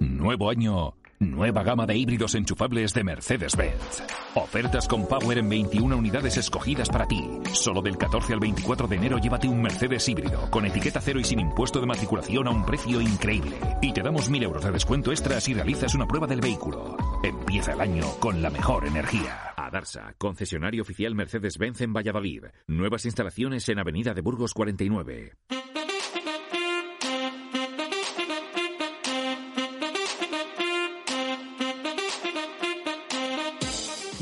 Nuevo 0.00 0.48
año, 0.48 0.96
nueva 1.18 1.62
gama 1.62 1.86
de 1.86 1.96
híbridos 1.96 2.34
enchufables 2.34 2.92
de 2.92 3.04
Mercedes-Benz. 3.04 4.02
Ofertas 4.34 4.86
con 4.86 5.06
Power 5.06 5.38
en 5.38 5.48
21 5.48 5.96
unidades 5.96 6.36
escogidas 6.36 6.88
para 6.88 7.06
ti. 7.06 7.22
Solo 7.52 7.82
del 7.82 7.96
14 7.96 8.32
al 8.32 8.40
24 8.40 8.86
de 8.86 8.96
enero 8.96 9.18
llévate 9.18 9.48
un 9.48 9.62
Mercedes 9.62 10.08
híbrido 10.08 10.50
con 10.50 10.66
etiqueta 10.66 11.00
cero 11.00 11.20
y 11.20 11.24
sin 11.24 11.40
impuesto 11.40 11.80
de 11.80 11.86
matriculación 11.86 12.48
a 12.48 12.50
un 12.50 12.64
precio 12.64 13.00
increíble. 13.00 13.56
Y 13.80 13.92
te 13.92 14.02
damos 14.02 14.30
1.000 14.30 14.42
euros 14.44 14.64
de 14.64 14.72
descuento 14.72 15.10
extra 15.10 15.40
si 15.40 15.54
realizas 15.54 15.94
una 15.94 16.06
prueba 16.06 16.26
del 16.26 16.40
vehículo. 16.40 16.96
Empieza 17.22 17.72
el 17.72 17.80
año 17.80 18.04
con 18.20 18.42
la 18.42 18.50
mejor 18.50 18.86
energía. 18.86 19.54
Adarsa, 19.56 20.14
concesionario 20.18 20.82
oficial 20.82 21.14
Mercedes-Benz 21.14 21.80
en 21.80 21.92
Valladolid. 21.92 22.44
Nuevas 22.66 23.04
instalaciones 23.04 23.68
en 23.68 23.78
Avenida 23.78 24.14
de 24.14 24.20
Burgos 24.20 24.54
49. 24.54 25.32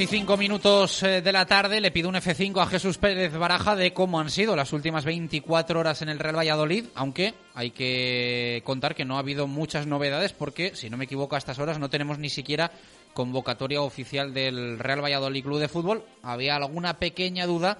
Y 0.00 0.06
cinco 0.06 0.38
minutos 0.38 1.02
eh, 1.02 1.20
de 1.20 1.32
la 1.32 1.44
tarde 1.44 1.78
le 1.78 1.90
pido 1.90 2.08
un 2.08 2.14
F5 2.14 2.62
a 2.62 2.66
Jesús 2.66 2.96
Pérez 2.96 3.34
Baraja 3.34 3.76
de 3.76 3.92
cómo 3.92 4.18
han 4.18 4.30
sido 4.30 4.56
las 4.56 4.72
últimas 4.72 5.04
24 5.04 5.78
horas 5.78 6.00
en 6.00 6.08
el 6.08 6.18
Real 6.18 6.38
Valladolid, 6.38 6.86
aunque 6.94 7.34
hay 7.54 7.70
que 7.70 8.62
contar 8.64 8.94
que 8.94 9.04
no 9.04 9.16
ha 9.16 9.18
habido 9.18 9.46
muchas 9.46 9.86
novedades 9.86 10.32
porque, 10.32 10.74
si 10.74 10.88
no 10.88 10.96
me 10.96 11.04
equivoco, 11.04 11.34
a 11.34 11.38
estas 11.38 11.58
horas 11.58 11.78
no 11.78 11.90
tenemos 11.90 12.18
ni 12.18 12.30
siquiera 12.30 12.70
convocatoria 13.12 13.82
oficial 13.82 14.32
del 14.32 14.78
Real 14.78 15.04
Valladolid 15.04 15.42
Club 15.42 15.58
de 15.58 15.68
Fútbol. 15.68 16.02
Había 16.22 16.56
alguna 16.56 16.98
pequeña 16.98 17.44
duda. 17.44 17.76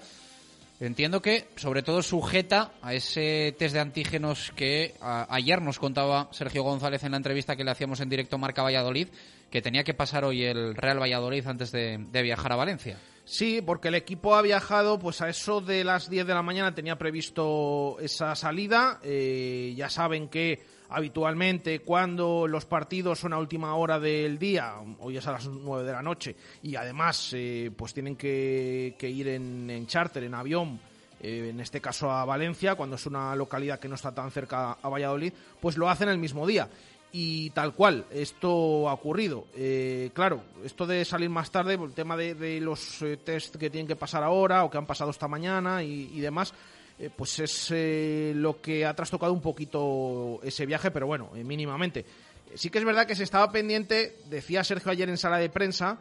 Entiendo 0.79 1.23
que, 1.23 1.49
sobre 1.57 1.83
todo, 1.83 2.03
sujeta 2.03 2.73
a 2.83 2.93
ese 2.93 3.55
test 3.59 3.75
de 3.75 3.81
antígenos 3.81 4.53
que 4.57 4.95
ayer 5.01 5.62
nos 5.62 5.79
contaba 5.79 6.29
Sergio 6.33 6.64
González 6.64 7.03
en 7.05 7.12
la 7.12 7.18
entrevista 7.18 7.57
que 7.57 7.64
le 7.64 7.71
hacíamos 7.71 8.01
en 8.01 8.09
directo 8.09 8.39
Marca 8.39 8.62
Valladolid, 8.62 9.09
que 9.51 9.61
tenía 9.61 9.85
que 9.85 9.95
pasar 9.95 10.25
hoy 10.25 10.45
el 10.45 10.75
Real 10.75 11.01
Valladolid 11.01 11.47
antes 11.47 11.73
de, 11.73 11.99
viajar 12.23 12.53
a 12.53 12.57
Valencia. 12.57 12.99
Sí, 13.25 13.63
porque 13.65 13.89
el 13.89 13.95
equipo 13.95 14.35
ha 14.35 14.43
viajado, 14.43 14.99
pues 14.99 15.21
a 15.21 15.29
eso 15.29 15.61
de 15.61 15.85
las 15.85 16.09
10 16.09 16.27
de 16.27 16.35
la 16.35 16.43
mañana 16.43 16.75
tenía 16.75 16.97
previsto 16.97 17.97
esa 18.01 18.35
salida. 18.35 18.99
Eh, 19.03 19.75
ya 19.77 19.89
saben 19.89 20.29
que 20.29 20.63
habitualmente 20.89 21.81
cuando 21.81 22.49
los 22.49 22.65
partidos 22.65 23.21
son 23.21 23.33
a 23.33 23.39
última 23.39 23.75
hora 23.75 24.01
del 24.01 24.39
día, 24.39 24.75
hoy 25.01 25.17
es 25.17 25.27
a 25.27 25.33
las 25.33 25.47
9 25.47 25.85
de 25.85 25.93
la 25.93 26.03
noche, 26.03 26.35
y 26.63 26.75
además 26.75 27.31
eh, 27.35 27.71
pues 27.77 27.95
tienen 27.95 28.17
que, 28.17 28.97
ir 29.01 29.29
en, 29.29 29.71
en, 29.71 29.87
charter, 29.87 30.25
en 30.25 30.35
avión, 30.35 30.81
eh, 31.23 31.51
en 31.51 31.61
este 31.61 31.81
caso 31.81 32.11
a 32.11 32.25
Valencia, 32.25 32.75
cuando 32.75 32.97
es 32.97 33.07
una 33.07 33.37
localidad 33.37 33.79
que 33.79 33.89
no 33.89 33.95
está 33.95 34.13
tan 34.13 34.31
cerca 34.31 34.73
a 34.73 34.89
Valladolid, 34.89 35.33
pues 35.61 35.77
lo 35.77 35.89
hacen 35.89 36.09
el 36.09 36.19
mismo 36.19 36.47
día 36.47 36.69
y 37.13 37.51
tal 37.51 37.75
cual, 37.75 38.05
esto 38.11 38.89
ha 38.89 38.93
ocurrido. 38.93 39.47
Eh, 39.57 40.11
claro, 40.15 40.43
esto 40.65 40.87
de 40.87 41.05
salir 41.05 41.29
más 41.29 41.51
tarde, 41.51 41.75
el 41.75 41.93
tema 41.93 42.17
de, 42.17 42.61
los 42.61 43.03
eh, 43.03 43.17
test 43.17 43.57
que 43.57 43.71
tienen 43.71 43.89
que 43.89 43.97
pasar 43.97 44.23
ahora 44.23 44.65
o 44.65 44.71
que 44.71 44.79
han 44.79 44.87
pasado 44.87 45.11
esta 45.11 45.27
mañana 45.27 45.83
y, 45.83 46.21
demás, 46.21 46.55
eh, 46.99 47.11
pues 47.15 47.39
es 47.41 48.37
lo 48.37 48.61
que 48.61 48.87
ha 48.87 48.95
trastocado 48.95 49.33
un 49.33 49.41
poquito 49.41 50.41
ese 50.43 50.67
viaje, 50.67 50.91
pero 50.91 51.07
bueno, 51.07 51.31
mínimamente. 51.35 52.05
Sí 52.55 52.69
que 52.69 52.79
es 52.79 52.85
verdad 52.85 53.07
que 53.07 53.15
se 53.15 53.25
estaba 53.25 53.51
pendiente, 53.51 54.19
decía 54.27 54.65
Sergio 54.65 54.91
ayer 54.91 55.09
en 55.09 55.17
sala 55.17 55.39
de 55.39 55.51
prensa, 55.51 55.99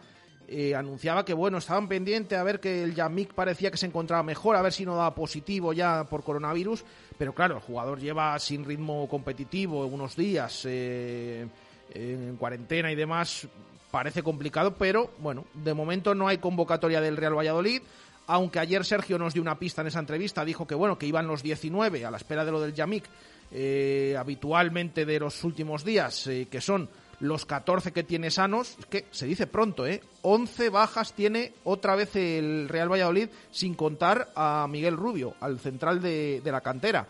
anunciaba 0.76 1.26
que 1.26 1.34
bueno, 1.34 1.60
estaban 1.60 1.88
pendientes 1.88 2.38
a 2.38 2.43
ver 2.43 2.60
que 2.60 2.84
el 2.84 2.95
Yamik 2.95 3.34
parecía 3.34 3.70
que 3.72 3.78
se 3.78 3.86
encontraba 3.86 4.24
mejor, 4.24 4.56
a 4.56 4.62
ver 4.62 4.74
si 4.74 4.86
no 4.86 4.95
daba 4.95 5.14
positivo 5.14 5.74
ya 5.74 6.06
por 6.06 6.24
coronavirus 6.24 6.84
pero 7.20 7.34
claro, 7.34 7.56
el 7.56 7.62
jugador 7.62 8.00
lleva 8.00 8.39
sin 8.39 8.64
ritmo 8.64 9.06
competitivo 9.10 9.86
unos 9.86 10.16
días 10.16 10.64
eh, 10.64 11.45
en 11.93 12.38
cuarentena 12.38 12.89
y 12.93 12.95
demás. 12.95 13.45
Parece 13.91 14.24
complicado, 14.24 14.76
pero 14.76 15.12
bueno, 15.20 15.43
de 15.54 15.74
momento 15.74 16.16
no 16.16 16.30
hay 16.30 16.38
convocatoria 16.38 17.02
del 17.02 17.18
Real 17.18 17.38
Valladolid. 17.38 17.82
Aunque 18.28 18.60
ayer 18.60 18.86
Sergio 18.86 19.18
nos 19.18 19.34
dio 19.34 19.41
una 19.41 19.60
pista 19.60 19.82
en 19.82 19.88
esa 19.88 20.00
entrevista, 20.00 20.45
dijo 20.45 20.66
que 20.66 20.76
bueno, 20.76 20.97
que 20.97 21.08
iban 21.08 21.28
los 21.28 21.43
19 21.43 22.06
a 22.06 22.12
la 22.12 22.18
espera 22.18 22.45
de 22.45 22.52
lo 22.52 22.62
del 22.62 22.74
Yamik, 22.74 23.04
eh, 23.52 24.16
habitualmente 24.18 25.06
de 25.06 25.20
los 25.20 25.43
últimos 25.43 25.84
días, 25.84 26.26
eh, 26.28 26.47
que 26.50 26.62
son 26.62 26.88
los 27.20 27.45
14 27.45 27.91
que 27.91 28.03
tiene 28.03 28.32
sanos, 28.32 28.76
es 28.80 28.86
que 28.86 29.05
se 29.11 29.26
dice 29.26 29.47
pronto, 29.47 29.86
¿eh? 29.86 30.01
11 30.22 30.70
bajas 30.70 31.13
tiene 31.13 31.53
otra 31.63 31.95
vez 31.95 32.15
el 32.15 32.70
Real 32.70 32.91
Valladolid 32.91 33.30
sin 33.51 33.76
contar 33.76 34.30
a 34.36 34.67
Miguel 34.70 34.97
Rubio, 34.97 35.36
al 35.39 35.59
central 35.59 36.01
de, 36.01 36.41
la 36.45 36.61
cantera. 36.61 37.07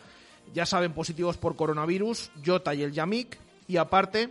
Ya 0.53 0.66
saben, 0.66 0.93
positivos 0.93 1.38
por 1.38 1.55
coronavirus, 1.55 2.32
Jota 2.43 2.74
y 2.74 2.82
el 2.82 2.91
Yamik, 2.91 3.38
y 3.68 3.78
aparte, 3.78 4.30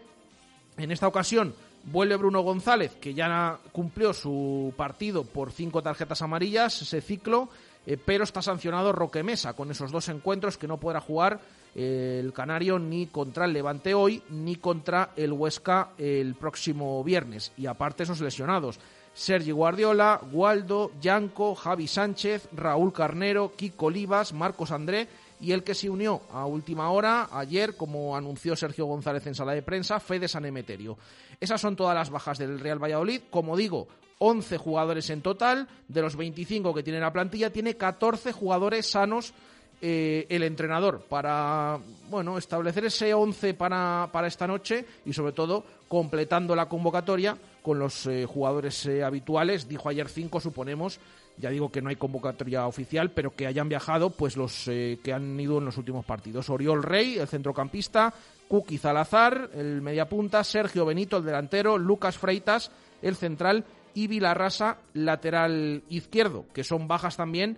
en 0.77 0.91
esta 0.91 1.07
ocasión 1.07 1.55
vuelve 1.85 2.17
Bruno 2.17 2.41
González, 2.41 2.97
que 3.01 3.15
ya 3.15 3.59
cumplió 3.71 4.13
su 4.13 4.75
partido 4.77 5.25
por 5.25 5.53
cinco 5.53 5.83
tarjetas 5.83 6.23
amarillas, 6.23 6.83
ese 6.83 7.01
ciclo, 7.01 7.49
eh, 7.87 7.97
pero 8.05 8.25
está 8.25 8.43
sancionado 8.43 8.93
Roque 8.93 9.23
Mesa 9.23 9.55
con 9.55 9.71
esos 9.71 9.93
dos 9.93 10.09
encuentros 10.09 10.59
que 10.59 10.67
no 10.67 10.79
podrá 10.79 11.01
jugar 11.01 11.41
el 11.75 12.33
Canario 12.33 12.79
ni 12.79 13.07
contra 13.07 13.45
el 13.45 13.53
Levante 13.53 13.95
hoy, 13.95 14.23
ni 14.31 14.57
contra 14.57 15.11
el 15.17 15.33
Huesca 15.33 15.91
el 15.99 16.35
próximo 16.35 17.03
viernes. 17.05 17.53
Y 17.57 17.67
aparte 17.67 18.03
esos 18.03 18.21
lesionados. 18.21 18.81
Sergi 19.15 19.51
Guardiola, 19.51 20.21
Waldo, 20.33 20.93
Yanco, 21.01 21.57
Javi 21.57 21.89
Sánchez, 21.89 22.49
Raúl 22.53 22.93
Carnero, 22.93 23.53
Kiko 23.57 23.87
Olivas, 23.87 24.33
Marcos 24.33 24.71
André 24.71 25.09
y 25.41 25.53
el 25.53 25.65
que 25.65 25.75
se 25.75 25.91
unió 25.91 26.23
a 26.33 26.47
última 26.47 26.91
hora 26.91 27.29
ayer, 27.33 27.77
como 27.77 28.17
anunció 28.17 28.55
Sergio 28.55 28.87
González 28.87 29.27
en 29.27 29.35
sala 29.35 29.53
de 29.53 29.63
prensa, 29.63 30.01
Fede 30.01 30.29
San 30.29 30.45
Emeterio. 30.45 30.99
Esas 31.41 31.61
son 31.61 31.77
todas 31.77 31.95
las 31.95 32.11
bajas 32.11 32.39
del 32.39 32.61
Real 32.61 32.83
Valladolid. 32.83 33.23
Como 33.31 33.57
digo, 33.57 33.89
11 34.19 34.57
jugadores 34.59 35.11
en 35.11 35.23
total. 35.23 35.69
De 35.87 36.03
los 36.03 36.17
25 36.17 36.75
que 36.75 36.83
tiene 36.83 37.01
la 37.01 37.13
plantilla, 37.13 37.53
tiene 37.53 37.77
14 37.77 38.33
jugadores 38.33 38.91
sanos 38.91 39.33
eh, 39.81 40.27
el 40.29 40.43
entrenador 40.43 41.03
para 41.09 41.79
bueno 42.11 42.37
establecer 42.37 42.87
ese 42.87 43.15
11 43.15 43.55
para, 43.55 44.09
para 44.11 44.27
esta 44.27 44.45
noche 44.45 44.85
y 45.07 45.13
sobre 45.13 45.31
todo 45.31 45.65
completando 45.87 46.57
la 46.57 46.69
convocatoria 46.69 47.37
con 47.63 47.79
los 47.79 48.07
eh, 48.07 48.27
jugadores 48.27 48.87
eh, 48.87 49.05
habituales. 49.05 49.69
Dijo 49.69 49.89
ayer 49.89 50.09
cinco, 50.09 50.41
suponemos. 50.41 50.99
Ya 51.37 51.51
digo 51.51 51.71
que 51.71 51.81
no 51.81 51.91
hay 51.91 51.95
convocatoria 51.97 52.67
oficial, 52.67 53.13
pero 53.13 53.37
que 53.37 53.47
hayan 53.47 53.69
viajado 53.69 54.11
pues 54.11 54.37
los 54.37 54.65
que 54.65 55.13
han 55.15 55.39
ido 55.39 55.59
en 55.59 55.67
los 55.67 55.79
últimos 55.79 56.05
partidos. 56.05 56.51
Oriol 56.51 56.83
Rey, 56.83 57.17
el 57.17 57.29
centrocampista, 57.29 58.13
Kuki 58.49 58.79
Zalazar, 58.79 59.51
el 59.55 59.81
mediapunta, 59.81 60.43
Sergio 60.43 60.85
Benito, 60.85 61.19
el 61.19 61.25
delantero, 61.25 61.79
Lucas 61.79 62.19
Freitas, 62.19 62.73
el 63.03 63.15
central 63.15 63.65
y 63.95 64.09
Vilarrasa, 64.09 64.79
lateral 64.95 65.85
izquierdo, 65.89 66.47
que 66.53 66.65
son 66.65 66.89
bajas 66.89 67.17
también 67.17 67.57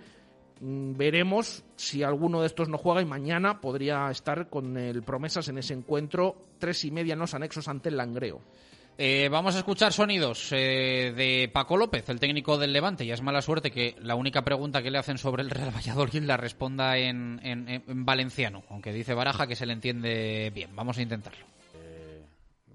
veremos 0.61 1.65
si 1.77 2.03
alguno 2.03 2.41
de 2.41 2.47
estos 2.47 2.69
no 2.69 2.79
juega 2.79 3.01
y 3.01 3.07
mañana 3.07 3.61
podría 3.61 4.11
estar 4.11 4.49
con 4.49 4.77
el 4.77 5.03
Promesas 5.03 5.49
en 5.49 5.59
ese 5.59 5.75
encuentro, 5.75 6.37
tres 6.59 6.85
y 6.85 6.91
media 6.91 7.15
en 7.15 7.21
los 7.21 7.35
anexos 7.35 7.67
ante 7.69 7.89
el 7.89 7.97
Langreo. 7.97 8.41
Eh, 8.99 9.31
vamos 9.31 9.55
a 9.55 9.59
escuchar 9.61 9.95
sonidos 9.95 10.53
eh, 10.53 11.15
de 11.17 11.51
Paco 11.51 11.79
López, 11.79 12.07
el 12.11 12.21
técnico 12.21 12.59
del 12.59 12.75
Levante. 12.75 13.07
Ya 13.07 13.15
es 13.15 13.23
mala 13.23 13.41
suerte 13.41 13.71
que 13.71 13.97
la 14.01 14.15
única 14.15 14.43
pregunta 14.43 14.83
que 14.83 14.91
le 14.91 14.99
hacen 14.99 15.17
sobre 15.17 15.43
el 15.43 15.49
Real 15.49 15.75
Valladolid 15.75 16.23
la 16.23 16.37
responda 16.37 16.99
en, 16.99 17.41
valenciano, 17.87 18.63
aunque 18.69 18.93
dice 18.93 19.15
Baraja 19.15 19.47
que 19.47 19.57
se 19.57 19.65
le 19.65 19.73
entiende 19.73 20.51
bien. 20.55 20.77
Vamos 20.77 20.99
a 20.99 21.03
intentarlo. 21.03 21.47
Eh, 21.77 22.23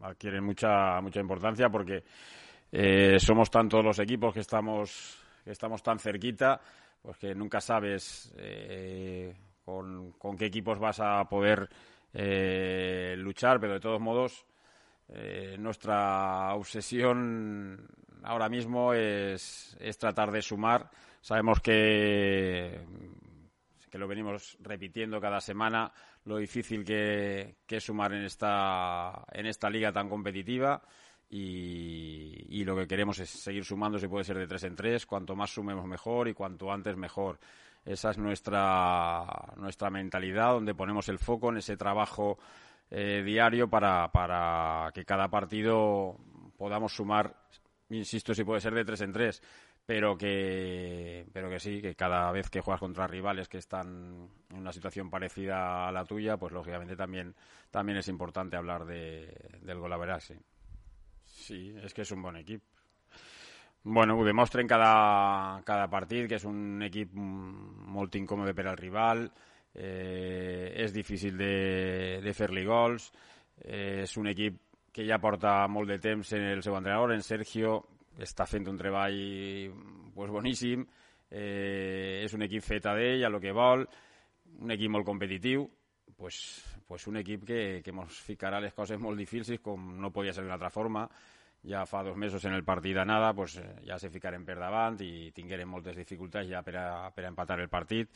adquiere 0.02 0.42
mucha, 0.42 1.00
mucha 1.00 1.20
importancia 1.20 1.70
porque 1.70 2.04
eh, 2.72 3.20
somos 3.20 3.52
tantos 3.52 3.86
los 3.86 4.00
equipos 4.00 4.34
que 4.34 4.40
estamos, 4.40 5.20
que 5.44 5.52
estamos 5.52 5.84
tan 5.84 6.00
cerquita 6.00 6.60
pues 7.06 7.18
que 7.18 7.36
nunca 7.36 7.62
sabes 7.62 8.34
eh, 8.38 9.36
con, 9.64 10.16
qué 10.38 10.48
equipos 10.48 10.80
vas 10.80 11.00
a 11.00 11.24
poder 11.30 11.70
eh, 12.12 13.14
luchar, 13.18 13.60
pero 13.60 13.74
de 13.74 13.80
todos 13.80 14.02
modos 14.02 14.46
eh, 15.10 15.56
nuestra 15.60 16.56
obsesión 16.56 17.88
ahora 18.24 18.50
mismo 18.50 18.94
es, 18.94 19.78
tratar 20.00 20.32
de 20.32 20.42
sumar. 20.42 20.90
Sabemos 21.22 21.60
que, 21.62 22.82
que 23.92 23.98
lo 24.00 24.08
venimos 24.08 24.58
repitiendo 24.62 25.22
cada 25.22 25.42
semana, 25.42 25.94
lo 26.24 26.38
difícil 26.38 26.84
que, 26.84 27.58
es 27.68 27.84
sumar 27.84 28.14
en 28.14 28.24
esta, 28.24 29.26
en 29.32 29.46
esta 29.46 29.70
liga 29.70 29.92
tan 29.92 30.10
competitiva. 30.10 30.82
Y, 31.30 32.64
lo 32.64 32.76
que 32.76 32.88
queremos 32.88 33.20
es 33.20 33.30
seguir 33.30 33.64
sumando, 33.64 34.00
si 34.00 34.08
puede 34.08 34.24
ser 34.24 34.38
de 34.38 34.48
tres 34.48 34.64
en 34.64 34.76
tres, 34.76 35.06
cuanto 35.06 35.36
más 35.36 35.52
sumemos 35.52 35.86
mejor 35.86 36.28
y 36.28 36.34
cuanto 36.34 36.72
antes 36.72 36.98
mejor. 36.98 37.40
Esa 37.84 38.10
es 38.10 38.18
nuestra, 38.18 39.54
nuestra 39.58 39.92
mentalidad, 39.92 40.54
donde 40.54 40.74
ponemos 40.74 41.08
el 41.10 41.20
foco 41.20 41.50
en 41.50 41.58
ese 41.58 41.78
trabajo 41.78 42.40
eh, 42.90 43.22
diario 43.24 43.70
para, 43.70 44.12
para 44.12 44.92
que 44.94 45.06
cada 45.06 45.28
partido 45.30 46.18
podamos 46.58 46.94
sumar, 46.94 47.36
insisto, 47.90 48.34
si 48.34 48.44
puede 48.44 48.62
ser 48.62 48.74
de 48.74 48.86
tres 48.86 49.02
en 49.02 49.12
tres, 49.12 49.42
pero 49.86 50.18
que, 50.18 51.28
pero 51.32 51.50
que 51.50 51.60
sí, 51.60 51.82
que 51.82 51.96
cada 51.96 52.32
vez 52.32 52.50
que 52.50 52.62
juegas 52.62 52.80
contra 52.80 53.06
rivales 53.06 53.48
que 53.48 53.60
están 53.60 54.30
en 54.50 54.58
una 54.58 54.72
situación 54.72 55.12
parecida 55.12 55.88
a 55.88 55.92
la 55.92 56.06
tuya, 56.06 56.38
pues 56.38 56.54
lógicamente 56.54 56.96
también, 56.96 57.36
también 57.70 58.00
es 58.00 58.08
importante 58.08 58.58
hablar 58.58 58.86
de, 58.86 59.32
del 59.62 59.80
gol 59.80 59.94
sí. 60.20 60.36
Sí, 61.36 61.76
es 61.84 61.94
que 61.94 62.02
es 62.02 62.12
un 62.12 62.22
buen 62.22 62.38
equipo. 62.38 62.66
Bueno, 63.84 64.18
ho 64.18 64.28
en 64.28 64.68
cada, 64.68 65.62
cada 65.64 65.88
partit 65.88 66.26
que 66.28 66.40
és 66.40 66.46
un 66.50 66.82
equip 66.82 67.12
molt 67.14 68.16
incòmode 68.18 68.56
per 68.58 68.66
al 68.66 68.80
rival, 68.80 69.28
eh, 69.76 70.72
és 70.74 70.94
difícil 70.96 71.38
de, 71.38 72.22
de 72.24 72.34
fer-li 72.34 72.64
gols, 72.66 73.12
eh, 73.62 74.02
és 74.08 74.18
un 74.18 74.32
equip 74.32 74.58
que 74.96 75.06
ja 75.06 75.20
porta 75.22 75.68
molt 75.68 75.92
de 75.92 76.00
temps 76.00 76.34
en 76.34 76.48
el 76.56 76.64
seu 76.64 76.80
entrenador, 76.80 77.14
en 77.14 77.22
Sergio, 77.22 77.78
està 78.18 78.48
fent 78.50 78.66
un 78.72 78.80
treball 78.80 79.20
pues, 80.16 80.32
boníssim, 80.32 80.88
eh, 81.30 82.24
és 82.24 82.34
un 82.34 82.48
equip 82.48 82.66
fet 82.66 82.90
a 82.90 82.96
d'ell, 82.98 83.28
a 83.28 83.30
lo 83.30 83.44
que 83.44 83.54
vol, 83.54 83.86
un 84.64 84.74
equip 84.74 84.96
molt 84.98 85.06
competitiu, 85.06 85.68
pues, 86.18 86.42
pues 86.88 87.08
un 87.08 87.18
equip 87.18 87.46
que, 87.46 87.82
que 87.84 87.94
ens 87.94 88.20
ficarà 88.22 88.60
les 88.62 88.74
coses 88.74 89.00
molt 89.02 89.18
difícils 89.18 89.62
com 89.64 89.96
no 90.00 90.12
podia 90.14 90.34
ser 90.34 90.44
d'una 90.46 90.58
altra 90.60 90.74
forma, 90.74 91.08
ja 91.66 91.86
fa 91.90 92.04
dos 92.06 92.16
mesos 92.16 92.46
en 92.46 92.54
el 92.54 92.64
partit 92.64 92.96
d'anada 92.96 93.34
pues, 93.34 93.58
eh, 93.58 93.82
ja 93.88 93.98
se 94.00 94.12
ficarem 94.14 94.46
per 94.46 94.60
davant 94.60 95.00
i 95.02 95.32
tinguérem 95.34 95.70
moltes 95.70 95.98
dificultats 95.98 96.50
ja 96.50 96.62
per 96.64 96.78
a, 96.78 96.88
per 97.12 97.26
a 97.26 97.32
empatar 97.34 97.60
el 97.60 97.70
partit. 97.70 98.12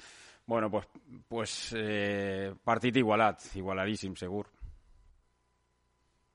Bueno, 0.45 0.69
pues, 0.69 0.87
pues 1.27 1.73
eh, 1.77 2.53
partit 2.63 2.95
igualat, 2.97 3.51
igualadíssim, 3.55 4.15
segur. 4.15 4.47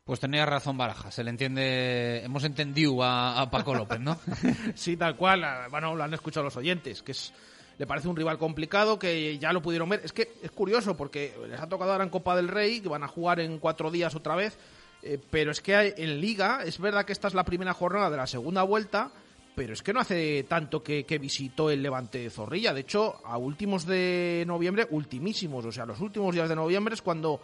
Pues 0.04 0.20
tenía 0.20 0.44
razón 0.44 0.76
Baraja, 0.76 1.10
se 1.10 1.24
le 1.24 1.30
entiende, 1.30 2.22
hemos 2.22 2.44
entendido 2.44 3.02
a, 3.02 3.40
a 3.40 3.50
Paco 3.50 3.74
López, 3.74 3.98
¿no? 4.00 4.18
sí, 4.74 4.98
tal 4.98 5.16
cual, 5.16 5.42
bueno, 5.70 5.94
lo 5.94 6.04
han 6.04 6.12
escuchado 6.12 6.44
los 6.44 6.56
oyentes, 6.58 7.02
que 7.02 7.12
es 7.12 7.32
le 7.78 7.86
parece 7.86 8.08
un 8.08 8.16
rival 8.16 8.38
complicado 8.38 8.98
que 8.98 9.38
ya 9.38 9.52
lo 9.52 9.62
pudieron 9.62 9.88
ver. 9.88 10.00
Es 10.04 10.12
que 10.12 10.32
es 10.42 10.50
curioso 10.50 10.96
porque 10.96 11.34
les 11.48 11.60
ha 11.60 11.68
tocado 11.68 11.92
ahora 11.92 12.04
en 12.04 12.10
Copa 12.10 12.36
del 12.36 12.48
Rey, 12.48 12.80
que 12.80 12.88
van 12.88 13.02
a 13.02 13.08
jugar 13.08 13.40
en 13.40 13.58
cuatro 13.58 13.90
días 13.90 14.14
otra 14.14 14.34
vez, 14.34 14.58
eh, 15.02 15.18
pero 15.30 15.50
es 15.50 15.60
que 15.60 15.94
en 15.96 16.20
Liga, 16.20 16.60
es 16.64 16.78
verdad 16.78 17.04
que 17.04 17.12
esta 17.12 17.28
es 17.28 17.34
la 17.34 17.44
primera 17.44 17.74
jornada 17.74 18.10
de 18.10 18.16
la 18.16 18.26
segunda 18.26 18.62
vuelta, 18.62 19.10
pero 19.54 19.72
es 19.72 19.82
que 19.82 19.92
no 19.92 20.00
hace 20.00 20.44
tanto 20.44 20.82
que, 20.82 21.04
que, 21.04 21.18
visitó 21.18 21.70
el 21.70 21.82
Levante 21.82 22.18
de 22.18 22.30
Zorrilla. 22.30 22.74
De 22.74 22.80
hecho, 22.80 23.20
a 23.24 23.38
últimos 23.38 23.86
de 23.86 24.44
noviembre, 24.46 24.86
ultimísimos, 24.90 25.64
o 25.64 25.70
sea, 25.70 25.86
los 25.86 26.00
últimos 26.00 26.34
días 26.34 26.48
de 26.48 26.56
noviembre 26.56 26.94
es 26.94 27.02
cuando 27.02 27.40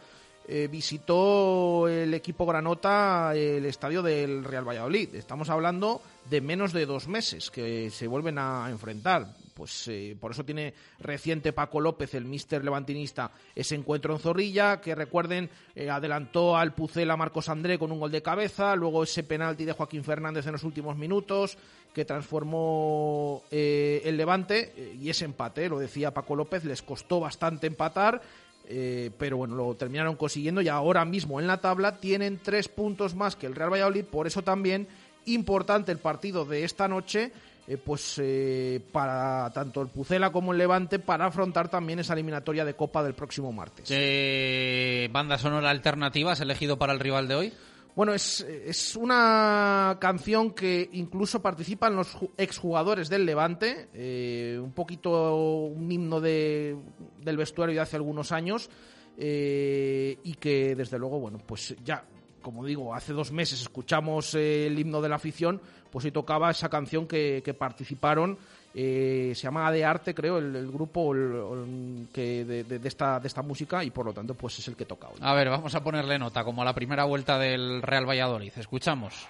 eh, 0.52 0.68
visitó 0.68 1.86
el 1.86 2.12
equipo 2.12 2.44
Granota 2.44 3.32
el 3.36 3.64
estadio 3.66 4.02
del 4.02 4.42
Real 4.42 4.66
Valladolid. 4.66 5.14
Estamos 5.14 5.48
hablando 5.48 6.02
de 6.28 6.40
menos 6.40 6.72
de 6.72 6.86
dos 6.86 7.06
meses 7.06 7.52
que 7.52 7.88
se 7.90 8.08
vuelven 8.08 8.36
a 8.38 8.66
enfrentar. 8.68 9.28
Pues 9.60 9.88
eh, 9.88 10.16
por 10.18 10.30
eso 10.30 10.42
tiene 10.42 10.72
reciente 11.00 11.52
Paco 11.52 11.82
López, 11.82 12.14
el 12.14 12.24
mister 12.24 12.64
levantinista, 12.64 13.30
ese 13.54 13.74
encuentro 13.74 14.14
en 14.14 14.18
Zorrilla, 14.18 14.80
que 14.80 14.94
recuerden, 14.94 15.50
eh, 15.74 15.90
adelantó 15.90 16.56
al 16.56 16.72
Pucela 16.72 17.14
Marcos 17.14 17.50
André 17.50 17.78
con 17.78 17.92
un 17.92 18.00
gol 18.00 18.10
de 18.10 18.22
cabeza, 18.22 18.74
luego 18.74 19.02
ese 19.02 19.22
penalti 19.22 19.66
de 19.66 19.72
Joaquín 19.72 20.02
Fernández 20.02 20.46
en 20.46 20.52
los 20.52 20.64
últimos 20.64 20.96
minutos, 20.96 21.58
que 21.92 22.06
transformó 22.06 23.42
eh, 23.50 24.00
el 24.06 24.16
Levante, 24.16 24.94
y 24.98 25.10
ese 25.10 25.26
empate, 25.26 25.68
lo 25.68 25.78
decía 25.78 26.14
Paco 26.14 26.36
López, 26.36 26.64
les 26.64 26.80
costó 26.80 27.20
bastante 27.20 27.66
empatar, 27.66 28.22
pero 29.18 29.36
bueno, 29.36 29.56
lo 29.56 29.74
terminaron 29.74 30.16
consiguiendo 30.16 30.62
y 30.62 30.68
ahora 30.68 31.04
mismo 31.04 31.38
en 31.38 31.48
la 31.48 31.60
tabla 31.60 31.98
tienen 31.98 32.38
tres 32.42 32.68
puntos 32.68 33.14
más 33.14 33.36
que 33.36 33.46
el 33.46 33.56
Real 33.56 33.72
Valladolid, 33.72 34.04
por 34.04 34.26
eso 34.26 34.40
también 34.40 34.88
importante 35.26 35.92
el 35.92 35.98
partido 35.98 36.46
de 36.46 36.64
esta 36.64 36.88
noche 36.88 37.32
eh, 37.70 37.76
pues 37.76 38.20
eh, 38.20 38.84
para 38.90 39.48
tanto 39.50 39.80
el 39.80 39.86
Pucela 39.86 40.32
como 40.32 40.50
el 40.50 40.58
Levante 40.58 40.98
para 40.98 41.26
afrontar 41.26 41.68
también 41.68 42.00
esa 42.00 42.14
eliminatoria 42.14 42.64
de 42.64 42.74
Copa 42.74 43.00
del 43.04 43.14
próximo 43.14 43.52
martes. 43.52 43.88
¿Qué 43.88 45.08
banda 45.12 45.38
sonora 45.38 45.70
alternativa 45.70 46.32
has 46.32 46.40
elegido 46.40 46.80
para 46.80 46.92
el 46.92 46.98
rival 46.98 47.28
de 47.28 47.34
hoy? 47.36 47.52
Bueno, 47.94 48.12
es, 48.12 48.40
es 48.40 48.96
una 48.96 49.98
canción 50.00 50.50
que 50.50 50.88
incluso 50.94 51.40
participan 51.42 51.94
los 51.94 52.16
exjugadores 52.36 53.08
del 53.08 53.24
Levante, 53.24 53.88
eh, 53.94 54.58
un 54.60 54.72
poquito 54.72 55.36
un 55.36 55.92
himno 55.92 56.20
de, 56.20 56.76
del 57.22 57.36
vestuario 57.36 57.76
de 57.76 57.82
hace 57.82 57.94
algunos 57.94 58.32
años, 58.32 58.68
eh, 59.16 60.18
y 60.24 60.34
que 60.34 60.74
desde 60.74 60.98
luego, 60.98 61.20
bueno, 61.20 61.38
pues 61.46 61.76
ya, 61.84 62.02
como 62.40 62.64
digo, 62.64 62.94
hace 62.94 63.12
dos 63.12 63.32
meses 63.32 63.60
escuchamos 63.60 64.34
el 64.34 64.78
himno 64.78 65.00
de 65.00 65.08
la 65.08 65.16
afición, 65.16 65.60
pues 65.90 66.04
sí 66.04 66.10
tocaba 66.10 66.50
esa 66.50 66.68
canción 66.68 67.06
que, 67.06 67.54
participaron 67.58 68.38
eh, 68.72 69.32
se 69.34 69.42
llama 69.42 69.70
De 69.72 69.84
Arte, 69.84 70.14
creo, 70.14 70.38
el, 70.38 70.70
grupo 70.70 71.12
que 72.12 72.44
de, 72.44 72.80
esta, 72.84 73.18
de 73.18 73.26
esta 73.26 73.42
música 73.42 73.82
y 73.82 73.90
por 73.90 74.06
lo 74.06 74.12
tanto 74.12 74.34
pues 74.34 74.58
es 74.60 74.68
el 74.68 74.76
que 74.76 74.84
toca 74.84 75.08
hoy. 75.08 75.18
A 75.20 75.34
ver, 75.34 75.50
vamos 75.50 75.74
a 75.74 75.82
ponerle 75.82 76.18
nota, 76.18 76.44
como 76.44 76.64
la 76.64 76.74
primera 76.74 77.04
vuelta 77.04 77.38
del 77.38 77.82
Real 77.82 78.08
Valladolid. 78.08 78.52
Escuchamos. 78.56 79.26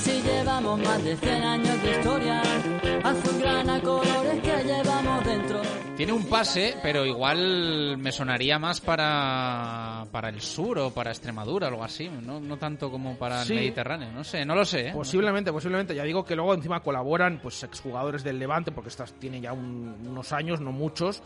Así 0.00 0.22
llevamos 0.22 0.80
más 0.80 1.04
de 1.04 1.14
100 1.14 1.42
años 1.44 1.82
de 1.82 1.90
historia, 1.90 2.42
azulgrana 3.04 3.82
colores 3.82 4.40
que 4.42 4.64
llevamos 4.64 5.24
dentro. 5.26 5.60
Tiene 5.94 6.12
un 6.14 6.24
pase, 6.24 6.76
pero 6.82 7.04
igual 7.04 7.98
me 7.98 8.10
sonaría 8.10 8.58
más 8.58 8.80
para, 8.80 10.06
para 10.10 10.30
el 10.30 10.40
sur 10.40 10.78
o 10.78 10.90
para 10.90 11.10
Extremadura, 11.10 11.66
algo 11.68 11.84
así, 11.84 12.08
no, 12.08 12.40
no 12.40 12.56
tanto 12.56 12.90
como 12.90 13.18
para 13.18 13.44
Sí. 13.44 13.52
el 13.52 13.58
Mediterráneo, 13.58 14.10
no 14.10 14.24
sé, 14.24 14.46
no 14.46 14.54
lo 14.54 14.64
sé. 14.64 14.88
¿eh? 14.88 14.92
Posiblemente, 14.94 15.52
posiblemente. 15.52 15.94
Ya 15.94 16.04
digo 16.04 16.24
que 16.24 16.34
luego 16.34 16.54
encima 16.54 16.80
colaboran 16.80 17.38
pues 17.42 17.62
exjugadores 17.62 18.24
del 18.24 18.38
Levante, 18.38 18.72
porque 18.72 18.88
estas 18.88 19.12
tiene 19.12 19.38
ya 19.42 19.52
un- 19.52 19.96
unos 20.08 20.32
años, 20.32 20.62
no 20.62 20.72
muchos, 20.72 21.22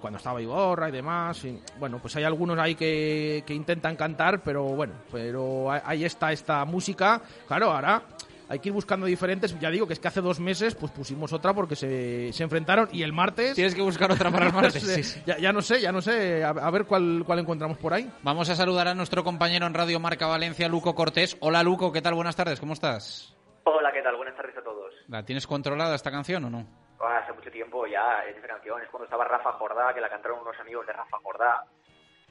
cuando 0.00 0.16
estaba 0.18 0.40
Iborra 0.40 0.88
y 0.88 0.92
demás. 0.92 1.44
y, 1.44 1.60
bueno, 1.78 1.98
pues 2.00 2.14
hay 2.16 2.24
algunos 2.24 2.58
ahí 2.58 2.74
que, 2.74 3.42
que 3.46 3.54
intentan 3.54 3.96
cantar, 3.96 4.42
pero 4.42 4.64
bueno, 4.64 4.94
pero 5.10 5.70
ahí- 5.70 6.04
está 6.04 6.32
esta 6.32 6.64
música. 6.64 7.20
Claro, 7.46 7.70
ahora 7.70 8.02
hay 8.48 8.58
que 8.58 8.68
ir 8.68 8.72
buscando 8.74 9.06
diferentes. 9.06 9.58
Ya 9.60 9.70
digo 9.70 9.86
que 9.86 9.92
es 9.94 9.98
que 10.00 10.08
hace 10.08 10.20
dos 10.20 10.38
meses 10.40 10.74
pues 10.74 10.92
pusimos 10.92 11.32
otra 11.32 11.54
porque 11.54 11.74
se, 11.76 12.32
se 12.32 12.42
enfrentaron 12.42 12.88
y 12.92 13.02
el 13.02 13.12
martes... 13.12 13.54
Tienes 13.54 13.74
que 13.74 13.80
buscar 13.82 14.10
otra 14.12 14.30
para 14.30 14.46
el 14.48 14.52
martes, 14.54 14.82
sí, 14.82 15.02
sí. 15.02 15.22
Ya, 15.24 15.38
ya 15.38 15.52
no 15.52 15.62
sé, 15.62 15.80
ya 15.80 15.92
no 15.92 16.02
sé. 16.02 16.44
A, 16.44 16.50
a 16.50 16.70
ver 16.70 16.84
cuál, 16.84 17.22
cuál 17.24 17.38
encontramos 17.38 17.78
por 17.78 17.94
ahí. 17.94 18.10
Vamos 18.22 18.48
a 18.50 18.56
saludar 18.56 18.88
a 18.88 18.94
nuestro 18.94 19.24
compañero 19.24 19.66
en 19.66 19.74
Radio 19.74 19.98
Marca 20.00 20.26
Valencia, 20.26 20.68
Luco 20.68 20.94
Cortés. 20.94 21.36
Hola 21.40 21.62
Luco, 21.62 21.92
¿qué 21.92 22.02
tal? 22.02 22.14
Buenas 22.14 22.36
tardes, 22.36 22.60
¿cómo 22.60 22.74
estás? 22.74 23.34
Hola, 23.64 23.90
¿qué 23.92 24.02
tal? 24.02 24.16
Buenas 24.16 24.36
tardes 24.36 24.56
a 24.58 24.62
todos. 24.62 24.92
¿La 25.08 25.24
tienes 25.24 25.46
controlada 25.46 25.94
esta 25.94 26.10
canción 26.10 26.44
o 26.44 26.50
no? 26.50 26.66
Ah, 27.04 27.18
hace 27.18 27.32
mucho 27.32 27.50
tiempo 27.50 27.84
ya 27.86 28.24
esa 28.24 28.46
canción, 28.46 28.80
es 28.80 28.88
cuando 28.88 29.06
estaba 29.06 29.24
Rafa 29.24 29.52
Jordá, 29.52 29.92
que 29.92 30.00
la 30.00 30.08
cantaron 30.08 30.38
unos 30.40 30.58
amigos 30.60 30.86
de 30.86 30.92
Rafa 30.92 31.18
Jordá, 31.20 31.64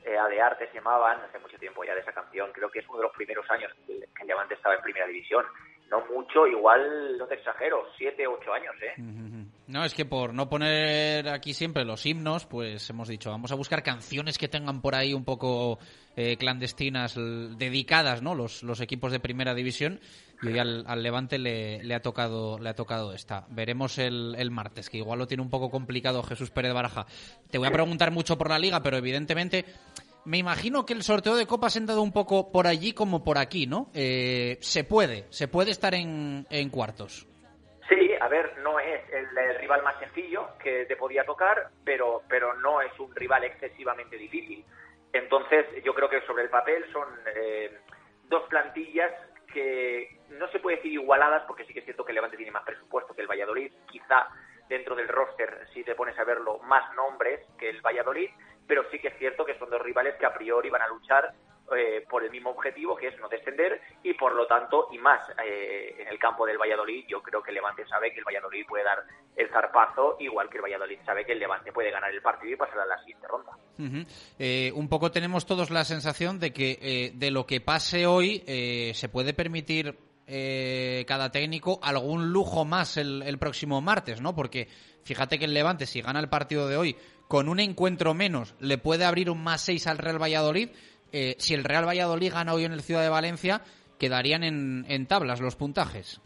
eh, 0.06 0.18
A 0.18 0.28
de 0.28 0.42
Arte 0.42 0.68
se 0.68 0.76
llamaban, 0.76 1.20
hace 1.22 1.40
mucho 1.40 1.58
tiempo 1.58 1.84
ya 1.84 1.94
de 1.94 2.00
esa 2.00 2.14
canción, 2.14 2.52
creo 2.54 2.72
que 2.72 2.80
es 2.80 2.88
uno 2.88 3.00
de 3.00 3.04
los 3.04 3.14
primeros 3.14 3.46
años 3.52 3.72
que 3.86 4.00
que 4.00 4.24
el 4.24 4.52
estaba 4.52 4.76
en 4.76 4.82
primera 4.82 5.08
división. 5.08 5.46
No 5.90 6.06
mucho, 6.06 6.48
igual, 6.48 7.18
no 7.18 7.28
te 7.28 7.36
exagero, 7.36 7.86
siete, 7.98 8.26
ocho 8.26 8.54
años, 8.54 8.74
¿eh? 8.82 8.94
No, 9.68 9.84
es 9.84 9.94
que 9.94 10.06
por 10.06 10.34
no 10.34 10.48
poner 10.48 11.28
aquí 11.28 11.54
siempre 11.54 11.84
los 11.84 12.06
himnos, 12.06 12.46
pues 12.46 12.90
hemos 12.90 13.10
dicho, 13.10 13.30
vamos 13.30 13.52
a 13.52 13.56
buscar 13.56 13.84
canciones 13.84 14.38
que 14.38 14.48
tengan 14.48 14.82
por 14.82 14.96
ahí 14.96 15.14
un 15.14 15.26
poco 15.26 15.80
eh, 16.16 16.38
clandestinas, 16.38 17.16
dedicadas, 17.16 18.22
¿no? 18.22 18.36
Los, 18.36 18.64
los 18.64 18.80
equipos 18.80 19.12
de 19.12 19.20
primera 19.20 19.54
división. 19.54 20.00
Y 20.44 20.58
al, 20.58 20.86
Levante 21.04 21.38
le, 21.38 21.84
le 21.84 21.94
ha 21.94 22.02
tocado 22.02 22.58
le 22.58 22.70
ha 22.70 22.76
tocado 22.76 23.14
esta. 23.14 23.46
Veremos 23.50 23.98
el, 24.00 24.36
el 24.38 24.50
martes, 24.50 24.90
que 24.90 24.98
igual 24.98 25.20
lo 25.20 25.28
tiene 25.28 25.44
un 25.44 25.50
poco 25.50 25.70
complicado 25.70 26.24
Jesús 26.24 26.50
Pérez 26.50 26.74
Baraja. 26.74 27.06
Te 27.52 27.60
voy 27.60 27.68
a 27.68 27.72
preguntar 27.72 28.12
mucho 28.12 28.38
por 28.38 28.50
la 28.50 28.58
liga, 28.58 28.82
pero 28.82 28.98
evidentemente 28.98 29.66
me 30.26 30.38
imagino 30.38 30.86
que 30.86 30.94
el 30.94 31.04
sorteo 31.04 31.36
de 31.36 31.46
copas 31.46 31.76
ha 31.76 31.80
entrado 31.80 32.02
un 32.02 32.12
poco 32.12 32.52
por 32.52 32.68
allí 32.68 32.94
como 32.94 33.24
por 33.24 33.38
aquí, 33.38 33.68
¿no? 33.68 33.90
Eh, 33.94 34.58
se 34.62 34.84
puede, 34.84 35.26
se 35.30 35.48
puede 35.48 35.72
estar 35.72 35.94
en, 35.94 36.48
en 36.50 36.70
cuartos. 36.70 37.28
Sí, 37.90 38.12
a 38.20 38.28
ver, 38.28 38.58
no 38.64 38.80
es 38.80 39.02
el, 39.12 39.38
el 39.38 39.60
rival 39.60 39.84
más 39.84 40.00
sencillo 40.00 40.58
que 40.64 40.86
te 40.86 40.96
podía 40.96 41.24
tocar, 41.24 41.70
pero, 41.84 42.24
pero 42.30 42.54
no 42.62 42.82
es 42.82 42.98
un 43.00 43.14
rival 43.16 43.44
excesivamente 43.44 44.16
difícil. 44.18 44.64
Entonces, 45.14 45.66
yo 45.84 45.94
creo 45.94 46.10
que 46.10 46.22
sobre 46.26 46.44
el 46.44 46.50
papel 46.50 46.86
son 46.94 47.08
eh, 47.36 47.80
dos 48.30 48.44
plantillas 48.50 49.12
que 49.52 50.20
no 50.30 50.48
se 50.50 50.60
puede 50.60 50.78
decir 50.78 50.94
igualadas, 50.94 51.44
porque 51.48 51.66
sí 51.66 51.74
que 51.74 51.80
es 51.80 51.86
cierto 51.86 52.06
que 52.06 52.14
Levante 52.14 52.38
tiene 52.38 52.52
más 52.52 52.64
presupuesto 52.64 53.14
que 53.14 53.22
el 53.22 53.28
Valladolid, 53.28 53.72
quizá 53.90 54.28
dentro 54.68 54.96
del 54.96 55.08
roster, 55.08 55.68
si 55.74 55.84
te 55.84 55.96
pones 55.96 56.18
a 56.18 56.24
verlo, 56.24 56.60
más 56.60 56.94
nombres 56.96 57.46
que 57.58 57.70
el 57.70 57.82
Valladolid, 57.82 58.30
pero 58.68 58.84
sí 58.92 59.00
que 59.00 59.10
es 59.10 59.18
cierto 59.18 59.46
que 59.46 59.58
son 59.58 59.70
dos 59.70 59.82
rivales 59.82 60.16
que 60.16 60.26
a 60.26 60.34
priori 60.34 60.70
van 60.70 60.82
a 60.82 60.88
luchar 60.88 61.34
eh, 61.76 62.06
por 62.10 62.24
el 62.24 62.32
mismo 62.32 62.50
objetivo, 62.50 62.96
que 62.96 63.08
es 63.08 63.20
no 63.20 63.30
descender, 63.30 63.82
y 64.04 64.14
por 64.14 64.36
lo 64.36 64.46
tanto, 64.46 64.88
y 64.92 64.98
más 64.98 65.22
eh, 65.44 65.96
en 66.00 66.08
el 66.08 66.20
campo 66.20 66.46
del 66.46 66.58
Valladolid, 66.58 67.06
yo 67.08 67.22
creo 67.22 67.42
que 67.42 67.52
el 67.52 67.56
Levante 67.56 67.86
sabe 67.88 68.12
que 68.12 68.20
el 68.20 68.26
Valladolid 68.26 68.66
puede 68.68 68.84
dar 68.84 69.04
el 69.36 69.50
zarpazo, 69.50 70.18
igual 70.20 70.50
que 70.50 70.58
el 70.58 70.64
Valladolid 70.64 71.00
sabe 71.06 71.26
que 71.26 71.32
el 71.32 71.40
Levante 71.40 71.72
puede 71.72 71.92
ganar 71.92 72.12
el 72.12 72.22
partido 72.22 72.54
y 72.54 72.58
pasar 72.58 72.80
a 72.80 72.86
la 72.86 72.98
siguiente 73.00 73.28
ronda. 73.28 73.52
Eh, 74.38 74.72
un 74.76 74.90
poco 74.90 75.12
tenemos 75.12 75.46
todos 75.46 75.70
la 75.70 75.86
sensación 75.86 76.40
de 76.40 76.52
que 76.52 76.78
eh, 76.82 77.12
de 77.16 77.32
lo 77.32 77.46
que 77.46 77.62
pase 77.62 78.06
hoy 78.06 78.44
eh, 78.46 78.92
se 78.94 79.10
puede 79.10 79.34
permitir 79.34 79.98
eh, 80.28 81.04
cada 81.08 81.32
técnico 81.32 81.80
algún 81.82 82.32
lujo 82.32 82.64
más 82.66 82.98
el 82.98 83.38
próximo 83.40 83.82
martes, 83.82 84.22
¿no? 84.22 84.36
Porque 84.36 84.68
fíjate 85.04 85.40
que 85.40 85.46
el 85.46 85.54
Levante, 85.54 85.86
si 85.86 86.02
gana 86.02 86.20
el 86.20 86.30
partido 86.30 86.68
de 86.68 86.78
hoy 86.78 86.96
con 87.32 87.48
un 87.48 87.62
encuentro 87.62 88.14
menos, 88.14 88.58
le 88.60 88.78
puede 88.78 89.06
abrir 89.06 89.30
un 89.30 89.42
más 89.42 89.64
6 89.64 89.88
al 89.88 90.00
Real 90.00 90.22
Valladolid. 90.22 90.68
Eh, 91.14 91.36
si 91.38 91.54
el 91.54 91.64
Real 91.64 91.88
Valladolid 91.88 92.34
gana 92.34 92.54
hoy 92.54 92.66
en 92.66 92.74
el 92.74 92.82
Ciudad 92.82 93.04
de 93.04 93.08
Valencia, 93.08 93.62
quedarían 93.98 94.44
en, 94.44 95.08
tablas 95.08 95.40
los 95.40 95.56
puntajes. 95.56 96.20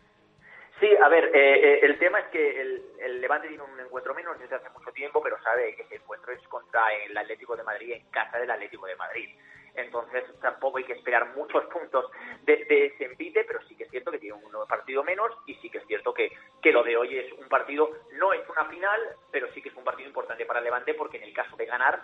Sí, 0.80 0.88
Sí, 0.88 0.90
a 1.02 1.07
ver, 1.07 1.26
eh, 1.26 1.76
eh, 1.76 1.80
el 1.84 1.99
tema 1.99 2.19
es 2.19 2.26
que 2.32 2.60
el, 2.60 2.84
el, 2.99 3.22
Levante 3.22 3.48
tiene 3.48 3.64
un 3.64 3.80
encuentro 3.80 4.15
menos 4.15 4.38
desde 4.40 4.56
hace 4.56 4.69
mucho 4.72 4.91
tiempo, 4.91 5.22
pero 5.22 5.38
sabe 5.44 5.76
que 5.76 5.84
ese 5.84 5.95
encuentro 5.95 6.34
es 6.34 6.41
contra 6.48 6.82
el 7.07 7.15
Atlético 7.15 7.56
de 7.56 7.64
Madrid 7.64 7.94
en 7.94 8.10
casa 8.10 8.40
del 8.40 8.49
Atlético 8.49 8.88
de 8.88 8.95
Madrid. 8.95 9.30
Entonces 9.76 10.23
tampoco 10.41 10.77
hay 10.77 10.84
que 10.84 10.93
esperar 10.93 11.27
muchos 11.35 11.65
puntos 11.65 12.11
de, 12.43 12.65
de 12.65 12.85
ese 12.88 13.06
envite, 13.06 13.43
pero 13.43 13.61
sí 13.68 13.76
que 13.76 13.84
es 13.84 13.89
cierto 13.89 14.11
que 14.11 14.19
tiene 14.19 14.35
un 14.35 14.68
partido 14.68 15.03
menos 15.03 15.31
y 15.45 15.56
sí 15.56 15.69
que 15.69 15.80
es 15.80 15.88
cierto 15.88 16.14
que, 16.14 16.31
que 16.61 16.72
lo 16.72 16.84
de 16.84 16.97
hoy 16.97 17.18
es 17.18 17.31
un 17.34 17.47
partido, 17.47 17.89
no 18.14 18.34
es 18.34 18.41
una 18.49 18.65
final, 18.65 19.02
pero 19.31 19.52
sí 19.53 19.61
que 19.61 19.69
es 19.69 19.76
un 19.76 19.84
partido 19.84 20.07
importante 20.07 20.45
para 20.45 20.61
Levante 20.61 20.93
porque 20.93 21.18
en 21.18 21.23
el 21.23 21.34
caso 21.34 21.56
de 21.56 21.65
ganar 21.65 22.02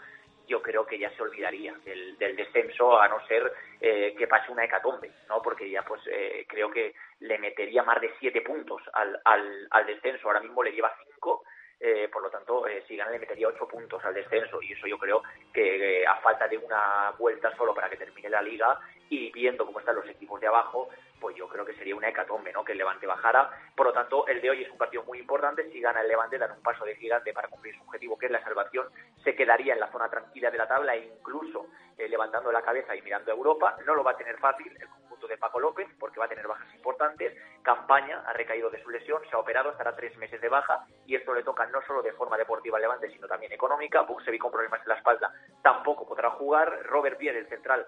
yo 0.47 0.61
creo 0.61 0.85
que 0.85 0.99
ya 0.99 1.09
se 1.11 1.21
olvidaría 1.21 1.73
del, 1.85 2.17
del 2.17 2.35
descenso 2.35 2.99
a 2.99 3.07
no 3.07 3.25
ser 3.27 3.51
eh, 3.79 4.13
que 4.17 4.27
pase 4.27 4.51
una 4.51 4.65
hecatombe, 4.65 5.09
¿no? 5.29 5.41
Porque 5.41 5.69
ya 5.69 5.81
pues 5.83 6.01
eh, 6.07 6.45
creo 6.47 6.69
que 6.69 6.93
le 7.21 7.37
metería 7.37 7.83
más 7.83 8.01
de 8.01 8.11
siete 8.19 8.41
puntos 8.41 8.81
al, 8.93 9.19
al, 9.23 9.67
al 9.71 9.85
descenso. 9.85 10.27
Ahora 10.27 10.41
mismo 10.41 10.61
le 10.61 10.73
lleva 10.73 10.93
cinco, 11.05 11.43
eh, 11.83 12.07
por 12.13 12.21
lo 12.21 12.29
tanto, 12.29 12.67
eh, 12.67 12.83
si 12.87 12.95
gana 12.95 13.09
le 13.09 13.17
metería 13.17 13.47
ocho 13.47 13.67
puntos 13.67 14.05
al 14.05 14.13
descenso. 14.13 14.61
Y 14.61 14.73
eso 14.73 14.85
yo 14.85 14.99
creo 14.99 15.23
que 15.51 16.01
eh, 16.01 16.07
a 16.07 16.15
falta 16.17 16.47
de 16.47 16.59
una 16.59 17.11
vuelta 17.17 17.55
solo 17.57 17.73
para 17.73 17.89
que 17.89 17.97
termine 17.97 18.29
la 18.29 18.43
liga 18.43 18.79
y 19.09 19.31
viendo 19.31 19.65
cómo 19.65 19.79
están 19.79 19.95
los 19.95 20.07
equipos 20.07 20.39
de 20.39 20.45
abajo, 20.45 20.89
pues 21.21 21.35
yo 21.37 21.47
creo 21.47 21.63
que 21.63 21.75
sería 21.75 21.95
una 21.95 22.09
hecatombe, 22.09 22.51
¿no? 22.51 22.65
Que 22.65 22.71
el 22.71 22.79
Levante 22.79 23.05
bajara. 23.05 23.49
Por 23.75 23.85
lo 23.85 23.93
tanto, 23.93 24.27
el 24.27 24.41
de 24.41 24.49
hoy 24.49 24.63
es 24.63 24.71
un 24.71 24.77
partido 24.77 25.03
muy 25.03 25.19
importante. 25.19 25.69
Si 25.71 25.79
gana 25.79 26.01
el 26.01 26.07
Levante, 26.07 26.39
dan 26.39 26.51
un 26.51 26.63
paso 26.63 26.83
de 26.83 26.95
gigante 26.95 27.31
para 27.31 27.47
cumplir 27.47 27.75
su 27.75 27.83
objetivo, 27.83 28.17
que 28.17 28.25
es 28.25 28.31
la 28.31 28.43
salvación. 28.43 28.87
Se 29.23 29.35
quedaría 29.35 29.73
en 29.73 29.79
la 29.79 29.91
zona 29.91 30.09
tranquila 30.09 30.49
de 30.49 30.57
la 30.57 30.67
tabla 30.67 30.95
e 30.95 31.05
incluso 31.05 31.67
eh, 31.97 32.09
levantando 32.09 32.51
la 32.51 32.63
cabeza 32.63 32.95
y 32.95 33.01
mirando 33.03 33.31
a 33.31 33.35
Europa. 33.35 33.77
No 33.85 33.93
lo 33.93 34.03
va 34.03 34.11
a 34.11 34.17
tener 34.17 34.37
fácil 34.39 34.75
el 34.81 34.87
conjunto 34.89 35.27
de 35.27 35.37
Paco 35.37 35.59
López, 35.59 35.87
porque 35.99 36.19
va 36.19 36.25
a 36.25 36.29
tener 36.29 36.47
bajas 36.47 36.73
importantes. 36.73 37.37
Campaña 37.61 38.23
ha 38.25 38.33
recaído 38.33 38.71
de 38.71 38.81
su 38.81 38.89
lesión, 38.89 39.21
se 39.29 39.35
ha 39.35 39.39
operado, 39.39 39.69
estará 39.69 39.95
tres 39.95 40.17
meses 40.17 40.41
de 40.41 40.49
baja 40.49 40.85
y 41.05 41.15
esto 41.15 41.33
le 41.33 41.43
toca 41.43 41.67
no 41.67 41.81
solo 41.83 42.01
de 42.01 42.13
forma 42.13 42.37
deportiva 42.37 42.77
al 42.77 42.81
Levante, 42.81 43.11
sino 43.11 43.27
también 43.27 43.51
económica. 43.51 44.01
Buxevi 44.01 44.39
con 44.39 44.51
problemas 44.51 44.81
en 44.81 44.89
la 44.89 44.95
espalda 44.95 45.31
tampoco 45.61 46.07
podrá 46.07 46.31
jugar. 46.31 46.83
Robert 46.85 47.17
Pierre, 47.19 47.39
el 47.39 47.47
central, 47.47 47.85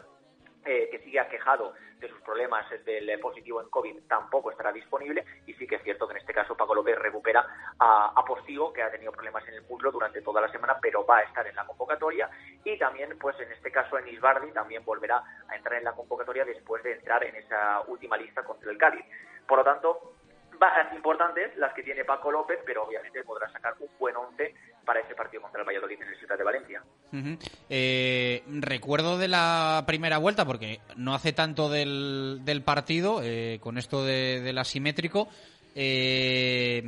eh, 0.65 0.90
que 0.91 0.99
sigue 0.99 1.19
aquejado 1.19 1.73
de 1.99 2.10
sus 2.10 2.22
problemas 2.22 2.65
del 2.85 3.19
positivo 3.19 3.61
en 3.61 3.69
COVID, 3.69 4.03
tampoco 4.07 4.52
estará 4.52 4.72
disponible. 4.72 5.23
Y 5.45 5.53
sí 5.53 5.65
que 5.65 5.76
es 5.76 5.84
cierto 5.84 6.07
que 6.07 6.14
en 6.14 6.19
este 6.19 6.34
caso 6.34 6.56
Paco 6.56 6.76
López 6.76 6.98
recupera 6.98 7.45
a, 7.80 8.14
a 8.15 8.26
Postigo, 8.26 8.73
que 8.73 8.81
ha 8.81 8.91
tenido 8.91 9.11
problemas 9.11 9.48
en 9.48 9.56
el 9.56 9.61
muslo 9.64 9.91
durante 9.91 10.22
toda 10.22 10.41
la 10.41 10.52
semana, 10.52 10.77
pero 10.81 11.06
va 11.06 11.18
a 11.19 11.22
estar 11.23 11.48
en 11.48 11.56
la 11.56 11.65
convocatoria. 11.65 12.30
Y 12.64 12.77
también, 12.77 13.18
pues 13.18 13.40
en 13.40 13.52
este 13.52 13.72
caso, 13.72 13.98
en 13.98 14.07
Isbardi 14.07 14.52
también 14.52 14.84
volverá 14.84 15.23
a 15.48 15.56
entrar 15.56 15.80
en 15.80 15.85
la 15.85 15.94
convocatoria 15.94 16.45
después 16.45 16.84
de 16.84 16.94
entrar 16.94 17.23
en 17.23 17.35
esa 17.35 17.81
última 17.88 18.18
lista 18.18 18.44
contra 18.44 18.72
el 18.72 18.77
Cádiz. 18.77 19.06
Por 19.48 19.57
lo 19.57 19.64
tanto, 19.64 20.14
bajas 20.59 20.93
importantes 20.93 21.55
las 21.57 21.73
que 21.73 21.84
tiene 21.84 22.05
Paco 22.05 22.31
López, 22.31 22.59
pero 22.65 22.85
obviamente 22.85 23.23
podrá 23.23 23.49
sacar 23.51 23.73
un 23.80 23.89
buen 23.99 24.15
once 24.15 24.53
para 24.85 24.99
ese 24.99 25.15
partido 25.15 25.41
contra 25.41 25.61
el 25.61 25.67
Valladolid 25.67 26.01
en 26.01 26.07
el 26.09 26.17
Ciudad 26.17 26.38
de 26.38 26.43
Valencia. 26.43 26.84
Eh, 27.69 28.43
recuerdo 28.47 29.17
de 29.17 29.27
la 29.27 29.84
primera 29.85 30.17
vuelta, 30.17 30.45
porque 30.45 30.80
no 30.95 31.13
hace 31.13 31.34
tanto 31.34 31.69
del, 31.69 32.41
del 32.43 32.63
partido, 32.63 33.21
eh, 33.23 33.59
con 33.61 33.77
esto 33.77 34.03
de, 34.03 34.41
del 34.41 34.57
asimétrico, 34.57 35.30
eh, 35.75 36.84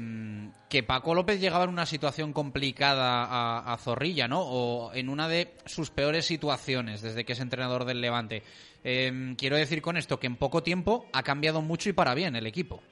que 0.70 0.84
Paco 0.84 1.16
López 1.16 1.40
llegaba 1.40 1.64
en 1.64 1.72
una 1.72 1.86
situación 1.86 2.34
complicada 2.34 3.24
a, 3.26 3.74
a, 3.74 3.78
Zorrilla, 3.78 4.28
¿no? 4.28 4.42
O 4.42 4.94
en 4.94 5.10
una 5.10 5.28
de 5.28 5.56
sus 5.66 5.90
peores 5.90 6.26
situaciones 6.26 7.02
desde 7.02 7.26
que 7.26 7.34
es 7.34 7.40
entrenador 7.40 7.86
del 7.86 8.02
Levante. 8.02 8.44
Eh, 8.84 9.34
quiero 9.36 9.58
decir 9.58 9.82
con 9.82 9.98
esto 9.98 10.20
que 10.20 10.28
en 10.28 10.36
poco 10.36 10.62
tiempo 10.62 11.08
ha 11.12 11.24
cambiado 11.24 11.64
mucho 11.64 11.90
y 11.90 11.94
para 11.94 12.14
bien 12.14 12.36
el 12.36 12.46
equipo. 12.46 12.84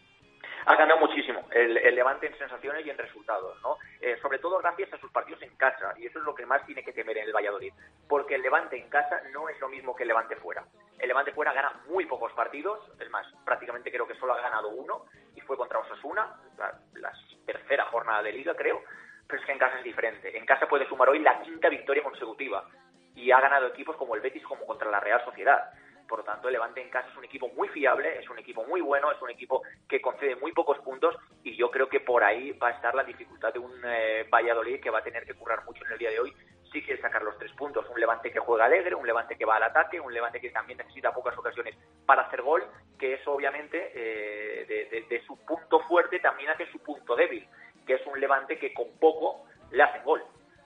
Ha 0.66 0.78
cambiado 0.78 1.02
muchísimo 1.02 1.46
el, 1.52 1.74
Levante 1.96 2.28
en 2.28 2.38
sensaciones 2.38 2.86
y 2.86 2.90
en 2.90 2.98
resultados, 2.98 3.62
¿no? 3.62 3.78
Eh, 4.00 4.18
sobre 4.22 4.40
todo 4.40 4.60
gracias 4.60 4.94
a 4.94 4.98
sus 4.98 5.12
partidos 5.12 5.42
en 5.42 5.56
casa, 5.58 5.94
y 5.98 6.06
eso 6.06 6.20
es 6.20 6.26
lo 6.26 6.34
que 6.34 6.46
más 6.46 6.66
tiene 6.66 6.84
que 6.84 6.94
temer 6.94 7.18
en 7.18 7.26
el 7.26 7.34
Valladolid, 7.34 7.74
porque 8.08 8.36
el 8.36 8.42
Levante 8.42 8.78
en 8.78 8.90
casa 8.90 9.22
no 9.32 9.50
es 9.50 9.60
lo 9.60 9.70
mismo 9.70 9.96
que 9.96 10.04
el 10.04 10.08
Levante 10.10 10.36
fuera. 10.38 10.64
El 11.00 11.08
Levante 11.08 11.34
fuera 11.34 11.54
gana 11.54 11.82
muy 11.88 12.06
pocos 12.06 12.32
partidos, 12.34 12.80
es 13.00 13.10
más, 13.10 13.28
prácticamente 13.46 13.92
creo 13.92 14.08
que 14.08 14.16
solo 14.16 14.34
ha 14.34 14.42
ganado 14.42 14.70
uno, 14.70 15.06
y 15.36 15.42
fue 15.42 15.58
contra 15.58 15.80
Osasuna, 15.80 16.34
la 16.58 17.12
tercera 17.46 17.86
jornada 17.86 18.24
de 18.24 18.32
liga, 18.32 18.56
creo, 18.56 18.82
pero 19.28 19.40
es 19.40 19.46
que 19.46 19.52
en 19.52 19.60
casa 19.60 19.78
es 19.78 19.84
diferente. 19.84 20.38
En 20.38 20.46
casa 20.46 20.68
puede 20.68 20.88
sumar 20.88 21.10
hoy 21.10 21.20
la 21.20 21.42
quinta 21.42 21.70
victoria 21.70 22.04
consecutiva, 22.04 22.68
y 23.16 23.32
ha 23.32 23.40
ganado 23.40 23.68
equipos 23.68 23.96
como 23.96 24.16
el 24.16 24.22
Betis 24.22 24.44
como 24.44 24.66
contra 24.66 24.90
la 24.90 25.00
Real 25.00 25.24
Sociedad. 25.24 25.72
Por 26.08 26.20
lo 26.20 26.26
tanto, 26.26 26.48
el 26.48 26.54
Levante 26.54 26.82
en 26.82 26.90
casa 26.90 27.10
es 27.10 27.18
un 27.18 27.24
equipo 27.24 27.48
muy 27.50 27.68
fiable, 27.70 28.20
es 28.20 28.30
un 28.30 28.38
equipo 28.38 28.64
muy 28.66 28.82
bueno, 28.82 29.12
es 29.12 29.22
un 29.22 29.30
equipo 29.30 29.64
que 29.88 30.02
concede 30.02 30.36
muy 30.36 30.52
pocos 30.52 30.78
puntos 30.80 31.16
y 31.44 31.56
yo 31.56 31.72
creo 31.72 31.88
que 31.88 32.02
por 32.02 32.24
ahí 32.24 32.52
va 32.52 32.68
a 32.68 32.72
estar 32.72 32.94
la 32.94 33.04
dificultad 33.04 33.54
de 33.54 33.60
un 33.60 33.72
eh, 33.86 34.28
Valladolid 34.32 34.80
que 34.80 34.90
va 34.90 35.00
a 35.00 35.04
tener 35.04 35.26
que 35.26 35.34
currar 35.34 35.64
mucho 35.66 35.86
en 35.86 35.94
el 35.94 35.98
día 35.98 36.12
de 36.12 36.20
hoy 36.20 36.34
si 36.72 36.82
quiere 36.84 37.02
sacar 37.02 37.22
los 37.24 37.38
tres 37.38 37.52
puntos. 37.54 37.88
Un 37.90 38.00
Levante 38.00 38.32
que 38.32 38.40
juega 38.40 38.66
alegre, 38.66 38.96
un 38.96 39.08
Levante 39.08 39.38
que 39.38 39.46
va 39.46 39.56
al 39.56 39.64
ataque, 39.64 40.00
un 40.00 40.14
Levante 40.14 40.42
que 40.42 40.50
también 40.50 40.78
necesita 40.78 41.14
pocas 41.14 41.38
ocasiones 41.38 41.76
para 42.06 42.24
hacer 42.24 42.42
gol, 42.42 42.64
que 43.00 43.14
eso 43.14 43.32
obviamente 43.32 43.92
eh, 43.94 44.66
de, 44.66 44.86
de, 44.86 45.02
de 45.08 45.26
su 45.26 45.38
punto 45.46 45.80
fuerte 45.82 46.20
también 46.20 46.50
hace 46.50 46.70
su 46.72 46.80
punto 46.80 47.16
débil, 47.16 47.48
que 47.86 47.96
es 47.96 48.06
un 48.08 48.20
Levante 48.20 48.58
que 48.58 48.74
con 48.74 48.98
poco 49.00 49.46
le 49.72 49.84
hacen 49.84 50.04
gol. 50.04 50.24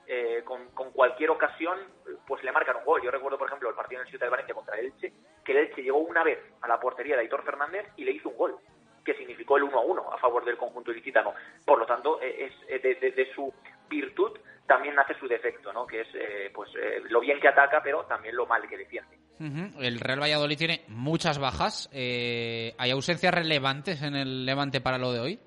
Eh, 0.10 0.42
con, 0.46 0.70
con, 0.70 0.92
cualquier 0.92 1.32
ocasión 1.32 1.78
pues 2.26 2.42
le 2.42 2.54
marcan 2.54 2.78
un 2.78 2.86
gol. 2.86 3.02
Yo 3.04 3.12
recuerdo, 3.12 3.38
por 3.38 3.48
ejemplo, 3.48 3.68
el 3.68 3.76
partido 3.76 4.00
en 4.00 4.06
el 4.06 4.10
Ciudad 4.10 4.28
de 4.28 4.32
Valencia 4.32 4.56
contra 4.56 4.80
el 4.80 4.86
Elche, 4.86 5.12
que 5.44 5.52
el 5.52 5.58
Elche 5.58 5.84
llegó 5.84 5.98
una 5.98 6.24
vez 6.24 6.40
a 6.62 6.68
la 6.70 6.80
portería 6.80 7.16
de 7.16 7.24
Aitor 7.24 7.44
Fernández 7.44 7.88
y 7.98 8.06
le 8.06 8.12
hizo 8.12 8.30
un 8.30 8.38
gol, 8.38 8.56
que 9.04 9.16
significó 9.16 9.58
el 9.58 9.64
1-1 9.64 10.14
a 10.14 10.18
favor 10.18 10.46
del 10.46 10.56
conjunto 10.56 10.92
ilicitano. 10.92 11.34
Por 11.66 11.80
lo 11.80 11.86
tanto, 11.86 12.22
es, 12.22 12.54
de, 12.70 12.96
de, 12.96 13.12
de, 13.12 13.34
su 13.34 13.54
virtud 13.90 14.32
también 14.66 14.96
nace 14.96 15.14
su 15.16 15.28
defecto, 15.28 15.74
¿no? 15.74 15.86
que 15.86 16.00
es 16.00 16.08
eh, 16.14 16.52
pues 16.54 16.70
eh, 16.76 17.02
lo 17.10 17.20
bien 17.20 17.42
que 17.42 17.50
ataca, 17.50 17.82
pero 17.84 18.06
también 18.06 18.34
lo 18.38 18.46
mal 18.46 18.66
que 18.66 18.78
defiende. 18.78 19.18
Uh 19.42 19.44
-huh. 19.44 19.74
El 19.82 20.00
Real 20.00 20.22
Valladolid 20.22 20.58
tiene 20.58 20.86
muchas 20.88 21.38
bajas. 21.38 21.90
¿Hay 21.94 22.92
ausencias 22.92 23.34
relevantes 23.34 24.02
en 24.04 24.16
el 24.16 24.46
Levante 24.46 24.80
para 24.80 24.98
lo 24.98 25.12
de 25.12 25.20
hoy? 25.20 25.40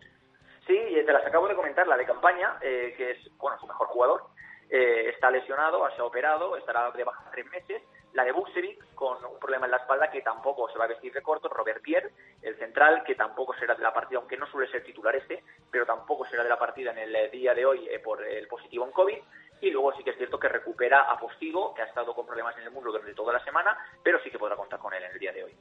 Sí, 0.66 0.76
te 0.76 1.12
las 1.12 1.24
acabo 1.24 1.48
de 1.48 1.54
comentar. 1.54 1.88
La 1.88 1.96
de 1.96 2.04
campaña, 2.04 2.58
que 2.60 3.12
es 3.12 3.36
bueno 3.38 3.58
su 3.58 3.66
mejor 3.66 3.86
jugador, 3.88 4.22
eh, 4.70 5.10
está 5.10 5.30
lesionado, 5.30 5.88
se 5.90 6.00
ha 6.00 6.04
operado, 6.04 6.56
estará 6.56 6.90
de 6.92 7.04
baja 7.04 7.28
tres 7.32 7.46
meses. 7.46 7.82
La 8.12 8.24
de 8.24 8.32
Buxevic, 8.32 8.94
con 8.94 9.24
un 9.24 9.38
problema 9.38 9.66
en 9.66 9.72
la 9.72 9.78
espalda, 9.78 10.10
que 10.10 10.22
tampoco 10.22 10.68
se 10.70 10.78
va 10.78 10.84
a 10.84 10.88
vestir 10.88 11.12
de 11.12 11.22
corto. 11.22 11.48
Robert 11.48 11.82
Pierre, 11.82 12.10
el 12.42 12.56
central, 12.56 13.02
que 13.04 13.14
tampoco 13.14 13.54
será 13.54 13.74
de 13.74 13.82
la 13.82 13.92
partida, 13.92 14.18
aunque 14.18 14.36
no 14.36 14.46
suele 14.46 14.70
ser 14.70 14.82
titular 14.84 15.14
este, 15.16 15.42
pero 15.70 15.86
tampoco 15.86 16.24
será 16.24 16.42
de 16.42 16.48
la 16.48 16.58
partida 16.58 16.92
en 16.92 16.98
el 16.98 17.30
día 17.30 17.54
de 17.54 17.66
hoy 17.66 17.88
eh, 17.88 17.98
por 17.98 18.24
el 18.24 18.46
positivo 18.46 18.84
en 18.84 18.92
COVID. 18.92 19.18
Y 19.62 19.70
luego 19.70 19.92
sí 19.92 20.02
que 20.02 20.10
es 20.10 20.16
cierto 20.16 20.38
que 20.38 20.48
recupera 20.48 21.02
a 21.02 21.18
Postigo, 21.18 21.74
que 21.74 21.82
ha 21.82 21.86
estado 21.86 22.14
con 22.14 22.26
problemas 22.26 22.56
en 22.56 22.64
el 22.64 22.70
muslo 22.70 22.92
durante 22.92 23.14
toda 23.14 23.32
la 23.32 23.44
semana, 23.44 23.76
pero 24.02 24.18
sí 24.22 24.30
que 24.30 24.38
podrá 24.38 24.56
contar 24.56 24.78
con 24.78 24.94
él 24.94 25.02
en 25.02 25.12
el 25.12 25.18
día 25.18 25.32
de 25.32 25.44
hoy. 25.44 25.56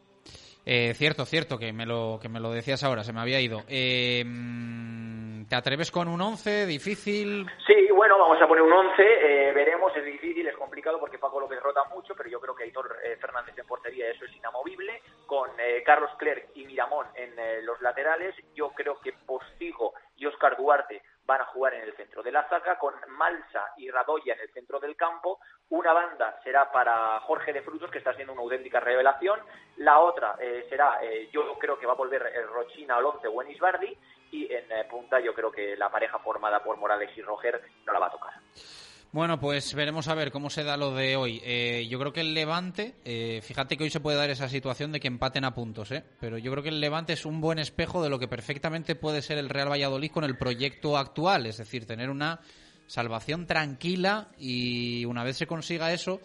Eh, 0.71 0.93
cierto, 0.93 1.25
cierto, 1.25 1.57
que 1.57 1.73
me, 1.73 1.87
lo, 1.87 2.19
que 2.21 2.29
me 2.29 2.39
lo 2.39 2.51
decías 2.51 2.83
ahora, 2.83 3.03
se 3.03 3.11
me 3.11 3.21
había 3.21 3.41
ido. 3.41 3.63
Eh, 3.67 4.23
¿Te 5.49 5.55
atreves 5.55 5.89
con 5.89 6.07
un 6.07 6.21
11 6.21 6.67
difícil? 6.67 7.47
Sí, 7.65 7.89
bueno, 7.91 8.19
vamos 8.19 8.39
a 8.39 8.47
poner 8.47 8.61
un 8.61 8.71
11, 8.71 9.01
eh, 9.01 9.51
veremos, 9.51 9.91
es 9.97 10.05
difícil, 10.05 10.47
es 10.47 10.55
complicado 10.55 10.99
porque 10.99 11.17
Paco 11.17 11.39
López 11.39 11.59
rota 11.59 11.85
mucho, 11.91 12.13
pero 12.15 12.29
yo 12.29 12.39
creo 12.39 12.53
que 12.53 12.65
Aitor 12.65 12.97
eh, 13.03 13.17
Fernández 13.19 13.57
en 13.57 13.65
portería 13.65 14.11
eso 14.11 14.25
es 14.25 14.35
inamovible, 14.35 15.01
con 15.25 15.49
eh, 15.59 15.81
Carlos 15.83 16.11
Clerc 16.19 16.49
y 16.53 16.65
Miramón 16.65 17.07
en 17.15 17.33
eh, 17.39 17.63
los 17.63 17.81
laterales, 17.81 18.35
yo 18.53 18.69
creo 18.69 18.99
que 18.99 19.13
Postigo 19.25 19.95
y 20.17 20.27
Oscar 20.27 20.55
Duarte 20.55 21.01
van 21.29 21.41
a 21.41 21.45
jugar 21.45 21.75
en 21.75 21.83
el 21.83 21.95
centro 21.95 22.23
de 22.23 22.31
la 22.31 22.49
zaga, 22.49 22.79
con 22.79 22.95
Malsa 23.09 23.73
y 23.77 23.91
Radoya 23.91 24.33
en 24.33 24.39
el 24.39 24.51
centro 24.51 24.79
del 24.79 24.95
campo, 24.95 25.39
una 25.69 25.93
banda 25.93 26.39
será 26.43 26.71
para 26.71 27.19
Jorge 27.19 27.53
de 27.53 27.61
Frutos, 27.61 27.91
que 27.91 27.99
está 27.99 28.15
siendo 28.15 28.33
una 28.33 28.41
auténtica 28.41 28.79
revelación, 28.79 29.39
la 29.77 29.99
otra 29.99 30.37
eh, 30.39 30.65
será, 30.69 30.97
eh, 31.03 31.29
yo 31.31 31.55
creo 31.59 31.77
que 31.77 31.85
va 31.85 31.93
a 31.93 31.95
volver 31.95 32.23
eh, 32.33 32.41
Rochina 32.47 32.95
Alonce 32.95 33.27
o 33.27 33.43
Enisbardi, 33.43 33.95
y 34.31 34.51
en 34.51 34.65
punta 34.89 35.19
yo 35.19 35.35
creo 35.35 35.51
que 35.51 35.77
la 35.77 35.91
pareja 35.91 36.17
formada 36.17 36.63
por 36.63 36.77
Morales 36.77 37.15
y 37.15 37.21
Roger 37.21 37.61
no 37.85 37.93
la 37.93 37.99
va 37.99 38.07
a 38.07 38.11
tocar. 38.11 38.33
Bueno, 39.11 39.39
pues 39.39 39.73
veremos 39.73 40.07
a 40.07 40.13
ver 40.13 40.31
cómo 40.31 40.51
se 40.51 40.63
da 40.63 40.77
lo 40.77 40.93
de 40.93 41.15
hoy. 41.15 41.41
Eh, 41.43 41.87
yo 41.89 41.97
creo 41.97 42.13
que 42.13 42.21
el 42.21 42.35
Levante, 42.35 42.93
eh, 43.03 43.41
fíjate 43.41 43.75
que 43.75 43.83
hoy 43.83 43.89
se 43.89 43.99
puede 43.99 44.17
dar 44.17 44.29
esa 44.29 44.47
situación 44.47 44.91
de 44.91 44.99
que 44.99 45.07
empaten 45.07 45.45
a 45.45 45.55
puntos, 45.55 45.91
¿eh? 45.91 46.03
pero 46.19 46.37
yo 46.37 46.51
creo 46.51 46.61
que 46.61 46.69
el 46.69 46.79
Levante 46.79 47.13
es 47.13 47.25
un 47.25 47.41
buen 47.41 47.57
espejo 47.57 48.03
de 48.03 48.09
lo 48.09 48.19
que 48.19 48.27
perfectamente 48.27 48.93
puede 48.93 49.23
ser 49.23 49.39
el 49.39 49.49
Real 49.49 49.71
Valladolid 49.71 50.11
con 50.11 50.25
el 50.25 50.37
proyecto 50.37 50.95
actual, 50.95 51.47
es 51.47 51.57
decir, 51.57 51.87
tener 51.87 52.11
una 52.11 52.39
salvación 52.85 53.47
tranquila 53.47 54.27
y 54.37 55.05
una 55.05 55.23
vez 55.23 55.37
se 55.37 55.47
consiga 55.47 55.91
eso, 55.91 56.21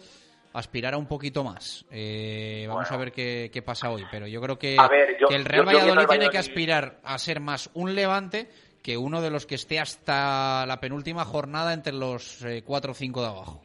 aspirar 0.53 0.93
a 0.93 0.97
un 0.97 1.07
poquito 1.07 1.43
más. 1.43 1.85
Eh, 1.89 2.65
vamos 2.67 2.87
bueno. 2.87 2.95
a 2.95 2.99
ver 3.03 3.11
qué, 3.11 3.49
qué, 3.51 3.63
pasa 3.63 3.89
hoy, 3.89 4.03
pero 4.11 4.27
yo 4.27 4.39
creo 4.41 4.59
que, 4.59 4.77
ver, 4.89 5.17
yo, 5.19 5.27
que 5.27 5.35
el 5.35 5.45
Real 5.45 5.63
yo, 5.63 5.65
Valladolid, 5.65 5.95
Valladolid 5.95 6.19
tiene 6.19 6.29
que 6.29 6.37
aspirar 6.37 6.99
a 7.03 7.17
ser 7.17 7.39
más 7.39 7.71
un 7.73 7.95
Levante 7.95 8.47
que 8.85 8.97
uno 8.97 9.19
de 9.19 9.31
los 9.31 9.47
que 9.47 9.55
esté 9.55 9.79
hasta 9.79 10.63
la 10.67 10.79
penúltima 10.79 11.25
jornada 11.25 11.73
entre 11.73 11.91
los 11.91 12.45
eh, 12.45 12.61
cuatro 12.63 12.91
o 12.91 12.93
cinco 12.93 13.21
de 13.21 13.29
abajo. 13.29 13.63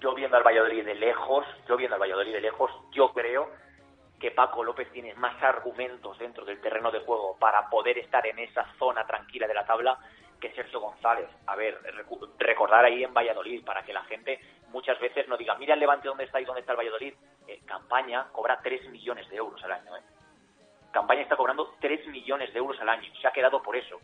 Yo 0.00 0.16
viendo 0.16 0.36
al 0.36 0.42
Valladolid 0.42 0.84
de 0.84 0.96
lejos, 0.96 1.46
yo 1.68 1.76
viendo 1.76 1.94
al 1.94 2.00
Valladolid 2.00 2.32
de 2.32 2.40
lejos, 2.40 2.68
yo 2.90 3.12
creo 3.12 3.52
que 4.18 4.32
Paco 4.32 4.64
López 4.64 4.90
tiene 4.90 5.14
más 5.14 5.40
argumentos 5.44 6.18
dentro 6.18 6.44
del 6.44 6.60
terreno 6.60 6.90
de 6.90 6.98
juego 6.98 7.36
para 7.38 7.70
poder 7.70 7.98
estar 7.98 8.26
en 8.26 8.40
esa 8.40 8.66
zona 8.80 9.06
tranquila 9.06 9.46
de 9.46 9.54
la 9.54 9.64
tabla 9.64 9.96
que 10.40 10.52
Sergio 10.52 10.80
González. 10.80 11.28
A 11.46 11.54
ver, 11.54 11.78
recordar 12.40 12.84
ahí 12.84 13.04
en 13.04 13.14
Valladolid 13.14 13.64
para 13.64 13.84
que 13.84 13.92
la 13.92 14.02
gente 14.06 14.40
muchas 14.72 14.98
veces 14.98 15.28
no 15.28 15.36
diga, 15.36 15.54
mira 15.54 15.74
el 15.74 15.80
Levante 15.80 16.08
dónde 16.08 16.24
está 16.24 16.40
y 16.40 16.44
dónde 16.44 16.62
está 16.62 16.72
el 16.72 16.78
Valladolid. 16.78 17.14
Eh, 17.46 17.60
Campaña 17.64 18.26
cobra 18.32 18.58
3 18.60 18.90
millones 18.90 19.28
de 19.30 19.36
euros 19.36 19.62
al 19.62 19.70
año. 19.70 19.96
¿eh? 19.96 20.02
Campaña 20.90 21.22
está 21.22 21.36
cobrando 21.36 21.74
3 21.78 22.08
millones 22.08 22.52
de 22.52 22.58
euros 22.58 22.80
al 22.80 22.88
año. 22.88 23.08
Se 23.20 23.28
ha 23.28 23.30
quedado 23.30 23.62
por 23.62 23.76
eso. 23.76 24.00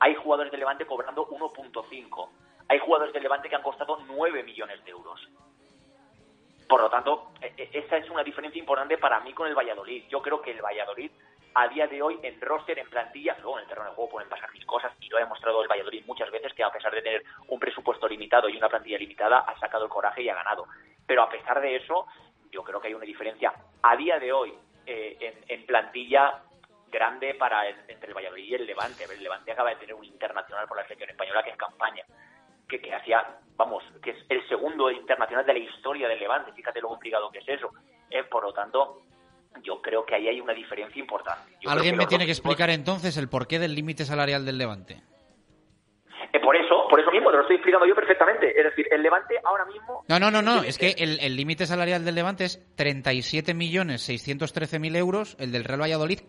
Hay 0.00 0.14
jugadores 0.14 0.52
de 0.52 0.58
Levante 0.58 0.86
cobrando 0.86 1.26
1.5. 1.28 2.28
Hay 2.68 2.78
jugadores 2.80 3.14
de 3.14 3.20
Levante 3.20 3.48
que 3.48 3.56
han 3.56 3.62
costado 3.62 3.98
9 4.06 4.42
millones 4.42 4.84
de 4.84 4.90
euros. 4.90 5.20
Por 6.68 6.80
lo 6.80 6.90
tanto, 6.90 7.30
e- 7.40 7.54
e- 7.56 7.70
esa 7.78 7.96
es 7.96 8.10
una 8.10 8.24
diferencia 8.24 8.58
importante 8.58 8.98
para 8.98 9.20
mí 9.20 9.32
con 9.32 9.46
el 9.46 9.54
Valladolid. 9.54 10.04
Yo 10.08 10.20
creo 10.20 10.42
que 10.42 10.50
el 10.50 10.60
Valladolid, 10.60 11.10
a 11.54 11.68
día 11.68 11.86
de 11.86 12.02
hoy, 12.02 12.18
en 12.22 12.40
roster, 12.40 12.78
en 12.78 12.90
plantilla, 12.90 13.36
luego 13.40 13.58
en 13.58 13.62
el 13.62 13.68
terreno 13.68 13.90
de 13.90 13.94
juego 13.94 14.10
pueden 14.10 14.28
pasar 14.28 14.52
mil 14.52 14.66
cosas, 14.66 14.92
y 15.00 15.08
lo 15.08 15.16
ha 15.16 15.20
demostrado 15.20 15.62
el 15.62 15.68
Valladolid 15.68 16.04
muchas 16.06 16.30
veces, 16.30 16.52
que 16.54 16.64
a 16.64 16.70
pesar 16.72 16.92
de 16.92 17.02
tener 17.02 17.22
un 17.48 17.60
presupuesto 17.60 18.08
limitado 18.08 18.48
y 18.48 18.56
una 18.56 18.68
plantilla 18.68 18.98
limitada, 18.98 19.38
ha 19.38 19.58
sacado 19.60 19.84
el 19.84 19.90
coraje 19.90 20.22
y 20.22 20.28
ha 20.28 20.34
ganado. 20.34 20.66
Pero 21.06 21.22
a 21.22 21.30
pesar 21.30 21.60
de 21.60 21.76
eso, 21.76 22.06
yo 22.50 22.64
creo 22.64 22.80
que 22.80 22.88
hay 22.88 22.94
una 22.94 23.04
diferencia 23.04 23.52
a 23.82 23.96
día 23.96 24.18
de 24.18 24.32
hoy 24.32 24.52
eh, 24.86 25.16
en, 25.20 25.44
en 25.60 25.66
plantilla 25.66 26.42
grande 26.90 27.34
para 27.34 27.66
el- 27.68 27.76
entre 27.88 28.08
el 28.08 28.14
Valladolid 28.14 28.44
y 28.44 28.54
el 28.54 28.66
Levante. 28.66 29.04
El 29.04 29.22
Levante 29.22 29.52
acaba 29.52 29.70
de 29.70 29.76
tener 29.76 29.94
un 29.94 30.04
internacional 30.04 30.66
por 30.68 30.76
la 30.76 30.84
selección 30.84 31.10
española 31.10 31.42
que 31.42 31.50
es 31.50 31.56
campaña 31.56 32.04
que, 32.68 32.80
que 32.80 32.92
hacía, 32.94 33.24
vamos, 33.56 33.84
que 34.02 34.10
es 34.10 34.16
el 34.28 34.46
segundo 34.48 34.90
internacional 34.90 35.46
de 35.46 35.52
la 35.52 35.58
historia 35.60 36.08
del 36.08 36.18
Levante. 36.18 36.52
Fíjate 36.52 36.80
lo 36.80 36.88
complicado 36.88 37.30
que 37.30 37.38
es 37.38 37.48
eso. 37.48 37.70
Eh, 38.10 38.24
por 38.24 38.42
lo 38.42 38.52
tanto, 38.52 39.02
yo 39.62 39.80
creo 39.80 40.04
que 40.04 40.14
ahí 40.16 40.28
hay 40.28 40.40
una 40.40 40.52
diferencia 40.52 40.98
importante. 41.00 41.56
Yo 41.60 41.70
Alguien 41.70 41.96
me 41.96 42.06
tiene 42.06 42.24
que 42.26 42.32
explicar 42.32 42.68
entonces 42.70 43.16
el 43.16 43.28
porqué 43.28 43.58
del 43.58 43.74
límite 43.74 44.04
salarial 44.04 44.44
del 44.44 44.58
Levante. 44.58 45.00
Eh, 46.32 46.40
por 46.40 46.56
eso 46.56 46.65
mismo, 47.26 47.30
te 47.30 47.36
lo 47.36 47.42
estoy 47.42 47.56
explicando 47.56 47.86
yo 47.86 47.94
perfectamente. 47.94 48.58
Es 48.58 48.64
decir, 48.64 48.86
el 48.90 49.02
Levante 49.02 49.38
ahora 49.44 49.64
mismo... 49.66 50.02
No, 50.08 50.18
no, 50.18 50.30
no, 50.30 50.40
no. 50.42 50.62
Es 50.62 50.78
que 50.78 50.94
el 50.98 51.36
límite 51.36 51.66
salarial 51.66 52.04
del 52.04 52.14
Levante 52.14 52.44
es 52.44 52.58
37.613.000 52.76 54.96
euros. 54.96 55.36
El 55.38 55.52
del 55.52 55.64
Real 55.64 55.82
Valladolid, 55.82 56.20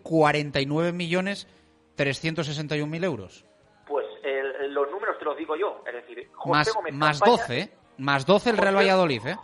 49.361.000 1.96 3.04
euros. 3.04 3.44
Pues 3.86 4.06
el- 4.22 4.72
los 4.74 4.90
números 4.90 5.18
te 5.18 5.24
los 5.24 5.36
digo 5.36 5.56
yo. 5.56 5.82
Es 5.86 5.94
decir, 5.94 6.28
José 6.34 6.50
Más, 6.50 6.74
Gómez 6.74 6.94
más 6.94 7.20
Campaña- 7.20 7.36
12, 7.42 7.60
¿eh? 7.60 7.70
Más 7.98 8.26
12 8.26 8.50
el 8.50 8.56
Real 8.56 8.74
José- 8.74 8.84
Valladolid, 8.86 9.26
¿eh? 9.26 9.36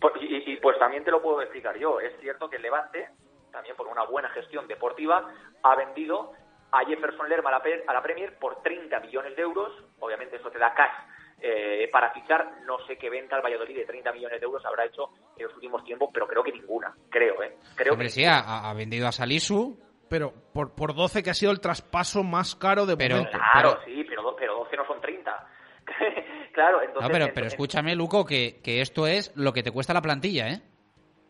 Pues, 0.00 0.14
y, 0.20 0.52
y, 0.52 0.56
pues 0.56 0.78
también 0.78 1.04
te 1.04 1.10
lo 1.10 1.22
puedo 1.22 1.40
explicar 1.42 1.76
yo. 1.78 2.00
Es 2.00 2.12
cierto 2.20 2.48
que 2.50 2.56
el 2.56 2.62
Levante, 2.62 3.08
también 3.52 3.76
por 3.76 3.86
una 3.86 4.04
buena 4.04 4.28
gestión 4.30 4.66
deportiva, 4.66 5.28
ha 5.62 5.76
vendido 5.76 6.32
a 6.74 6.84
Jefferson 6.84 7.28
Lerma 7.28 7.50
a 7.50 7.92
la, 7.92 8.02
Premier 8.02 8.36
por 8.38 8.62
30 8.62 9.00
millones 9.00 9.36
de 9.36 9.42
euros. 9.42 9.72
Obviamente 10.00 10.36
eso 10.36 10.50
te 10.50 10.58
da 10.58 10.74
cash 10.74 10.92
eh, 11.40 11.88
para 11.92 12.12
fichar. 12.12 12.62
No 12.66 12.78
sé 12.86 12.98
qué 12.98 13.08
venta 13.08 13.36
al 13.36 13.42
Valladolid 13.42 13.76
de 13.76 13.84
30 13.84 14.12
millones 14.12 14.40
de 14.40 14.44
euros 14.44 14.64
habrá 14.64 14.84
hecho 14.84 15.10
en 15.36 15.46
los 15.46 15.54
últimos 15.54 15.84
tiempos, 15.84 16.10
pero 16.12 16.26
creo 16.26 16.42
que 16.42 16.52
ninguna. 16.52 16.94
Creo, 17.10 17.42
¿eh? 17.42 17.56
Creo 17.76 17.92
Hombre, 17.92 18.06
que 18.06 18.12
sí, 18.12 18.24
ha, 18.24 18.68
ha 18.68 18.74
vendido 18.74 19.06
a 19.06 19.12
Salisu. 19.12 19.78
Pero 20.08 20.32
por, 20.52 20.74
por 20.74 20.94
12 20.94 21.22
que 21.22 21.30
ha 21.30 21.34
sido 21.34 21.50
el 21.50 21.60
traspaso 21.60 22.22
más 22.22 22.54
caro 22.54 22.86
de 22.86 22.96
Pero- 22.96 23.16
momento. 23.16 23.38
Claro, 23.52 23.78
sí, 23.84 24.04
pero, 24.04 24.36
pero 24.36 24.58
12 24.58 24.76
no 24.76 24.86
son 24.86 25.00
30. 25.00 25.48
claro, 26.52 26.82
entonces... 26.82 27.18
No, 27.18 27.28
pero, 27.34 27.46
escúchame, 27.46 27.94
Luco, 27.94 28.24
que, 28.24 28.60
que 28.62 28.80
esto 28.80 29.06
es 29.06 29.32
lo 29.34 29.52
que 29.52 29.62
te 29.62 29.70
cuesta 29.70 29.94
la 29.94 30.02
plantilla, 30.02 30.48
¿eh? 30.48 30.60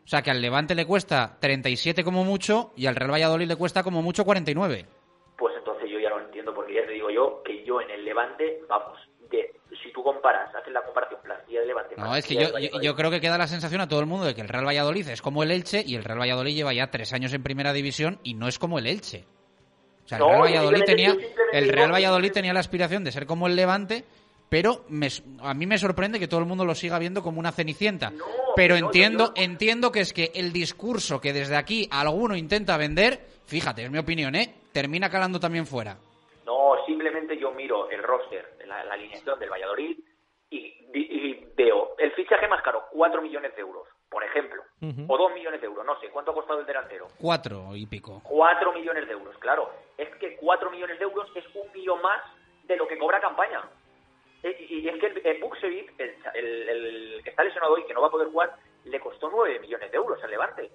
O 0.03 0.07
sea, 0.07 0.21
que 0.21 0.29
al 0.29 0.39
Levante 0.39 0.75
le 0.75 0.85
cuesta 0.85 1.37
37 1.39 2.03
como 2.03 2.23
mucho 2.23 2.73
y 2.75 2.85
al 2.85 2.95
Real 2.95 3.11
Valladolid 3.11 3.47
le 3.47 3.55
cuesta 3.55 3.81
como 3.81 4.03
mucho 4.03 4.23
49. 4.23 4.85
Yo 7.65 7.81
en 7.81 7.89
el 7.91 8.05
Levante, 8.05 8.61
vamos, 8.69 8.97
de, 9.29 9.51
si 9.83 9.91
tú 9.91 10.03
comparas, 10.03 10.53
haces 10.55 10.71
la 10.71 10.81
comparación 10.83 11.19
plantilla 11.23 11.61
de 11.61 11.65
Levante... 11.67 11.95
No, 11.97 12.15
es 12.15 12.25
que 12.25 12.35
yo, 12.81 12.95
creo 12.95 13.11
que 13.11 13.19
queda 13.19 13.37
la 13.37 13.47
sensación 13.47 13.81
a 13.81 13.87
todo 13.87 13.99
el 13.99 14.05
mundo 14.05 14.25
de 14.25 14.35
que 14.35 14.41
el 14.41 14.47
Real 14.47 14.65
Valladolid 14.67 15.07
es 15.09 15.21
como 15.21 15.43
el 15.43 15.51
Elche 15.51 15.83
y 15.85 15.95
el 15.95 16.03
Real 16.03 16.19
Valladolid 16.19 16.55
lleva 16.55 16.73
ya 16.73 16.91
tres 16.91 17.11
años 17.13 17.33
en 17.33 17.43
primera 17.43 17.73
división 17.73 18.19
y 18.23 18.35
no 18.35 18.47
es 18.47 18.59
como 18.59 18.79
el 18.79 18.87
Elche. 18.87 19.25
O 20.05 20.07
sea, 20.07 20.17
el 20.19 20.23
No, 20.23 20.29
Real 20.29 20.41
Valladolid 20.43 20.83
tenía, 20.85 21.15
el 21.51 21.69
Real 21.69 21.91
Valladolid 21.91 22.31
tenía 22.31 22.53
la 22.53 22.59
aspiración 22.59 23.03
de 23.03 23.11
ser 23.11 23.25
como 23.25 23.47
el 23.47 23.55
Levante, 23.55 24.05
pero 24.49 24.85
me- 24.89 25.09
a 25.41 25.53
mí 25.55 25.65
me 25.65 25.79
sorprende 25.79 26.19
que 26.19 26.27
todo 26.27 26.39
el 26.39 26.45
mundo 26.45 26.63
lo 26.63 26.75
siga 26.75 26.99
viendo 26.99 27.23
como 27.23 27.39
una 27.39 27.51
cenicienta. 27.51 28.13
pero 28.55 28.79
no, 28.79 28.85
entiendo, 28.85 29.33
entiendo 29.35 29.91
que 29.91 29.99
es 30.01 30.13
que 30.13 30.31
el 30.35 30.53
discurso 30.53 31.19
que 31.19 31.33
desde 31.33 31.57
aquí 31.57 31.89
alguno 31.91 32.35
intenta 32.37 32.77
vender, 32.77 33.25
fíjate, 33.47 33.83
es 33.83 33.91
mi 33.91 33.97
opinión, 33.97 34.33
¿eh? 34.35 34.53
Termina 34.71 35.09
calando 35.09 35.39
también 35.41 35.65
fuera. 35.65 35.97
No, 36.45 36.74
miro 37.65 37.89
el 37.89 38.03
roster, 38.03 38.45
la, 38.67 38.83
la 38.83 38.93
alineación 38.93 39.39
del 39.39 39.49
Valladolid 39.49 39.97
y, 40.51 40.75
veo 41.55 41.95
el 41.97 42.11
fichaje 42.11 42.47
más 42.47 42.61
caro, 42.61 42.83
4 42.91 43.21
millones 43.21 43.55
de 43.55 43.61
euros, 43.61 43.87
por 44.09 44.23
ejemplo, 44.23 44.61
o 45.07 45.17
2 45.17 45.33
millones 45.33 45.59
de 45.61 45.67
euros, 45.67 45.85
no 45.85 45.99
sé, 45.99 46.09
¿cuánto 46.09 46.31
ha 46.31 46.33
costado 46.35 46.59
el 46.59 46.65
delantero? 46.65 47.07
Cuatro 47.17 47.75
y 47.75 47.85
pico. 47.87 48.21
4 48.23 48.73
millones 48.73 49.07
de 49.07 49.13
euros, 49.13 49.35
claro. 49.39 49.71
Es 49.97 50.09
que 50.17 50.35
4 50.37 50.69
millones 50.69 50.99
de 50.99 51.03
euros 51.05 51.27
es 51.35 51.43
un 51.55 51.71
millón 51.73 52.01
más 52.01 52.21
de 52.65 52.75
lo 52.77 52.87
que 52.87 52.97
cobra 52.97 53.19
campaña. 53.19 53.61
Eh, 54.43 54.55
Y 54.69 54.79
y 54.81 54.89
es 54.89 54.99
que 54.99 55.07
el, 55.07 55.17
el, 56.35 56.69
el- 56.69 56.69
el 57.15 57.23
que 57.23 57.29
está 57.31 57.43
lesionado 57.43 57.73
hoy, 57.73 57.83
que 57.85 57.93
no 57.93 58.01
va 58.01 58.07
a 58.07 58.11
poder 58.11 58.27
jugar, 58.27 58.53
le 58.83 58.99
costó 58.99 59.29
9 59.31 59.59
millones 59.59 59.89
de 59.89 59.97
euros 59.97 60.21
al 60.23 60.29
Levante. 60.29 60.69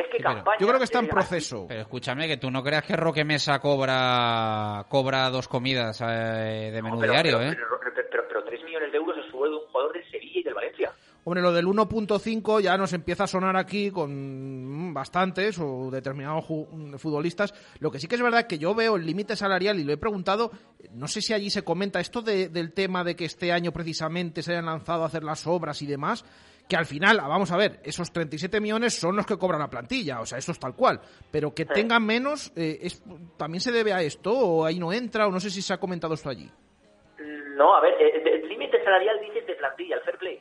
Es 0.00 0.06
que 0.12 0.18
campaña... 0.22 0.58
Yo 0.60 0.66
creo 0.66 0.78
que 0.78 0.84
está 0.84 1.00
en 1.00 1.08
proceso. 1.08 1.66
Pero 1.68 1.80
escúchame, 1.82 2.28
que 2.28 2.36
tú 2.36 2.50
no 2.50 2.62
creas 2.62 2.84
que 2.84 2.94
Roque 2.96 3.24
Mesa 3.24 3.58
cobra 3.58 4.86
cobra 4.88 5.28
dos 5.30 5.48
comidas 5.48 6.00
eh, 6.02 6.70
de 6.72 6.82
menú 6.82 7.00
pero, 7.00 7.12
diario, 7.12 7.38
pero, 7.38 7.50
¿eh? 7.50 7.56
pero, 7.56 7.80
pero- 7.80 7.92
pero- 8.10 8.28
pero 8.28 8.44
3 8.44 8.64
millones 8.64 8.92
de 8.92 8.98
euros 8.98 9.16
es 9.18 9.24
el 9.24 9.30
sueldo 9.30 9.58
de 9.58 9.64
un 9.64 9.70
jugador 9.72 9.92
del 9.94 10.10
Sevilla 10.10 10.40
y 10.40 10.42
del 10.44 10.54
Valencia. 10.54 10.92
Hombre, 11.24 11.42
lo 11.42 11.52
del 11.52 11.66
1.5 11.66 12.60
ya 12.60 12.78
nos 12.78 12.92
empieza 12.94 13.24
a 13.24 13.26
sonar 13.26 13.56
aquí 13.56 13.90
con 13.90 14.94
bastantes 14.94 15.58
o 15.58 15.90
determinados 15.90 16.46
futbolistas. 16.46 17.52
Lo 17.80 17.90
que 17.90 17.98
sí 17.98 18.06
que 18.06 18.14
es 18.14 18.22
verdad 18.22 18.46
que 18.46 18.58
yo 18.58 18.74
veo 18.74 18.96
el 18.96 19.04
límite 19.04 19.36
salarial 19.36 19.78
y 19.78 19.84
lo 19.84 19.92
he 19.92 19.96
preguntado, 19.98 20.50
no 20.92 21.06
sé 21.08 21.20
si 21.20 21.34
allí 21.34 21.50
se 21.50 21.64
comenta 21.64 22.00
esto 22.00 22.22
de- 22.22 22.48
del 22.48 22.72
tema 22.72 23.04
de 23.04 23.14
que 23.16 23.24
este 23.26 23.52
año 23.52 23.72
precisamente 23.72 24.42
se 24.42 24.52
hayan 24.52 24.66
lanzado 24.66 25.02
a 25.02 25.06
hacer 25.06 25.22
las 25.24 25.46
obras 25.46 25.82
y 25.82 25.86
demás, 25.86 26.24
que 26.68 26.76
al 26.76 26.84
final, 26.86 27.18
ah, 27.20 27.26
vamos 27.28 27.50
a 27.50 27.56
ver, 27.56 27.80
esos 27.82 28.12
37 28.12 28.60
millones 28.60 28.98
son 28.98 29.16
los 29.16 29.24
que 29.26 29.38
cobran 29.38 29.60
la 29.60 29.68
plantilla, 29.68 30.20
o 30.20 30.26
sea, 30.26 30.38
eso 30.38 30.52
es 30.52 30.58
tal 30.58 30.74
cual, 30.74 31.00
pero 31.30 31.54
que 31.54 31.64
tengan 31.64 32.04
menos, 32.04 32.52
eh, 32.56 32.78
es, 32.82 33.02
¿también 33.38 33.60
se 33.60 33.72
debe 33.72 33.92
a 33.92 34.02
esto 34.02 34.32
o 34.32 34.64
ahí 34.66 34.78
no 34.78 34.92
entra 34.92 35.26
o 35.26 35.30
no 35.30 35.40
sé 35.40 35.48
si 35.50 35.62
se 35.62 35.72
ha 35.72 35.78
comentado 35.78 36.12
esto 36.14 36.28
allí? 36.28 36.50
No, 37.56 37.74
a 37.74 37.80
ver, 37.80 37.94
el 38.00 38.48
límite 38.48 38.82
salarial 38.84 39.18
dices 39.20 39.46
de 39.46 39.54
plantilla, 39.54 39.96
el 39.96 40.02
fair 40.02 40.18
play. 40.18 40.40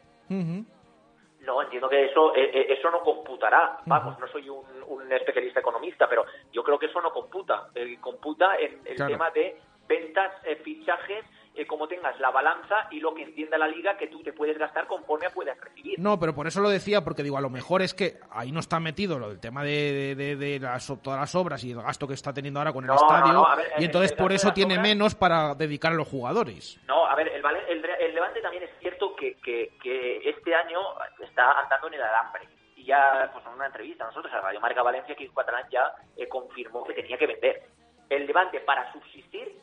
No, 1.42 1.62
entiendo 1.62 1.88
que 1.88 2.06
eso 2.06 2.36
eh, 2.36 2.52
eh, 2.54 2.74
eso 2.78 2.92
no 2.92 3.00
computará. 3.02 3.80
Vamos, 3.86 4.20
no 4.20 4.28
soy 4.28 4.50
un, 4.50 4.66
un 4.88 5.12
especialista 5.14 5.62
economista, 5.62 6.08
pero 6.10 6.26
yo 6.52 6.62
creo 6.62 6.78
que 6.78 6.88
eso 6.88 7.00
no 7.02 7.12
computa. 7.12 7.70
Eh, 7.74 7.98
computa 8.02 8.58
en 8.58 8.82
el 8.86 8.96
Claro. 8.98 9.14
tema 9.14 9.32
de 9.32 9.56
ventas, 9.88 10.34
eh, 10.44 10.58
fichajes, 10.58 11.24
eh, 11.58 11.66
como 11.68 11.88
tengas 11.88 12.18
la 12.20 12.30
balanza 12.32 12.88
y 12.92 13.00
lo 13.00 13.14
que 13.14 13.24
entienda 13.24 13.58
la 13.58 13.68
liga 13.68 13.98
que 13.98 14.08
tú 14.08 14.22
te 14.24 14.32
puedes 14.32 14.58
gastar 14.58 14.88
conforme 14.88 15.30
puedas 15.32 15.60
recibir. 15.60 16.00
No, 16.00 16.20
pero 16.20 16.34
por 16.36 16.48
eso 16.48 16.62
lo 16.62 16.70
decía, 16.70 17.04
porque 17.04 17.24
digo, 17.24 17.38
a 17.38 17.42
lo 17.42 17.50
mejor 17.50 17.82
es 17.82 17.94
que 17.94 18.20
ahí 18.32 18.52
no 18.52 18.60
está 18.60 18.80
metido 18.80 19.20
lo 19.20 19.30
del 19.30 19.40
tema 19.40 19.64
de, 19.64 20.16
de- 20.16 20.60
las, 20.60 20.88
todas 21.02 21.20
las 21.20 21.36
obras 21.36 21.64
y 21.64 21.72
el 21.72 21.82
gasto 21.82 22.08
que 22.08 22.14
está 22.14 22.32
teniendo 22.34 22.60
ahora 22.60 22.72
con 22.74 22.84
el 22.84 22.88
No, 22.90 22.96
estadio, 22.96 23.34
no, 23.34 23.46
a 23.46 23.56
ver, 23.56 23.74
y 23.80 23.86
entonces 23.86 24.12
el 24.12 24.18
por 24.18 24.32
eso 24.32 24.54
tiene 24.54 24.76
obras- 24.76 24.84
menos 24.88 25.16
para 25.16 25.56
dedicar 25.56 25.92
a 25.92 25.96
los 25.96 26.08
jugadores. 26.08 26.80
No, 26.88 27.06
a 27.06 27.16
ver, 27.16 27.28
el, 27.30 27.44
el, 27.70 27.86
el 27.86 28.14
Levante 28.16 28.42
también 28.42 28.64
es 28.64 28.70
cierto 28.80 29.16
que, 29.16 29.36
que, 29.38 29.74
que 29.82 30.30
este 30.30 30.54
año 30.56 30.80
está 31.22 31.60
andando 31.60 31.88
en 31.88 31.96
el 31.96 32.02
alambre. 32.04 32.48
Y 32.76 32.86
ya, 32.86 33.30
pues 33.34 33.44
en 33.46 33.54
una 33.54 33.66
entrevista 33.66 34.04
a 34.04 34.08
nosotros, 34.08 34.32
a 34.34 34.40
Radio 34.42 34.60
Marca 34.62 34.84
Valencia, 34.84 35.16
que 35.16 35.28
Catalán 35.30 35.66
ya 35.72 35.92
eh, 36.16 36.28
confirmó 36.28 36.84
que 36.84 36.94
tenía 36.94 37.18
que 37.18 37.26
vender. 37.28 37.64
El 38.10 38.26
Levante, 38.28 38.60
para 38.62 38.92
subsistir 38.94 39.60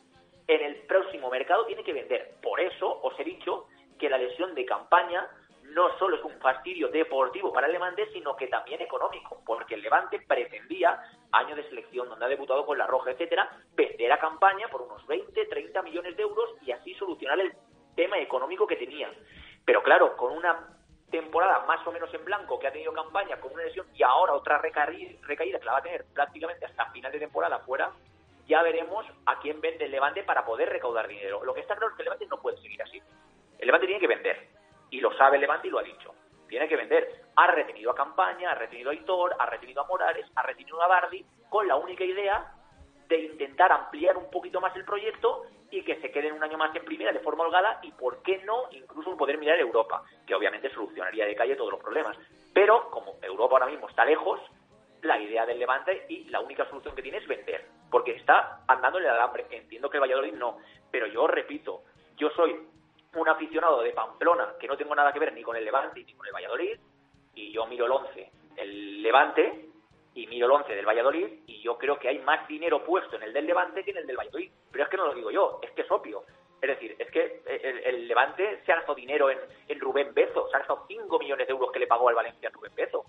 en 0.47 0.61
el 0.61 0.75
próximo 0.87 1.29
mercado, 1.29 1.65
tiene 1.65 1.83
que 1.83 1.93
vender. 1.93 2.35
Por 2.41 2.59
eso 2.59 2.99
os 3.01 3.19
he 3.19 3.23
dicho 3.23 3.67
que 3.99 4.09
la 4.09 4.17
lesión 4.17 4.53
de 4.55 4.65
campaña 4.65 5.27
no 5.63 5.97
solo 5.97 6.17
es 6.17 6.23
un 6.23 6.39
fastidio 6.39 6.89
deportivo 6.89 7.51
para 7.51 7.67
el 7.67 7.73
Levante, 7.73 8.07
sino 8.13 8.35
que 8.35 8.47
también 8.47 8.81
económico, 8.81 9.41
porque 9.45 9.73
el 9.75 9.81
Levante 9.81 10.19
pretendía, 10.19 11.01
año 11.31 11.55
de 11.55 11.67
selección 11.67 12.07
donde 12.07 12.25
ha 12.25 12.29
debutado 12.29 12.65
con 12.65 12.77
la 12.77 12.85
Roja, 12.85 13.11
etcétera, 13.11 13.49
vender 13.73 14.11
a 14.11 14.19
campaña 14.19 14.67
por 14.69 14.83
unos 14.83 15.05
20, 15.07 15.45
30 15.47 15.81
millones 15.81 16.15
de 16.15 16.23
euros 16.23 16.51
y 16.61 16.71
así 16.71 16.93
solucionar 16.95 17.39
el 17.39 17.53
tema 17.95 18.19
económico 18.19 18.67
que 18.67 18.75
tenía. 18.75 19.11
Pero 19.65 19.81
claro, 19.81 20.15
con 20.15 20.31
una 20.33 20.69
temporada 21.09 21.65
más 21.65 21.85
o 21.87 21.91
menos 21.91 22.13
en 22.13 22.23
blanco 22.25 22.59
que 22.59 22.67
ha 22.67 22.71
tenido 22.71 22.93
campaña 22.93 23.39
con 23.39 23.51
una 23.53 23.63
lesión 23.63 23.87
y 23.95 24.03
ahora 24.03 24.33
otra 24.33 24.61
recaí- 24.61 25.19
recaída 25.21 25.59
que 25.59 25.65
la 25.65 25.71
va 25.73 25.77
a 25.79 25.83
tener 25.83 26.05
prácticamente 26.13 26.65
hasta 26.65 26.91
final 26.91 27.11
de 27.11 27.19
temporada 27.19 27.59
fuera, 27.59 27.91
ya 28.47 28.61
veremos 28.61 29.05
a 29.25 29.39
quién 29.39 29.59
vende 29.61 29.85
el 29.85 29.91
Levante 29.91 30.23
para 30.23 30.45
poder 30.45 30.69
recaudar 30.69 31.07
dinero. 31.07 31.43
Lo 31.43 31.53
que 31.53 31.61
está 31.61 31.75
claro 31.75 31.91
es 31.91 31.95
que 31.95 32.03
el 32.03 32.05
Levante 32.05 32.27
no 32.27 32.41
puede 32.41 32.57
seguir 32.57 32.81
así. 32.81 33.01
El 33.57 33.65
Levante 33.65 33.87
tiene 33.87 34.01
que 34.01 34.07
vender. 34.07 34.47
Y 34.91 34.99
lo 34.99 35.11
sabe 35.17 35.37
el 35.37 35.41
Levante 35.41 35.67
y 35.67 35.71
lo 35.71 35.79
ha 35.79 35.83
dicho. 35.83 36.13
Tiene 36.47 36.67
que 36.67 36.75
vender. 36.75 37.25
ha 37.35 37.47
retenido 37.47 37.91
a 37.91 37.95
Campaña, 37.95 38.51
ha 38.51 38.55
retenido 38.55 38.91
a 38.91 38.93
Hitor, 38.93 39.35
ha 39.39 39.45
retenido 39.47 39.81
a 39.81 39.87
Morales, 39.87 40.25
ha 40.35 40.43
retenido 40.43 40.81
a 40.81 40.87
Bardi, 40.87 41.25
con 41.49 41.67
la 41.67 41.75
única 41.75 42.03
idea 42.03 42.53
de 43.07 43.17
intentar 43.17 43.71
ampliar 43.71 44.17
un 44.17 44.29
poquito 44.29 44.61
más 44.61 44.75
el 44.75 44.85
proyecto 44.85 45.45
y 45.69 45.83
que 45.83 45.99
se 45.99 46.11
queden 46.11 46.33
un 46.33 46.43
año 46.43 46.57
más 46.57 46.73
en 46.75 46.85
primera 46.85 47.11
de 47.11 47.19
forma 47.19 47.43
holgada 47.43 47.79
y, 47.81 47.91
¿por 47.91 48.21
qué 48.21 48.37
no?, 48.45 48.67
incluso 48.71 49.17
poder 49.17 49.37
mirar 49.37 49.59
Europa, 49.59 50.03
que 50.25 50.35
obviamente 50.35 50.69
solucionaría 50.69 51.25
de 51.25 51.35
calle 51.35 51.55
todos 51.55 51.71
los 51.71 51.81
problemas. 51.81 52.17
Pero, 52.53 52.89
como 52.89 53.17
Europa 53.21 53.55
ahora 53.55 53.67
mismo 53.67 53.89
está 53.89 54.05
lejos, 54.05 54.39
la 55.05 55.19
idea 55.19 55.45
del 55.45 55.59
Levante 55.59 56.05
y 56.09 56.25
la 56.25 56.39
única 56.39 56.67
solución 56.69 56.95
que 56.95 57.01
tiene 57.01 57.19
es 57.19 57.27
vender, 57.27 57.65
porque 57.89 58.11
está 58.11 58.61
andando 58.67 58.99
en 58.99 59.05
el 59.05 59.11
alambre. 59.11 59.45
Entiendo 59.49 59.89
que 59.89 59.97
el 59.97 60.01
Valladolid 60.01 60.33
no, 60.33 60.57
pero 60.91 61.07
yo 61.07 61.27
repito, 61.27 61.83
yo 62.15 62.29
soy 62.31 62.55
un 63.13 63.29
aficionado 63.29 63.81
de 63.81 63.91
Pamplona 63.91 64.55
que 64.59 64.67
no 64.67 64.77
tengo 64.77 64.93
nada 64.95 65.13
que 65.13 65.19
ver 65.19 65.33
ni 65.33 65.41
con 65.41 65.55
el 65.55 65.63
Levante 65.63 66.03
ni 66.03 66.13
con 66.13 66.27
el 66.27 66.33
Valladolid, 66.33 66.77
y 67.33 67.51
yo 67.51 67.65
miro 67.67 67.85
el 67.85 67.91
11 67.91 68.31
el 68.57 69.01
Levante 69.01 69.69
y 70.13 70.27
miro 70.27 70.45
el 70.45 70.51
11 70.53 70.75
del 70.75 70.85
Valladolid 70.85 71.27
y 71.45 71.61
yo 71.61 71.77
creo 71.77 71.99
que 71.99 72.07
hay 72.07 72.19
más 72.19 72.47
dinero 72.47 72.83
puesto 72.83 73.15
en 73.17 73.23
el 73.23 73.33
del 73.33 73.45
Levante 73.45 73.83
que 73.83 73.91
en 73.91 73.97
el 73.97 74.07
del 74.07 74.17
Valladolid. 74.17 74.51
Pero 74.71 74.83
es 74.83 74.89
que 74.89 74.97
no 74.97 75.07
lo 75.07 75.13
digo 75.13 75.31
yo, 75.31 75.59
es 75.61 75.71
que 75.71 75.81
es 75.81 75.91
obvio. 75.91 76.23
Es 76.61 76.69
decir, 76.69 76.95
es 76.97 77.11
que 77.11 77.41
el, 77.45 77.79
el 77.79 78.07
Levante 78.07 78.61
se 78.65 78.71
ha 78.71 78.75
gastado 78.75 78.95
dinero 78.95 79.29
en, 79.29 79.39
en 79.67 79.79
Rubén 79.79 80.13
Bezo, 80.13 80.47
se 80.49 80.55
ha 80.55 80.59
gastado 80.59 80.85
5 80.87 81.19
millones 81.19 81.47
de 81.47 81.53
euros 81.53 81.71
que 81.71 81.79
le 81.79 81.87
pagó 81.87 82.09
al 82.09 82.15
Valencia 82.15 82.49
Rubén 82.49 82.73
Bezo. 82.75 83.05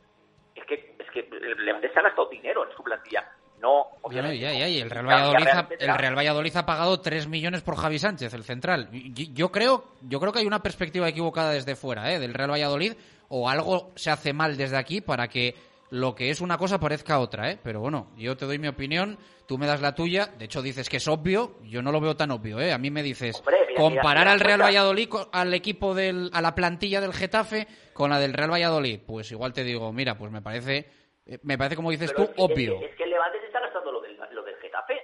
Es 0.57 0.65
que, 0.67 0.95
es 0.99 1.11
que 1.13 1.29
Levante 1.59 1.93
se 1.93 1.99
ha 1.99 2.03
gastado 2.03 2.29
dinero 2.29 2.69
en 2.69 2.75
su 2.77 2.83
plantilla. 2.83 3.25
No, 3.61 3.87
obviamente. 4.03 4.39
Ya, 4.39 4.53
ya, 4.53 4.69
y 4.69 4.81
el 4.81 4.91
Real 4.91 5.07
Valladolid, 5.07 5.47
ha, 5.47 5.53
realmente 5.53 5.77
el 5.81 5.87
la- 5.87 5.97
Real 5.97 6.17
Valladolid 6.19 6.57
ha 6.57 6.67
pagado 6.67 7.01
3 7.01 7.27
millones 7.27 7.63
por 7.63 7.77
Javi 7.77 7.99
Sánchez, 7.99 8.35
el 8.35 8.45
central. 8.45 8.89
Yo 8.93 9.51
creo, 9.51 9.85
yo 10.03 10.21
creo 10.21 10.33
que 10.33 10.41
hay 10.41 10.47
una 10.47 10.63
perspectiva 10.63 11.09
equivocada 11.09 11.53
desde 11.53 11.75
fuera, 11.75 12.13
¿eh? 12.13 12.19
del 12.19 12.35
Real 12.35 12.51
Valladolid, 12.51 12.93
o 13.29 13.49
algo 13.49 13.93
se 13.97 14.11
hace 14.11 14.33
mal 14.35 14.57
desde 14.59 14.77
aquí 14.77 15.01
para 15.01 15.29
que 15.29 15.55
lo 15.91 16.15
que 16.15 16.31
es 16.31 16.41
una 16.41 16.59
cosa 16.59 16.81
parezca 16.81 17.19
otra, 17.19 17.51
¿eh? 17.51 17.59
Pero 17.63 17.81
bueno, 17.81 18.11
yo 18.17 18.37
te 18.37 18.47
doy 18.47 18.59
mi 18.59 18.69
opinión, 18.69 19.19
tú 19.47 19.59
me 19.59 19.67
das 19.67 19.81
la 19.81 19.95
tuya, 19.95 20.27
de 20.39 20.47
hecho 20.47 20.63
dices 20.63 20.89
que 20.89 20.97
es 20.97 21.09
obvio, 21.09 21.57
yo 21.63 21.83
no 21.83 21.93
lo 21.93 22.01
veo 22.01 22.17
tan 22.17 22.31
obvio, 22.31 22.61
¿eh? 22.61 22.73
A 22.73 22.79
mí 22.79 22.91
me 22.91 23.03
dices 23.03 23.39
Hombre, 23.39 23.59
mira, 23.69 23.81
comparar 23.81 24.25
mira, 24.25 24.33
al 24.33 24.41
Real. 24.41 24.63
Valladolid 24.63 25.09
al 25.33 25.55
equipo 25.55 25.95
del 25.95 26.31
a 26.33 26.41
la 26.41 26.55
plantilla 26.55 27.01
del 27.01 27.13
Getafe 27.13 27.67
con 27.93 28.11
la 28.11 28.19
del 28.19 28.33
Real 28.33 28.51
Valladolid, 28.51 29.01
pues 29.07 29.31
igual 29.33 29.53
te 29.53 29.65
digo, 29.65 29.93
mira, 29.93 30.17
pues 30.19 30.33
me 30.33 30.43
parece 30.43 30.91
eh, 31.27 31.39
me 31.43 31.59
parece 31.59 31.77
como 31.77 31.91
dices 31.91 32.13
Pero 32.13 32.27
tú 32.27 32.33
es 32.33 32.39
obvio. 32.39 32.75
Es 32.75 32.81
que, 32.81 32.87
es 32.87 32.97
que 32.97 33.05
el 33.05 33.11
Levante 33.11 33.41
se 33.41 33.47
está 33.47 33.61
gastando 33.61 33.93
lo 33.93 34.01
del, 34.01 34.17
lo 34.33 34.43
del 34.43 34.57
Getafe. 34.57 35.03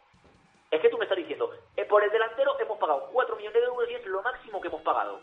Es 0.71 0.81
que 0.81 0.89
tú 0.89 0.97
me 0.97 1.05
estás 1.05 1.19
diciendo, 1.19 1.51
eh, 1.77 1.85
por 1.85 2.03
el 2.03 2.11
delantero 2.11 2.59
hemos 2.61 2.79
pagado 2.79 3.11
4 3.13 3.37
millones 3.37 3.61
de 3.61 3.67
euros 3.67 3.89
y 3.91 3.95
es 3.95 4.07
lo 4.07 4.23
máximo 4.23 4.61
que 4.61 4.69
hemos 4.69 4.83
pagado. 4.83 5.21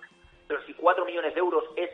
Pero 0.47 0.63
si 0.65 0.73
4 0.73 1.05
millones 1.05 1.33
de 1.33 1.39
euros 1.39 1.63
es 1.75 1.89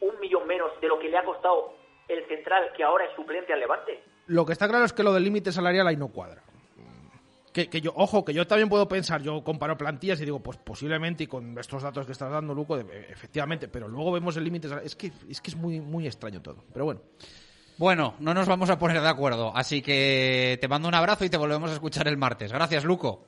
un 0.00 0.18
millón 0.20 0.46
menos 0.46 0.70
de 0.80 0.88
lo 0.88 0.98
que 0.98 1.08
le 1.08 1.18
ha 1.18 1.24
costado 1.24 1.74
el 2.08 2.26
central 2.28 2.70
que 2.76 2.82
ahora 2.84 3.04
es 3.06 3.14
suplente 3.16 3.52
al 3.52 3.60
Levante. 3.60 4.02
Lo 4.26 4.44
que 4.46 4.52
está 4.52 4.68
claro 4.68 4.84
es 4.84 4.92
que 4.92 5.02
lo 5.02 5.12
del 5.12 5.24
límite 5.24 5.52
salarial 5.52 5.86
ahí 5.86 5.96
no 5.96 6.08
cuadra. 6.08 6.42
Que, 7.52 7.70
que 7.70 7.80
yo, 7.80 7.92
ojo, 7.94 8.24
que 8.24 8.34
yo 8.34 8.46
también 8.48 8.68
puedo 8.68 8.88
pensar, 8.88 9.22
yo 9.22 9.44
comparo 9.44 9.76
plantillas 9.78 10.20
y 10.20 10.24
digo, 10.24 10.40
pues 10.40 10.58
posiblemente, 10.58 11.22
y 11.22 11.26
con 11.28 11.56
estos 11.56 11.84
datos 11.84 12.04
que 12.04 12.10
estás 12.10 12.30
dando, 12.32 12.52
Luco, 12.52 12.76
de- 12.76 13.06
efectivamente, 13.10 13.68
pero 13.68 13.86
luego 13.86 14.10
vemos 14.10 14.36
el 14.36 14.42
límite 14.42 14.66
salarial. 14.68 14.86
Es 14.86 14.96
que, 14.96 15.12
es 15.28 15.40
que 15.40 15.50
es 15.52 15.56
muy, 15.56 15.80
muy 15.80 16.06
extraño 16.06 16.42
todo. 16.42 16.64
Pero 16.72 16.84
bueno. 16.86 17.00
Bueno, 17.76 18.14
no 18.20 18.34
nos 18.34 18.46
vamos 18.48 18.70
a 18.70 18.78
poner 18.78 19.00
de 19.00 19.08
acuerdo, 19.08 19.52
así 19.56 19.82
que 19.82 20.58
te 20.60 20.68
mando 20.68 20.86
un 20.88 20.94
abrazo 20.94 21.24
y 21.24 21.28
te 21.30 21.36
volvemos 21.36 21.70
a 21.70 21.74
escuchar 21.74 22.06
el 22.06 22.16
martes. 22.16 22.52
Gracias, 22.52 22.84
Luco. 22.84 23.24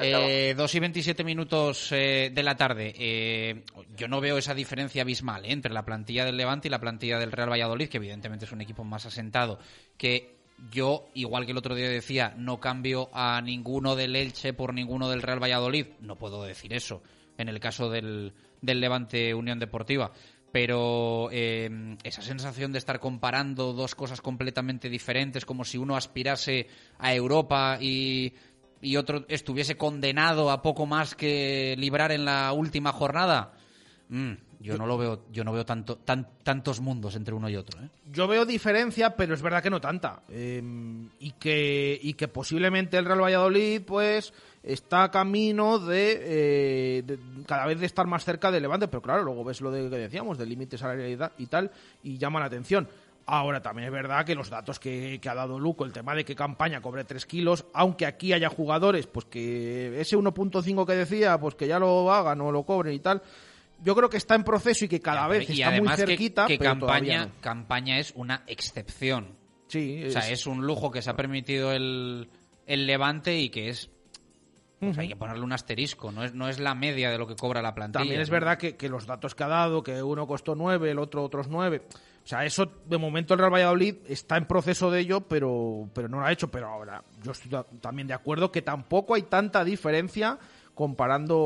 Eh, 0.00 0.54
2 0.56 0.74
y 0.74 0.80
27 0.80 1.24
minutos 1.24 1.92
eh, 1.92 2.30
de 2.32 2.42
la 2.42 2.56
tarde. 2.56 2.94
Eh, 2.96 3.64
yo 3.96 4.08
no 4.08 4.20
veo 4.20 4.38
esa 4.38 4.54
diferencia 4.54 5.02
abismal 5.02 5.44
eh, 5.44 5.52
entre 5.52 5.72
la 5.72 5.84
plantilla 5.84 6.24
del 6.24 6.36
Levante 6.36 6.68
y 6.68 6.70
la 6.70 6.80
plantilla 6.80 7.18
del 7.18 7.32
Real 7.32 7.50
Valladolid, 7.50 7.88
que 7.88 7.96
evidentemente 7.96 8.44
es 8.44 8.52
un 8.52 8.60
equipo 8.60 8.84
más 8.84 9.06
asentado. 9.06 9.58
Que 9.96 10.36
yo, 10.70 11.08
igual 11.14 11.46
que 11.46 11.52
el 11.52 11.58
otro 11.58 11.74
día 11.74 11.88
decía, 11.88 12.34
no 12.36 12.60
cambio 12.60 13.10
a 13.12 13.40
ninguno 13.40 13.96
del 13.96 14.14
Elche 14.14 14.52
por 14.52 14.72
ninguno 14.72 15.08
del 15.08 15.22
Real 15.22 15.42
Valladolid. 15.42 15.86
No 16.00 16.16
puedo 16.16 16.44
decir 16.44 16.72
eso 16.72 17.02
en 17.36 17.48
el 17.48 17.60
caso 17.60 17.90
del, 17.90 18.32
del 18.60 18.80
Levante 18.80 19.34
Unión 19.34 19.58
Deportiva. 19.58 20.12
Pero 20.50 21.28
esa 21.30 22.22
sensación 22.22 22.72
de 22.72 22.78
estar 22.78 23.00
comparando 23.00 23.74
dos 23.74 23.94
cosas 23.94 24.22
completamente 24.22 24.88
diferentes, 24.88 25.44
como 25.44 25.62
si 25.62 25.76
uno 25.76 25.94
aspirase 25.94 26.68
a 26.98 27.14
Europa 27.14 27.76
y, 27.78 28.32
y 28.80 28.96
otro 28.96 29.24
estuviese 29.28 29.76
condenado 29.76 30.50
a 30.50 30.62
poco 30.62 30.86
más 30.86 31.14
que 31.14 31.74
librar 31.78 32.12
en 32.12 32.24
la 32.24 32.52
última 32.52 32.92
jornada, 32.92 33.52
mm, 34.08 34.32
yo 34.60 34.76
no 34.76 34.86
lo 34.86 34.98
veo, 34.98 35.24
yo 35.30 35.44
no 35.44 35.52
veo 35.52 35.64
tanto, 35.64 35.98
tan, 35.98 36.26
tantos 36.42 36.80
mundos 36.80 37.14
entre 37.14 37.32
uno 37.32 37.48
y 37.48 37.54
otro. 37.54 37.80
¿eh? 37.80 37.88
Yo 38.10 38.26
veo 38.26 38.44
diferencia, 38.44 39.14
pero 39.14 39.34
es 39.34 39.42
verdad 39.42 39.62
que 39.62 39.70
no 39.70 39.80
tanta. 39.80 40.22
Eh, 40.28 40.60
y, 41.20 41.32
que, 41.32 41.98
y 42.02 42.14
que 42.14 42.26
posiblemente 42.26 42.96
el 42.96 43.04
Real 43.04 43.22
Valladolid, 43.22 43.82
pues, 43.82 44.32
está 44.64 45.10
camino 45.12 45.78
de, 45.78 46.18
eh, 46.20 47.02
de 47.02 47.18
cada 47.46 47.66
vez 47.66 47.78
de 47.78 47.86
estar 47.86 48.06
más 48.08 48.24
cerca 48.24 48.50
del 48.50 48.62
Levante. 48.62 48.88
Pero 48.88 49.00
claro, 49.00 49.22
luego 49.22 49.44
ves 49.44 49.60
lo 49.60 49.70
de 49.70 49.88
que 49.88 49.96
decíamos, 49.96 50.38
del 50.38 50.48
límite 50.48 50.76
salarial 50.76 51.32
y 51.38 51.46
tal, 51.46 51.70
y 52.02 52.18
llama 52.18 52.40
la 52.40 52.46
atención. 52.46 52.88
Ahora, 53.30 53.60
también 53.60 53.88
es 53.88 53.92
verdad 53.92 54.24
que 54.24 54.34
los 54.34 54.48
datos 54.48 54.80
que, 54.80 55.18
que 55.20 55.28
ha 55.28 55.34
dado 55.34 55.58
Luco, 55.58 55.84
el 55.84 55.92
tema 55.92 56.14
de 56.14 56.24
que 56.24 56.34
campaña 56.34 56.80
cobre 56.80 57.04
3 57.04 57.26
kilos, 57.26 57.66
aunque 57.74 58.06
aquí 58.06 58.32
haya 58.32 58.48
jugadores, 58.48 59.06
pues 59.06 59.26
que 59.26 60.00
ese 60.00 60.16
1.5 60.16 60.86
que 60.86 60.94
decía, 60.94 61.38
pues 61.38 61.54
que 61.54 61.68
ya 61.68 61.78
lo 61.78 62.10
hagan 62.10 62.40
o 62.40 62.50
lo 62.50 62.62
cobren 62.64 62.94
y 62.94 63.00
tal, 63.00 63.20
yo 63.84 63.94
creo 63.94 64.08
que 64.08 64.16
está 64.16 64.34
en 64.34 64.44
proceso 64.44 64.86
y 64.86 64.88
que 64.88 65.00
cada 65.00 65.28
vez 65.28 65.48
y 65.50 65.60
está 65.60 65.70
muy 65.78 65.88
que- 65.90 65.96
cerquita. 65.96 66.46
que, 66.46 66.56
pero 66.56 66.70
campaña, 66.70 67.26
no. 67.26 67.32
campaña 67.42 67.98
es 67.98 68.12
una 68.16 68.44
excepción. 68.46 69.36
Sí, 69.66 70.04
O 70.06 70.10
sea, 70.10 70.22
es- 70.22 70.40
es 70.40 70.46
un 70.46 70.66
lujo 70.66 70.90
que 70.90 71.02
se 71.02 71.10
ha 71.10 71.14
permitido 71.16 71.72
el, 71.72 72.30
el 72.66 72.86
Levante 72.86 73.38
y 73.38 73.50
que 73.50 73.68
es... 73.68 73.90
pues 74.80 74.96
hay 74.98 75.08
que 75.08 75.16
ponerle 75.16 75.42
un 75.42 75.52
asterisco, 75.52 76.12
no 76.12 76.22
es, 76.24 76.34
no 76.34 76.48
es 76.48 76.60
la 76.60 76.74
media 76.74 77.10
de 77.10 77.18
lo 77.18 77.26
que 77.26 77.34
cobra 77.36 77.60
la 77.62 77.74
plantilla. 77.74 78.00
También 78.02 78.20
es 78.20 78.28
¿no? 78.28 78.32
verdad 78.34 78.58
que, 78.58 78.76
que 78.76 78.88
los 78.88 79.06
datos 79.06 79.34
que 79.34 79.44
ha 79.44 79.48
dado, 79.48 79.82
que 79.82 80.02
uno 80.02 80.26
costó 80.26 80.54
9, 80.54 80.90
el 80.90 80.98
otro 80.98 81.24
otros 81.24 81.48
9. 81.48 81.82
O 82.24 82.26
sea, 82.28 82.44
eso 82.44 82.70
de 82.86 82.98
momento 82.98 83.32
el 83.34 83.40
Real 83.40 83.52
Valladolid 83.52 83.96
está 84.06 84.36
en 84.36 84.46
proceso 84.46 84.90
de 84.90 85.00
ello, 85.00 85.22
pero, 85.22 85.88
pero 85.94 86.08
no 86.08 86.20
lo 86.20 86.26
ha 86.26 86.32
hecho. 86.32 86.48
Pero 86.50 86.68
ahora, 86.68 87.02
yo 87.22 87.32
estoy 87.32 87.50
ta- 87.50 87.64
también 87.80 88.06
de 88.06 88.14
acuerdo 88.14 88.52
que 88.52 88.60
tampoco 88.62 89.14
hay 89.14 89.22
tanta 89.22 89.64
diferencia 89.64 90.38
comparando 90.74 91.36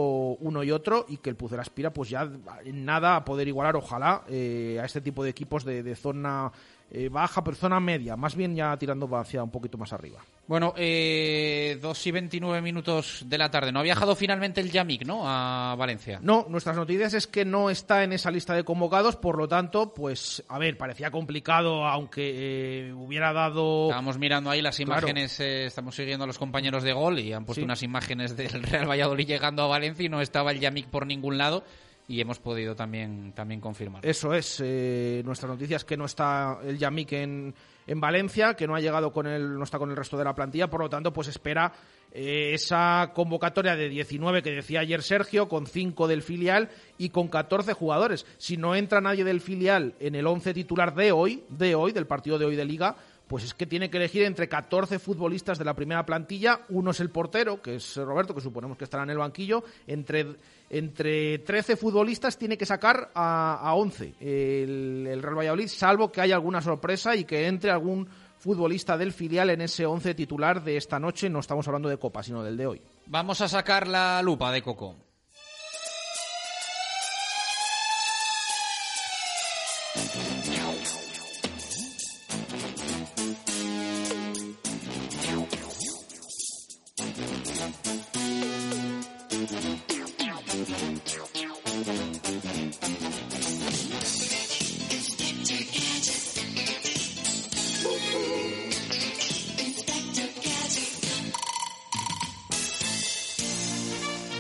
uno 0.41 0.63
y 0.63 0.71
otro 0.71 1.07
y 1.09 1.17
que 1.17 1.31
el 1.31 1.37
Pucel 1.37 1.59
aspira 1.59 1.91
pues 1.93 2.11
ya 2.11 2.29
en 2.65 2.85
nada 2.85 3.17
a 3.17 3.25
poder 3.25 3.49
igualar, 3.49 3.77
ojalá, 3.77 4.25
eh, 4.29 4.79
a 4.81 4.85
este 4.85 5.01
tipo 5.01 5.25
de 5.25 5.31
equipos 5.31 5.65
de, 5.65 5.83
de 5.83 5.97
zona 5.97 6.53
eh, 6.95 7.09
baja, 7.09 7.43
pero 7.43 7.57
zona 7.57 7.81
media, 7.81 8.17
más 8.17 8.37
bien 8.37 8.55
ya 8.55 8.77
tirando 8.77 9.09
hacia 9.17 9.43
un 9.43 9.51
poquito 9.51 9.79
más 9.79 9.93
arriba. 9.95 10.21
Bueno, 10.47 10.75
eh, 10.77 11.79
2 11.81 12.07
y 12.07 12.11
29 12.11 12.61
minutos 12.61 13.25
de 13.27 13.39
la 13.39 13.51
tarde. 13.51 13.73
No 13.73 13.81
ha 13.81 13.83
viajado 13.83 14.15
finalmente 14.15 14.61
el 14.61 14.71
Yamik, 14.71 15.07
¿no? 15.07 15.23
A 15.25 15.75
Valencia. 15.77 16.19
No, 16.23 16.45
nuestras 16.51 16.77
noticias 16.77 17.15
es 17.15 17.27
que 17.27 17.45
no 17.47 17.71
está 17.71 18.05
en 18.05 18.13
esa 18.13 18.31
lista 18.31 18.53
de 18.55 18.63
convocados, 18.65 19.17
por 19.17 19.39
lo 19.39 19.49
tanto, 19.49 19.95
pues, 19.95 20.45
a 20.49 20.59
ver, 20.59 20.77
parecía 20.77 21.11
complicado, 21.11 21.87
aunque 21.87 22.89
eh, 22.89 22.93
hubiera 22.93 23.33
dado... 23.33 23.85
Estábamos 23.87 24.19
mirando 24.19 24.51
ahí 24.51 24.61
las 24.61 24.77
Claro. 24.77 24.93
imágenes, 25.01 25.41
eh, 25.41 25.65
estamos 25.67 25.95
siguiendo 25.95 26.25
a 26.25 26.27
los 26.27 26.39
compañeros 26.39 26.83
de 26.83 26.93
gol 26.93 27.19
y 27.21 27.33
han 27.33 27.45
puesto 27.47 27.61
Sí. 27.61 27.65
unas 27.65 27.83
imágenes 27.83 28.37
del 28.37 28.63
Real 28.65 28.87
Valladolid 28.91 29.27
llegando 29.27 29.63
a 29.63 29.67
Valencia 29.69 30.05
y 30.05 30.09
no 30.11 30.21
estaba 30.21 30.51
el 30.51 30.61
Yamik 30.61 30.89
por 30.89 31.07
ningún 31.07 31.39
lado 31.39 31.65
y 32.13 32.21
hemos 32.21 32.39
podido 32.39 32.77
también, 32.77 33.33
también 33.33 33.59
confirmar. 33.59 34.05
Eso 34.05 34.35
es, 34.35 34.61
eh, 34.63 35.23
nuestra 35.25 35.49
noticia 35.49 35.77
es 35.77 35.85
que 35.87 35.97
no 35.97 36.05
está 36.05 36.59
el 36.63 36.77
Yamik 36.77 37.11
en, 37.13 37.55
en 37.87 38.01
Valencia, 38.01 38.53
que 38.53 38.67
no 38.67 38.75
ha 38.75 38.81
llegado 38.81 39.11
con 39.11 39.27
el, 39.27 39.57
no 39.57 39.65
está 39.65 39.79
con 39.79 39.89
el 39.89 39.97
resto 39.97 40.19
de 40.19 40.25
la 40.25 40.35
plantilla, 40.35 40.69
por 40.69 40.83
lo 40.83 40.91
tanto, 40.91 41.11
pues 41.11 41.29
espera 41.29 41.73
eh, 42.13 42.51
esa 42.53 43.13
convocatoria 43.15 43.77
de 43.77 43.89
19 43.89 44.43
que 44.43 44.51
decía 44.51 44.81
ayer 44.81 45.03
Sergio, 45.03 45.49
con 45.49 45.67
5 45.67 46.07
del 46.07 46.21
filial 46.21 46.69
y 46.99 47.09
con 47.09 47.29
14 47.29 47.73
jugadores. 47.73 48.27
Si 48.37 48.59
no 48.59 48.75
entra 48.75 49.01
nadie 49.01 49.25
del 49.25 49.41
filial 49.41 49.95
en 49.99 50.15
el 50.15 50.27
11 50.27 50.53
titular 50.53 50.95
de 50.95 51.13
hoy, 51.13 51.45
de 51.49 51.75
hoy, 51.75 51.93
del 51.93 52.07
partido 52.07 52.39
de 52.39 52.45
hoy 52.45 52.57
de 52.57 52.67
Liga, 52.67 52.97
pues 53.27 53.45
es 53.45 53.55
que 53.55 53.67
tiene 53.67 53.91
que 53.91 53.97
elegir 53.97 54.25
entre 54.25 54.49
14 54.49 54.99
futbolistas 54.99 55.59
de 55.59 55.65
la 55.65 55.75
primera 55.75 56.05
plantilla. 56.05 56.61
Uno 56.69 56.91
es 56.91 57.01
el 57.01 57.11
portero, 57.11 57.63
que 57.63 57.77
es 57.77 57.97
Roberto, 57.97 58.35
que 58.35 58.41
suponemos 58.41 58.77
que 58.77 58.85
estará 58.85 59.05
en 59.05 59.11
el 59.11 59.19
banquillo. 59.19 59.65
Entre, 59.87 60.37
entre 60.69 61.39
13 61.39 61.77
futbolistas 61.77 62.37
tiene 62.37 62.59
que 62.59 62.67
sacar 62.67 63.11
a, 63.15 63.55
a 63.63 63.75
11 63.75 64.15
el, 64.21 65.07
el 65.09 65.23
Real 65.23 65.39
Valladolid, 65.39 65.69
salvo 65.69 66.13
que 66.13 66.21
haya 66.21 66.35
alguna 66.35 66.61
sorpresa 66.61 67.17
y 67.17 67.25
que 67.25 67.47
entre 67.47 67.71
algún 67.71 68.09
futbolista 68.43 68.99
del 68.99 69.13
filial 69.13 69.51
en 69.51 69.61
ese 69.61 69.87
11 69.87 70.15
titular 70.15 70.65
de 70.65 70.77
esta 70.77 70.99
noche. 70.99 71.31
No 71.31 71.39
estamos 71.39 71.67
hablando 71.69 71.89
de 71.89 71.97
Copa, 71.97 72.23
sino 72.23 72.43
del 72.43 72.57
de 72.57 72.67
hoy. 72.67 72.83
Vamos 73.07 73.41
a 73.41 73.49
sacar 73.49 73.87
la 73.87 74.21
lupa 74.23 74.51
de 74.51 74.63
Coco. 74.63 75.12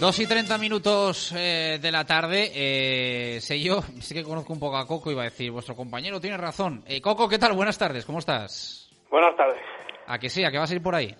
Dos 0.03 0.19
y 0.19 0.27
treinta 0.27 0.59
minutos 0.59 1.31
eh, 1.31 1.79
de 1.81 1.93
la 1.93 2.05
tarde. 2.05 2.51
Eh, 2.53 3.41
sé 3.41 3.61
yo, 3.61 3.83
sé 4.01 4.17
que 4.17 4.25
conozco 4.25 4.53
un 4.53 4.59
poco 4.59 4.77
a 4.77 4.85
Coco, 4.85 5.13
iba 5.13 5.23
a 5.23 5.27
decir, 5.27 5.53
vuestro 5.53 5.77
compañero 5.77 6.21
tiene 6.21 6.37
razón. 6.37 6.83
Eh, 6.89 7.01
Coco, 7.01 7.29
¿qué 7.29 7.39
tal? 7.39 7.53
Buenas 7.53 7.79
tardes, 7.79 8.05
¿cómo 8.05 8.19
estás? 8.19 8.91
Buenas 9.09 9.37
tardes. 9.37 9.63
¿A 10.09 10.19
que 10.19 10.29
sí? 10.29 10.45
¿A 10.45 10.51
que 10.51 10.59
vas 10.59 10.73
a 10.73 10.75
ir 10.75 10.83
por 10.83 10.97
ahí? 10.97 11.15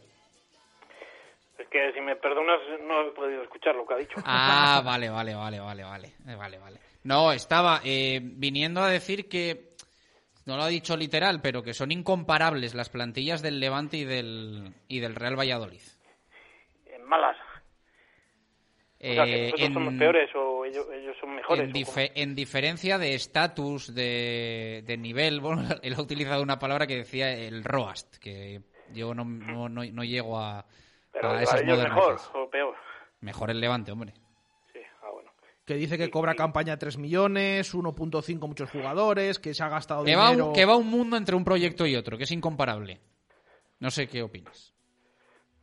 Es 1.59 1.69
que 1.69 1.93
si 1.93 2.01
me 2.01 2.17
perdonas 2.17 2.59
no 2.83 3.03
he 3.03 3.11
podido 3.13 3.45
escuchar 3.45 3.77
lo 3.77 3.87
que 3.87 3.95
ha 3.95 3.99
dicho. 3.99 4.17
Ah, 4.27 4.83
vale, 4.85 5.09
vale, 5.11 5.37
vale, 5.37 5.61
vale, 5.61 5.85
vale, 5.85 6.09
eh, 6.27 6.35
vale, 6.35 6.59
vale. 6.59 6.81
No, 7.05 7.31
estaba 7.31 7.83
eh, 7.85 8.19
viniendo 8.21 8.83
a 8.83 8.89
decir 8.89 9.29
que, 9.29 9.77
no 10.45 10.57
lo 10.57 10.65
ha 10.65 10.67
dicho 10.67 10.97
literal, 10.97 11.41
pero 11.41 11.63
que 11.63 11.73
son 11.73 11.93
incomparables 11.93 12.75
las 12.75 12.89
plantillas 12.89 13.43
del 13.43 13.61
Levante 13.61 13.99
y 13.99 14.05
del, 14.05 14.75
y 14.89 14.99
del 14.99 15.15
Real 15.15 15.39
Valladolid. 15.39 15.83
En 16.87 17.05
malas. 17.05 17.37
O 19.05 19.15
sea, 19.15 19.25
que 19.25 19.35
Eh, 19.35 19.43
nosotros 19.47 19.67
en- 19.69 19.75
somos 19.75 19.95
peores 19.95 20.31
o 20.37 20.65
ellos, 20.65 20.87
ellos 20.95 21.17
son 21.21 21.35
mejores. 21.35 21.65
En, 21.65 21.71
o 21.71 21.73
dife- 21.73 22.13
en 22.15 22.35
diferencia 22.37 22.99
de 22.99 23.15
estatus, 23.15 23.93
de, 23.95 24.85
de 24.87 24.97
nivel, 24.97 25.41
bueno, 25.43 25.63
él 25.83 25.95
ha 25.97 26.01
utilizado 26.03 26.43
una 26.43 26.59
palabra 26.59 26.87
que 26.87 26.97
decía 26.97 27.33
el 27.33 27.65
ROAST, 27.65 28.19
que 28.19 28.61
yo 28.93 29.13
no, 29.15 29.25
no, 29.25 29.69
no, 29.69 29.85
no 29.85 30.05
llego 30.05 30.39
a, 30.39 30.65
Pero 31.13 31.31
a 31.33 31.43
esas 31.43 31.63
ellos 31.63 31.79
mejor 31.79 31.95
modernajes. 31.95 32.31
o 32.35 32.49
peor. 32.51 32.75
Mejor 33.21 33.51
el 33.51 33.61
Levante, 33.61 33.91
hombre. 33.93 34.13
Sí, 34.73 34.79
ah, 35.03 35.09
bueno. 35.13 35.31
Que 35.65 35.75
dice 35.75 35.99
que 35.99 36.11
cobra 36.11 36.35
campaña 36.35 36.77
3 36.79 36.99
millones, 36.99 37.75
1.5 37.75 38.47
muchos 38.49 38.71
jugadores, 38.71 39.39
que 39.41 39.53
se 39.55 39.63
ha 39.65 39.69
gastado 39.69 40.05
Que 40.05 40.15
va, 40.17 40.31
dinero... 40.31 40.49
un, 40.49 40.53
que 40.55 40.65
va 40.65 40.77
un 40.77 40.89
mundo 40.89 41.17
entre 41.17 41.35
un 41.35 41.45
proyecto 41.45 41.87
y 41.87 41.97
otro, 41.97 42.17
que 42.19 42.25
es 42.25 42.31
incomparable. 42.33 43.01
No 43.81 43.91
sé 43.91 44.07
qué 44.09 44.23
opinas. 44.23 44.73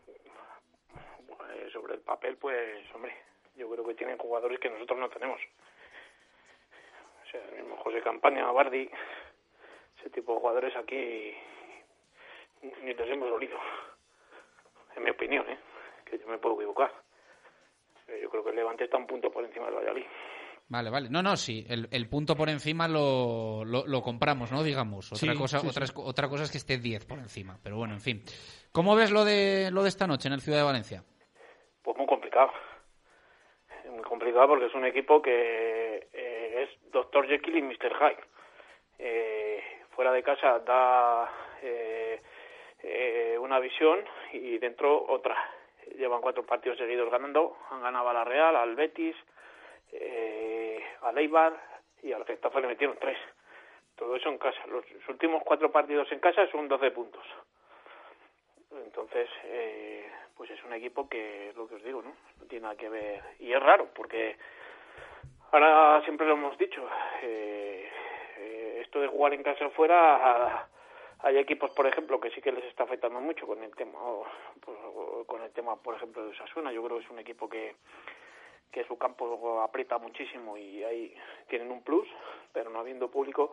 Eh, 0.08 1.70
sobre 1.72 1.96
el 1.96 2.02
papel, 2.02 2.38
pues, 2.38 2.58
hombre, 2.96 3.14
yo 3.60 3.70
creo 3.70 3.86
que 3.86 3.94
tienen 3.96 4.18
jugadores 4.18 4.60
que 4.60 4.70
nosotros 4.70 4.98
no 5.00 5.10
tenemos. 5.10 5.40
O 7.28 7.32
sea, 7.32 7.42
el 7.46 7.62
mismo 7.64 7.78
José 7.78 8.02
Campaña, 8.02 8.52
Bardi, 8.52 8.90
ese 10.00 10.10
tipo 10.10 10.34
de 10.34 10.40
jugadores 10.40 10.76
aquí 10.76 11.34
ni 12.64 12.94
les 12.94 13.10
hemos 13.10 13.32
olido. 13.32 13.58
En 14.96 15.04
mi 15.04 15.12
opinión, 15.12 15.48
¿eh? 15.50 15.60
Que 16.06 16.18
yo 16.18 16.28
me 16.28 16.38
puedo 16.40 16.56
equivocar. 16.56 16.92
Eh, 18.08 18.20
Yo 18.24 18.30
creo 18.30 18.44
que 18.44 18.50
el 18.50 18.56
Levante 18.56 18.86
está 18.86 18.98
un 18.98 19.06
punto 19.08 19.32
por 19.32 19.46
encima 19.46 19.66
del 19.68 19.76
Valladolid. 19.76 20.06
Vale, 20.68 20.90
vale. 20.90 21.10
No, 21.10 21.22
no, 21.24 21.36
sí. 21.38 21.66
El, 21.70 21.88
el 21.92 22.10
punto 22.10 22.36
por 22.36 22.50
encima 22.50 22.88
lo, 22.88 23.64
lo, 23.66 23.86
lo 23.88 24.02
compramos, 24.02 24.52
¿no? 24.52 24.62
Digamos. 24.64 25.12
Otra, 25.12 25.34
Sí, 25.34 25.38
cosa, 25.40 25.60
sí, 25.60 25.68
otra, 25.68 25.86
sí. 25.86 25.94
es- 25.96 26.04
otra 26.06 26.28
cosa 26.28 26.44
es 26.44 26.52
que 26.52 26.58
esté 26.58 26.78
10 26.78 27.06
por 27.06 27.20
encima. 27.20 27.58
Pero 27.64 27.78
bueno, 27.78 27.94
en 27.94 28.02
fin. 28.02 28.24
¿Cómo 28.72 28.96
ves 28.96 29.12
lo 29.12 29.24
de, 29.26 29.70
lo 29.72 29.84
de 29.84 29.90
esta 29.90 30.06
noche 30.08 30.28
en 30.28 30.34
el 30.34 30.42
Ciudad 30.42 30.60
de 30.60 30.64
Valencia? 30.66 31.04
Pues 31.84 31.98
muy 31.98 32.06
complicado. 32.08 32.52
Complicado 34.20 34.50
porque 34.50 34.66
es 34.66 34.76
un 34.76 34.84
equipo 34.84 35.22
que 35.22 36.10
eh, 36.12 36.64
es 36.68 36.92
Dr. 36.92 37.26
Jekyll 37.26 37.56
y 37.56 37.62
Mr. 37.62 37.96
Hyde. 37.96 38.24
Eh, 38.98 39.64
fuera 39.92 40.12
de 40.12 40.22
casa 40.22 40.60
da 40.60 41.32
eh, 41.62 43.38
una 43.40 43.60
visión 43.60 44.04
y 44.34 44.58
dentro 44.58 45.06
otra. 45.08 45.38
Llevan 45.96 46.20
cuatro 46.20 46.46
partidos 46.46 46.78
seguidos 46.78 47.10
ganando. 47.10 47.56
Han 47.72 47.82
ganado 47.82 48.10
a 48.10 48.14
la 48.14 48.26
Real, 48.26 48.58
al 48.58 48.76
Betis, 48.76 49.16
al 51.02 51.18
Eibar 51.18 51.54
y 52.04 52.12
al 52.12 52.26
Getafe 52.26 52.60
le 52.60 52.68
metieron 52.68 52.98
tres. 53.00 53.18
Todo 53.96 54.18
eso 54.18 54.28
en 54.28 54.38
casa. 54.38 54.60
Los 54.68 54.84
últimos 55.08 55.44
cuatro 55.46 55.72
partidos 55.72 56.12
en 56.12 56.20
casa 56.20 56.46
son 56.52 56.68
12 56.68 56.92
puntos. 56.92 57.24
Entonces, 58.84 59.30
pues 60.40 60.50
es 60.52 60.64
un 60.64 60.72
equipo 60.72 61.10
que, 61.10 61.52
lo 61.58 61.68
que 61.68 61.76
os 61.76 61.84
digo, 61.84 62.02
¿no? 62.02 62.16
No 62.40 62.46
tiene 62.46 62.64
nada 62.64 62.78
que 62.78 62.88
ver. 62.88 63.22
Y 63.40 63.52
es 63.52 63.62
raro, 63.62 63.90
porque 63.94 64.38
ahora 65.52 66.02
siempre 66.06 66.26
lo 66.26 66.36
hemos 66.36 66.58
dicho, 66.58 66.82
eh, 67.24 67.90
eh, 68.38 68.78
esto 68.82 69.02
de 69.02 69.10
jugar 69.10 69.34
en 69.34 69.44
casa 69.44 69.70
fuera, 69.72 70.16
a- 70.16 70.70
hay 71.24 71.38
equipos, 71.38 71.72
por 71.72 71.86
ejemplo, 71.88 72.22
que 72.22 72.30
sí 72.32 72.42
que 72.42 72.54
les 72.54 72.64
está 72.64 72.84
afectando 72.84 73.20
mucho 73.20 73.46
con 73.46 73.62
el 73.62 73.76
tema, 73.76 74.00
o, 74.02 74.26
pues, 74.62 74.78
o 74.82 75.26
con 75.28 75.42
el 75.44 75.52
tema, 75.52 75.76
por 75.76 75.96
ejemplo, 75.96 76.24
de 76.24 76.30
Osasuna. 76.32 76.72
Yo 76.72 76.82
creo 76.86 77.00
que 77.00 77.04
es 77.04 77.12
un 77.12 77.20
equipo 77.20 77.50
que, 77.50 77.76
que 78.72 78.86
su 78.86 78.98
campo 78.98 79.62
aprieta 79.62 79.98
muchísimo 79.98 80.56
y 80.58 80.86
ahí 80.86 81.14
tienen 81.50 81.70
un 81.70 81.84
plus, 81.84 82.08
pero 82.54 82.70
no 82.70 82.80
habiendo 82.80 83.12
público, 83.12 83.52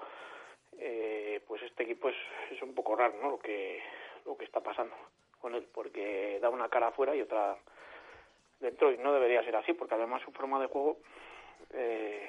eh, 0.79 1.41
pues 1.49 1.61
este 1.63 1.83
equipo 1.83 2.09
es, 2.11 2.17
es 2.53 2.63
un 2.63 2.77
poco 2.77 2.95
raro, 2.95 3.15
¿no? 3.21 3.31
Lo 3.31 3.39
que, 3.41 3.83
lo 4.25 4.37
que 4.37 4.45
está 4.45 4.61
pasando 4.61 4.95
con 5.41 5.55
él, 5.55 5.67
porque 5.73 6.39
da 6.41 6.51
una 6.51 6.69
cara 6.69 6.89
afuera 6.89 7.15
y 7.15 7.23
otra 7.23 7.57
dentro 8.61 8.91
y 8.93 8.99
no 8.99 9.13
debería 9.13 9.43
ser 9.43 9.57
así, 9.57 9.73
porque 9.75 9.95
además 9.95 10.23
su 10.23 10.33
forma 10.33 10.61
de 10.61 10.67
juego 10.67 10.99
eh, 11.73 12.29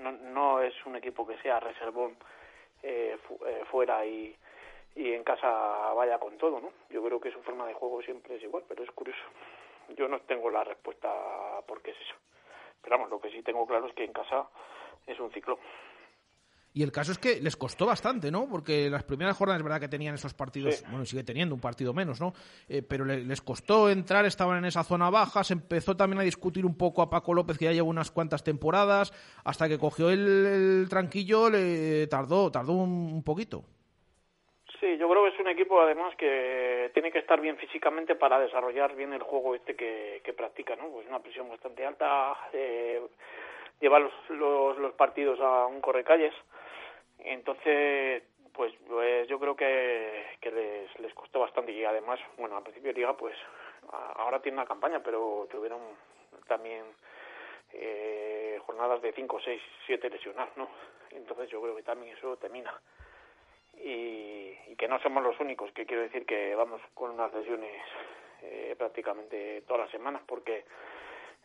no, 0.00 0.12
no 0.12 0.60
es 0.62 0.74
un 0.86 0.96
equipo 0.96 1.26
que 1.26 1.38
sea 1.38 1.60
reservón 1.60 2.16
eh, 2.82 3.16
eh, 3.46 3.62
fuera 3.70 4.04
y, 4.04 4.36
y 4.96 5.12
en 5.12 5.24
casa 5.24 5.48
vaya 5.94 6.18
con 6.18 6.36
todo, 6.38 6.60
¿no? 6.60 6.70
Yo 6.90 7.02
creo 7.02 7.20
que 7.20 7.32
su 7.32 7.42
forma 7.42 7.66
de 7.66 7.74
juego 7.74 8.02
siempre 8.02 8.36
es 8.36 8.42
igual, 8.42 8.64
pero 8.68 8.82
es 8.82 8.90
curioso. 8.90 9.22
Yo 9.96 10.08
no 10.08 10.20
tengo 10.20 10.50
la 10.50 10.64
respuesta 10.64 11.10
por 11.66 11.82
qué 11.82 11.90
es 11.90 12.00
eso. 12.00 12.14
Pero 12.82 12.96
vamos, 12.96 13.10
lo 13.10 13.20
que 13.20 13.30
sí 13.30 13.42
tengo 13.42 13.66
claro 13.66 13.86
es 13.86 13.94
que 13.94 14.04
en 14.04 14.12
casa 14.12 14.48
es 15.06 15.18
un 15.18 15.30
ciclo. 15.32 15.58
Y 16.76 16.82
el 16.82 16.90
caso 16.90 17.12
es 17.12 17.18
que 17.18 17.40
les 17.40 17.56
costó 17.56 17.86
bastante, 17.86 18.32
¿no? 18.32 18.48
Porque 18.50 18.90
las 18.90 19.04
primeras 19.04 19.36
jornadas, 19.36 19.60
es 19.60 19.64
verdad 19.64 19.78
que 19.80 19.86
tenían 19.88 20.16
esos 20.16 20.34
partidos, 20.34 20.74
Sí. 20.74 20.84
bueno, 20.90 21.04
sigue 21.04 21.22
teniendo 21.22 21.54
un 21.54 21.60
partido 21.60 21.94
menos, 21.94 22.20
¿no? 22.20 22.32
Eh, 22.68 22.82
pero 22.82 23.04
le- 23.04 23.22
les 23.24 23.40
costó 23.42 23.88
entrar, 23.88 24.24
estaban 24.24 24.58
en 24.58 24.64
esa 24.64 24.82
zona 24.82 25.08
baja, 25.08 25.44
se 25.44 25.52
empezó 25.52 25.96
también 25.96 26.18
a 26.18 26.24
discutir 26.24 26.66
un 26.66 26.76
poco 26.76 27.00
a 27.00 27.08
Paco 27.08 27.32
López, 27.32 27.58
que 27.58 27.66
ya 27.66 27.72
lleva 27.72 27.86
unas 27.86 28.10
cuantas 28.10 28.42
temporadas, 28.42 29.12
hasta 29.44 29.68
que 29.68 29.78
cogió 29.78 30.10
el, 30.10 30.20
el 30.82 30.86
tranquillo, 30.90 31.48
le 31.48 32.08
tardó, 32.08 32.50
tardó 32.50 32.72
un, 32.72 32.90
un 33.14 33.22
poquito. 33.22 33.62
Sí, 34.80 34.98
yo 34.98 35.08
creo 35.08 35.22
que 35.22 35.30
es 35.34 35.40
un 35.40 35.48
equipo 35.48 35.80
además 35.80 36.12
que 36.16 36.90
tiene 36.92 37.12
que 37.12 37.20
estar 37.20 37.40
bien 37.40 37.56
físicamente 37.56 38.16
para 38.16 38.40
desarrollar 38.40 38.96
bien 38.96 39.12
el 39.12 39.22
juego 39.22 39.54
este 39.54 39.76
que, 39.76 40.20
que 40.24 40.32
practica, 40.32 40.74
¿no? 40.74 40.88
Pues 40.88 41.06
una 41.06 41.20
presión 41.20 41.48
bastante 41.48 41.86
alta, 41.86 42.34
eh, 42.52 43.00
lleva 43.80 44.00
los, 44.00 44.12
los, 44.30 44.76
los 44.78 44.92
partidos 44.94 45.38
a 45.40 45.66
un 45.66 45.80
correcalles, 45.80 46.34
entonces 47.18 48.22
pues, 48.52 48.72
pues 48.86 49.28
yo 49.28 49.38
creo 49.38 49.56
que, 49.56 50.36
que 50.40 50.50
les, 51.00 51.14
costó 51.14 51.40
bastante 51.40 51.72
y 51.72 51.84
además, 51.84 52.20
bueno, 52.38 52.56
al 52.56 52.62
principio 52.62 52.92
de 52.92 53.00
liga 53.00 53.16
pues 53.16 53.36
ahora 54.16 54.40
tiene 54.40 54.58
una 54.58 54.66
campaña, 54.66 55.02
pero 55.02 55.46
tuvieron 55.50 55.80
también 56.46 56.84
eh, 57.72 58.58
jornadas 58.64 59.02
de 59.02 59.12
5, 59.12 59.40
6, 59.44 59.62
7 59.86 60.10
lesionados, 60.10 60.56
¿no? 60.56 60.68
Entonces 61.10 61.48
yo 61.50 61.60
creo 61.60 61.76
que 61.76 61.82
también 61.82 62.16
eso 62.16 62.36
termina 62.36 62.72
y, 63.76 64.56
y 64.68 64.76
que 64.76 64.88
no 64.88 65.00
somos 65.00 65.22
los 65.22 65.38
únicos, 65.40 65.70
que 65.72 65.86
quiero 65.86 66.02
decir 66.02 66.24
que 66.26 66.54
vamos 66.54 66.80
con 66.94 67.10
unas 67.10 67.32
lesiones 67.34 67.82
eh, 68.42 68.74
prácticamente 68.76 69.62
todas 69.62 69.82
las 69.82 69.90
semanas, 69.90 70.22
porque 70.26 70.64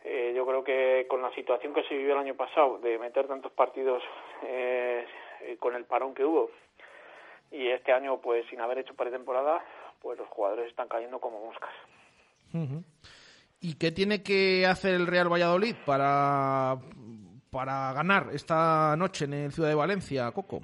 eh, 0.04 0.32
yo 0.34 0.46
creo 0.46 0.64
que 0.64 1.06
con 1.08 1.22
la 1.22 1.32
situación 1.34 1.74
que 1.74 1.82
se 1.84 1.96
vivió 1.96 2.12
el 2.12 2.20
año 2.20 2.34
pasado, 2.34 2.78
de 2.78 2.98
meter 2.98 3.26
tantos 3.26 3.52
partidos 3.52 4.02
eh, 4.42 5.06
eh, 5.42 5.56
con 5.58 5.74
el 5.74 5.84
parón 5.84 6.14
que 6.14 6.24
hubo, 6.24 6.50
y 7.50 7.68
este 7.68 7.92
año 7.92 8.20
pues 8.20 8.46
sin 8.48 8.60
haber 8.60 8.78
hecho 8.78 8.94
pretemporada, 8.94 9.64
pues 10.00 10.18
los 10.18 10.28
jugadores 10.28 10.68
están 10.68 10.88
cayendo 10.88 11.18
como 11.20 11.44
moscas. 11.44 11.70
¿Y 13.60 13.74
qué 13.78 13.92
tiene 13.92 14.22
que 14.22 14.66
hacer 14.66 14.94
el 14.94 15.06
Real 15.06 15.30
Valladolid 15.32 15.74
para, 15.84 16.76
para 17.50 17.92
ganar 17.92 18.26
esta 18.32 18.96
noche 18.96 19.26
en 19.26 19.34
el 19.34 19.52
Ciudad 19.52 19.68
de 19.68 19.74
Valencia, 19.74 20.30
Coco? 20.32 20.60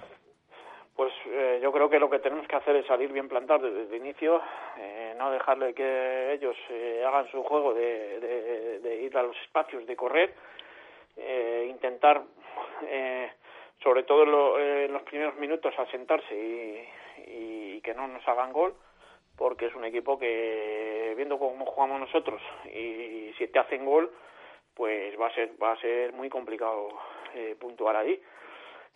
Pues 0.96 1.12
eh, 1.26 1.60
yo 1.62 1.70
creo 1.72 1.90
que 1.90 1.98
lo 2.00 2.08
que 2.08 2.18
tenemos 2.20 2.48
que 2.48 2.56
hacer 2.56 2.74
es 2.76 2.86
salir 2.86 3.12
bien 3.12 3.28
plantados 3.28 3.72
desde 3.74 3.96
el 3.96 4.02
inicio, 4.02 4.40
eh, 4.78 5.14
no 5.18 5.30
dejarle 5.30 5.74
que 5.74 6.32
ellos 6.32 6.56
eh, 6.70 7.04
hagan 7.06 7.30
su 7.30 7.42
juego 7.42 7.74
de, 7.74 8.18
de- 8.20 8.80
de 8.80 9.02
ir 9.02 9.16
a 9.18 9.22
los 9.22 9.36
espacios, 9.44 9.86
de 9.86 9.94
correr, 9.94 10.34
eh, 11.16 11.66
intentar, 11.70 12.22
eh, 12.88 13.30
sobre 13.82 14.02
todo 14.04 14.22
en, 14.24 14.30
lo- 14.32 14.58
en 14.58 14.92
los 14.92 15.02
primeros 15.02 15.36
minutos, 15.36 15.74
asentarse 15.78 16.34
y, 16.34 17.76
y 17.76 17.80
que 17.82 17.94
no 17.94 18.08
nos 18.08 18.26
hagan 18.28 18.52
gol, 18.52 18.74
porque 19.36 19.66
es 19.66 19.74
un 19.74 19.84
equipo 19.84 20.18
que, 20.18 21.14
viendo 21.16 21.38
cómo 21.38 21.66
jugamos 21.66 22.00
nosotros, 22.00 22.40
y 22.66 23.32
si 23.38 23.48
te 23.48 23.58
hacen 23.58 23.84
gol, 23.84 24.10
pues 24.74 25.18
va 25.20 25.26
a 25.28 25.34
ser, 25.34 25.50
va 25.62 25.72
a 25.72 25.80
ser 25.80 26.12
muy 26.12 26.28
complicado 26.28 26.88
eh, 27.34 27.56
puntuar 27.58 27.96
ahí. 27.96 28.20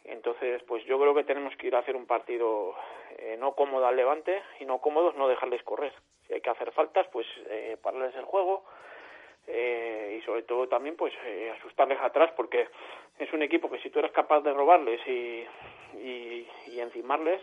Entonces, 0.04 0.62
pues 0.64 0.84
yo 0.84 0.98
creo 0.98 1.14
que 1.14 1.24
tenemos 1.24 1.54
que 1.56 1.66
ir 1.66 1.76
a 1.76 1.80
hacer 1.80 1.94
un 1.94 2.06
partido 2.06 2.74
eh, 3.18 3.36
no 3.38 3.54
cómodo 3.54 3.86
al 3.86 3.96
Levante 3.96 4.42
y 4.58 4.64
no 4.64 4.78
cómodos 4.78 5.14
no 5.16 5.28
dejarles 5.28 5.62
correr. 5.62 5.92
Si 6.26 6.32
hay 6.34 6.40
que 6.40 6.50
hacer 6.50 6.72
faltas, 6.72 7.06
pues 7.08 7.26
eh, 7.48 7.76
pararles 7.82 8.14
el 8.16 8.24
juego 8.24 8.64
eh, 9.46 10.18
y 10.18 10.24
sobre 10.24 10.42
todo 10.42 10.68
también 10.68 10.96
pues 10.96 11.12
eh, 11.24 11.52
asustarles 11.58 11.98
atrás 12.00 12.30
porque 12.36 12.68
es 13.18 13.32
un 13.32 13.42
equipo 13.42 13.70
que 13.70 13.78
si 13.80 13.90
tú 13.90 13.98
eres 13.98 14.12
capaz 14.12 14.40
de 14.40 14.52
robarles 14.52 15.00
y, 15.06 15.44
y, 15.98 16.48
y 16.68 16.80
encimarles 16.80 17.40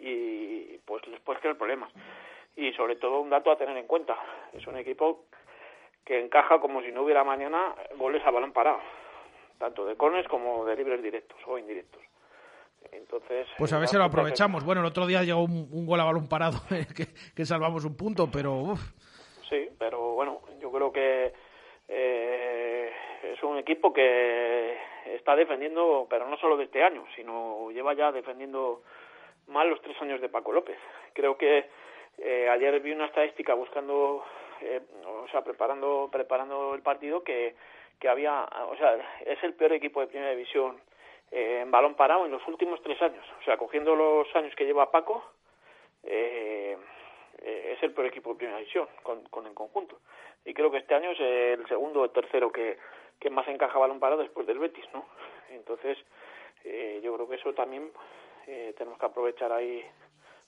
y 0.00 0.78
pues 0.84 1.06
les 1.08 1.20
puedes 1.20 1.40
crear 1.40 1.56
problemas. 1.56 1.90
Y 2.56 2.72
sobre 2.72 2.96
todo 2.96 3.20
un 3.20 3.30
dato 3.30 3.50
a 3.50 3.56
tener 3.56 3.76
en 3.76 3.86
cuenta, 3.86 4.16
es 4.52 4.66
un 4.66 4.76
equipo 4.76 5.24
que 6.04 6.20
encaja 6.20 6.60
como 6.60 6.82
si 6.82 6.92
no 6.92 7.02
hubiera 7.02 7.24
mañana 7.24 7.74
goles 7.96 8.22
a 8.24 8.30
balón 8.30 8.52
parado, 8.52 8.80
tanto 9.58 9.86
de 9.86 9.96
corners 9.96 10.28
como 10.28 10.64
de 10.64 10.76
libres 10.76 11.02
directos 11.02 11.38
o 11.46 11.58
indirectos. 11.58 12.02
Entonces, 12.92 13.48
Pues 13.56 13.72
a 13.72 13.78
ver 13.78 13.88
si 13.88 13.96
lo 13.96 14.04
aprovechamos. 14.04 14.64
Bueno, 14.64 14.82
el 14.82 14.86
otro 14.86 15.06
día 15.06 15.22
llegó 15.22 15.42
un, 15.42 15.68
un 15.72 15.86
gol 15.86 16.00
a 16.00 16.04
balón 16.04 16.28
parado 16.28 16.58
que, 16.96 17.06
que 17.34 17.46
salvamos 17.46 17.84
un 17.84 17.96
punto, 17.96 18.28
pero 18.30 18.52
uf, 18.54 18.80
Sí, 19.48 19.68
pero 19.78 20.12
bueno, 20.14 20.40
que 20.94 21.34
eh, 21.88 22.90
es 23.22 23.42
un 23.42 23.58
equipo 23.58 23.92
que 23.92 24.78
está 25.04 25.36
defendiendo, 25.36 26.06
pero 26.08 26.26
no 26.26 26.38
solo 26.38 26.56
de 26.56 26.64
este 26.64 26.82
año, 26.82 27.04
sino 27.14 27.70
lleva 27.70 27.92
ya 27.92 28.10
defendiendo 28.12 28.82
mal 29.48 29.68
los 29.68 29.82
tres 29.82 30.00
años 30.00 30.22
de 30.22 30.30
Paco 30.30 30.52
López. 30.52 30.78
Creo 31.12 31.36
que 31.36 31.68
eh, 32.16 32.48
ayer 32.48 32.80
vi 32.80 32.92
una 32.92 33.06
estadística 33.06 33.52
buscando, 33.52 34.24
eh, 34.62 34.80
o 35.06 35.28
sea, 35.28 35.44
preparando 35.44 36.08
preparando 36.10 36.74
el 36.74 36.80
partido 36.80 37.22
que 37.22 37.54
que 37.98 38.08
había, 38.08 38.46
o 38.68 38.76
sea, 38.76 38.96
es 39.24 39.42
el 39.42 39.54
peor 39.54 39.72
equipo 39.72 40.00
de 40.00 40.08
primera 40.08 40.30
división 40.30 40.80
eh, 41.30 41.60
en 41.62 41.70
balón 41.70 41.94
parado 41.94 42.24
en 42.24 42.32
los 42.32 42.46
últimos 42.46 42.82
tres 42.82 43.00
años. 43.02 43.24
O 43.40 43.44
sea, 43.44 43.56
cogiendo 43.56 43.94
los 43.94 44.34
años 44.36 44.54
que 44.56 44.64
lleva 44.64 44.90
Paco, 44.90 45.24
eh, 46.02 46.76
eh, 47.42 47.74
es 47.76 47.82
el 47.82 47.92
peor 47.92 48.08
equipo 48.08 48.30
de 48.30 48.36
primera 48.36 48.58
división 48.58 48.88
con, 49.02 49.24
con 49.28 49.46
el 49.46 49.54
conjunto. 49.54 49.98
Y 50.44 50.52
creo 50.52 50.70
que 50.70 50.78
este 50.78 50.94
año 50.94 51.10
es 51.10 51.20
el 51.20 51.66
segundo 51.68 52.02
o 52.02 52.10
tercero 52.10 52.52
que, 52.52 52.78
que 53.18 53.30
más 53.30 53.48
encaja 53.48 53.78
balón 53.78 54.00
parado 54.00 54.22
después 54.22 54.46
del 54.46 54.58
Betis, 54.58 54.84
¿no? 54.92 55.06
Entonces, 55.50 55.98
eh, 56.64 57.00
yo 57.02 57.14
creo 57.14 57.28
que 57.28 57.36
eso 57.36 57.54
también 57.54 57.90
eh, 58.46 58.74
tenemos 58.76 58.98
que 58.98 59.06
aprovechar 59.06 59.52
ahí, 59.52 59.82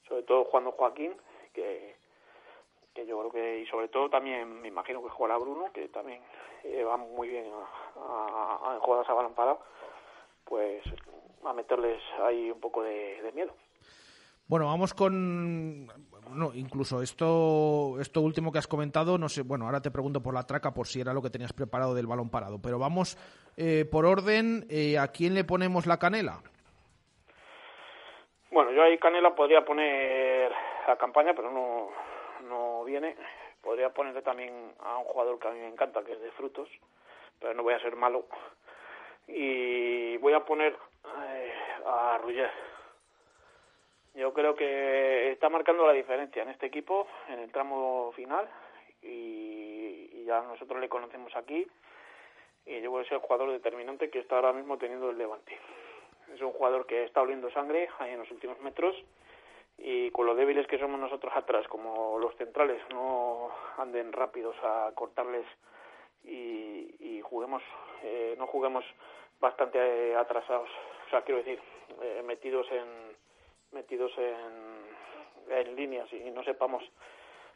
sobre 0.07 0.23
todo 0.25 0.45
jugando 0.45 0.73
Joaquín, 0.73 1.15
que, 1.55 1.97
que 2.95 3.07
yo 3.07 3.19
creo 3.19 3.33
que, 3.33 3.61
y 3.61 3.67
sobre 3.67 3.89
todo 3.89 4.11
también 4.11 4.61
me 4.61 4.69
imagino 4.69 5.03
que 5.03 5.09
jugará 5.09 5.39
Bruno, 5.39 5.73
que 5.73 5.89
también 5.89 6.21
eh, 6.65 6.85
va 6.85 6.97
muy 6.97 7.29
bien 7.29 7.47
a, 7.97 8.71
a, 8.71 8.75
en 8.75 8.81
jugadas 8.81 9.09
a 9.09 9.15
balón 9.15 9.35
parado, 9.35 9.61
pues 10.45 10.83
a 11.45 11.53
meterles 11.53 12.03
ahí 12.23 12.51
un 12.51 12.61
poco 12.61 12.83
de 12.83 13.33
miedo. 13.35 13.55
Bueno, 14.49 14.67
vamos 14.67 14.95
con. 14.95 15.89
No, 16.31 16.53
incluso 16.55 17.03
esto, 17.03 17.97
esto 18.01 18.21
último 18.21 18.53
que 18.53 18.59
has 18.59 18.67
comentado, 18.67 19.19
no 19.19 19.29
sé. 19.29 19.43
Bueno, 19.43 19.67
ahora 19.67 19.81
te 19.81 19.91
pregunto 19.91 20.23
por 20.23 20.35
la 20.35 20.47
traca, 20.47 20.75
por 20.75 20.87
si 20.87 21.01
era 21.01 21.15
lo 21.15 21.23
que 21.23 21.31
tenías 21.31 21.53
preparado 21.53 21.95
del 21.95 22.07
balón 22.07 22.31
parado. 22.31 22.61
Pero 22.61 22.79
vamos 22.79 23.17
eh, 23.57 23.85
por 23.91 24.05
orden. 24.05 24.67
eh, 24.69 24.99
¿A 24.99 25.09
quién 25.09 25.35
le 25.35 25.45
ponemos 25.45 25.87
la 25.87 25.99
canela? 25.99 26.43
Bueno, 28.51 28.73
yo 28.73 28.83
ahí 28.83 28.97
Canela 28.97 29.35
podría 29.35 29.65
poner 29.65 30.51
la 30.89 30.97
campaña, 30.97 31.35
pero 31.35 31.51
no, 31.51 31.91
no 32.49 32.85
viene. 32.85 33.15
Podría 33.61 33.91
ponerle 33.91 34.23
también 34.23 34.73
a 34.81 34.99
un 34.99 35.05
jugador 35.05 35.39
que 35.39 35.49
a 35.49 35.51
mí 35.51 35.59
me 35.59 35.69
encanta, 35.69 36.03
que 36.03 36.13
es 36.13 36.21
de 36.23 36.31
frutos, 36.33 36.69
pero 37.39 37.53
no 37.53 37.63
voy 37.63 37.75
a 37.75 37.81
ser 37.81 37.97
malo. 37.97 38.25
Y 39.29 40.17
voy 40.19 40.33
a 40.33 40.45
poner 40.45 40.75
eh, 41.29 41.53
a 41.85 42.19
Rugger. 42.23 42.51
Yo 44.17 44.33
creo 44.33 44.57
que 44.57 45.31
está 45.31 45.51
marcando 45.51 45.87
la 45.87 45.93
diferencia 45.93 46.43
en 46.43 46.49
este 46.49 46.65
equipo, 46.65 47.07
en 47.29 47.39
el 47.39 47.53
tramo 47.53 48.13
final, 48.17 48.49
y, 49.03 50.25
ya 50.25 50.41
nosotros 50.41 50.81
le 50.81 50.89
conocemos 50.89 51.37
aquí. 51.37 51.67
Y 52.65 52.81
yo 52.81 52.91
creo 52.91 53.03
que 53.03 53.07
es 53.07 53.13
el 53.13 53.19
jugador 53.19 53.53
determinante 53.53 54.09
que 54.09 54.21
está 54.21 54.37
ahora 54.37 54.55
mismo 54.55 54.79
teniendo 54.79 55.11
el 55.11 55.19
Levante. 55.19 55.59
Es 56.35 56.41
un 56.41 56.53
jugador 56.53 56.87
que 56.87 57.05
está 57.05 57.21
oliendo 57.21 57.51
sangre 57.51 57.91
ahí 57.99 58.13
en 58.13 58.19
los 58.19 58.31
últimos 58.31 58.59
metros 58.61 58.97
y 59.79 60.11
con 60.11 60.25
lo 60.25 60.35
débiles 60.35 60.67
que 60.67 60.79
somos 60.79 60.99
nosotros 60.99 61.33
atrás, 61.37 61.69
como 61.69 62.19
los 62.19 62.35
centrales 62.37 62.81
no 62.91 63.51
anden 63.77 64.13
rápidos 64.13 64.57
a 64.65 64.91
cortarles 64.95 65.45
y, 66.25 66.97
y 66.99 67.21
juguemos, 67.21 67.63
eh, 68.03 68.35
no 68.39 68.47
juguemos 68.47 68.85
bastante 69.39 70.17
atrasados, 70.17 70.71
o 71.07 71.11
sea, 71.11 71.23
quiero 71.23 71.43
decir, 71.43 71.61
eh, 72.03 72.23
metidos 72.25 72.67
en 72.73 73.16
metidos 73.77 74.11
en, 74.19 75.55
en 75.57 75.77
líneas 75.77 76.11
y 76.13 76.31
no 76.31 76.43
sepamos 76.43 76.83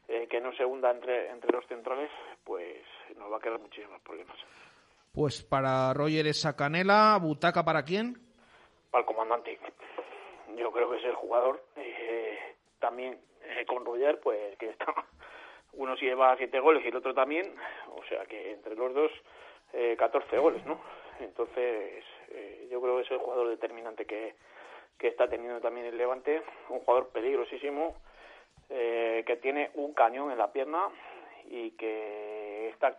eh, 0.09 0.26
que 0.28 0.40
no 0.40 0.52
se 0.52 0.64
hunda 0.64 0.90
entre, 0.90 1.30
entre 1.30 1.52
los 1.52 1.66
centrales, 1.66 2.10
pues 2.44 2.76
nos 3.16 3.32
va 3.32 3.38
a 3.38 3.40
quedar 3.40 3.59
muchísimos 3.59 4.01
problemas. 4.02 4.36
Pues 5.12 5.42
para 5.42 5.92
Roger 5.94 6.26
esa 6.26 6.55
canela. 6.55 7.18
¿Butaca 7.20 7.64
para 7.64 7.84
quién? 7.84 8.14
Para 8.90 9.01
el 9.01 9.06
comandante. 9.06 9.59
Yo 10.56 10.70
creo 10.70 10.90
que 10.90 10.98
es 10.98 11.05
el 11.05 11.14
jugador. 11.14 11.64
eh, 11.76 12.38
también 12.78 13.18
eh, 13.44 13.64
con 13.66 13.84
Roger, 13.84 14.20
pues 14.20 14.56
que 14.59 14.70
está. 14.70 14.86
Uno 15.74 15.97
sí 15.97 16.05
lleva 16.06 16.36
siete 16.36 16.59
goles 16.60 16.84
y 16.84 16.88
el 16.88 16.97
otro 16.97 17.14
también. 17.14 17.55
O 17.90 18.02
sea 18.09 18.24
que 18.26 18.52
entre 18.52 18.74
los 18.74 18.92
dos, 18.92 19.10
eh, 19.72 19.97
14 19.98 20.38
goles, 20.38 20.64
¿no? 20.66 20.80
Entonces, 21.20 22.05
eh, 22.30 22.68
yo 22.70 22.80
creo 22.80 22.97
que 22.97 23.02
es 23.02 23.10
el 23.10 23.18
jugador 23.18 23.48
determinante 23.48 24.05
que, 24.06 24.34
que 25.01 25.09
está 25.09 25.28
teniendo 25.28 25.60
también 25.60 25.86
el 25.86 25.97
Levante. 25.97 26.43
Un 26.68 26.81
jugador 26.81 27.09
peligrosísimo, 27.09 27.97
eh, 28.68 29.24
que 29.27 29.36
tiene 29.36 29.70
un 29.74 29.94
cañón 29.94 30.31
en 30.31 30.39
la 30.39 30.52
pierna 30.52 30.89
y 31.47 31.72
que 31.72 32.68
está. 32.68 32.97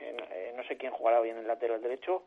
eh, 0.00 0.52
no 0.56 0.64
sé 0.64 0.76
quién 0.78 0.92
jugará 0.92 1.20
bien 1.20 1.36
en 1.36 1.42
el 1.42 1.48
lateral 1.48 1.82
derecho, 1.82 2.22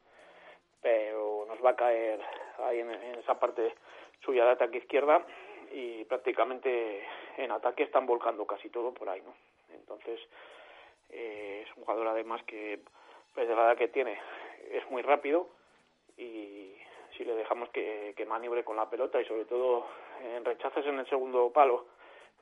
pero 0.81 1.45
nos 1.47 1.63
va 1.65 1.71
a 1.71 1.75
caer 1.75 2.21
ahí 2.59 2.79
en, 2.79 2.91
en 2.91 3.15
esa 3.19 3.39
parte 3.39 3.73
suya 4.21 4.45
de 4.45 4.51
ataque 4.51 4.77
izquierda 4.77 5.25
y 5.71 6.05
prácticamente 6.05 7.03
en 7.37 7.51
ataque 7.51 7.83
están 7.83 8.05
volcando 8.05 8.45
casi 8.45 8.69
todo 8.69 8.93
por 8.93 9.09
ahí, 9.09 9.21
¿no? 9.21 9.33
Entonces 9.73 10.19
eh, 11.09 11.65
es 11.65 11.77
un 11.77 11.83
jugador 11.83 12.07
además 12.07 12.43
que 12.43 12.79
pues 13.33 13.47
de 13.47 13.55
la 13.55 13.63
edad 13.63 13.77
que 13.77 13.87
tiene 13.87 14.17
es 14.71 14.89
muy 14.91 15.01
rápido 15.01 15.49
y 16.17 16.75
si 17.17 17.23
le 17.25 17.35
dejamos 17.35 17.69
que, 17.69 18.13
que 18.15 18.25
maniobre 18.25 18.63
con 18.63 18.75
la 18.77 18.89
pelota 18.89 19.21
y 19.21 19.25
sobre 19.25 19.45
todo 19.45 19.87
en 20.23 20.43
rechaces 20.45 20.85
en 20.85 20.99
el 20.99 21.07
segundo 21.09 21.51
palo 21.51 21.85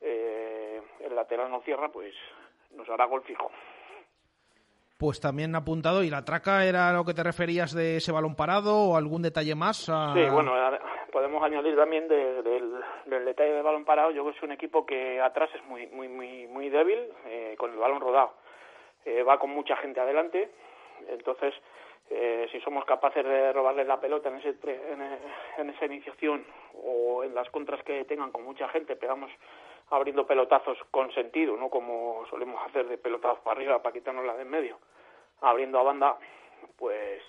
eh, 0.01 0.81
el 0.99 1.15
lateral 1.15 1.49
no 1.51 1.61
cierra 1.61 1.89
pues 1.89 2.13
nos 2.75 2.87
hará 2.89 3.05
gol 3.05 3.23
fijo. 3.23 3.49
Pues 4.97 5.19
también 5.19 5.55
apuntado. 5.55 6.03
¿Y 6.03 6.09
la 6.09 6.23
traca 6.23 6.65
era 6.65 6.93
lo 6.93 7.03
que 7.03 7.13
te 7.13 7.23
referías 7.23 7.73
de 7.73 7.97
ese 7.97 8.11
balón 8.11 8.35
parado 8.35 8.75
o 8.75 8.95
algún 8.95 9.21
detalle 9.21 9.53
más? 9.55 9.89
a- 9.89 10.13
Sí, 10.13 10.23
bueno, 10.31 10.53
a- 10.53 10.79
podemos 11.11 11.43
añadir 11.43 11.75
también 11.75 12.07
de- 12.07 12.41
del, 12.41 12.73
del 13.05 13.25
detalle 13.25 13.51
del 13.53 13.63
balón 13.63 13.85
parado. 13.85 14.11
Yo 14.11 14.21
creo 14.23 14.31
que 14.33 14.37
es 14.37 14.43
un 14.43 14.51
equipo 14.51 14.85
que 14.85 15.19
atrás 15.19 15.49
es 15.55 15.63
muy 15.65 15.87
muy 15.87 16.07
muy 16.07 16.47
muy 16.47 16.69
débil 16.69 16.99
eh, 17.25 17.55
con 17.57 17.71
el 17.71 17.77
balón 17.77 17.99
rodado. 18.01 18.33
Eh, 19.05 19.23
va 19.23 19.37
con 19.37 19.49
mucha 19.49 19.75
gente 19.77 19.99
adelante, 19.99 20.49
entonces 21.09 21.53
eh, 22.09 22.47
si 22.51 22.59
somos 22.61 22.85
capaces 22.85 23.23
de 23.25 23.53
robarles 23.53 23.87
la 23.87 23.99
pelota 23.99 24.29
en, 24.29 24.35
ese, 24.37 24.49
en, 24.63 25.01
e- 25.01 25.19
en 25.57 25.69
esa 25.69 25.85
iniciación 25.85 26.45
o 26.83 27.23
en 27.23 27.33
las 27.33 27.49
contras 27.49 27.83
que 27.83 28.03
tengan 28.05 28.31
con 28.31 28.43
mucha 28.43 28.67
gente, 28.69 28.95
pegamos 28.95 29.31
abriendo 29.89 30.25
pelotazos 30.25 30.77
con 30.91 31.11
sentido, 31.13 31.55
no 31.57 31.69
como 31.69 32.25
solemos 32.29 32.61
hacer 32.67 32.87
de 32.87 32.97
pelotazos 32.97 33.39
para 33.39 33.57
arriba 33.57 33.81
para 33.81 33.93
quitarnos 33.93 34.25
la 34.25 34.35
de 34.35 34.43
en 34.43 34.49
medio, 34.49 34.79
abriendo 35.41 35.79
a 35.79 35.83
banda, 35.83 36.17
pues 36.77 37.21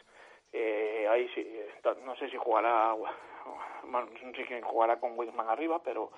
eh, 0.52 1.06
ahí 1.10 1.28
sí, 1.34 1.40
eh, 1.40 1.68
no 2.04 2.14
sé 2.16 2.28
si 2.30 2.36
jugará, 2.36 2.92
bueno, 2.92 4.08
no 4.22 4.32
sé 4.34 4.44
quién 4.46 4.62
jugará 4.62 4.98
con 5.00 5.18
Winsman 5.18 5.48
arriba, 5.48 5.80
pero 5.82 6.10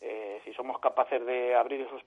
eh, 0.00 0.40
si 0.44 0.52
somos 0.54 0.78
capaces 0.80 1.24
de 1.24 1.54
abrir 1.54 1.82
esos, 1.82 2.02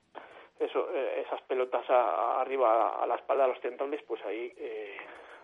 eso, 0.58 0.88
eh, 0.92 1.22
esas 1.26 1.40
pelotas 1.42 1.88
a- 1.88 2.40
arriba 2.40 3.02
a 3.02 3.06
la 3.06 3.14
espalda 3.14 3.44
de 3.44 3.50
los 3.54 3.60
centrales, 3.60 4.02
pues 4.06 4.22
ahí 4.24 4.52
eh, 4.58 4.96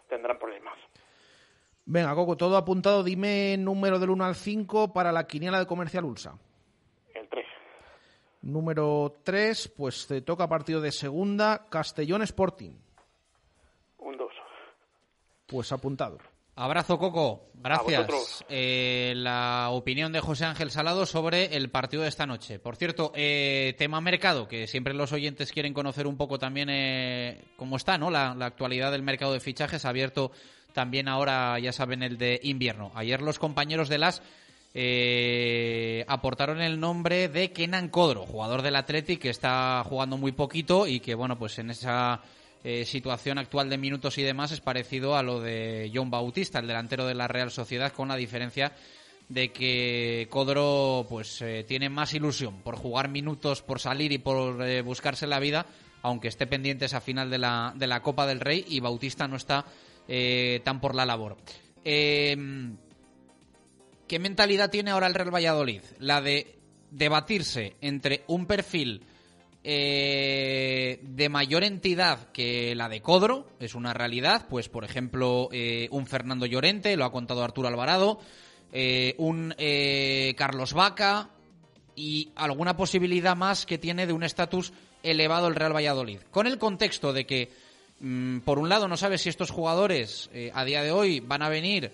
tendrán 0.08 0.38
problemas. 0.38 0.74
Venga, 1.86 2.14
Coco, 2.14 2.36
todo 2.36 2.56
apuntado. 2.56 3.02
Dime 3.02 3.56
número 3.58 3.98
del 3.98 4.10
1 4.10 4.24
al 4.24 4.34
5 4.34 4.92
para 4.92 5.12
la 5.12 5.26
quiniela 5.26 5.58
de 5.58 5.66
Comercial 5.66 6.04
Ulsa. 6.04 6.38
El 7.14 7.28
3. 7.28 7.44
Número 8.42 9.16
3, 9.22 9.68
pues 9.76 10.06
te 10.06 10.22
toca 10.22 10.48
partido 10.48 10.80
de 10.80 10.92
segunda, 10.92 11.66
Castellón 11.68 12.22
Sporting. 12.22 12.72
Un 13.98 14.16
2. 14.16 14.32
Pues 15.46 15.72
apuntado. 15.72 16.18
Abrazo, 16.56 16.98
Coco. 16.98 17.50
Gracias. 17.54 18.44
Eh, 18.48 19.14
la 19.16 19.68
opinión 19.70 20.12
de 20.12 20.20
José 20.20 20.44
Ángel 20.44 20.70
Salado 20.70 21.06
sobre 21.06 21.56
el 21.56 21.70
partido 21.70 22.02
de 22.02 22.08
esta 22.08 22.26
noche. 22.26 22.58
Por 22.58 22.76
cierto, 22.76 23.10
eh, 23.14 23.74
tema 23.78 24.00
mercado, 24.00 24.46
que 24.46 24.66
siempre 24.66 24.94
los 24.94 25.12
oyentes 25.12 25.50
quieren 25.50 25.74
conocer 25.74 26.06
un 26.06 26.16
poco 26.16 26.38
también 26.38 26.68
eh, 26.70 27.42
cómo 27.56 27.76
está 27.76 27.96
¿no? 27.96 28.10
la, 28.10 28.34
la 28.34 28.46
actualidad 28.46 28.92
del 28.92 29.02
mercado 29.02 29.32
de 29.32 29.40
fichajes. 29.40 29.84
Abierto 29.84 30.30
también 30.72 31.08
ahora, 31.08 31.58
ya 31.58 31.72
saben, 31.72 32.02
el 32.02 32.18
de 32.18 32.38
invierno. 32.42 32.92
Ayer 32.94 33.22
los 33.22 33.38
compañeros 33.38 33.88
de 33.88 33.98
las 33.98 34.22
eh, 34.74 36.04
aportaron 36.08 36.60
el 36.60 36.80
nombre 36.80 37.28
de 37.28 37.52
Kenan 37.52 37.88
Codro, 37.88 38.26
jugador 38.26 38.60
del 38.60 38.74
Athletic 38.74 39.20
que 39.20 39.30
está 39.30 39.82
jugando 39.88 40.18
muy 40.18 40.32
poquito 40.32 40.88
y 40.88 40.98
que, 40.98 41.14
bueno, 41.14 41.38
pues 41.38 41.58
en 41.60 41.70
esa 41.70 42.20
eh, 42.64 42.84
situación 42.84 43.38
actual 43.38 43.68
de 43.68 43.78
minutos 43.78 44.18
y 44.18 44.22
demás 44.22 44.50
es 44.50 44.60
parecido 44.60 45.16
a 45.16 45.22
lo 45.22 45.40
de 45.40 45.90
John 45.94 46.10
Bautista, 46.10 46.58
el 46.58 46.66
delantero 46.66 47.06
de 47.06 47.14
la 47.14 47.28
Real 47.28 47.50
Sociedad, 47.50 47.92
con 47.92 48.08
la 48.08 48.16
diferencia 48.16 48.72
de 49.28 49.52
que 49.52 50.26
Codro 50.30 51.06
pues 51.08 51.40
eh, 51.42 51.64
tiene 51.68 51.88
más 51.88 52.14
ilusión 52.14 52.62
por 52.62 52.76
jugar 52.76 53.08
minutos, 53.08 53.62
por 53.62 53.80
salir 53.80 54.12
y 54.12 54.18
por 54.18 54.62
eh, 54.62 54.82
buscarse 54.82 55.26
la 55.26 55.38
vida 55.38 55.66
aunque 56.02 56.28
esté 56.28 56.46
pendiente 56.46 56.84
esa 56.84 57.00
final 57.00 57.30
de 57.30 57.38
la, 57.38 57.72
de 57.76 57.86
la 57.86 58.02
Copa 58.02 58.26
del 58.26 58.40
Rey 58.40 58.64
y 58.68 58.80
Bautista 58.80 59.26
no 59.26 59.36
está 59.36 59.64
tan 60.06 60.78
por 60.82 60.94
la 60.94 61.06
labor. 61.06 61.38
Eh, 61.82 62.36
¿Qué 64.08 64.18
mentalidad 64.18 64.70
tiene 64.70 64.90
ahora 64.90 65.06
el 65.06 65.14
Real 65.14 65.34
Valladolid? 65.34 65.82
La 65.98 66.20
de 66.20 66.58
debatirse 66.90 67.76
entre 67.80 68.24
un 68.26 68.46
perfil 68.46 69.02
eh, 69.64 71.00
de 71.02 71.28
mayor 71.30 71.64
entidad 71.64 72.30
que 72.32 72.74
la 72.74 72.90
de 72.90 73.00
Codro, 73.00 73.48
es 73.58 73.74
una 73.74 73.94
realidad, 73.94 74.46
pues 74.48 74.68
por 74.68 74.84
ejemplo 74.84 75.48
eh, 75.52 75.88
un 75.90 76.06
Fernando 76.06 76.44
Llorente, 76.44 76.96
lo 76.96 77.06
ha 77.06 77.12
contado 77.12 77.42
Arturo 77.42 77.68
Alvarado, 77.68 78.20
eh, 78.76 79.14
un 79.18 79.54
eh, 79.56 80.34
Carlos 80.36 80.74
Vaca 80.74 81.30
y 81.94 82.32
alguna 82.34 82.76
posibilidad 82.76 83.36
más 83.36 83.66
que 83.66 83.78
tiene 83.78 84.04
de 84.06 84.12
un 84.12 84.24
estatus 84.24 84.72
elevado 85.04 85.46
el 85.46 85.54
Real 85.54 85.74
Valladolid. 85.74 86.18
Con 86.32 86.48
el 86.48 86.58
contexto 86.58 87.12
de 87.12 87.24
que, 87.24 87.52
mm, 88.00 88.40
por 88.40 88.58
un 88.58 88.68
lado, 88.68 88.88
no 88.88 88.96
sabes 88.96 89.22
si 89.22 89.28
estos 89.28 89.50
jugadores 89.50 90.28
eh, 90.34 90.50
a 90.52 90.64
día 90.64 90.82
de 90.82 90.90
hoy 90.90 91.20
van 91.20 91.42
a 91.42 91.48
venir 91.48 91.92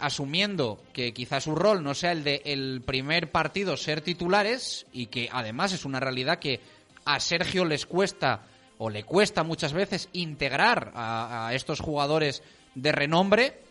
asumiendo 0.00 0.80
que 0.94 1.12
quizás 1.12 1.44
su 1.44 1.54
rol 1.54 1.84
no 1.84 1.92
sea 1.92 2.12
el 2.12 2.24
de 2.24 2.40
el 2.46 2.80
primer 2.80 3.30
partido 3.30 3.76
ser 3.76 4.00
titulares 4.00 4.86
y 4.90 5.08
que 5.08 5.28
además 5.30 5.74
es 5.74 5.84
una 5.84 6.00
realidad 6.00 6.38
que 6.38 6.60
a 7.06 7.20
Sergio 7.20 7.64
les 7.64 7.86
cuesta 7.86 8.42
o 8.78 8.90
le 8.90 9.04
cuesta 9.04 9.42
muchas 9.42 9.72
veces 9.72 10.10
integrar 10.12 10.92
a, 10.94 11.50
estos 11.54 11.80
jugadores 11.80 12.42
de 12.74 12.92
renombre. 12.92 13.62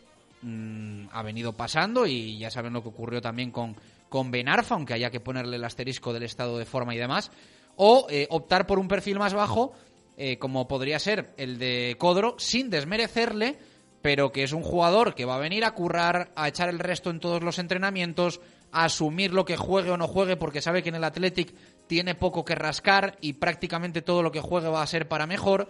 Mm, 0.42 1.08
ha 1.12 1.22
venido 1.22 1.54
pasando 1.54 2.08
y 2.08 2.40
ya 2.40 2.50
saben 2.50 2.74
lo 2.74 2.82
que 2.82 2.90
ocurrió 2.90 3.22
también 3.22 3.52
con, 3.52 3.76
con 4.10 4.32
Benarfa, 4.32 4.76
aunque 4.76 4.94
haya 4.94 5.12
que 5.12 5.20
ponerle 5.20 5.58
el 5.58 5.64
asterisco 5.64 6.14
del 6.14 6.24
estado 6.24 6.58
de 6.58 6.66
forma 6.66 6.96
y 6.96 6.98
demás. 6.98 7.30
O 7.76 8.08
eh, 8.10 8.26
optar 8.32 8.66
por 8.66 8.80
un 8.80 8.88
perfil 8.88 9.20
más 9.20 9.34
bajo, 9.34 9.74
eh, 10.18 10.38
como 10.38 10.68
podría 10.68 10.98
ser 10.98 11.34
el 11.38 11.60
de 11.60 11.98
Codro, 12.00 12.36
sin 12.40 12.70
desmerecerle, 12.70 13.60
pero 14.02 14.32
que 14.32 14.44
es 14.44 14.54
un 14.54 14.64
jugador 14.64 15.14
que 15.14 15.26
va 15.26 15.36
a 15.36 15.40
venir 15.40 15.66
a 15.66 15.72
currar, 15.72 16.32
a 16.36 16.48
echar 16.48 16.70
el 16.70 16.80
resto 16.80 17.10
en 17.10 17.20
todos 17.20 17.44
los 17.44 17.60
entrenamientos, 17.60 18.40
a 18.72 18.86
asumir 18.86 19.34
lo 19.34 19.46
que 19.46 19.58
juegue 19.58 19.92
o 19.92 19.98
no 19.98 20.08
juegue, 20.08 20.38
porque 20.38 20.62
sabe 20.62 20.84
que 20.84 20.90
en 20.90 20.96
el 20.96 21.04
Athletic 21.04 21.54
tiene 21.88 22.16
poco 22.16 22.46
que 22.46 22.56
rascar 22.56 23.18
y 23.22 23.34
prácticamente 23.34 24.02
todo 24.02 24.24
lo 24.24 24.32
que 24.32 24.42
juegue 24.42 24.68
va 24.68 24.82
a 24.82 24.88
ser 24.88 25.08
para 25.08 25.28
mejor. 25.28 25.68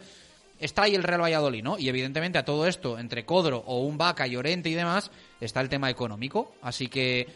Está 0.60 0.84
ahí 0.84 0.96
el 0.96 1.04
Real 1.04 1.22
Valladolid, 1.22 1.64
¿no? 1.64 1.78
Y 1.78 1.90
evidentemente 1.90 2.38
a 2.38 2.46
todo 2.46 2.66
esto, 2.66 2.98
entre 2.98 3.26
Codro 3.26 3.64
o 3.66 3.82
un 3.82 3.98
Vaca, 3.98 4.26
Llorente 4.26 4.70
y 4.70 4.74
demás, 4.74 5.12
está 5.42 5.62
el 5.62 5.70
tema 5.70 5.90
económico. 5.90 6.54
Así 6.62 6.88
que 6.88 7.28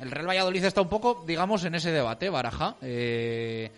el 0.00 0.10
Real 0.10 0.28
Valladolid 0.28 0.64
está 0.64 0.80
un 0.80 0.88
poco, 0.88 1.24
digamos, 1.26 1.64
en 1.64 1.74
ese 1.74 1.90
debate, 1.90 2.30
Baraja. 2.30 2.76
Eh, 2.82 3.70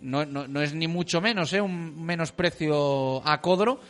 no, 0.00 0.24
no, 0.26 0.60
es 0.60 0.74
ni 0.74 0.88
mucho 0.88 1.20
menos, 1.20 1.52
¿eh? 1.52 1.60
Un 1.60 2.04
menosprecio 2.04 3.26
a 3.26 3.40
Codro, 3.40 3.80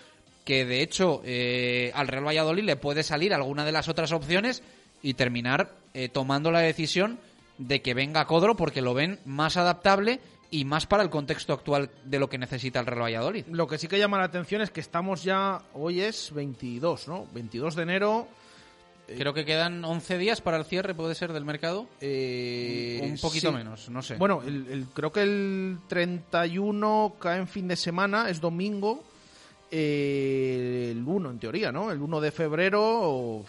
que 0.44 0.66
de 0.66 0.82
hecho 0.82 1.22
eh, 1.24 1.90
al 1.94 2.09
Real 2.09 2.26
Valladolid 2.26 2.64
le 2.64 2.76
puede 2.76 3.02
salir 3.02 3.32
alguna 3.32 3.64
de 3.64 3.72
las 3.72 3.89
otras 3.89 4.12
opciones 4.12 4.62
y 5.02 5.14
terminar 5.14 5.70
eh, 5.94 6.09
tomando 6.09 6.51
la 6.51 6.60
decisión 6.60 7.18
de 7.59 7.83
que 7.83 7.95
venga 7.95 8.27
Codro 8.27 8.57
porque 8.57 8.83
lo 8.83 8.95
ven 8.95 9.20
más 9.24 9.57
adaptable 9.57 10.20
y 10.51 10.65
más 10.65 10.87
para 10.87 11.03
el 11.03 11.11
contexto 11.11 11.53
actual 11.53 11.91
de 12.05 12.19
lo 12.19 12.29
que 12.29 12.37
necesita 12.39 12.81
el 12.81 12.87
Real 12.87 13.03
Valladolid. 13.03 13.47
Lo 13.51 13.66
que 13.66 13.79
sí 13.79 13.89
que 13.89 13.99
llama 13.99 14.19
la 14.19 14.24
atención 14.24 14.61
es 14.62 14.70
que 14.70 14.81
estamos 14.81 15.23
ya, 15.23 15.62
hoy 15.74 16.01
es 16.03 16.33
22, 16.35 17.09
¿no? 17.09 17.27
22 17.33 17.74
de 17.77 17.83
enero. 17.83 18.29
Creo 19.07 19.35
que 19.35 19.45
quedan 19.45 19.85
11 19.85 20.16
días 20.16 20.41
para 20.41 20.57
el 20.57 20.65
cierre, 20.65 20.95
puede 20.95 21.15
ser, 21.15 21.33
del 21.33 21.45
mercado. 21.45 21.87
Eh, 22.01 23.01
un 23.03 23.19
poquito 23.19 23.51
sí. 23.51 23.55
menos, 23.57 23.89
no 23.91 24.01
sé. 24.01 24.16
Bueno, 24.16 24.43
el, 24.47 24.66
el- 24.70 24.87
creo 24.87 25.12
que 25.12 25.23
el 25.23 25.79
31 25.89 27.15
cae 27.19 27.39
en 27.39 27.49
fin 27.49 27.69
de 27.69 27.77
semana, 27.77 28.29
es 28.31 28.41
domingo. 28.41 29.03
El 29.73 31.03
1, 31.03 31.31
en 31.31 31.39
teoría, 31.39 31.73
¿no? 31.73 31.90
El 31.90 32.03
1 32.03 32.20
de 32.20 32.31
febrero, 32.31 33.43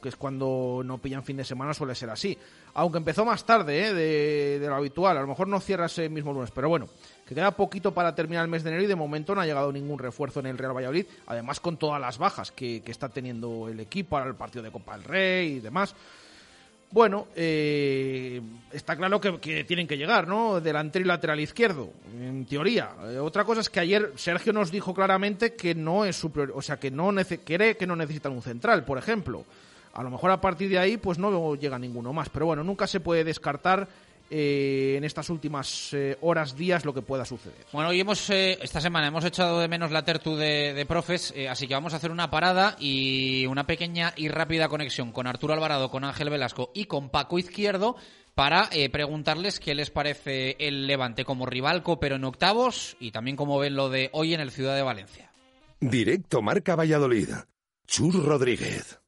que 0.00 0.08
es 0.08 0.16
cuando 0.16 0.80
no 0.82 0.96
pillan 0.96 1.22
fin 1.22 1.36
de 1.36 1.44
semana, 1.44 1.74
suele 1.74 1.94
ser 1.94 2.08
así. 2.08 2.36
Aunque 2.72 2.96
empezó 2.96 3.26
más 3.26 3.44
tarde 3.44 3.88
¿eh? 3.88 3.92
de, 3.92 4.58
de 4.58 4.66
lo 4.66 4.76
habitual. 4.76 5.18
A 5.18 5.20
lo 5.20 5.26
mejor 5.26 5.48
no 5.48 5.60
cierra 5.60 5.86
ese 5.86 6.08
mismo 6.08 6.32
lunes, 6.32 6.50
pero 6.50 6.70
bueno, 6.70 6.88
que 7.26 7.34
queda 7.34 7.50
poquito 7.50 7.92
para 7.92 8.14
terminar 8.14 8.44
el 8.44 8.50
mes 8.50 8.64
de 8.64 8.70
enero 8.70 8.84
y 8.84 8.86
de 8.86 8.96
momento 8.96 9.34
no 9.34 9.42
ha 9.42 9.46
llegado 9.46 9.70
ningún 9.70 9.98
refuerzo 9.98 10.40
en 10.40 10.46
el 10.46 10.56
Real 10.56 10.74
Valladolid. 10.74 11.04
Además, 11.26 11.60
con 11.60 11.76
todas 11.76 12.00
las 12.00 12.16
bajas 12.16 12.50
que, 12.50 12.80
que 12.82 12.90
está 12.90 13.10
teniendo 13.10 13.68
el 13.68 13.78
equipo 13.78 14.16
para 14.16 14.28
el 14.30 14.34
partido 14.34 14.62
de 14.62 14.70
Copa 14.70 14.96
del 14.96 15.04
Rey 15.04 15.56
y 15.56 15.60
demás. 15.60 15.94
Bueno, 16.92 17.28
eh, 17.34 18.42
está 18.70 18.94
claro 18.96 19.18
que, 19.18 19.64
tienen 19.64 19.86
que 19.86 19.96
llegar, 19.96 20.28
¿no? 20.28 20.60
Delantero 20.60 21.02
y 21.02 21.08
lateral 21.08 21.40
izquierdo, 21.40 21.90
en 22.14 22.44
teoría. 22.44 22.90
Eh, 23.04 23.18
otra 23.18 23.44
cosa 23.44 23.62
es 23.62 23.70
que 23.70 23.80
ayer 23.80 24.12
Sergio 24.16 24.52
nos 24.52 24.70
dijo 24.70 24.92
claramente 24.92 25.54
que 25.54 25.74
no 25.74 26.04
es 26.04 26.16
su 26.16 26.30
o 26.54 26.60
sea, 26.60 26.78
que 26.78 26.90
no 26.90 27.10
cree 27.44 27.78
que 27.78 27.86
no 27.86 27.96
necesitan 27.96 28.32
un 28.32 28.42
central, 28.42 28.84
por 28.84 28.98
ejemplo. 28.98 29.46
A 29.94 30.02
lo 30.02 30.10
mejor 30.10 30.32
a 30.32 30.40
partir 30.40 30.68
de 30.68 30.78
ahí, 30.78 30.98
pues 30.98 31.18
no 31.18 31.54
llega 31.54 31.78
ninguno 31.78 32.12
más. 32.12 32.28
Pero 32.28 32.44
bueno, 32.46 32.62
nunca 32.62 32.86
se 32.86 33.00
puede 33.00 33.24
descartar 33.24 33.88
eh, 34.32 34.94
en 34.96 35.04
estas 35.04 35.28
últimas 35.28 35.92
eh, 35.92 36.16
horas, 36.22 36.56
días, 36.56 36.86
lo 36.86 36.94
que 36.94 37.02
pueda 37.02 37.26
suceder. 37.26 37.66
Bueno, 37.72 37.90
hoy 37.90 38.00
hemos, 38.00 38.30
eh, 38.30 38.58
esta 38.62 38.80
semana 38.80 39.08
hemos 39.08 39.24
echado 39.24 39.60
de 39.60 39.68
menos 39.68 39.90
la 39.90 40.04
tertu 40.04 40.34
de, 40.36 40.72
de 40.72 40.86
profes, 40.86 41.34
eh, 41.36 41.48
así 41.48 41.68
que 41.68 41.74
vamos 41.74 41.92
a 41.92 41.96
hacer 41.96 42.10
una 42.10 42.30
parada 42.30 42.76
y 42.80 43.44
una 43.46 43.66
pequeña 43.66 44.14
y 44.16 44.28
rápida 44.28 44.68
conexión 44.68 45.12
con 45.12 45.26
Arturo 45.26 45.52
Alvarado, 45.52 45.90
con 45.90 46.04
Ángel 46.04 46.30
Velasco 46.30 46.70
y 46.74 46.86
con 46.86 47.10
Paco 47.10 47.38
Izquierdo 47.38 47.96
para 48.34 48.68
eh, 48.72 48.88
preguntarles 48.88 49.60
qué 49.60 49.74
les 49.74 49.90
parece 49.90 50.56
el 50.58 50.86
Levante 50.86 51.24
como 51.24 51.46
rival, 51.46 51.82
pero 52.00 52.16
en 52.16 52.24
octavos 52.24 52.96
y 52.98 53.10
también 53.10 53.36
cómo 53.36 53.58
ven 53.58 53.76
lo 53.76 53.90
de 53.90 54.08
hoy 54.12 54.34
en 54.34 54.40
el 54.40 54.50
Ciudad 54.50 54.74
de 54.74 54.82
Valencia. 54.82 55.30
Directo 55.80 56.40
Marca 56.40 56.74
Valladolid. 56.76 57.28
Chur 57.86 58.24
Rodríguez. 58.24 59.01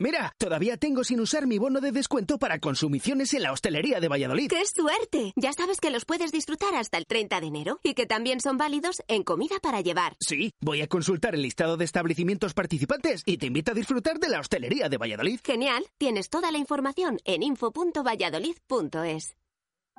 Mira, 0.00 0.34
todavía 0.38 0.78
tengo 0.78 1.04
sin 1.04 1.20
usar 1.20 1.46
mi 1.46 1.58
bono 1.58 1.82
de 1.82 1.92
descuento 1.92 2.38
para 2.38 2.58
consumiciones 2.58 3.34
en 3.34 3.42
la 3.42 3.52
hostelería 3.52 4.00
de 4.00 4.08
Valladolid. 4.08 4.48
¡Qué 4.48 4.62
suerte! 4.64 5.34
Ya 5.36 5.52
sabes 5.52 5.78
que 5.78 5.90
los 5.90 6.06
puedes 6.06 6.32
disfrutar 6.32 6.74
hasta 6.74 6.96
el 6.96 7.04
30 7.04 7.38
de 7.38 7.46
enero 7.46 7.80
y 7.82 7.92
que 7.92 8.06
también 8.06 8.40
son 8.40 8.56
válidos 8.56 9.02
en 9.08 9.24
comida 9.24 9.56
para 9.60 9.82
llevar. 9.82 10.16
Sí, 10.18 10.54
voy 10.62 10.80
a 10.80 10.86
consultar 10.86 11.34
el 11.34 11.42
listado 11.42 11.76
de 11.76 11.84
establecimientos 11.84 12.54
participantes 12.54 13.22
y 13.26 13.36
te 13.36 13.44
invito 13.44 13.72
a 13.72 13.74
disfrutar 13.74 14.18
de 14.18 14.30
la 14.30 14.40
hostelería 14.40 14.88
de 14.88 14.96
Valladolid. 14.96 15.38
Genial, 15.44 15.84
tienes 15.98 16.30
toda 16.30 16.50
la 16.50 16.56
información 16.56 17.18
en 17.26 17.42
info.valladolid.es. 17.42 19.36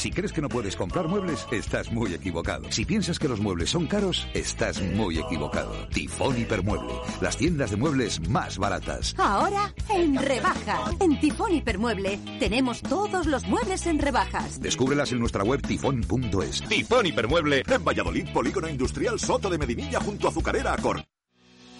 Si 0.00 0.10
crees 0.10 0.32
que 0.32 0.40
no 0.40 0.48
puedes 0.48 0.76
comprar 0.76 1.08
muebles, 1.08 1.46
estás 1.50 1.92
muy 1.92 2.14
equivocado. 2.14 2.72
Si 2.72 2.86
piensas 2.86 3.18
que 3.18 3.28
los 3.28 3.38
muebles 3.38 3.68
son 3.68 3.86
caros, 3.86 4.26
estás 4.32 4.80
muy 4.80 5.18
equivocado. 5.18 5.74
Tifón 5.92 6.40
Hipermueble, 6.40 6.94
las 7.20 7.36
tiendas 7.36 7.70
de 7.70 7.76
muebles 7.76 8.26
más 8.30 8.56
baratas. 8.56 9.14
Ahora 9.18 9.74
en 9.90 10.16
rebaja. 10.16 10.92
En 11.00 11.20
Tifón 11.20 11.54
Hipermueble 11.54 12.18
tenemos 12.38 12.80
todos 12.80 13.26
los 13.26 13.46
muebles 13.46 13.86
en 13.86 13.98
rebajas. 13.98 14.58
Descúbrelas 14.58 15.12
en 15.12 15.18
nuestra 15.18 15.44
web 15.44 15.60
tifón.es. 15.60 16.62
Tifón 16.66 17.04
Hipermueble 17.04 17.62
en 17.68 17.84
Valladolid, 17.84 18.32
Polígono 18.32 18.70
Industrial 18.70 19.20
Soto 19.20 19.50
de 19.50 19.58
Medinilla 19.58 20.00
junto 20.00 20.28
a 20.28 20.30
Azucarera 20.30 20.72
Acor. 20.72 21.04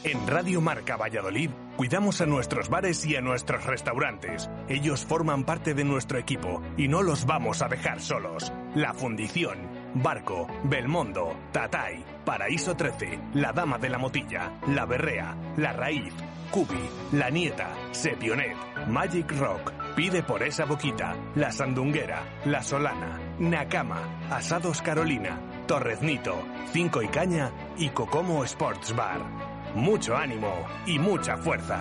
En 0.02 0.26
Radio 0.26 0.62
Marca 0.62 0.96
Valladolid 0.96 1.50
cuidamos 1.76 2.22
a 2.22 2.26
nuestros 2.26 2.70
bares 2.70 3.04
y 3.04 3.16
a 3.16 3.20
nuestros 3.20 3.66
restaurantes. 3.66 4.48
Ellos 4.66 5.04
forman 5.04 5.44
parte 5.44 5.74
de 5.74 5.84
nuestro 5.84 6.18
equipo 6.18 6.62
y 6.78 6.88
no 6.88 7.02
los 7.02 7.26
vamos 7.26 7.60
a 7.60 7.68
dejar 7.68 8.00
solos. 8.00 8.50
La 8.74 8.94
Fundición, 8.94 9.58
Barco, 9.94 10.46
Belmondo, 10.64 11.36
Tatay, 11.52 12.02
Paraíso 12.24 12.74
13, 12.74 13.20
La 13.34 13.52
Dama 13.52 13.76
de 13.76 13.90
la 13.90 13.98
Motilla, 13.98 14.52
La 14.68 14.86
Berrea, 14.86 15.36
La 15.58 15.74
Raíz, 15.74 16.14
Cubi, 16.50 16.80
La 17.12 17.28
Nieta, 17.28 17.68
Sepionet, 17.92 18.56
Magic 18.88 19.30
Rock, 19.38 19.70
Pide 19.96 20.22
por 20.22 20.42
esa 20.42 20.64
boquita, 20.64 21.14
La 21.34 21.52
Sandunguera, 21.52 22.22
La 22.46 22.62
Solana, 22.62 23.20
Nakama, 23.38 24.28
Asados 24.30 24.80
Carolina, 24.80 25.38
Torreznito, 25.66 26.42
Cinco 26.72 27.02
y 27.02 27.08
Caña 27.08 27.50
y 27.76 27.90
Cocomo 27.90 28.44
Sports 28.44 28.96
Bar. 28.96 29.49
Mucho 29.74 30.16
ánimo 30.16 30.66
y 30.86 30.98
mucha 30.98 31.36
fuerza. 31.36 31.80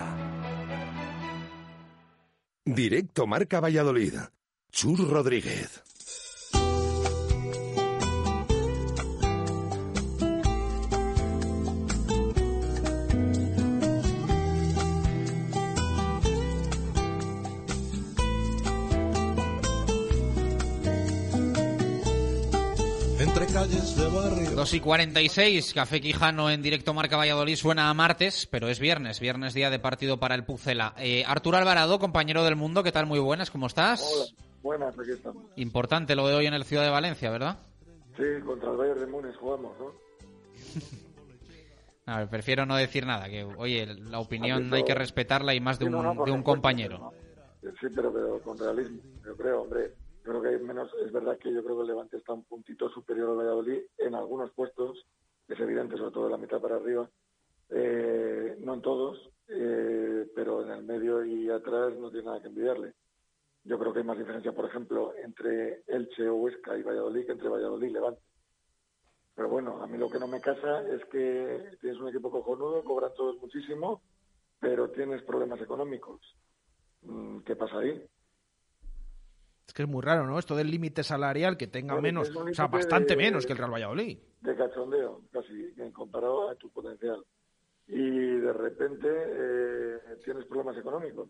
Directo 2.64 3.26
Marca 3.26 3.60
Valladolid. 3.60 4.14
Chur 4.70 5.10
Rodríguez. 5.10 5.89
Barrio. 24.30 24.50
2 24.56 24.74
y 24.74 24.80
46, 24.80 25.74
Café 25.74 26.00
Quijano 26.00 26.50
en 26.50 26.62
directo 26.62 26.94
Marca 26.94 27.16
Valladolid 27.16 27.56
suena 27.56 27.90
a 27.90 27.94
martes, 27.94 28.46
pero 28.46 28.68
es 28.68 28.80
viernes, 28.80 29.20
viernes 29.20 29.54
día 29.54 29.70
de 29.70 29.78
partido 29.78 30.18
para 30.18 30.34
el 30.34 30.44
Pucela. 30.44 30.94
Eh, 30.98 31.24
Arturo 31.26 31.56
Alvarado, 31.56 31.98
compañero 31.98 32.44
del 32.44 32.56
mundo, 32.56 32.82
¿qué 32.82 32.92
tal? 32.92 33.06
Muy 33.06 33.18
buenas, 33.18 33.50
¿cómo 33.50 33.66
estás? 33.66 34.02
Hola, 34.02 34.24
buenas, 34.62 34.98
aquí 34.98 35.10
estamos. 35.10 35.44
Importante 35.56 36.14
lo 36.14 36.26
de 36.28 36.34
hoy 36.34 36.46
en 36.46 36.54
el 36.54 36.64
Ciudad 36.64 36.84
de 36.84 36.90
Valencia, 36.90 37.30
¿verdad? 37.30 37.58
Sí, 38.16 38.24
contra 38.44 38.70
el 38.70 38.76
Bayern 38.76 39.00
de 39.00 39.06
Múnich 39.06 39.36
jugamos, 39.36 39.72
¿no? 39.78 39.92
A 42.06 42.18
ver, 42.18 42.28
prefiero 42.28 42.66
no 42.66 42.76
decir 42.76 43.06
nada, 43.06 43.28
que 43.28 43.44
oye, 43.44 43.86
la 43.86 44.18
opinión 44.18 44.72
hay 44.74 44.82
que 44.82 44.94
respetarla 44.94 45.54
y 45.54 45.60
más 45.60 45.78
de 45.78 45.88
no, 45.88 45.98
un, 45.98 46.04
no, 46.04 46.14
por 46.16 46.26
de 46.26 46.32
un 46.32 46.42
compañero. 46.42 47.12
Sí, 47.62 47.86
pero, 47.94 48.12
pero 48.12 48.40
con 48.42 48.58
realismo, 48.58 49.00
yo 49.24 49.36
creo, 49.36 49.62
hombre. 49.62 49.92
Creo 50.22 50.42
que 50.42 50.58
menos, 50.58 50.92
es 51.04 51.12
verdad 51.12 51.38
que 51.38 51.52
yo 51.52 51.62
creo 51.64 51.76
que 51.76 51.82
el 51.82 51.88
Levante 51.88 52.16
está 52.18 52.32
un 52.32 52.44
puntito 52.44 52.88
superior 52.90 53.30
al 53.30 53.36
Valladolid 53.38 53.82
en 53.98 54.14
algunos 54.14 54.50
puestos, 54.52 55.06
es 55.48 55.58
evidente, 55.58 55.96
sobre 55.96 56.12
todo 56.12 56.24
de 56.24 56.30
la 56.30 56.36
mitad 56.38 56.60
para 56.60 56.76
arriba, 56.76 57.08
Eh, 57.72 58.56
no 58.64 58.74
en 58.74 58.82
todos, 58.82 59.30
eh, 59.46 60.28
pero 60.34 60.64
en 60.64 60.70
el 60.72 60.82
medio 60.82 61.24
y 61.24 61.48
atrás 61.50 61.96
no 61.96 62.10
tiene 62.10 62.26
nada 62.26 62.42
que 62.42 62.48
envidiarle. 62.48 62.94
Yo 63.62 63.78
creo 63.78 63.92
que 63.92 64.00
hay 64.00 64.04
más 64.04 64.18
diferencia, 64.18 64.52
por 64.52 64.64
ejemplo, 64.64 65.14
entre 65.16 65.84
Elche 65.86 66.28
o 66.28 66.34
Huesca 66.34 66.76
y 66.76 66.82
Valladolid 66.82 67.26
que 67.26 67.32
entre 67.32 67.48
Valladolid 67.48 67.88
y 67.88 67.92
Levante. 67.92 68.22
Pero 69.36 69.48
bueno, 69.48 69.80
a 69.82 69.86
mí 69.86 69.98
lo 69.98 70.10
que 70.10 70.18
no 70.18 70.26
me 70.26 70.40
casa 70.40 70.82
es 70.88 71.04
que 71.06 71.78
tienes 71.80 72.00
un 72.00 72.08
equipo 72.08 72.30
cojonudo, 72.30 72.82
cobran 72.82 73.14
todos 73.14 73.36
muchísimo, 73.40 74.02
pero 74.58 74.90
tienes 74.90 75.22
problemas 75.22 75.60
económicos. 75.60 76.20
Mm, 77.02 77.40
¿Qué 77.40 77.54
pasa 77.54 77.78
ahí? 77.78 78.04
Es 79.70 79.74
que 79.74 79.84
es 79.84 79.88
muy 79.88 80.02
raro, 80.02 80.26
¿no? 80.26 80.36
Esto 80.36 80.56
del 80.56 80.68
límite 80.68 81.04
salarial 81.04 81.56
que 81.56 81.68
tenga 81.68 81.94
Bueno, 81.94 82.22
menos, 82.24 82.34
o 82.34 82.52
sea, 82.54 82.66
bastante 82.66 83.14
de- 83.14 83.22
menos 83.22 83.46
que 83.46 83.52
el 83.52 83.58
Real 83.58 83.72
Valladolid. 83.72 84.18
de 84.40 84.56
cachondeo, 84.56 85.22
casi, 85.30 85.72
comparado 85.92 86.50
a 86.50 86.56
tu 86.56 86.68
potencial. 86.70 87.24
Y 87.86 88.00
de 88.40 88.52
repente 88.52 89.06
eh, 89.08 89.98
tienes 90.24 90.44
problemas 90.46 90.76
económicos. 90.76 91.28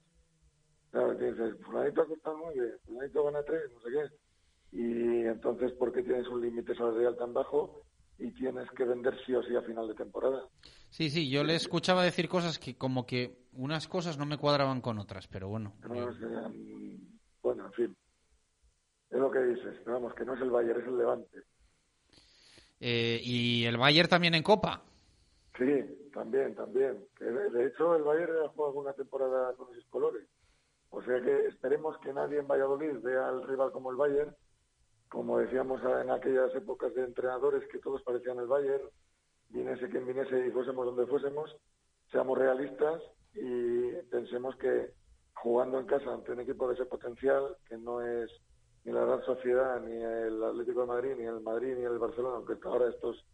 Claro, 0.90 1.12
dices, 1.16 1.54
fulanito 1.66 2.00
ha 2.00 2.06
costado 2.06 2.38
nueve, 2.38 2.78
fulanito 2.86 3.24
gana 3.24 3.42
tres, 3.42 3.60
no 3.74 3.80
sé 3.82 3.90
qué. 3.90 4.78
Y 4.78 5.26
entonces, 5.26 5.72
¿por 5.72 5.92
qué 5.92 6.02
tienes 6.02 6.26
un 6.28 6.40
límite 6.40 6.74
salarial 6.74 7.18
tan 7.18 7.34
bajo 7.34 7.82
y 8.16 8.30
tienes 8.32 8.70
que 8.70 8.84
vender 8.84 9.18
sí 9.26 9.34
o 9.34 9.42
sí 9.42 9.54
a 9.54 9.60
final 9.60 9.86
de 9.86 9.94
temporada? 9.96 10.48
Sí, 10.88 11.10
sí, 11.10 11.28
yo 11.28 11.44
le 11.44 11.56
escuchaba 11.56 12.02
decir 12.04 12.26
cosas 12.26 12.58
que 12.58 12.74
como 12.78 13.04
que 13.04 13.36
unas 13.52 13.86
cosas 13.86 14.16
no 14.16 14.24
me 14.24 14.38
cuadraban 14.38 14.80
con 14.80 14.98
otras, 14.98 15.28
pero 15.28 15.48
bueno. 15.48 15.74
No, 15.86 16.06
o 16.06 16.14
sea, 16.14 16.48
mm, 16.48 17.18
bueno, 17.42 17.66
en 17.66 17.72
fin. 17.74 17.96
Es 19.10 19.18
lo 19.18 19.30
que 19.30 19.40
dices, 19.40 19.74
pero 19.84 19.94
vamos, 19.94 20.14
que 20.14 20.24
no 20.24 20.34
es 20.34 20.40
el 20.40 20.50
Bayern, 20.50 20.80
es 20.80 20.86
el 20.86 20.98
Levante. 20.98 21.42
Eh, 22.80 23.20
y 23.22 23.64
el 23.64 23.76
Bayern 23.76 24.08
también 24.08 24.34
en 24.34 24.42
Copa. 24.42 24.82
Sí, 25.58 26.08
también, 26.14 26.54
también. 26.54 27.04
De, 27.18 27.66
hecho, 27.66 27.96
el 27.96 28.02
Bayern 28.02 28.32
ha 28.44 28.48
jugado 28.48 28.68
alguna 28.68 28.92
temporada 28.92 29.54
con 29.54 29.70
esos 29.72 29.84
colores. 29.90 30.26
O 30.90 31.02
sea 31.02 31.20
que 31.20 31.46
esperemos 31.46 31.98
que 31.98 32.12
nadie 32.12 32.38
en 32.38 32.48
Valladolid 32.48 32.98
vea 33.02 33.28
al 33.28 33.46
rival 33.46 33.72
como 33.72 33.90
el 33.90 33.96
Bayern. 33.96 34.34
Como 35.08 35.38
decíamos 35.38 35.82
en 35.82 36.10
aquellas 36.10 36.54
épocas 36.54 36.94
de 36.94 37.02
entrenadores 37.02 37.68
que 37.68 37.80
todos 37.80 38.02
parecían 38.02 38.38
el 38.38 38.46
Bayern, 38.46 38.84
viniese 39.48 39.88
quien 39.88 40.06
viniese 40.06 40.46
y 40.46 40.50
fuésemos 40.50 40.86
donde 40.86 41.06
fuésemos, 41.06 41.56
seamos 42.12 42.38
realistas 42.38 43.02
y 43.34 43.90
pensemos 44.10 44.56
que 44.56 44.92
jugando 45.34 45.80
en 45.80 45.86
casa 45.86 46.12
ante 46.12 46.30
un 46.32 46.40
equipo 46.40 46.68
de 46.68 46.74
ese 46.74 46.86
potencial, 46.86 47.56
que 47.68 47.76
no 47.76 48.00
es 48.00 48.30
ni 48.84 48.92
la 48.92 49.04
Real 49.04 49.24
Sociedad, 49.24 49.80
ni 49.80 49.96
el 49.96 50.42
Atlético 50.42 50.80
de 50.80 50.86
Madrid, 50.86 51.14
ni 51.18 51.24
el 51.24 51.40
Madrid, 51.40 51.76
ni 51.76 51.84
el 51.84 51.98
Barcelona, 51.98 52.36
aunque 52.36 52.56
ahora 52.62 52.88
estos 52.88 53.24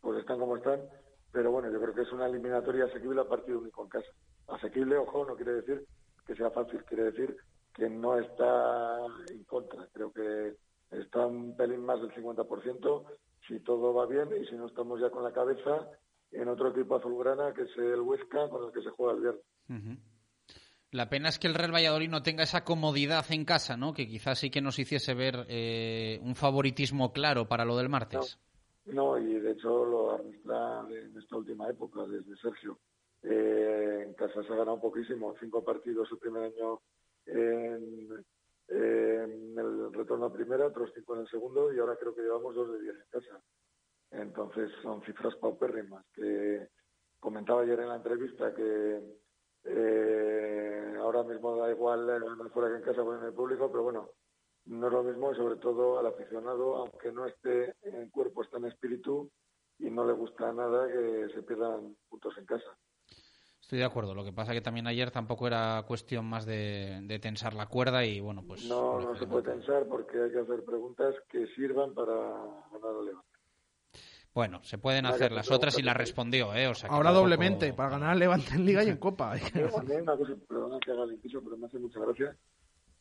pues 0.00 0.18
están 0.18 0.38
como 0.38 0.56
están, 0.56 0.80
pero 1.32 1.50
bueno, 1.50 1.70
yo 1.70 1.80
creo 1.80 1.94
que 1.94 2.02
es 2.02 2.12
una 2.12 2.26
eliminatoria 2.26 2.84
asequible 2.84 3.20
a 3.20 3.28
partido 3.28 3.58
único 3.58 3.82
en 3.82 3.88
casa. 3.88 4.10
Asequible, 4.48 4.96
ojo, 4.96 5.24
no 5.24 5.34
quiere 5.34 5.54
decir 5.54 5.86
que 6.26 6.34
sea 6.34 6.50
fácil, 6.50 6.84
quiere 6.84 7.04
decir 7.04 7.36
que 7.74 7.88
no 7.88 8.18
está 8.18 8.98
en 9.30 9.44
contra. 9.44 9.88
Creo 9.92 10.12
que 10.12 10.56
está 10.90 11.26
un 11.26 11.56
pelín 11.56 11.84
más 11.84 12.00
del 12.00 12.12
50% 12.12 13.04
si 13.48 13.60
todo 13.60 13.92
va 13.92 14.06
bien 14.06 14.28
y 14.40 14.46
si 14.46 14.54
no 14.54 14.66
estamos 14.66 15.00
ya 15.00 15.10
con 15.10 15.24
la 15.24 15.32
cabeza 15.32 15.88
en 16.30 16.48
otro 16.48 16.70
equipo 16.70 16.96
azulgrana 16.96 17.52
que 17.52 17.62
es 17.62 17.76
el 17.76 18.00
Huesca 18.00 18.48
con 18.48 18.64
el 18.64 18.72
que 18.72 18.82
se 18.82 18.90
juega 18.90 19.14
el 19.14 19.20
viernes. 19.20 19.98
La 20.94 21.08
pena 21.08 21.28
es 21.28 21.40
que 21.40 21.48
el 21.48 21.54
Real 21.54 21.74
Valladolid 21.74 22.08
no 22.08 22.22
tenga 22.22 22.44
esa 22.44 22.62
comodidad 22.62 23.24
en 23.30 23.44
casa, 23.44 23.76
¿no? 23.76 23.92
Que 23.92 24.06
quizás 24.06 24.38
sí 24.38 24.48
que 24.48 24.60
nos 24.60 24.78
hiciese 24.78 25.12
ver 25.12 25.44
eh, 25.48 26.20
un 26.22 26.36
favoritismo 26.36 27.12
claro 27.12 27.48
para 27.48 27.64
lo 27.64 27.76
del 27.76 27.88
martes. 27.88 28.38
No, 28.84 29.18
y 29.18 29.40
de 29.40 29.50
hecho 29.50 29.84
lo 29.84 30.14
arrastra 30.14 30.86
en 30.88 31.18
esta 31.18 31.36
última 31.36 31.68
época, 31.68 32.06
desde 32.06 32.36
Sergio. 32.36 32.78
Eh, 33.24 34.04
en 34.06 34.14
casa 34.14 34.40
se 34.44 34.52
ha 34.52 34.56
ganado 34.56 34.80
poquísimo, 34.80 35.34
cinco 35.40 35.64
partidos 35.64 36.08
el 36.12 36.18
primer 36.18 36.44
año 36.44 36.80
en, 37.26 38.24
en 38.68 39.58
el 39.58 39.92
retorno 39.92 40.26
a 40.26 40.32
primera, 40.32 40.68
otros 40.68 40.92
cinco 40.94 41.16
en 41.16 41.22
el 41.22 41.28
segundo, 41.28 41.72
y 41.72 41.78
ahora 41.80 41.96
creo 41.98 42.14
que 42.14 42.22
llevamos 42.22 42.54
dos 42.54 42.70
de 42.70 42.80
diez 42.80 42.94
en 42.94 43.20
casa. 43.20 43.42
Entonces 44.12 44.70
son 44.80 45.02
cifras 45.02 45.34
paupérrimas, 45.40 46.04
que 46.14 46.68
comentaba 47.18 47.62
ayer 47.62 47.80
en 47.80 47.88
la 47.88 47.96
entrevista 47.96 48.54
que 48.54 49.23
eh, 49.64 50.94
ahora 51.00 51.22
mismo 51.22 51.56
da 51.56 51.70
igual 51.70 52.06
ganar 52.06 52.50
fuera 52.50 52.68
que 52.70 52.76
en 52.76 52.82
casa 52.82 53.02
o 53.02 53.14
en 53.14 53.24
el 53.24 53.32
público, 53.32 53.70
pero 53.70 53.82
bueno, 53.82 54.10
no 54.66 54.86
es 54.86 54.92
lo 54.92 55.02
mismo 55.02 55.32
y 55.32 55.36
sobre 55.36 55.56
todo 55.56 55.98
al 55.98 56.06
aficionado, 56.06 56.76
aunque 56.76 57.12
no 57.12 57.26
esté 57.26 57.74
en 57.82 58.08
cuerpo, 58.10 58.42
está 58.42 58.58
en 58.58 58.66
espíritu 58.66 59.30
y 59.78 59.90
no 59.90 60.06
le 60.06 60.12
gusta 60.12 60.52
nada 60.52 60.86
que 60.88 61.28
se 61.34 61.42
pierdan 61.42 61.96
puntos 62.08 62.36
en 62.38 62.46
casa. 62.46 62.76
Estoy 63.60 63.78
de 63.78 63.84
acuerdo. 63.84 64.14
Lo 64.14 64.24
que 64.24 64.32
pasa 64.32 64.52
que 64.52 64.60
también 64.60 64.86
ayer 64.86 65.10
tampoco 65.10 65.46
era 65.46 65.82
cuestión 65.86 66.26
más 66.26 66.44
de, 66.44 67.00
de 67.04 67.18
tensar 67.18 67.54
la 67.54 67.66
cuerda 67.66 68.04
y 68.04 68.20
bueno, 68.20 68.44
pues 68.46 68.66
No, 68.66 69.00
no 69.00 69.16
se 69.18 69.26
puede 69.26 69.42
pensar 69.42 69.86
porque 69.86 70.22
hay 70.22 70.30
que 70.30 70.40
hacer 70.40 70.64
preguntas 70.64 71.14
que 71.30 71.46
sirvan 71.48 71.94
para 71.94 72.12
ganar 72.12 72.90
al 72.98 73.06
Levante. 73.06 73.33
Bueno, 74.34 74.62
se 74.64 74.78
pueden 74.78 75.06
hacer 75.06 75.30
las 75.30 75.50
otras 75.50 75.74
y 75.74 75.76
también. 75.76 75.86
la 75.86 75.94
respondió, 75.94 76.54
¿eh? 76.54 76.66
O 76.66 76.74
sea, 76.74 76.90
Ahora 76.90 77.12
doblemente, 77.12 77.72
para 77.72 77.90
ganar 77.90 78.16
Levante 78.16 78.54
en 78.54 78.64
Liga 78.66 78.82
y 78.82 78.88
en 78.88 78.96
Copa. 78.96 79.34
Una 79.54 80.16
cosa, 80.16 80.34
perdona 80.48 80.78
que 80.80 80.90
haga 80.90 81.04
el 81.04 81.12
inciso, 81.12 81.40
pero 81.42 81.56
me 81.56 81.66
hace 81.66 81.78
mucha 81.78 82.00
gracia. 82.00 82.36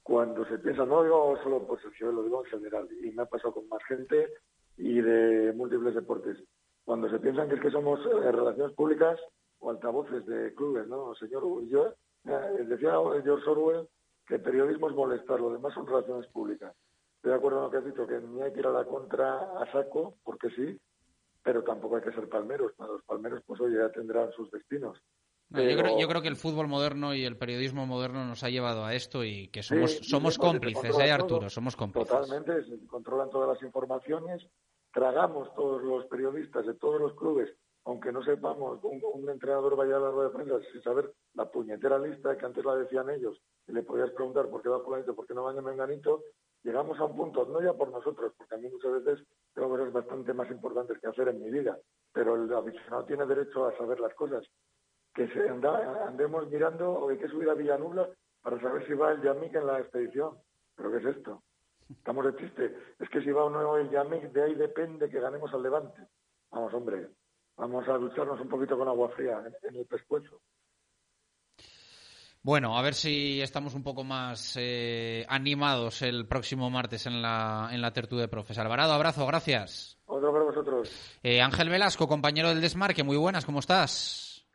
Cuando 0.03 0.45
se 0.45 0.59
piensa, 0.59 0.85
no 0.85 1.01
digo 1.03 1.37
solo 1.41 1.65
por 1.65 1.81
sección, 1.81 2.15
lo 2.15 2.23
digo 2.23 2.45
en 2.45 2.51
general, 2.51 2.87
y 3.03 3.09
me 3.11 3.23
ha 3.23 3.25
pasado 3.25 3.53
con 3.55 3.67
más 3.67 3.83
gente 3.85 4.29
y 4.77 5.01
de 5.01 5.53
múltiples 5.53 5.95
deportes. 5.95 6.37
Cuando 6.85 7.09
se 7.09 7.19
piensan 7.19 7.49
que 7.49 7.55
es 7.55 7.61
que 7.61 7.71
somos 7.71 7.99
eh, 8.05 8.31
relaciones 8.31 8.75
públicas 8.75 9.17
o 9.59 9.71
altavoces 9.71 10.25
de 10.25 10.53
clubes, 10.53 10.87
¿no? 10.87 11.15
Señor, 11.15 11.43
yo 11.67 11.93
eh, 12.25 12.65
decía 12.67 12.91
George 13.23 13.49
Orwell 13.49 13.87
que 14.27 14.39
periodismo 14.39 14.89
es 14.89 14.95
molestar, 14.95 15.39
lo 15.39 15.51
demás 15.51 15.73
son 15.73 15.87
relaciones 15.87 16.27
públicas. 16.27 16.75
Estoy 17.15 17.31
de 17.31 17.37
acuerdo 17.37 17.59
en 17.59 17.63
lo 17.63 17.71
que 17.71 17.77
has 17.77 17.85
dicho, 17.85 18.05
que 18.05 18.19
ni 18.19 18.41
hay 18.41 18.53
que 18.53 18.59
ir 18.59 18.67
a 18.67 18.71
la 18.71 18.85
contra 18.85 19.61
a 19.61 19.71
saco, 19.71 20.15
porque 20.23 20.49
sí, 20.51 20.77
pero 21.43 21.63
tampoco 21.63 21.97
hay 21.97 22.03
que 22.03 22.13
ser 22.13 22.29
palmeros. 22.29 22.71
Los 22.79 23.03
palmeros, 23.03 23.41
pues 23.45 23.59
oye, 23.61 23.77
ya 23.77 23.91
tendrán 23.91 24.31
sus 24.31 24.49
destinos. 24.49 24.97
No, 25.49 25.61
yo, 25.61 25.77
creo, 25.77 25.99
yo 25.99 26.07
creo 26.07 26.21
que 26.21 26.29
el 26.29 26.35
fútbol 26.35 26.67
moderno 26.67 27.13
y 27.13 27.25
el 27.25 27.37
periodismo 27.37 27.85
moderno 27.85 28.25
nos 28.25 28.43
ha 28.43 28.49
llevado 28.49 28.85
a 28.85 28.95
esto 28.95 29.23
y 29.23 29.49
que 29.49 29.61
somos, 29.61 29.91
Sí, 29.91 30.03
somos 30.05 30.37
cómplices, 30.37 30.97
¿eh, 30.97 31.03
todo. 31.03 31.13
Arturo? 31.13 31.49
Somos 31.49 31.75
cómplices. 31.75 32.09
Totalmente, 32.09 32.63
se 32.65 32.87
controlan 32.87 33.29
todas 33.29 33.49
las 33.49 33.61
informaciones, 33.61 34.47
tragamos 34.91 35.53
todos 35.53 35.83
los 35.83 36.05
periodistas 36.05 36.65
de 36.65 36.73
todos 36.73 36.99
los 36.99 37.13
clubes, 37.13 37.53
aunque 37.85 38.11
no 38.11 38.23
sepamos, 38.23 38.79
un, 38.83 39.01
un 39.13 39.29
entrenador 39.29 39.75
vaya 39.75 39.97
a 39.97 39.99
la 39.99 40.09
rueda 40.09 40.29
de 40.29 40.35
prensa 40.35 40.71
sin 40.71 40.81
saber 40.81 41.13
la 41.35 41.51
puñetera 41.51 41.99
lista 41.99 42.35
que 42.35 42.45
antes 42.45 42.65
la 42.65 42.75
decían 42.75 43.09
ellos, 43.11 43.37
y 43.67 43.73
le 43.73 43.83
podías 43.83 44.09
preguntar 44.11 44.49
por 44.49 44.63
qué 44.63 44.69
va 44.69 44.83
fulanito, 44.83 45.13
por 45.13 45.27
qué 45.27 45.35
no 45.35 45.43
va 45.43 45.53
menganito, 45.61 46.23
llegamos 46.63 46.99
a 46.99 47.05
un 47.05 47.15
punto, 47.15 47.45
no 47.45 47.61
ya 47.61 47.73
por 47.73 47.89
nosotros, 47.89 48.33
porque 48.37 48.55
a 48.55 48.57
mí 48.57 48.69
muchas 48.69 49.03
veces 49.03 49.27
tengo 49.53 49.69
cosas 49.69 49.91
bastante 49.91 50.33
más 50.33 50.49
importantes 50.49 50.97
que 50.99 51.07
hacer 51.07 51.27
en 51.27 51.41
mi 51.41 51.49
vida, 51.49 51.77
pero 52.11 52.35
el 52.35 52.53
aficionado 52.53 53.05
tiene 53.05 53.25
derecho 53.25 53.65
a 53.65 53.77
saber 53.77 53.99
las 53.99 54.13
cosas. 54.15 54.45
que 55.13 55.27
se 55.27 55.47
andemos 55.47 56.49
mirando 56.49 56.91
o 56.91 57.09
hay 57.09 57.19
que 57.19 57.27
subir 57.27 57.47
a 57.49 57.53
Villanula 57.53 58.09
para 58.41 58.59
saber 58.59 58.85
si 58.87 58.93
va 58.93 59.11
el 59.11 59.21
Yamik 59.21 59.53
en 59.55 59.67
la 59.67 59.79
expedición. 59.79 60.37
¿Pero 60.75 60.91
qué 60.91 60.97
es 60.97 61.17
esto? 61.17 61.43
Estamos 61.89 62.25
de 62.25 62.35
chiste. 62.35 62.75
Es 62.99 63.09
que 63.09 63.21
si 63.21 63.31
va 63.31 63.45
o 63.45 63.49
no 63.49 63.77
el 63.77 63.89
Yamik, 63.91 64.31
de 64.31 64.43
ahí 64.43 64.55
depende 64.55 65.09
que 65.09 65.19
ganemos 65.19 65.53
al 65.53 65.61
Levante. 65.61 66.01
Vamos, 66.51 66.73
hombre, 66.73 67.09
vamos 67.57 67.87
a 67.87 67.97
ducharnos 67.97 68.39
un 68.39 68.49
poquito 68.49 68.77
con 68.77 68.87
agua 68.87 69.09
fría 69.09 69.43
en, 69.63 69.75
el 69.75 69.85
pescuezo. 69.85 70.39
Bueno, 72.45 72.77
a 72.77 72.81
ver 72.81 72.93
si 72.93 73.41
estamos 73.41 73.73
un 73.73 73.83
poco 73.83 74.03
más 74.03 74.57
eh, 74.59 75.25
animados 75.29 76.01
el 76.01 76.27
próximo 76.27 76.69
martes 76.69 77.05
en 77.05 77.21
la, 77.21 77.69
en 77.71 77.81
la 77.81 77.93
tertulia 77.93 78.23
de 78.23 78.27
Profes. 78.27 78.59
Alvarado, 78.59 78.91
abrazo, 78.91 79.25
gracias. 79.25 79.97
Otro 80.07 80.33
para 80.33 80.43
vosotros. 80.43 81.19
Eh, 81.23 81.41
Ángel 81.41 81.69
Velasco, 81.69 82.05
compañero 82.05 82.49
del 82.49 82.59
Desmarque, 82.59 83.01
muy 83.01 83.15
buenas, 83.15 83.45
¿cómo 83.45 83.59
estás? 83.59 84.45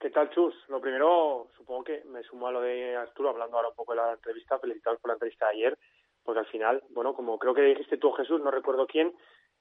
¿Qué 0.00 0.10
tal, 0.10 0.28
Chus? 0.30 0.54
Lo 0.66 0.80
primero, 0.80 1.46
supongo 1.56 1.84
que 1.84 2.02
me 2.06 2.24
sumo 2.24 2.48
a 2.48 2.50
lo 2.50 2.62
de 2.62 2.96
Arturo, 2.96 3.30
hablando 3.30 3.58
ahora 3.58 3.68
un 3.68 3.76
poco 3.76 3.92
de 3.92 4.00
la 4.00 4.12
entrevista, 4.14 4.58
felicitados 4.58 4.98
por 5.00 5.10
la 5.10 5.14
entrevista 5.14 5.46
de 5.46 5.52
ayer, 5.52 5.78
porque 6.24 6.40
al 6.40 6.46
final, 6.46 6.82
bueno, 6.90 7.14
como 7.14 7.38
creo 7.38 7.54
que 7.54 7.62
dijiste 7.62 7.96
tú, 7.96 8.10
Jesús, 8.10 8.40
no 8.42 8.50
recuerdo 8.50 8.88
quién, 8.88 9.14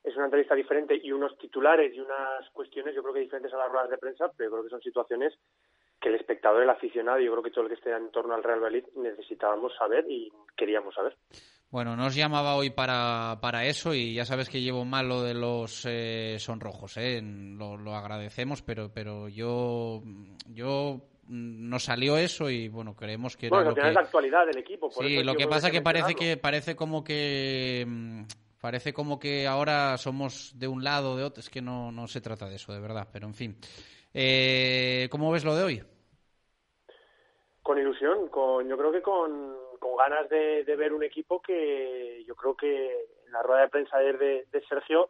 es 0.04 0.16
una 0.16 0.26
entrevista 0.26 0.56
diferente 0.56 1.00
y 1.04 1.12
unos 1.12 1.38
titulares 1.38 1.94
y 1.94 2.00
unas 2.00 2.50
cuestiones, 2.52 2.96
yo 2.96 3.04
creo 3.04 3.14
que 3.14 3.20
diferentes 3.20 3.54
a 3.54 3.58
las 3.58 3.70
ruedas 3.70 3.92
de 3.92 3.98
prensa, 4.00 4.32
pero 4.36 4.50
yo 4.50 4.54
creo 4.54 4.64
que 4.64 4.70
son 4.72 4.82
situaciones 4.82 5.38
que 6.00 6.10
el 6.10 6.16
espectador, 6.16 6.64
el 6.64 6.70
aficionado, 6.70 7.20
yo 7.20 7.32
creo 7.32 7.44
que 7.44 7.52
todo 7.52 7.64
el 7.64 7.70
que 7.70 7.76
esté 7.76 7.92
en 7.92 8.12
torno 8.12 8.34
al 8.34 8.44
Real 8.44 8.62
Madrid 8.62 8.84
necesitábamos 8.96 9.74
saber 9.78 10.06
y 10.10 10.32
queríamos 10.56 10.96
saber. 10.96 11.16
Bueno, 11.72 11.96
nos 11.96 12.16
llamaba 12.16 12.56
hoy 12.56 12.72
para, 12.72 13.38
para 13.42 13.66
eso 13.66 13.94
y 13.94 14.16
ya 14.16 14.26
sabes 14.26 14.50
que 14.50 14.62
llevo 14.62 14.86
mal 14.86 15.08
lo 15.08 15.22
de 15.22 15.36
los 15.36 15.86
eh, 15.88 16.38
sonrojos, 16.40 16.98
¿eh? 16.98 17.22
Lo, 17.22 17.78
lo, 17.78 17.94
agradecemos, 17.94 18.64
pero 18.64 18.92
pero 18.92 19.28
yo 19.28 20.02
yo 20.48 21.02
no 21.28 21.78
salió 21.78 22.18
eso 22.18 22.50
y 22.50 22.70
bueno 22.70 22.96
creemos 22.96 23.38
que 23.38 23.50
bueno, 23.50 23.70
lo 23.70 23.76
que 23.76 23.88
es 23.88 23.94
la 23.94 24.02
actualidad 24.02 24.48
del 24.48 24.58
equipo. 24.58 24.90
Por 24.90 25.06
sí, 25.06 25.22
lo 25.24 25.36
que 25.36 25.48
pasa 25.48 25.70
que, 25.70 25.78
que 25.78 25.84
parece 25.84 26.16
que 26.16 26.38
parece 26.38 26.76
como 26.76 27.04
que 27.04 27.86
mm, 27.88 28.24
Parece 28.60 28.92
como 28.92 29.20
que 29.20 29.48
ahora 29.48 29.98
somos 29.98 30.52
de 30.56 30.68
un 30.68 30.84
lado 30.84 31.14
o 31.14 31.16
de 31.16 31.24
otro. 31.24 31.40
Es 31.40 31.50
que 31.50 31.62
no, 31.62 31.92
no 31.92 32.08
se 32.08 32.20
trata 32.20 32.50
de 32.50 32.58
eso, 32.58 32.74
de 32.74 32.80
verdad. 32.80 33.08
Pero 33.12 33.26
en 33.28 33.34
fin. 33.34 33.58
Eh, 34.14 35.08
¿Cómo 35.12 35.32
ves 35.32 35.46
lo 35.46 35.56
de 35.56 35.64
hoy? 35.64 35.84
Con 37.62 37.78
ilusión. 37.78 38.30
Con, 38.30 38.68
yo 38.68 38.78
creo 38.78 38.92
que 38.92 39.02
con, 39.02 39.56
con 39.80 39.96
ganas 39.96 40.30
de, 40.30 40.64
de, 40.64 40.76
ver 40.76 40.94
un 40.94 41.04
equipo 41.04 41.42
que 41.42 42.24
yo 42.28 42.36
creo 42.36 42.56
que 42.56 43.08
en 43.26 43.32
la 43.32 43.44
rueda 43.44 43.62
de 43.62 43.70
prensa 43.70 43.98
de, 44.00 44.46
de 44.52 44.62
Sergio 44.68 45.10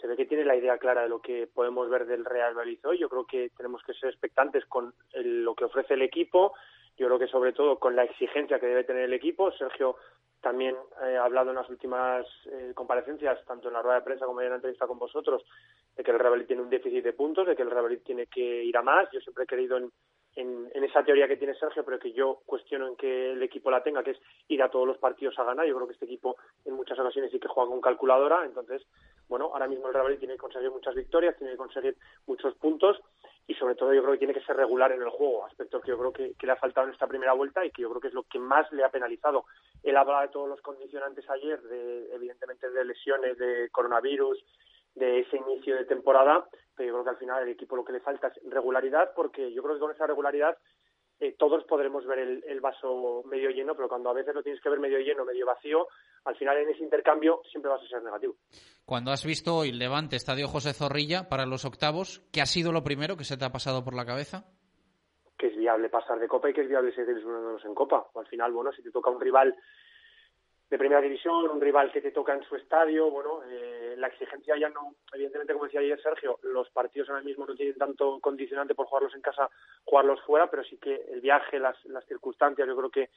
se 0.00 0.06
ve 0.06 0.16
que 0.16 0.26
tiene 0.26 0.44
la 0.44 0.56
idea 0.56 0.78
clara 0.78 1.02
de 1.02 1.08
lo 1.08 1.20
que 1.20 1.46
podemos 1.46 1.90
ver 1.90 2.06
del 2.06 2.24
Real 2.24 2.54
Madrid. 2.54 2.78
Yo 2.98 3.08
creo 3.08 3.26
que 3.26 3.50
tenemos 3.56 3.82
que 3.82 3.92
ser 3.94 4.08
expectantes 4.08 4.64
con 4.66 4.94
lo 5.14 5.54
que 5.54 5.64
ofrece 5.64 5.94
el 5.94 6.02
equipo. 6.02 6.54
Yo 6.96 7.06
creo 7.06 7.18
que 7.18 7.28
sobre 7.28 7.52
todo 7.52 7.78
con 7.78 7.96
la 7.96 8.04
exigencia 8.04 8.58
que 8.58 8.66
debe 8.66 8.84
tener 8.84 9.04
el 9.04 9.12
equipo. 9.12 9.52
Sergio 9.52 9.96
también 10.40 10.76
he 11.02 11.16
hablado 11.16 11.50
en 11.50 11.56
las 11.56 11.68
últimas 11.68 12.26
eh, 12.46 12.72
comparecencias, 12.74 13.44
tanto 13.44 13.68
en 13.68 13.74
la 13.74 13.82
rueda 13.82 13.96
de 13.96 14.04
prensa 14.04 14.26
como 14.26 14.40
en 14.40 14.50
la 14.50 14.56
entrevista 14.56 14.86
con 14.86 14.98
vosotros, 14.98 15.44
de 15.96 16.02
que 16.02 16.10
el 16.10 16.18
Real 16.18 16.46
tiene 16.46 16.62
un 16.62 16.70
déficit 16.70 17.04
de 17.04 17.12
puntos, 17.12 17.46
de 17.46 17.54
que 17.54 17.62
el 17.62 17.70
Real 17.70 18.00
tiene 18.04 18.26
que 18.26 18.64
ir 18.64 18.76
a 18.76 18.82
más. 18.82 19.08
Yo 19.12 19.20
siempre 19.20 19.44
he 19.44 19.46
creído 19.46 19.76
en, 19.76 19.90
en, 20.36 20.84
esa 20.84 21.04
teoría 21.04 21.28
que 21.28 21.36
tiene 21.36 21.54
Sergio, 21.54 21.84
pero 21.84 21.98
que 21.98 22.12
yo 22.12 22.40
cuestiono 22.46 22.88
en 22.88 22.96
que 22.96 23.32
el 23.32 23.42
equipo 23.42 23.70
la 23.70 23.82
tenga, 23.82 24.02
que 24.02 24.12
es 24.12 24.20
ir 24.48 24.62
a 24.62 24.70
todos 24.70 24.86
los 24.86 24.98
partidos 24.98 25.38
a 25.38 25.44
ganar. 25.44 25.66
Yo 25.66 25.74
creo 25.74 25.86
que 25.86 25.94
este 25.94 26.06
equipo 26.06 26.36
en 26.64 26.74
muchas 26.74 26.98
ocasiones 26.98 27.30
sí 27.30 27.38
que 27.38 27.48
juega 27.48 27.70
con 27.70 27.80
calculadora. 27.80 28.44
Entonces, 28.44 28.82
bueno, 29.30 29.50
ahora 29.52 29.68
mismo 29.68 29.86
el 29.86 29.94
Real 29.94 30.18
tiene 30.18 30.34
que 30.34 30.40
conseguir 30.40 30.72
muchas 30.72 30.94
victorias, 30.94 31.36
tiene 31.38 31.52
que 31.52 31.56
conseguir 31.56 31.96
muchos 32.26 32.52
puntos 32.56 33.00
y 33.46 33.54
sobre 33.54 33.76
todo 33.76 33.94
yo 33.94 34.02
creo 34.02 34.14
que 34.14 34.18
tiene 34.18 34.34
que 34.34 34.44
ser 34.44 34.56
regular 34.56 34.90
en 34.90 35.00
el 35.00 35.08
juego, 35.08 35.46
aspectos 35.46 35.82
que 35.82 35.90
yo 35.92 35.98
creo 35.98 36.12
que, 36.12 36.34
le 36.42 36.52
ha 36.52 36.56
faltado 36.56 36.88
en 36.88 36.92
esta 36.92 37.06
primera 37.06 37.32
vuelta 37.32 37.64
y 37.64 37.70
que 37.70 37.82
yo 37.82 37.88
creo 37.90 38.00
que 38.00 38.08
es 38.08 38.14
lo 38.14 38.24
que 38.24 38.40
más 38.40 38.70
le 38.72 38.82
ha 38.82 38.90
penalizado. 38.90 39.44
Él 39.84 39.96
hablaba 39.96 40.22
de 40.22 40.28
todos 40.32 40.48
los 40.48 40.60
condicionantes 40.62 41.30
ayer, 41.30 41.62
de, 41.62 42.12
evidentemente 42.12 42.68
de 42.70 42.84
lesiones, 42.84 43.38
de 43.38 43.70
coronavirus, 43.70 44.44
de 44.96 45.20
ese 45.20 45.36
inicio 45.36 45.76
de 45.76 45.84
temporada, 45.84 46.48
pero 46.74 46.88
yo 46.88 46.94
creo 46.94 47.04
que 47.04 47.10
al 47.10 47.18
final 47.18 47.42
el 47.44 47.50
equipo 47.50 47.76
lo 47.76 47.84
que 47.84 47.92
le 47.92 48.00
falta 48.00 48.26
es 48.26 48.50
regularidad, 48.50 49.12
porque 49.14 49.52
yo 49.52 49.62
creo 49.62 49.76
que 49.76 49.80
con 49.80 49.92
esa 49.92 50.08
regularidad 50.08 50.58
eh, 51.20 51.34
todos 51.38 51.64
podremos 51.64 52.06
ver 52.06 52.18
el, 52.18 52.60
vaso 52.62 53.22
medio 53.26 53.50
lleno, 53.50 53.74
pero 53.74 53.88
cuando 53.88 54.08
a 54.08 54.14
veces 54.14 54.34
lo 54.34 54.42
tienes 54.42 54.60
que 54.62 54.70
ver 54.70 54.80
medio 54.80 54.98
lleno, 54.98 55.26
medio 55.26 55.44
vacío, 55.44 55.86
al 56.24 56.34
final 56.34 56.56
en 56.56 56.70
ese 56.70 56.82
intercambio 56.82 57.42
siempre 57.50 57.70
vas 57.70 57.82
a 57.82 57.88
ser 57.88 58.02
negativo. 58.02 58.36
Cuando 58.86 59.10
has 59.10 59.26
visto 59.26 59.54
hoy 59.54 59.68
el 59.68 59.78
Levante 59.78 60.16
Estadio 60.16 60.48
José 60.48 60.72
Zorrilla 60.72 61.28
para 61.28 61.44
los 61.44 61.66
octavos, 61.66 62.22
¿qué 62.32 62.40
ha 62.40 62.46
sido 62.46 62.72
lo 62.72 62.82
primero 62.82 63.18
que 63.18 63.24
se 63.24 63.36
te 63.36 63.44
ha 63.44 63.52
pasado 63.52 63.84
por 63.84 63.94
la 63.94 64.06
cabeza? 64.06 64.46
Que 65.36 65.48
es 65.48 65.56
viable 65.56 65.90
pasar 65.90 66.18
de 66.18 66.26
Copa 66.26 66.48
y 66.48 66.54
que 66.54 66.62
es 66.62 66.68
viable 66.68 66.94
seguir 66.94 67.24
unos 67.26 67.62
en 67.66 67.74
Copa. 67.74 68.06
al 68.14 68.26
final, 68.26 68.52
bueno, 68.52 68.72
si 68.72 68.82
te 68.82 68.90
toca 68.90 69.10
un 69.10 69.20
rival 69.20 69.54
de 70.70 70.78
primera 70.78 71.00
división, 71.00 71.50
un 71.50 71.60
rival 71.60 71.90
que 71.90 72.00
te 72.00 72.12
toca 72.12 72.32
en 72.32 72.44
su 72.44 72.54
estadio, 72.54 73.10
bueno, 73.10 73.42
eh, 73.48 73.96
la 73.98 74.06
exigencia 74.06 74.56
ya 74.56 74.68
no, 74.68 74.94
evidentemente, 75.12 75.52
como 75.52 75.64
decía 75.64 75.80
ayer 75.80 76.00
Sergio, 76.00 76.38
los 76.42 76.70
partidos 76.70 77.10
ahora 77.10 77.22
mismo 77.22 77.44
no 77.44 77.56
tienen 77.56 77.76
tanto 77.76 78.20
condicionante 78.20 78.76
por 78.76 78.86
jugarlos 78.86 79.14
en 79.16 79.20
casa, 79.20 79.50
jugarlos 79.84 80.22
fuera, 80.22 80.48
pero 80.48 80.62
sí 80.62 80.78
que 80.78 80.94
el 81.10 81.20
viaje, 81.20 81.58
las, 81.58 81.76
las 81.86 82.06
circunstancias, 82.06 82.66
yo 82.66 82.76
creo 82.76 82.90
que 82.90 83.10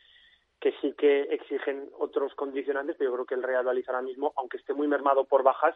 que 0.60 0.74
sí 0.80 0.94
que 0.94 1.24
exigen 1.24 1.90
otros 2.00 2.34
condicionantes, 2.36 2.96
pero 2.98 3.10
yo 3.10 3.16
creo 3.16 3.26
que 3.26 3.36
el 3.36 3.44
Real 3.44 3.66
Valladolid 3.66 3.84
ahora 3.90 4.02
mismo, 4.02 4.32
aunque 4.38 4.56
esté 4.56 4.74
muy 4.74 4.88
mermado 4.88 5.26
por 5.26 5.44
bajas, 5.44 5.76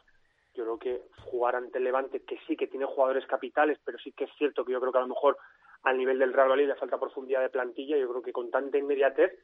yo 0.53 0.63
creo 0.63 0.79
que 0.79 1.01
jugar 1.25 1.57
ante 1.57 1.77
el 1.77 1.83
Levante, 1.83 2.21
que 2.23 2.39
sí 2.47 2.55
que 2.55 2.67
tiene 2.67 2.85
jugadores 2.85 3.27
capitales, 3.27 3.77
pero 3.83 3.99
sí 3.99 4.13
que 4.13 4.23
es 4.23 4.31
cierto 4.37 4.63
que 4.63 4.71
yo 4.71 4.79
creo 4.79 4.93
que 4.93 4.97
a 4.99 5.01
lo 5.01 5.09
mejor 5.09 5.37
al 5.83 5.97
nivel 5.97 6.19
del 6.19 6.31
Real 6.31 6.47
Valladolid 6.47 6.69
le 6.69 6.75
falta 6.75 6.97
profundidad 6.97 7.41
de 7.41 7.49
plantilla, 7.49 7.97
yo 7.97 8.07
creo 8.09 8.21
que 8.21 8.31
con 8.31 8.49
tanta 8.49 8.77
inmediatez, 8.77 9.37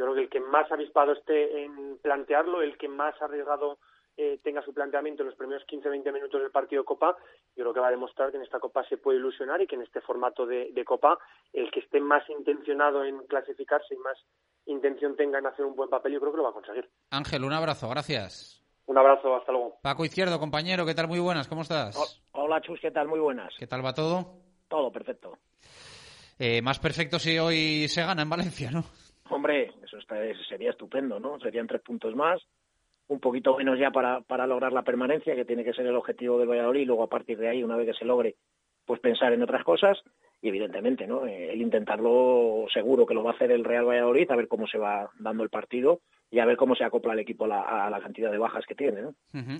yo 0.00 0.06
creo 0.06 0.14
que 0.14 0.22
el 0.22 0.28
que 0.30 0.40
más 0.40 0.72
avispado 0.72 1.12
esté 1.12 1.62
en 1.62 1.98
plantearlo, 1.98 2.62
el 2.62 2.78
que 2.78 2.88
más 2.88 3.20
arriesgado 3.20 3.76
eh, 4.16 4.40
tenga 4.42 4.62
su 4.62 4.72
planteamiento 4.72 5.22
en 5.22 5.28
los 5.28 5.36
primeros 5.36 5.62
15-20 5.66 6.10
minutos 6.10 6.40
del 6.40 6.50
partido 6.50 6.80
de 6.80 6.86
Copa, 6.86 7.18
yo 7.54 7.64
creo 7.64 7.74
que 7.74 7.80
va 7.80 7.88
a 7.88 7.90
demostrar 7.90 8.30
que 8.30 8.38
en 8.38 8.42
esta 8.42 8.60
Copa 8.60 8.82
se 8.88 8.96
puede 8.96 9.18
ilusionar 9.18 9.60
y 9.60 9.66
que 9.66 9.74
en 9.74 9.82
este 9.82 10.00
formato 10.00 10.46
de, 10.46 10.70
de 10.72 10.84
Copa 10.86 11.18
el 11.52 11.70
que 11.70 11.80
esté 11.80 12.00
más 12.00 12.22
intencionado 12.30 13.04
en 13.04 13.26
clasificarse 13.26 13.94
y 13.94 13.98
más 13.98 14.16
intención 14.64 15.16
tenga 15.16 15.38
en 15.38 15.46
hacer 15.46 15.66
un 15.66 15.76
buen 15.76 15.90
papel, 15.90 16.14
yo 16.14 16.20
creo 16.20 16.32
que 16.32 16.38
lo 16.38 16.44
va 16.44 16.50
a 16.50 16.54
conseguir. 16.54 16.88
Ángel, 17.10 17.44
un 17.44 17.52
abrazo, 17.52 17.90
gracias. 17.90 18.64
Un 18.86 18.96
abrazo, 18.96 19.36
hasta 19.36 19.52
luego. 19.52 19.80
Paco 19.82 20.06
Izquierdo, 20.06 20.40
compañero, 20.40 20.86
¿qué 20.86 20.94
tal? 20.94 21.08
Muy 21.08 21.18
buenas, 21.18 21.46
¿cómo 21.46 21.60
estás? 21.60 22.22
Hola, 22.32 22.62
Chus, 22.62 22.80
¿qué 22.80 22.90
tal? 22.90 23.06
Muy 23.06 23.20
buenas. 23.20 23.52
¿Qué 23.58 23.66
tal 23.66 23.84
va 23.84 23.92
todo? 23.92 24.32
Todo 24.66 24.90
perfecto. 24.90 25.36
Eh, 26.38 26.62
más 26.62 26.78
perfecto 26.78 27.18
si 27.18 27.38
hoy 27.38 27.86
se 27.88 28.00
gana 28.00 28.22
en 28.22 28.30
Valencia, 28.30 28.70
¿no? 28.70 28.82
Hombre, 29.30 29.72
eso 29.84 29.98
sería 30.48 30.70
estupendo, 30.70 31.20
¿no? 31.20 31.38
Serían 31.40 31.66
tres 31.66 31.80
puntos 31.82 32.14
más, 32.14 32.40
un 33.08 33.20
poquito 33.20 33.56
menos 33.56 33.78
ya 33.78 33.90
para, 33.90 34.46
lograr 34.46 34.72
la 34.72 34.82
permanencia, 34.82 35.34
que 35.34 35.44
tiene 35.44 35.64
que 35.64 35.72
ser 35.72 35.86
el 35.86 35.96
objetivo 35.96 36.38
del 36.38 36.48
Valladolid, 36.48 36.82
y 36.82 36.84
luego 36.84 37.04
a 37.04 37.08
partir 37.08 37.38
de 37.38 37.48
ahí, 37.48 37.62
una 37.62 37.76
vez 37.76 37.86
que 37.86 37.98
se 37.98 38.04
logre, 38.04 38.36
pues 38.84 39.00
pensar 39.00 39.32
en 39.32 39.42
otras 39.42 39.64
cosas 39.64 39.98
y 40.42 40.48
evidentemente 40.48 41.06
no 41.06 41.26
eh, 41.26 41.52
el 41.52 41.60
intentarlo 41.60 42.66
seguro 42.72 43.06
que 43.06 43.14
lo 43.14 43.22
va 43.22 43.32
a 43.32 43.34
hacer 43.34 43.52
el 43.52 43.64
Real 43.64 43.84
Valladolid 43.84 44.30
a 44.30 44.36
ver 44.36 44.48
cómo 44.48 44.66
se 44.66 44.78
va 44.78 45.10
dando 45.18 45.42
el 45.44 45.50
partido 45.50 46.00
y 46.30 46.38
a 46.38 46.46
ver 46.46 46.56
cómo 46.56 46.74
se 46.74 46.84
acopla 46.84 47.12
el 47.12 47.18
equipo 47.18 47.44
a 47.44 47.90
la, 47.90 48.00
cantidad 48.00 48.30
de 48.30 48.38
bajas 48.38 48.64
que 48.66 48.74
tiene 48.74 49.02
¿no? 49.02 49.14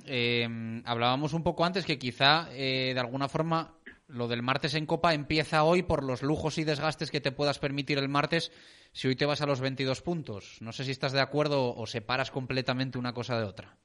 Eh, 0.07 0.49
hablábamos 0.85 1.35
un 1.35 1.43
poco 1.43 1.65
antes 1.65 1.85
que 1.85 1.99
quizá 1.99 2.49
eh, 2.53 2.93
de 2.95 3.01
alguna 3.01 3.29
forma 3.29 3.75
lo 4.12 4.28
del 4.28 4.43
martes 4.43 4.74
en 4.74 4.87
Copa 4.87 5.15
empieza 5.15 5.65
hoy 5.65 5.82
por 5.82 6.05
los 6.05 6.23
lujos 6.23 6.59
y 6.59 6.65
desgastes 6.65 7.11
que 7.11 7.20
te 7.20 7.32
puedas 7.32 7.59
permitir 7.59 7.99
el 7.99 8.09
martes 8.09 8.51
si 8.93 9.09
hoy 9.09 9.16
te 9.16 9.27
vas 9.27 9.43
a 9.43 9.47
los 9.47 9.61
22 9.61 10.03
puntos. 10.03 10.59
No 10.61 10.73
sé 10.73 10.85
si 10.85 10.91
estás 10.91 11.12
de 11.12 11.20
acuerdo 11.20 11.74
o 11.74 11.87
separas 11.87 12.31
completamente 12.31 12.99
una 12.99 13.12
cosa 13.12 13.39
de 13.39 13.47
otra. 13.47 13.77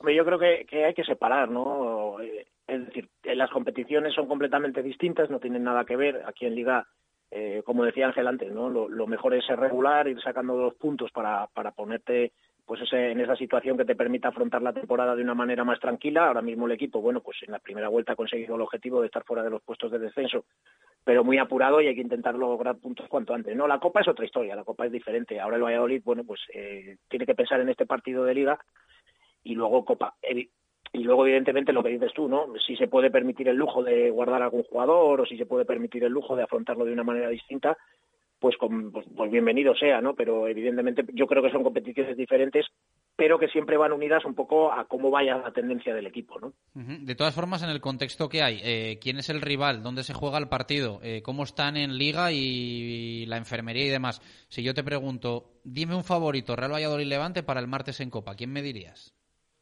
Yo 0.00 0.24
creo 0.24 0.38
que, 0.38 0.84
hay 0.84 0.94
que 0.94 1.04
separar, 1.04 1.50
¿no? 1.50 2.16
Es 2.20 2.86
decir, 2.86 3.08
las 3.24 3.50
competiciones 3.50 4.14
son 4.14 4.26
completamente 4.26 4.82
distintas, 4.82 5.28
no 5.28 5.40
tienen 5.40 5.64
nada 5.64 5.84
que 5.84 5.96
ver. 5.96 6.22
Aquí 6.26 6.46
en 6.46 6.54
Liga, 6.54 6.86
eh, 7.30 7.62
como 7.64 7.84
decía 7.84 8.06
Ángel 8.06 8.26
antes, 8.26 8.50
¿no? 8.50 8.70
Lo, 8.70 9.06
mejor 9.06 9.34
es 9.34 9.44
ser 9.44 9.60
regular, 9.60 10.08
ir 10.08 10.20
sacando 10.22 10.56
los 10.56 10.74
puntos 10.74 11.10
para, 11.12 11.46
para 11.48 11.72
ponerte 11.72 12.32
pues 12.70 12.82
ese, 12.82 13.10
en 13.10 13.18
esa 13.18 13.34
situación 13.34 13.76
que 13.76 13.84
te 13.84 13.96
permita 13.96 14.28
afrontar 14.28 14.62
la 14.62 14.72
temporada 14.72 15.16
de 15.16 15.24
una 15.24 15.34
manera 15.34 15.64
más 15.64 15.80
tranquila. 15.80 16.28
Ahora 16.28 16.40
mismo 16.40 16.66
el 16.66 16.72
equipo, 16.72 17.00
bueno, 17.00 17.20
pues 17.20 17.36
en 17.44 17.50
la 17.50 17.58
primera 17.58 17.88
vuelta 17.88 18.12
ha 18.12 18.14
conseguido 18.14 18.54
el 18.54 18.60
objetivo 18.60 19.00
de 19.00 19.06
estar 19.06 19.24
fuera 19.24 19.42
de 19.42 19.50
los 19.50 19.60
puestos 19.60 19.90
de 19.90 19.98
descenso, 19.98 20.44
pero 21.02 21.24
muy 21.24 21.38
apurado 21.38 21.80
y 21.80 21.88
hay 21.88 21.96
que 21.96 22.00
intentar 22.00 22.36
lograr 22.36 22.76
puntos 22.76 23.08
cuanto 23.08 23.34
antes. 23.34 23.56
No, 23.56 23.66
la 23.66 23.80
Copa 23.80 24.02
es 24.02 24.06
otra 24.06 24.24
historia, 24.24 24.54
la 24.54 24.62
Copa 24.62 24.86
es 24.86 24.92
diferente. 24.92 25.40
Ahora 25.40 25.56
el 25.56 25.64
Valladolid, 25.64 26.00
bueno, 26.04 26.22
pues 26.22 26.42
eh, 26.54 26.98
tiene 27.08 27.26
que 27.26 27.34
pensar 27.34 27.60
en 27.60 27.70
este 27.70 27.86
partido 27.86 28.22
de 28.22 28.34
Liga 28.34 28.56
y 29.42 29.56
luego 29.56 29.84
Copa. 29.84 30.14
Y 30.22 31.02
luego, 31.02 31.26
evidentemente, 31.26 31.72
lo 31.72 31.82
que 31.82 31.88
dices 31.88 32.12
tú, 32.12 32.28
¿no? 32.28 32.52
Si 32.64 32.76
se 32.76 32.86
puede 32.86 33.10
permitir 33.10 33.48
el 33.48 33.56
lujo 33.56 33.82
de 33.82 34.10
guardar 34.10 34.42
algún 34.44 34.62
jugador 34.62 35.20
o 35.20 35.26
si 35.26 35.36
se 35.36 35.46
puede 35.46 35.64
permitir 35.64 36.04
el 36.04 36.12
lujo 36.12 36.36
de 36.36 36.44
afrontarlo 36.44 36.84
de 36.84 36.92
una 36.92 37.02
manera 37.02 37.30
distinta, 37.30 37.76
pues, 38.40 38.56
con, 38.56 38.90
pues, 38.90 39.06
pues 39.16 39.30
bienvenido 39.30 39.74
sea, 39.76 40.00
¿no? 40.00 40.14
Pero 40.14 40.48
evidentemente 40.48 41.04
yo 41.12 41.26
creo 41.26 41.42
que 41.42 41.50
son 41.50 41.62
competiciones 41.62 42.16
diferentes 42.16 42.66
pero 43.20 43.38
que 43.38 43.48
siempre 43.48 43.76
van 43.76 43.92
unidas 43.92 44.24
un 44.24 44.34
poco 44.34 44.72
a 44.72 44.86
cómo 44.86 45.10
vaya 45.10 45.36
la 45.36 45.52
tendencia 45.52 45.94
del 45.94 46.06
equipo, 46.06 46.40
¿no? 46.40 46.54
De 46.72 47.14
todas 47.14 47.34
formas, 47.34 47.62
en 47.62 47.68
el 47.68 47.82
contexto 47.82 48.30
que 48.30 48.42
hay, 48.42 48.60
eh, 48.64 48.98
¿quién 48.98 49.18
es 49.18 49.28
el 49.28 49.42
rival? 49.42 49.82
¿Dónde 49.82 50.04
se 50.04 50.14
juega 50.14 50.38
el 50.38 50.48
partido? 50.48 51.00
Eh, 51.02 51.20
¿Cómo 51.22 51.42
están 51.42 51.76
en 51.76 51.98
Liga 51.98 52.32
y 52.32 53.26
la 53.26 53.36
enfermería 53.36 53.84
y 53.84 53.90
demás? 53.90 54.22
Si 54.48 54.62
yo 54.62 54.72
te 54.72 54.82
pregunto, 54.82 55.60
dime 55.64 55.94
un 55.94 56.02
favorito, 56.02 56.56
Real 56.56 56.72
Valladolid-Levante 56.72 57.42
para 57.42 57.60
el 57.60 57.66
martes 57.66 58.00
en 58.00 58.08
Copa, 58.08 58.36
¿quién 58.36 58.54
me 58.54 58.62
dirías? 58.62 59.14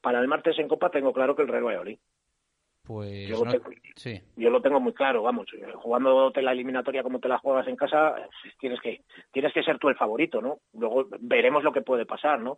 Para 0.03 0.21
el 0.21 0.29
martes 0.29 0.57
en 0.61 0.69
Copa 0.69 0.91
tengo 0.91 1.13
claro 1.13 1.35
que 1.35 1.43
el 1.43 1.49
Real 1.49 1.65
Valladolid. 1.65 1.99
Pues 2.89 3.29
yo, 3.29 3.45
no... 3.45 3.45
lo 3.45 3.51
tengo, 3.51 3.71
sí. 3.97 4.19
yo 4.37 4.49
lo 4.49 4.63
tengo 4.63 4.81
muy 4.81 4.95
claro, 4.95 5.23
vamos, 5.23 5.47
jugándote 5.75 6.41
la 6.41 6.53
eliminatoria 6.53 7.03
como 7.03 7.21
te 7.21 7.29
la 7.29 7.37
juegas 7.37 7.69
en 7.69 7.77
casa, 7.77 8.15
tienes 8.59 8.81
que 8.81 9.03
tienes 9.31 9.53
que 9.53 9.63
ser 9.63 9.79
tú 9.79 9.91
el 9.91 9.95
favorito, 9.95 10.41
¿no? 10.41 10.61
Luego 10.73 11.07
veremos 11.21 11.63
lo 11.63 11.71
que 11.71 11.83
puede 11.83 12.07
pasar, 12.07 12.41
¿no? 12.41 12.57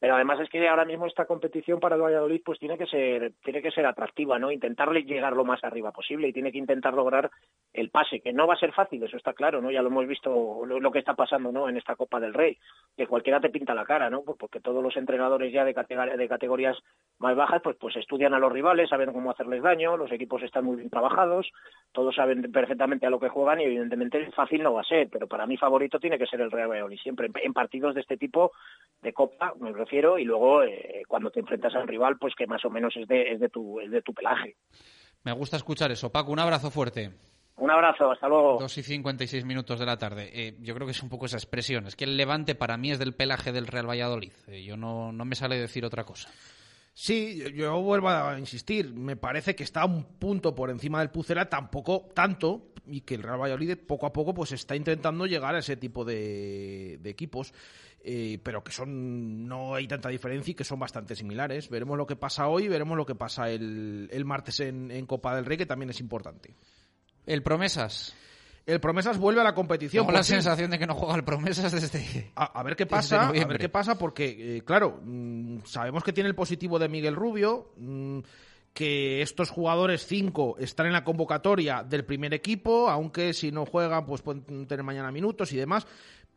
Pero 0.00 0.14
además 0.14 0.38
es 0.40 0.48
que 0.48 0.66
ahora 0.68 0.84
mismo 0.84 1.06
esta 1.06 1.24
competición 1.24 1.80
para 1.80 1.96
el 1.96 2.02
Valladolid 2.02 2.40
pues 2.44 2.58
tiene 2.58 2.78
que 2.78 2.86
ser 2.86 3.32
tiene 3.42 3.60
que 3.60 3.70
ser 3.70 3.84
atractiva 3.86 4.38
no 4.38 4.52
intentarle 4.52 5.02
llegar 5.02 5.32
lo 5.34 5.44
más 5.44 5.62
arriba 5.64 5.90
posible 5.92 6.28
y 6.28 6.32
tiene 6.32 6.52
que 6.52 6.58
intentar 6.58 6.94
lograr 6.94 7.30
el 7.72 7.90
pase 7.90 8.20
que 8.20 8.32
no 8.32 8.46
va 8.46 8.54
a 8.54 8.58
ser 8.58 8.72
fácil 8.72 9.02
eso 9.02 9.16
está 9.16 9.32
claro 9.32 9.60
no 9.60 9.70
ya 9.70 9.82
lo 9.82 9.88
hemos 9.88 10.06
visto 10.06 10.64
lo, 10.64 10.90
que 10.92 11.00
está 11.00 11.14
pasando 11.14 11.50
no 11.50 11.68
en 11.68 11.76
esta 11.76 11.96
Copa 11.96 12.20
del 12.20 12.34
Rey 12.34 12.56
que 12.96 13.06
cualquiera 13.06 13.40
te 13.40 13.50
pinta 13.50 13.74
la 13.74 13.84
cara 13.84 14.08
no 14.08 14.22
pues 14.22 14.38
porque 14.38 14.60
todos 14.60 14.82
los 14.82 14.96
entrenadores 14.96 15.52
ya 15.52 15.64
de, 15.64 15.74
de 15.74 16.28
categorías 16.28 16.76
más 17.18 17.34
bajas 17.34 17.60
pues 17.62 17.76
pues 17.80 17.96
estudian 17.96 18.34
a 18.34 18.38
los 18.38 18.52
rivales 18.52 18.88
saben 18.88 19.12
cómo 19.12 19.30
hacerles 19.30 19.62
daño 19.62 19.96
los 19.96 20.12
equipos 20.12 20.42
están 20.42 20.64
muy 20.64 20.76
bien 20.76 20.90
trabajados 20.90 21.50
todos 21.92 22.14
saben 22.14 22.52
perfectamente 22.52 23.06
a 23.06 23.10
lo 23.10 23.18
que 23.18 23.28
juegan 23.28 23.60
y 23.60 23.64
evidentemente 23.64 24.30
fácil 24.32 24.62
no 24.62 24.74
va 24.74 24.82
a 24.82 24.84
ser 24.84 25.08
pero 25.10 25.26
para 25.26 25.46
mi 25.46 25.56
favorito 25.56 25.98
tiene 25.98 26.18
que 26.18 26.26
ser 26.26 26.40
el 26.40 26.50
Real 26.50 26.68
Valladolid 26.68 26.98
siempre 26.98 27.28
en 27.42 27.52
partidos 27.52 27.94
de 27.94 28.02
este 28.02 28.16
tipo 28.16 28.52
de 29.02 29.12
Copa 29.12 29.54
refiero 29.88 30.18
y 30.18 30.24
luego 30.24 30.62
eh, 30.62 31.02
cuando 31.08 31.30
te 31.30 31.40
enfrentas 31.40 31.74
a 31.74 31.80
un 31.80 31.88
rival 31.88 32.18
pues 32.18 32.34
que 32.34 32.46
más 32.46 32.62
o 32.64 32.70
menos 32.70 32.94
es 32.96 33.08
de, 33.08 33.32
es 33.32 33.40
de 33.40 33.48
tu 33.48 33.80
es 33.80 33.90
de 33.90 34.02
tu 34.02 34.12
pelaje 34.12 34.56
me 35.24 35.32
gusta 35.32 35.56
escuchar 35.56 35.90
eso 35.90 36.12
Paco 36.12 36.30
un 36.30 36.38
abrazo 36.38 36.70
fuerte 36.70 37.10
un 37.60 37.72
abrazo, 37.72 38.12
hasta 38.12 38.28
luego. 38.28 38.58
Dos 38.60 38.78
y 38.78 38.84
56 38.84 39.44
minutos 39.44 39.80
de 39.80 39.84
la 39.84 39.96
tarde. 39.96 40.30
Eh, 40.32 40.56
yo 40.60 40.76
creo 40.76 40.86
que 40.86 40.92
es 40.92 41.02
un 41.02 41.08
poco 41.08 41.26
esa 41.26 41.38
expresión. 41.38 41.88
Es 41.88 41.96
que 41.96 42.04
el 42.04 42.16
Levante 42.16 42.54
para 42.54 42.76
mí 42.76 42.92
es 42.92 43.00
del 43.00 43.14
pelaje 43.14 43.50
del 43.50 43.66
Real 43.66 43.88
Valladolid. 43.88 44.30
Eh, 44.46 44.62
yo 44.62 44.76
no, 44.76 45.10
no 45.10 45.24
me 45.24 45.34
sale 45.34 45.58
decir 45.58 45.84
otra 45.84 46.04
cosa. 46.04 46.30
Sí, 46.94 47.42
yo 47.54 47.80
vuelvo 47.80 48.10
a 48.10 48.38
insistir. 48.38 48.94
Me 48.94 49.16
parece 49.16 49.56
que 49.56 49.64
está 49.64 49.84
un 49.84 50.04
punto 50.04 50.54
por 50.54 50.70
encima 50.70 51.00
del 51.00 51.10
Pucela, 51.10 51.48
tampoco 51.48 52.08
tanto, 52.14 52.68
y 52.86 53.02
que 53.02 53.16
el 53.16 53.22
Real 53.22 53.40
Valladolid 53.40 53.76
poco 53.86 54.06
a 54.06 54.12
poco 54.12 54.34
pues 54.34 54.52
está 54.52 54.76
intentando 54.76 55.26
llegar 55.26 55.54
a 55.54 55.58
ese 55.58 55.76
tipo 55.76 56.04
de, 56.04 56.98
de 57.00 57.10
equipos. 57.10 57.52
Eh, 58.00 58.38
pero 58.42 58.62
que 58.62 58.70
son 58.70 59.46
no 59.48 59.74
hay 59.74 59.88
tanta 59.88 60.08
diferencia 60.08 60.52
y 60.52 60.54
que 60.54 60.64
son 60.64 60.78
bastante 60.78 61.16
similares. 61.16 61.68
Veremos 61.68 61.98
lo 61.98 62.06
que 62.06 62.16
pasa 62.16 62.46
hoy, 62.48 62.68
veremos 62.68 62.96
lo 62.96 63.04
que 63.04 63.14
pasa 63.14 63.50
el, 63.50 64.08
el 64.12 64.24
martes 64.24 64.60
en, 64.60 64.90
en, 64.90 65.04
Copa 65.04 65.34
del 65.34 65.44
Rey, 65.44 65.56
que 65.58 65.66
también 65.66 65.90
es 65.90 66.00
importante. 66.00 66.54
El 67.26 67.42
Promesas. 67.42 68.14
El 68.64 68.80
Promesas 68.80 69.18
vuelve 69.18 69.40
a 69.40 69.44
la 69.44 69.54
competición. 69.54 70.06
Tengo 70.06 70.16
la 70.16 70.22
sensación 70.22 70.70
de 70.70 70.78
que 70.78 70.86
no 70.86 70.94
juega 70.94 71.16
el 71.16 71.24
Promesas 71.24 71.72
desde. 71.72 72.30
A, 72.36 72.60
a 72.60 72.62
ver 72.62 72.76
qué 72.76 72.86
pasa, 72.86 73.28
a 73.28 73.32
ver 73.32 73.58
qué 73.58 73.68
pasa, 73.68 73.98
porque, 73.98 74.56
eh, 74.56 74.62
claro, 74.62 75.00
mmm, 75.02 75.58
sabemos 75.64 76.04
que 76.04 76.12
tiene 76.12 76.28
el 76.28 76.34
positivo 76.34 76.78
de 76.78 76.88
Miguel 76.88 77.16
Rubio. 77.16 77.72
Mmm, 77.76 78.20
que 78.78 79.22
estos 79.22 79.50
jugadores 79.50 80.06
cinco 80.06 80.56
están 80.58 80.86
en 80.86 80.92
la 80.92 81.02
convocatoria 81.02 81.82
del 81.82 82.04
primer 82.04 82.32
equipo, 82.32 82.88
aunque 82.88 83.32
si 83.32 83.50
no 83.50 83.66
juegan, 83.66 84.06
pues 84.06 84.22
pueden 84.22 84.68
tener 84.68 84.84
mañana 84.84 85.10
minutos 85.10 85.52
y 85.52 85.56
demás. 85.56 85.84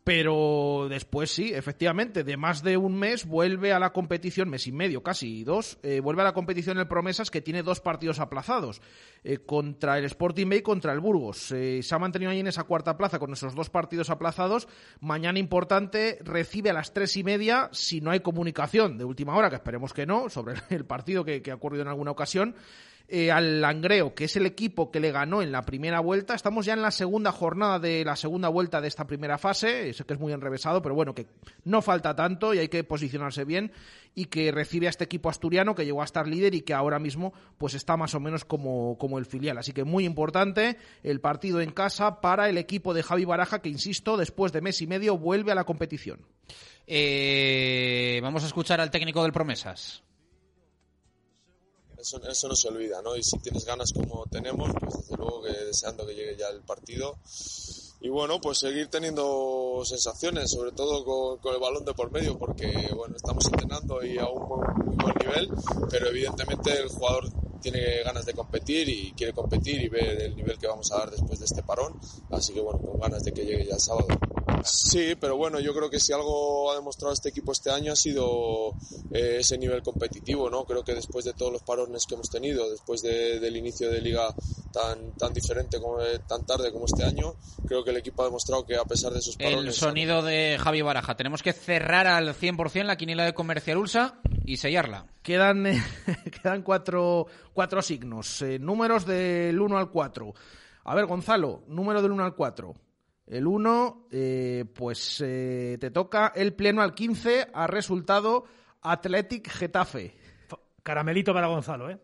Pero 0.03 0.87
después 0.89 1.29
sí, 1.29 1.53
efectivamente, 1.53 2.23
de 2.23 2.35
más 2.35 2.63
de 2.63 2.75
un 2.75 2.97
mes 2.97 3.27
vuelve 3.27 3.71
a 3.71 3.77
la 3.77 3.93
competición, 3.93 4.49
mes 4.49 4.65
y 4.65 4.71
medio, 4.71 5.03
casi 5.03 5.43
dos, 5.43 5.77
eh, 5.83 5.99
vuelve 5.99 6.23
a 6.23 6.25
la 6.25 6.33
competición 6.33 6.79
el 6.79 6.87
Promesas 6.87 7.29
que 7.29 7.41
tiene 7.41 7.61
dos 7.61 7.81
partidos 7.81 8.19
aplazados, 8.19 8.81
eh, 9.23 9.37
contra 9.37 9.99
el 9.99 10.05
Sporting 10.05 10.49
Bay 10.49 10.59
y 10.59 10.63
contra 10.63 10.91
el 10.93 10.99
Burgos. 10.99 11.51
Eh, 11.51 11.83
se 11.83 11.93
ha 11.93 11.99
mantenido 11.99 12.31
ahí 12.31 12.39
en 12.39 12.47
esa 12.47 12.63
cuarta 12.63 12.97
plaza 12.97 13.19
con 13.19 13.31
esos 13.31 13.53
dos 13.53 13.69
partidos 13.69 14.09
aplazados. 14.09 14.67
Mañana 15.01 15.37
importante, 15.37 16.17
recibe 16.23 16.71
a 16.71 16.73
las 16.73 16.93
tres 16.93 17.15
y 17.17 17.23
media, 17.23 17.69
si 17.71 18.01
no 18.01 18.09
hay 18.09 18.21
comunicación 18.21 18.97
de 18.97 19.05
última 19.05 19.35
hora, 19.35 19.51
que 19.51 19.57
esperemos 19.57 19.93
que 19.93 20.07
no, 20.07 20.29
sobre 20.29 20.55
el 20.71 20.85
partido 20.85 21.23
que, 21.23 21.43
que 21.43 21.51
ha 21.51 21.55
ocurrido 21.55 21.83
en 21.83 21.89
alguna 21.89 22.09
ocasión 22.09 22.55
eh, 23.13 23.29
al 23.29 23.59
Langreo, 23.59 24.15
que 24.15 24.23
es 24.23 24.37
el 24.37 24.45
equipo 24.45 24.89
que 24.89 25.01
le 25.01 25.11
ganó 25.11 25.41
en 25.41 25.51
la 25.51 25.63
primera 25.63 25.99
vuelta. 25.99 26.33
Estamos 26.33 26.65
ya 26.65 26.71
en 26.71 26.81
la 26.81 26.91
segunda 26.91 27.33
jornada 27.33 27.77
de 27.77 28.05
la 28.05 28.15
segunda 28.15 28.47
vuelta 28.47 28.79
de 28.79 28.87
esta 28.87 29.05
primera 29.05 29.37
fase. 29.37 29.91
Sé 29.93 30.05
que 30.05 30.13
es 30.13 30.19
muy 30.19 30.31
enrevesado, 30.31 30.81
pero 30.81 30.95
bueno, 30.95 31.13
que 31.13 31.27
no 31.65 31.81
falta 31.81 32.15
tanto 32.15 32.53
y 32.53 32.59
hay 32.59 32.69
que 32.69 32.85
posicionarse 32.85 33.43
bien 33.43 33.73
y 34.15 34.27
que 34.27 34.53
recibe 34.53 34.87
a 34.87 34.91
este 34.91 35.03
equipo 35.03 35.29
asturiano 35.29 35.75
que 35.75 35.83
llegó 35.83 36.01
a 36.01 36.05
estar 36.05 36.25
líder 36.25 36.55
y 36.55 36.61
que 36.61 36.73
ahora 36.73 36.99
mismo 36.99 37.33
pues 37.57 37.73
está 37.73 37.97
más 37.97 38.15
o 38.15 38.21
menos 38.21 38.45
como, 38.45 38.97
como 38.97 39.19
el 39.19 39.25
filial. 39.25 39.57
Así 39.57 39.73
que 39.73 39.83
muy 39.83 40.05
importante 40.05 40.77
el 41.03 41.19
partido 41.19 41.59
en 41.59 41.71
casa 41.71 42.21
para 42.21 42.47
el 42.47 42.57
equipo 42.57 42.93
de 42.93 43.03
Javi 43.03 43.25
Baraja 43.25 43.61
que, 43.61 43.67
insisto, 43.67 44.15
después 44.15 44.53
de 44.53 44.61
mes 44.61 44.81
y 44.81 44.87
medio 44.87 45.17
vuelve 45.17 45.51
a 45.51 45.55
la 45.55 45.65
competición. 45.65 46.25
Eh, 46.87 48.21
vamos 48.23 48.45
a 48.45 48.47
escuchar 48.47 48.79
al 48.79 48.89
técnico 48.89 49.21
del 49.21 49.33
Promesas. 49.33 50.01
Eso, 52.01 52.19
eso, 52.27 52.47
no 52.47 52.55
se 52.55 52.67
olvida, 52.67 52.99
¿no? 53.03 53.15
Y 53.15 53.21
si 53.21 53.37
tienes 53.37 53.63
ganas 53.63 53.93
como 53.93 54.25
tenemos, 54.25 54.71
pues 54.79 54.97
desde 54.97 55.17
luego 55.17 55.43
que 55.43 55.51
deseando 55.51 56.03
que 56.07 56.15
llegue 56.15 56.35
ya 56.35 56.47
el 56.47 56.61
partido. 56.61 57.19
Y 57.99 58.09
bueno, 58.09 58.41
pues 58.41 58.57
seguir 58.57 58.87
teniendo 58.87 59.83
sensaciones, 59.85 60.49
sobre 60.49 60.71
todo 60.71 61.05
con, 61.05 61.37
con 61.37 61.53
el 61.53 61.61
balón 61.61 61.85
de 61.85 61.93
por 61.93 62.11
medio, 62.11 62.39
porque 62.39 62.89
bueno, 62.95 63.15
estamos 63.15 63.45
entrenando 63.45 64.03
y 64.03 64.17
a 64.17 64.27
un 64.27 64.47
muy, 64.83 64.95
buen 64.95 65.15
nivel, 65.19 65.49
pero 65.91 66.07
evidentemente 66.07 66.71
el 66.71 66.89
jugador 66.89 67.29
tiene 67.61 68.03
ganas 68.03 68.25
de 68.25 68.33
competir 68.33 68.89
y 68.89 69.13
quiere 69.13 69.33
competir 69.33 69.81
y 69.81 69.87
ve 69.87 70.25
el 70.25 70.35
nivel 70.35 70.57
que 70.57 70.67
vamos 70.67 70.91
a 70.91 70.99
dar 70.99 71.11
después 71.11 71.39
de 71.39 71.45
este 71.45 71.63
parón. 71.63 71.99
Así 72.31 72.53
que 72.53 72.61
bueno, 72.61 72.79
con 72.79 72.99
ganas 72.99 73.23
de 73.23 73.31
que 73.31 73.45
llegue 73.45 73.65
ya 73.65 73.75
el 73.75 73.81
sábado. 73.81 74.07
Sí, 74.63 75.15
pero 75.19 75.37
bueno, 75.37 75.59
yo 75.59 75.73
creo 75.73 75.89
que 75.89 75.99
si 75.99 76.13
algo 76.13 76.71
ha 76.71 76.75
demostrado 76.75 77.13
este 77.13 77.29
equipo 77.29 77.51
este 77.51 77.71
año 77.71 77.93
ha 77.93 77.95
sido 77.95 78.73
eh, 79.11 79.37
ese 79.39 79.57
nivel 79.57 79.81
competitivo, 79.81 80.49
¿no? 80.49 80.65
Creo 80.65 80.83
que 80.83 80.93
después 80.93 81.25
de 81.25 81.33
todos 81.33 81.51
los 81.51 81.63
parones 81.63 82.05
que 82.05 82.15
hemos 82.15 82.29
tenido, 82.29 82.69
después 82.69 83.01
de, 83.01 83.39
del 83.39 83.57
inicio 83.57 83.89
de 83.89 84.01
liga 84.01 84.33
tan, 84.71 85.13
tan 85.13 85.33
diferente, 85.33 85.79
como, 85.79 85.97
tan 86.27 86.45
tarde 86.45 86.71
como 86.71 86.85
este 86.85 87.03
año, 87.03 87.35
creo 87.67 87.83
que 87.83 87.91
el 87.91 87.97
equipo 87.97 88.21
ha 88.23 88.25
demostrado 88.25 88.65
que 88.65 88.75
a 88.75 88.85
pesar 88.85 89.11
de 89.13 89.19
esos 89.19 89.35
parones... 89.35 89.65
El 89.65 89.73
sonido 89.73 90.21
de 90.21 90.57
Javi 90.59 90.81
Baraja. 90.81 91.15
Tenemos 91.15 91.43
que 91.43 91.53
cerrar 91.53 92.07
al 92.07 92.35
100% 92.35 92.83
la 92.83 92.97
quiniela 92.97 93.25
de 93.25 93.33
Comercial 93.33 93.77
Ulsa 93.77 94.19
y 94.45 94.57
sellarla. 94.57 95.05
Quedan, 95.21 95.67
eh, 95.67 95.83
quedan 96.41 96.63
cuatro, 96.63 97.27
cuatro 97.53 97.81
signos, 97.81 98.41
eh, 98.41 98.59
números 98.59 99.05
del 99.05 99.59
1 99.59 99.77
al 99.77 99.89
4. 99.89 100.33
A 100.83 100.95
ver, 100.95 101.05
Gonzalo, 101.05 101.63
número 101.67 102.01
del 102.01 102.11
1 102.11 102.23
al 102.23 102.35
4. 102.35 102.73
El 103.27 103.47
1, 103.47 104.07
eh, 104.11 104.65
pues 104.73 105.21
eh, 105.25 105.77
te 105.79 105.91
toca 105.91 106.33
el 106.35 106.53
pleno 106.53 106.81
al 106.81 106.93
15, 106.93 107.47
ha 107.53 107.67
resultado 107.67 108.45
Athletic 108.81 109.49
Getafe. 109.49 110.15
Caramelito 110.83 111.33
para 111.33 111.47
Gonzalo, 111.47 111.89
¿eh? 111.89 111.99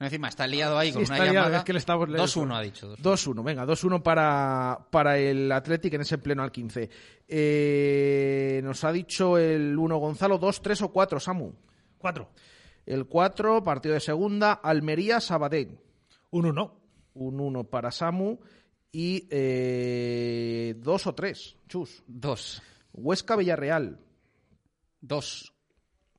No, 0.00 0.06
encima 0.06 0.28
está 0.28 0.48
liado 0.48 0.78
ahí 0.78 0.88
Sí, 0.88 0.94
con 0.94 1.02
está 1.04 1.14
una 1.14 1.24
liado, 1.24 1.34
llamada. 1.36 1.58
es 1.58 1.64
que 1.64 1.72
le 1.74 1.78
estamos- 1.78 2.08
2-1 2.08 2.56
ha 2.56 2.60
dicho. 2.60 2.96
2-1, 2.96 3.44
venga, 3.44 3.64
2-1 3.64 4.02
para, 4.02 4.86
para 4.90 5.16
el 5.18 5.52
Athletic 5.52 5.94
en 5.94 6.00
ese 6.00 6.18
pleno 6.18 6.42
al 6.42 6.50
15. 6.50 6.90
Eh, 7.28 8.60
nos 8.64 8.82
ha 8.82 8.90
dicho 8.90 9.38
el 9.38 9.78
1 9.78 9.96
Gonzalo, 9.98 10.38
2, 10.38 10.60
3 10.62 10.82
o 10.82 10.88
4, 10.92 11.20
Samu. 11.20 11.52
4. 11.98 12.28
El 12.86 13.06
4, 13.06 13.62
partido 13.62 13.94
de 13.94 14.00
segunda, 14.00 14.52
Almería, 14.52 15.20
Sabadell. 15.20 15.78
Un 16.30 16.46
1. 16.46 16.80
Un 17.14 17.40
1 17.40 17.64
para 17.64 17.90
Samu. 17.90 18.38
Y 18.90 19.26
eh, 19.30 20.74
2 20.78 21.06
o 21.06 21.14
3, 21.14 21.56
Chus. 21.68 22.02
2. 22.06 22.62
Huesca, 22.92 23.36
Villarreal. 23.36 23.98
2. 25.00 25.54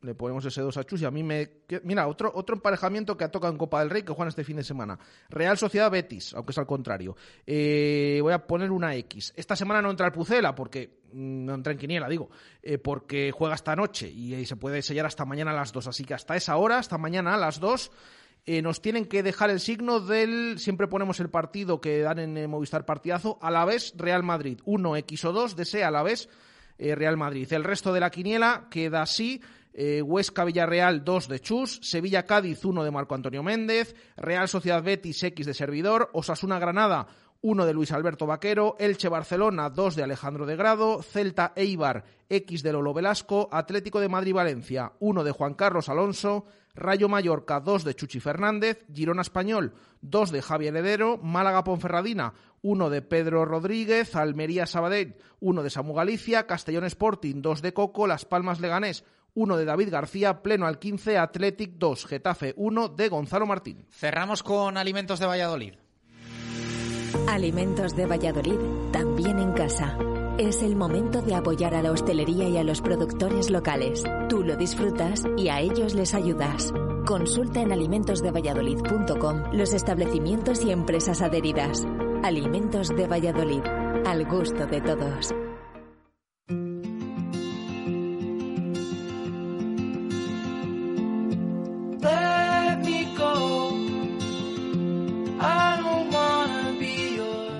Le 0.03 0.15
ponemos 0.15 0.43
ese 0.45 0.61
2 0.61 0.75
a 0.77 0.83
Chus 0.83 1.01
y 1.01 1.05
a 1.05 1.11
mí 1.11 1.23
me... 1.23 1.49
Mira, 1.83 2.07
otro, 2.07 2.29
otro 2.35 2.55
emparejamiento 2.55 3.15
que 3.15 3.23
ha 3.23 3.31
tocado 3.31 3.53
en 3.53 3.57
Copa 3.57 3.79
del 3.79 3.89
Rey 3.89 4.03
que 4.03 4.11
juegan 4.11 4.27
este 4.27 4.43
fin 4.43 4.57
de 4.57 4.63
semana. 4.63 4.99
Real 5.29 5.57
Sociedad 5.57 5.89
Betis, 5.89 6.33
aunque 6.33 6.51
es 6.51 6.57
al 6.57 6.65
contrario. 6.67 7.15
Eh, 7.47 8.19
voy 8.21 8.33
a 8.33 8.45
poner 8.45 8.69
una 8.69 8.95
X. 8.95 9.33
Esta 9.37 9.55
semana 9.55 9.81
no 9.81 9.89
entra 9.89 10.05
el 10.07 10.11
Pucela 10.11 10.53
porque... 10.53 10.99
mm, 11.13 11.45
No 11.45 11.55
entra 11.55 11.71
en 11.71 11.79
Quiniela, 11.79 12.09
digo. 12.09 12.29
eh, 12.61 12.77
porque 12.77 13.31
juega 13.31 13.55
esta 13.55 13.75
noche 13.77 14.09
y, 14.09 14.33
eh, 14.33 14.45
se 14.45 14.57
puede 14.57 14.81
sellar 14.81 15.05
hasta 15.05 15.23
mañana 15.25 15.51
a 15.51 15.55
las 15.55 15.71
2. 15.71 15.87
Así 15.87 16.03
que 16.03 16.13
hasta 16.13 16.35
esa 16.35 16.57
hora, 16.57 16.79
hasta 16.79 16.97
mañana 16.97 17.35
a 17.35 17.37
las 17.37 17.61
2... 17.61 17.89
eh, 18.45 18.61
nos 18.61 18.81
tienen 18.81 19.05
que 19.05 19.23
dejar 19.23 19.51
el 19.51 19.61
signo 19.61 20.01
del. 20.01 20.59
Siempre 20.59 20.87
ponemos 20.89 21.21
el 21.21 21.29
partido 21.29 21.79
que 21.79 22.01
dan 22.01 22.19
en 22.19 22.49
Movistar 22.49 22.85
Partidazo. 22.85 23.39
A 23.41 23.49
la 23.51 23.63
vez, 23.63 23.93
Real 23.95 24.21
Madrid. 24.23 24.59
1 24.65 24.97
X 24.97 25.23
o 25.23 25.31
2 25.31 25.55
de 25.55 25.63
ese 25.63 25.85
a 25.85 25.91
la 25.91 26.03
vez. 26.03 26.27
Real 26.77 27.15
Madrid. 27.15 27.47
El 27.53 27.63
resto 27.63 27.93
de 27.93 28.01
la 28.01 28.09
quiniela 28.09 28.67
queda 28.69 29.03
así. 29.03 29.39
Eh, 29.73 30.01
Huesca 30.01 30.45
Villarreal 30.45 31.03
2 31.03 31.27
de 31.27 31.39
Chus, 31.39 31.79
Sevilla 31.81 32.25
Cádiz 32.25 32.63
1 32.63 32.83
de 32.83 32.91
Marco 32.91 33.15
Antonio 33.15 33.43
Méndez, 33.43 33.95
Real 34.15 34.47
Sociedad 34.47 34.83
Betis 34.83 35.23
X 35.23 35.45
de 35.45 35.53
Servidor, 35.53 36.09
Osasuna 36.13 36.59
Granada 36.59 37.07
1 37.41 37.65
de 37.65 37.73
Luis 37.73 37.91
Alberto 37.91 38.25
Vaquero, 38.25 38.77
Elche 38.79 39.09
Barcelona 39.09 39.69
2 39.69 39.97
de 39.97 40.03
Alejandro 40.03 40.45
de 40.45 40.55
Grado, 40.55 41.01
Celta 41.03 41.51
Eibar 41.57 42.05
X 42.29 42.63
de 42.63 42.71
Lolo 42.71 42.93
Velasco, 42.93 43.49
Atlético 43.51 43.99
de 43.99 44.07
Madrid 44.07 44.33
Valencia 44.33 44.93
1 44.99 45.23
de 45.25 45.31
Juan 45.31 45.53
Carlos 45.53 45.89
Alonso, 45.89 46.45
Rayo 46.73 47.09
Mallorca 47.09 47.59
2 47.59 47.83
de 47.83 47.95
Chuchi 47.95 48.21
Fernández, 48.21 48.85
Girona 48.93 49.21
Español 49.21 49.73
2 50.01 50.31
de 50.31 50.41
Javier 50.41 50.73
Heredero, 50.73 51.17
Málaga 51.17 51.65
Ponferradina 51.65 52.33
1 52.61 52.89
de 52.89 53.01
Pedro 53.01 53.43
Rodríguez, 53.43 54.15
Almería 54.15 54.65
Sabadell 54.65 55.17
1 55.41 55.63
de 55.63 55.69
Samu 55.69 55.93
Galicia, 55.93 56.47
Castellón 56.47 56.85
Sporting 56.85 57.41
2 57.41 57.61
de 57.61 57.73
Coco, 57.73 58.07
Las 58.07 58.23
Palmas 58.23 58.61
Leganés 58.61 59.03
1 59.35 59.57
de 59.57 59.65
David 59.65 59.89
García, 59.89 60.41
Pleno 60.41 60.67
al 60.67 60.79
15, 60.79 61.17
Athletic 61.17 61.73
2, 61.77 62.05
Getafe 62.05 62.53
1 62.55 62.89
de 62.89 63.09
Gonzalo 63.09 63.45
Martín. 63.45 63.85
Cerramos 63.89 64.43
con 64.43 64.77
Alimentos 64.77 65.19
de 65.19 65.25
Valladolid. 65.25 65.73
Alimentos 67.27 67.95
de 67.95 68.05
Valladolid, 68.05 68.59
también 68.91 69.39
en 69.39 69.53
casa. 69.53 69.97
Es 70.37 70.61
el 70.63 70.75
momento 70.75 71.21
de 71.21 71.35
apoyar 71.35 71.75
a 71.75 71.81
la 71.81 71.91
hostelería 71.91 72.49
y 72.49 72.57
a 72.57 72.63
los 72.63 72.81
productores 72.81 73.49
locales. 73.49 74.03
Tú 74.29 74.43
lo 74.43 74.55
disfrutas 74.55 75.23
y 75.37 75.49
a 75.49 75.59
ellos 75.59 75.93
les 75.93 76.13
ayudas. 76.13 76.71
Consulta 77.05 77.61
en 77.61 77.71
alimentosdevalladolid.com 77.71 79.53
los 79.53 79.73
establecimientos 79.73 80.63
y 80.63 80.71
empresas 80.71 81.21
adheridas. 81.21 81.85
Alimentos 82.23 82.89
de 82.89 83.07
Valladolid, 83.07 83.63
al 84.05 84.25
gusto 84.25 84.65
de 84.65 84.81
todos. 84.81 85.33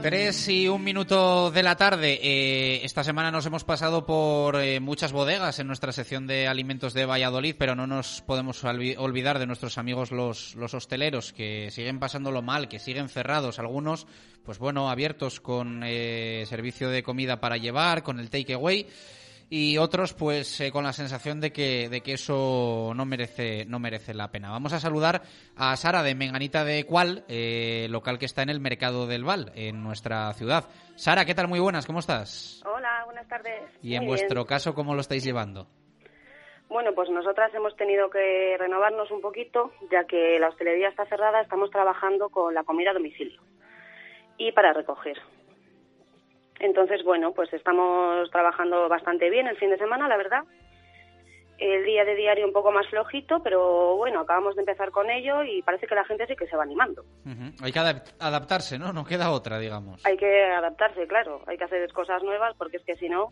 Tres 0.04 0.50
y 0.50 0.68
un 0.68 0.84
minuto 0.84 1.50
de 1.50 1.64
la 1.64 1.78
tarde. 1.78 2.20
Eh, 2.22 2.82
esta 2.84 3.06
semana 3.06 3.32
nos 3.32 3.46
hemos 3.46 3.64
pasado 3.64 4.06
por 4.06 4.58
eh, 4.58 4.82
muchas 4.82 5.14
bodegas 5.14 5.60
en 5.60 5.68
nuestra 5.68 5.94
sección 5.94 6.28
de 6.28 6.46
alimentos 6.46 6.94
de 6.94 7.06
Valladolid, 7.06 7.56
pero 7.58 7.74
no 7.74 7.88
nos 7.88 8.22
podemos 8.22 8.62
olvidar 8.66 9.40
de 9.40 9.48
nuestros 9.48 9.78
amigos 9.78 10.12
los, 10.12 10.56
los 10.56 10.74
hosteleros 10.74 11.32
que 11.32 11.72
siguen 11.72 12.00
pasándolo 12.00 12.42
mal, 12.42 12.68
que 12.68 12.80
siguen 12.80 13.08
cerrados. 13.08 13.60
Algunos, 13.60 14.06
pues 14.44 14.60
bueno, 14.60 14.90
abiertos 14.90 15.40
con 15.40 15.84
eh, 15.86 16.44
servicio 16.50 16.90
de 16.90 17.02
comida 17.02 17.40
para 17.40 17.56
llevar, 17.56 18.04
con 18.04 18.20
el 18.20 18.30
takeaway 18.30 18.88
y 19.56 19.78
otros 19.78 20.16
pues 20.16 20.60
eh, 20.62 20.72
con 20.72 20.84
la 20.84 20.94
sensación 20.94 21.40
de 21.40 21.54
que, 21.54 21.88
de 21.88 22.02
que 22.02 22.14
eso 22.14 22.92
no 22.96 23.06
merece, 23.06 23.66
no 23.66 23.78
merece 23.78 24.16
la 24.16 24.32
pena. 24.32 24.50
Vamos 24.50 24.74
a 24.74 24.80
saludar 24.80 25.22
a 25.56 25.76
Sara 25.76 26.02
de 26.02 26.16
Menganita 26.16 26.66
de 26.66 26.88
Cual, 26.88 27.24
eh, 27.28 27.86
local 27.92 28.18
que 28.18 28.26
está 28.26 28.42
en 28.42 28.50
el 28.50 28.60
Mercado 28.60 29.06
del 29.06 29.24
Val, 29.24 29.52
en 29.54 29.84
nuestra 29.84 30.34
ciudad. 30.34 30.64
Sara, 30.96 31.24
¿qué 31.24 31.36
tal? 31.36 31.50
Muy 31.50 31.60
buenas, 31.60 31.86
¿cómo 31.86 32.00
estás? 32.00 32.64
Hola, 32.66 33.04
buenas 33.06 33.28
tardes. 33.28 33.70
Y 33.84 33.94
en 33.94 34.08
vuestro 34.08 34.44
caso, 34.44 34.74
¿cómo 34.74 34.96
lo 34.96 35.02
estáis 35.02 35.24
llevando? 35.24 35.68
Bueno, 36.68 36.96
pues 36.96 37.12
nosotras 37.12 37.54
hemos 37.54 37.76
tenido 37.76 38.10
que 38.10 38.56
renovarnos 38.58 39.12
un 39.12 39.22
poquito, 39.22 39.72
ya 39.92 40.06
que 40.06 40.40
la 40.40 40.50
hostelería 40.50 40.90
está 40.90 41.06
cerrada, 41.06 41.42
estamos 41.42 41.70
trabajando 41.70 42.30
con 42.30 42.56
la 42.56 42.64
comida 42.64 42.90
a 42.90 42.94
domicilio 42.96 43.40
y 44.36 44.52
para 44.52 44.74
recoger. 44.74 45.20
Entonces, 46.64 47.04
bueno, 47.04 47.34
pues 47.34 47.52
estamos 47.52 48.32
trabajando 48.32 48.88
bastante 48.88 49.30
bien 49.30 49.48
el 49.48 49.58
fin 49.58 49.70
de 49.70 49.78
semana, 49.78 50.08
la 50.08 50.16
verdad. 50.16 50.44
El 51.58 51.84
día 51.84 52.06
de 52.06 52.16
diario 52.16 52.48
un 52.48 52.54
poco 52.54 52.72
más 52.72 52.88
flojito, 52.88 53.44
pero 53.44 53.98
bueno, 53.98 54.22
acabamos 54.22 54.56
de 54.56 54.62
empezar 54.62 54.90
con 54.92 55.10
ello 55.10 55.44
y 55.44 55.62
parece 55.62 55.88
que 55.88 55.96
la 55.96 56.06
gente 56.06 56.26
sí 56.26 56.38
que 56.38 56.48
se 56.48 56.56
va 56.56 56.64
animando. 56.64 57.04
Hay 57.62 57.74
que 57.74 57.80
adaptarse, 57.80 58.80
¿no? 58.80 58.94
No 58.94 59.04
queda 59.04 59.32
otra, 59.32 59.60
digamos. 59.60 60.06
Hay 60.06 60.16
que 60.16 60.46
adaptarse, 60.46 61.06
claro. 61.06 61.42
Hay 61.48 61.58
que 61.58 61.66
hacer 61.66 61.92
cosas 61.92 62.24
nuevas 62.24 62.56
porque 62.58 62.78
es 62.78 62.86
que 62.86 62.96
si 62.96 63.10
no, 63.10 63.32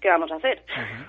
¿qué 0.00 0.08
vamos 0.08 0.30
a 0.30 0.36
hacer? 0.36 0.62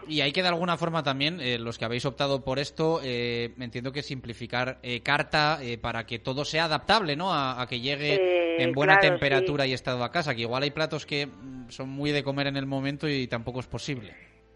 Y 0.08 0.22
hay 0.22 0.32
que 0.32 0.42
de 0.42 0.48
alguna 0.48 0.78
forma 0.78 1.04
también, 1.04 1.40
eh, 1.40 1.60
los 1.60 1.78
que 1.78 1.86
habéis 1.86 2.06
optado 2.06 2.44
por 2.44 2.60
esto, 2.60 3.00
eh, 3.04 3.54
entiendo 3.60 3.92
que 3.92 4.02
simplificar 4.02 4.78
eh, 4.84 5.02
carta 5.02 5.60
eh, 5.62 5.78
para 5.78 6.06
que 6.06 6.20
todo 6.20 6.46
sea 6.46 6.66
adaptable, 6.66 7.16
¿no? 7.16 7.34
A, 7.34 7.66
que 7.70 7.80
llegue 7.80 8.64
en 8.64 8.72
buena 8.74 9.00
temperatura 9.00 9.68
y 9.68 9.74
estado 9.74 10.04
a 10.04 10.12
casa, 10.12 10.34
que 10.34 10.42
igual 10.42 10.64
hay 10.64 10.72
platos 10.72 11.06
que 11.06 11.28
mm, 11.28 11.70
son 11.70 11.90
muy 11.90 12.12
de 12.12 12.24
comer 12.24 12.48
en 12.48 12.58
el 12.58 12.66
momento 12.66 13.08
y 13.08 13.28
tampoco 13.28 13.60
es 13.60 13.68
posible. 13.68 14.16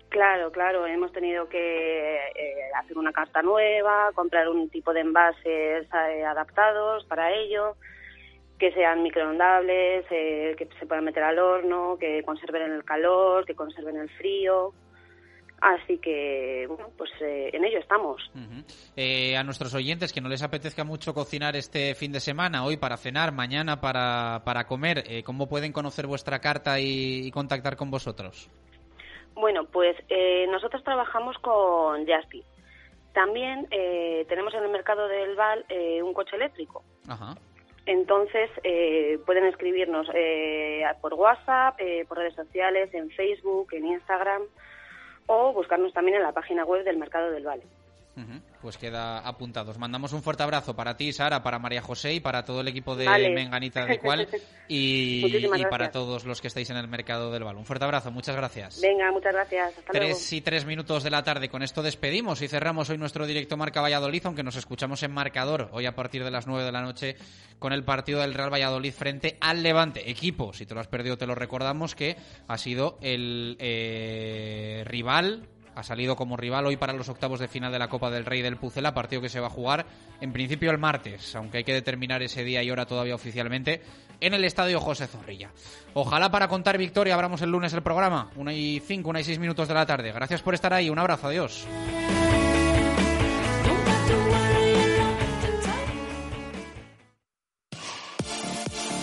Claro, 0.09 0.51
claro, 0.51 0.85
hemos 0.85 1.11
tenido 1.11 1.49
que 1.49 2.19
hacer 2.75 2.97
una 2.97 3.11
carta 3.11 3.41
nueva, 3.41 4.11
comprar 4.13 4.47
un 4.47 4.69
tipo 4.69 4.93
de 4.93 5.01
envases 5.01 5.87
adaptados 5.91 7.03
para 7.05 7.31
ello 7.31 7.75
que 8.59 8.71
sean 8.71 9.03
microondables, 9.03 10.05
eh, 10.09 10.55
que 10.57 10.67
se 10.79 10.85
puedan 10.85 11.05
meter 11.05 11.23
al 11.23 11.39
horno, 11.39 11.97
que 11.99 12.23
conserven 12.23 12.71
el 12.71 12.83
calor, 12.83 13.45
que 13.45 13.55
conserven 13.55 13.97
el 13.97 14.09
frío. 14.09 14.73
Así 15.59 15.97
que, 15.97 16.65
bueno, 16.67 16.89
pues 16.97 17.09
eh, 17.21 17.49
en 17.53 17.63
ello 17.63 17.79
estamos. 17.79 18.21
Eh, 18.97 19.37
a 19.37 19.43
nuestros 19.43 19.73
oyentes 19.73 20.11
que 20.11 20.19
no 20.19 20.27
les 20.27 20.43
apetezca 20.43 20.83
mucho 20.83 21.13
cocinar 21.13 21.55
este 21.55 21.95
fin 21.95 22.11
de 22.11 22.19
semana, 22.19 22.65
hoy 22.65 22.75
para 22.75 22.97
cenar, 22.97 23.31
mañana 23.31 23.79
para, 23.79 24.41
para 24.43 24.65
comer, 24.65 25.03
¿cómo 25.23 25.47
pueden 25.47 25.71
conocer 25.71 26.05
vuestra 26.05 26.39
carta 26.39 26.81
y, 26.81 27.31
contactar 27.31 27.77
con 27.77 27.89
vosotros? 27.89 28.49
Bueno, 29.35 29.63
pues 29.65 29.95
nosotros 30.49 30.83
trabajamos 30.83 31.37
con 31.37 32.05
Jaspi. 32.05 32.43
También 33.13 33.67
tenemos 34.27 34.53
en 34.53 34.63
el 34.63 34.69
mercado 34.69 35.07
del 35.07 35.35
Val 35.35 35.65
un 36.03 36.13
coche 36.13 36.35
eléctrico. 36.35 36.83
Ajá. 37.07 37.35
Entonces, 37.85 38.49
eh, 38.63 39.19
pueden 39.25 39.45
escribirnos 39.45 40.07
eh, 40.13 40.83
por 41.01 41.13
WhatsApp, 41.15 41.75
eh, 41.79 42.05
por 42.07 42.17
redes 42.17 42.35
sociales, 42.35 42.93
en 42.93 43.09
Facebook, 43.11 43.73
en 43.73 43.87
Instagram 43.87 44.43
o 45.25 45.53
buscarnos 45.53 45.93
también 45.93 46.17
en 46.17 46.23
la 46.23 46.31
página 46.31 46.65
web 46.65 46.83
del 46.83 46.97
Mercado 46.97 47.31
del 47.31 47.45
Pues 48.61 48.77
queda 48.77 49.19
apuntado. 49.19 49.71
Os 49.71 49.79
mandamos 49.79 50.13
un 50.13 50.21
fuerte 50.21 50.43
abrazo 50.43 50.75
para 50.75 50.95
ti, 50.95 51.11
Sara, 51.11 51.41
para 51.41 51.57
María 51.57 51.81
José 51.81 52.13
y 52.13 52.19
para 52.19 52.45
todo 52.45 52.61
el 52.61 52.67
equipo 52.67 52.95
de 52.95 53.05
Menganita 53.07 53.85
de 53.87 53.99
Cual 53.99 54.27
y, 54.67 55.65
para 55.65 55.89
todos 55.89 56.23
los 56.25 56.39
que 56.39 56.47
estáis 56.47 56.69
en 56.69 56.77
el 56.77 56.87
mercado 56.87 57.31
del 57.31 57.43
balón. 57.43 57.59
Un 57.59 57.65
fuerte 57.65 57.85
abrazo, 57.85 58.11
muchas 58.11 58.35
gracias. 58.35 58.79
Venga, 58.81 59.11
muchas 59.11 59.33
gracias. 59.33 59.77
Hasta 59.79 59.91
tres 59.91 60.31
y 60.31 60.41
tres 60.41 60.65
minutos 60.65 61.03
de 61.03 61.09
la 61.09 61.23
tarde. 61.23 61.49
Con 61.49 61.63
esto 61.63 61.81
despedimos 61.81 62.41
y 62.43 62.47
cerramos 62.47 62.89
hoy 62.89 62.99
nuestro 62.99 63.25
directo 63.25 63.57
Marca 63.57 63.81
Valladolid, 63.81 64.21
aunque 64.25 64.43
nos 64.43 64.55
escuchamos 64.55 65.01
en 65.01 65.11
marcador 65.11 65.69
hoy 65.71 65.87
a 65.87 65.95
partir 65.95 66.23
de 66.23 66.31
las 66.31 66.45
nueve 66.45 66.65
de 66.65 66.71
la 66.71 66.81
noche 66.81 67.15
con 67.57 67.73
el 67.73 67.83
partido 67.83 68.21
del 68.21 68.33
Real 68.33 68.53
Valladolid 68.53 68.93
frente 68.93 69.37
al 69.41 69.63
Levante. 69.63 70.09
Equipo, 70.09 70.53
si 70.53 70.65
te 70.65 70.75
lo 70.75 70.81
has 70.81 70.87
perdido, 70.87 71.17
te 71.17 71.25
lo 71.25 71.33
recordamos 71.33 71.95
que 71.95 72.15
ha 72.47 72.57
sido 72.57 72.99
el 73.01 73.57
eh, 73.59 74.83
rival 74.85 75.47
ha 75.75 75.83
salido 75.83 76.15
como 76.15 76.37
rival 76.37 76.65
hoy 76.65 76.77
para 76.77 76.93
los 76.93 77.09
octavos 77.09 77.39
de 77.39 77.47
final 77.47 77.71
de 77.71 77.79
la 77.79 77.87
Copa 77.87 78.09
del 78.09 78.25
Rey 78.25 78.41
del 78.41 78.57
Pucela, 78.57 78.93
partido 78.93 79.21
que 79.21 79.29
se 79.29 79.39
va 79.39 79.47
a 79.47 79.51
jugar 79.51 79.85
en 80.21 80.33
principio 80.33 80.71
el 80.71 80.77
martes, 80.77 81.35
aunque 81.35 81.59
hay 81.59 81.63
que 81.63 81.73
determinar 81.73 82.21
ese 82.21 82.43
día 82.43 82.63
y 82.63 82.71
hora 82.71 82.85
todavía 82.85 83.15
oficialmente, 83.15 83.81
en 84.19 84.33
el 84.33 84.45
Estadio 84.45 84.79
José 84.79 85.07
Zorrilla. 85.07 85.51
Ojalá 85.93 86.31
para 86.31 86.47
contar 86.47 86.77
victoria 86.77 87.13
abramos 87.13 87.41
el 87.41 87.49
lunes 87.49 87.73
el 87.73 87.83
programa, 87.83 88.29
una 88.35 88.53
y 88.53 88.79
cinco, 88.79 89.09
una 89.09 89.19
y 89.19 89.23
seis 89.23 89.39
minutos 89.39 89.67
de 89.67 89.73
la 89.73 89.85
tarde. 89.85 90.11
Gracias 90.11 90.41
por 90.41 90.53
estar 90.53 90.73
ahí, 90.73 90.89
un 90.89 90.99
abrazo, 90.99 91.27
adiós. 91.27 91.67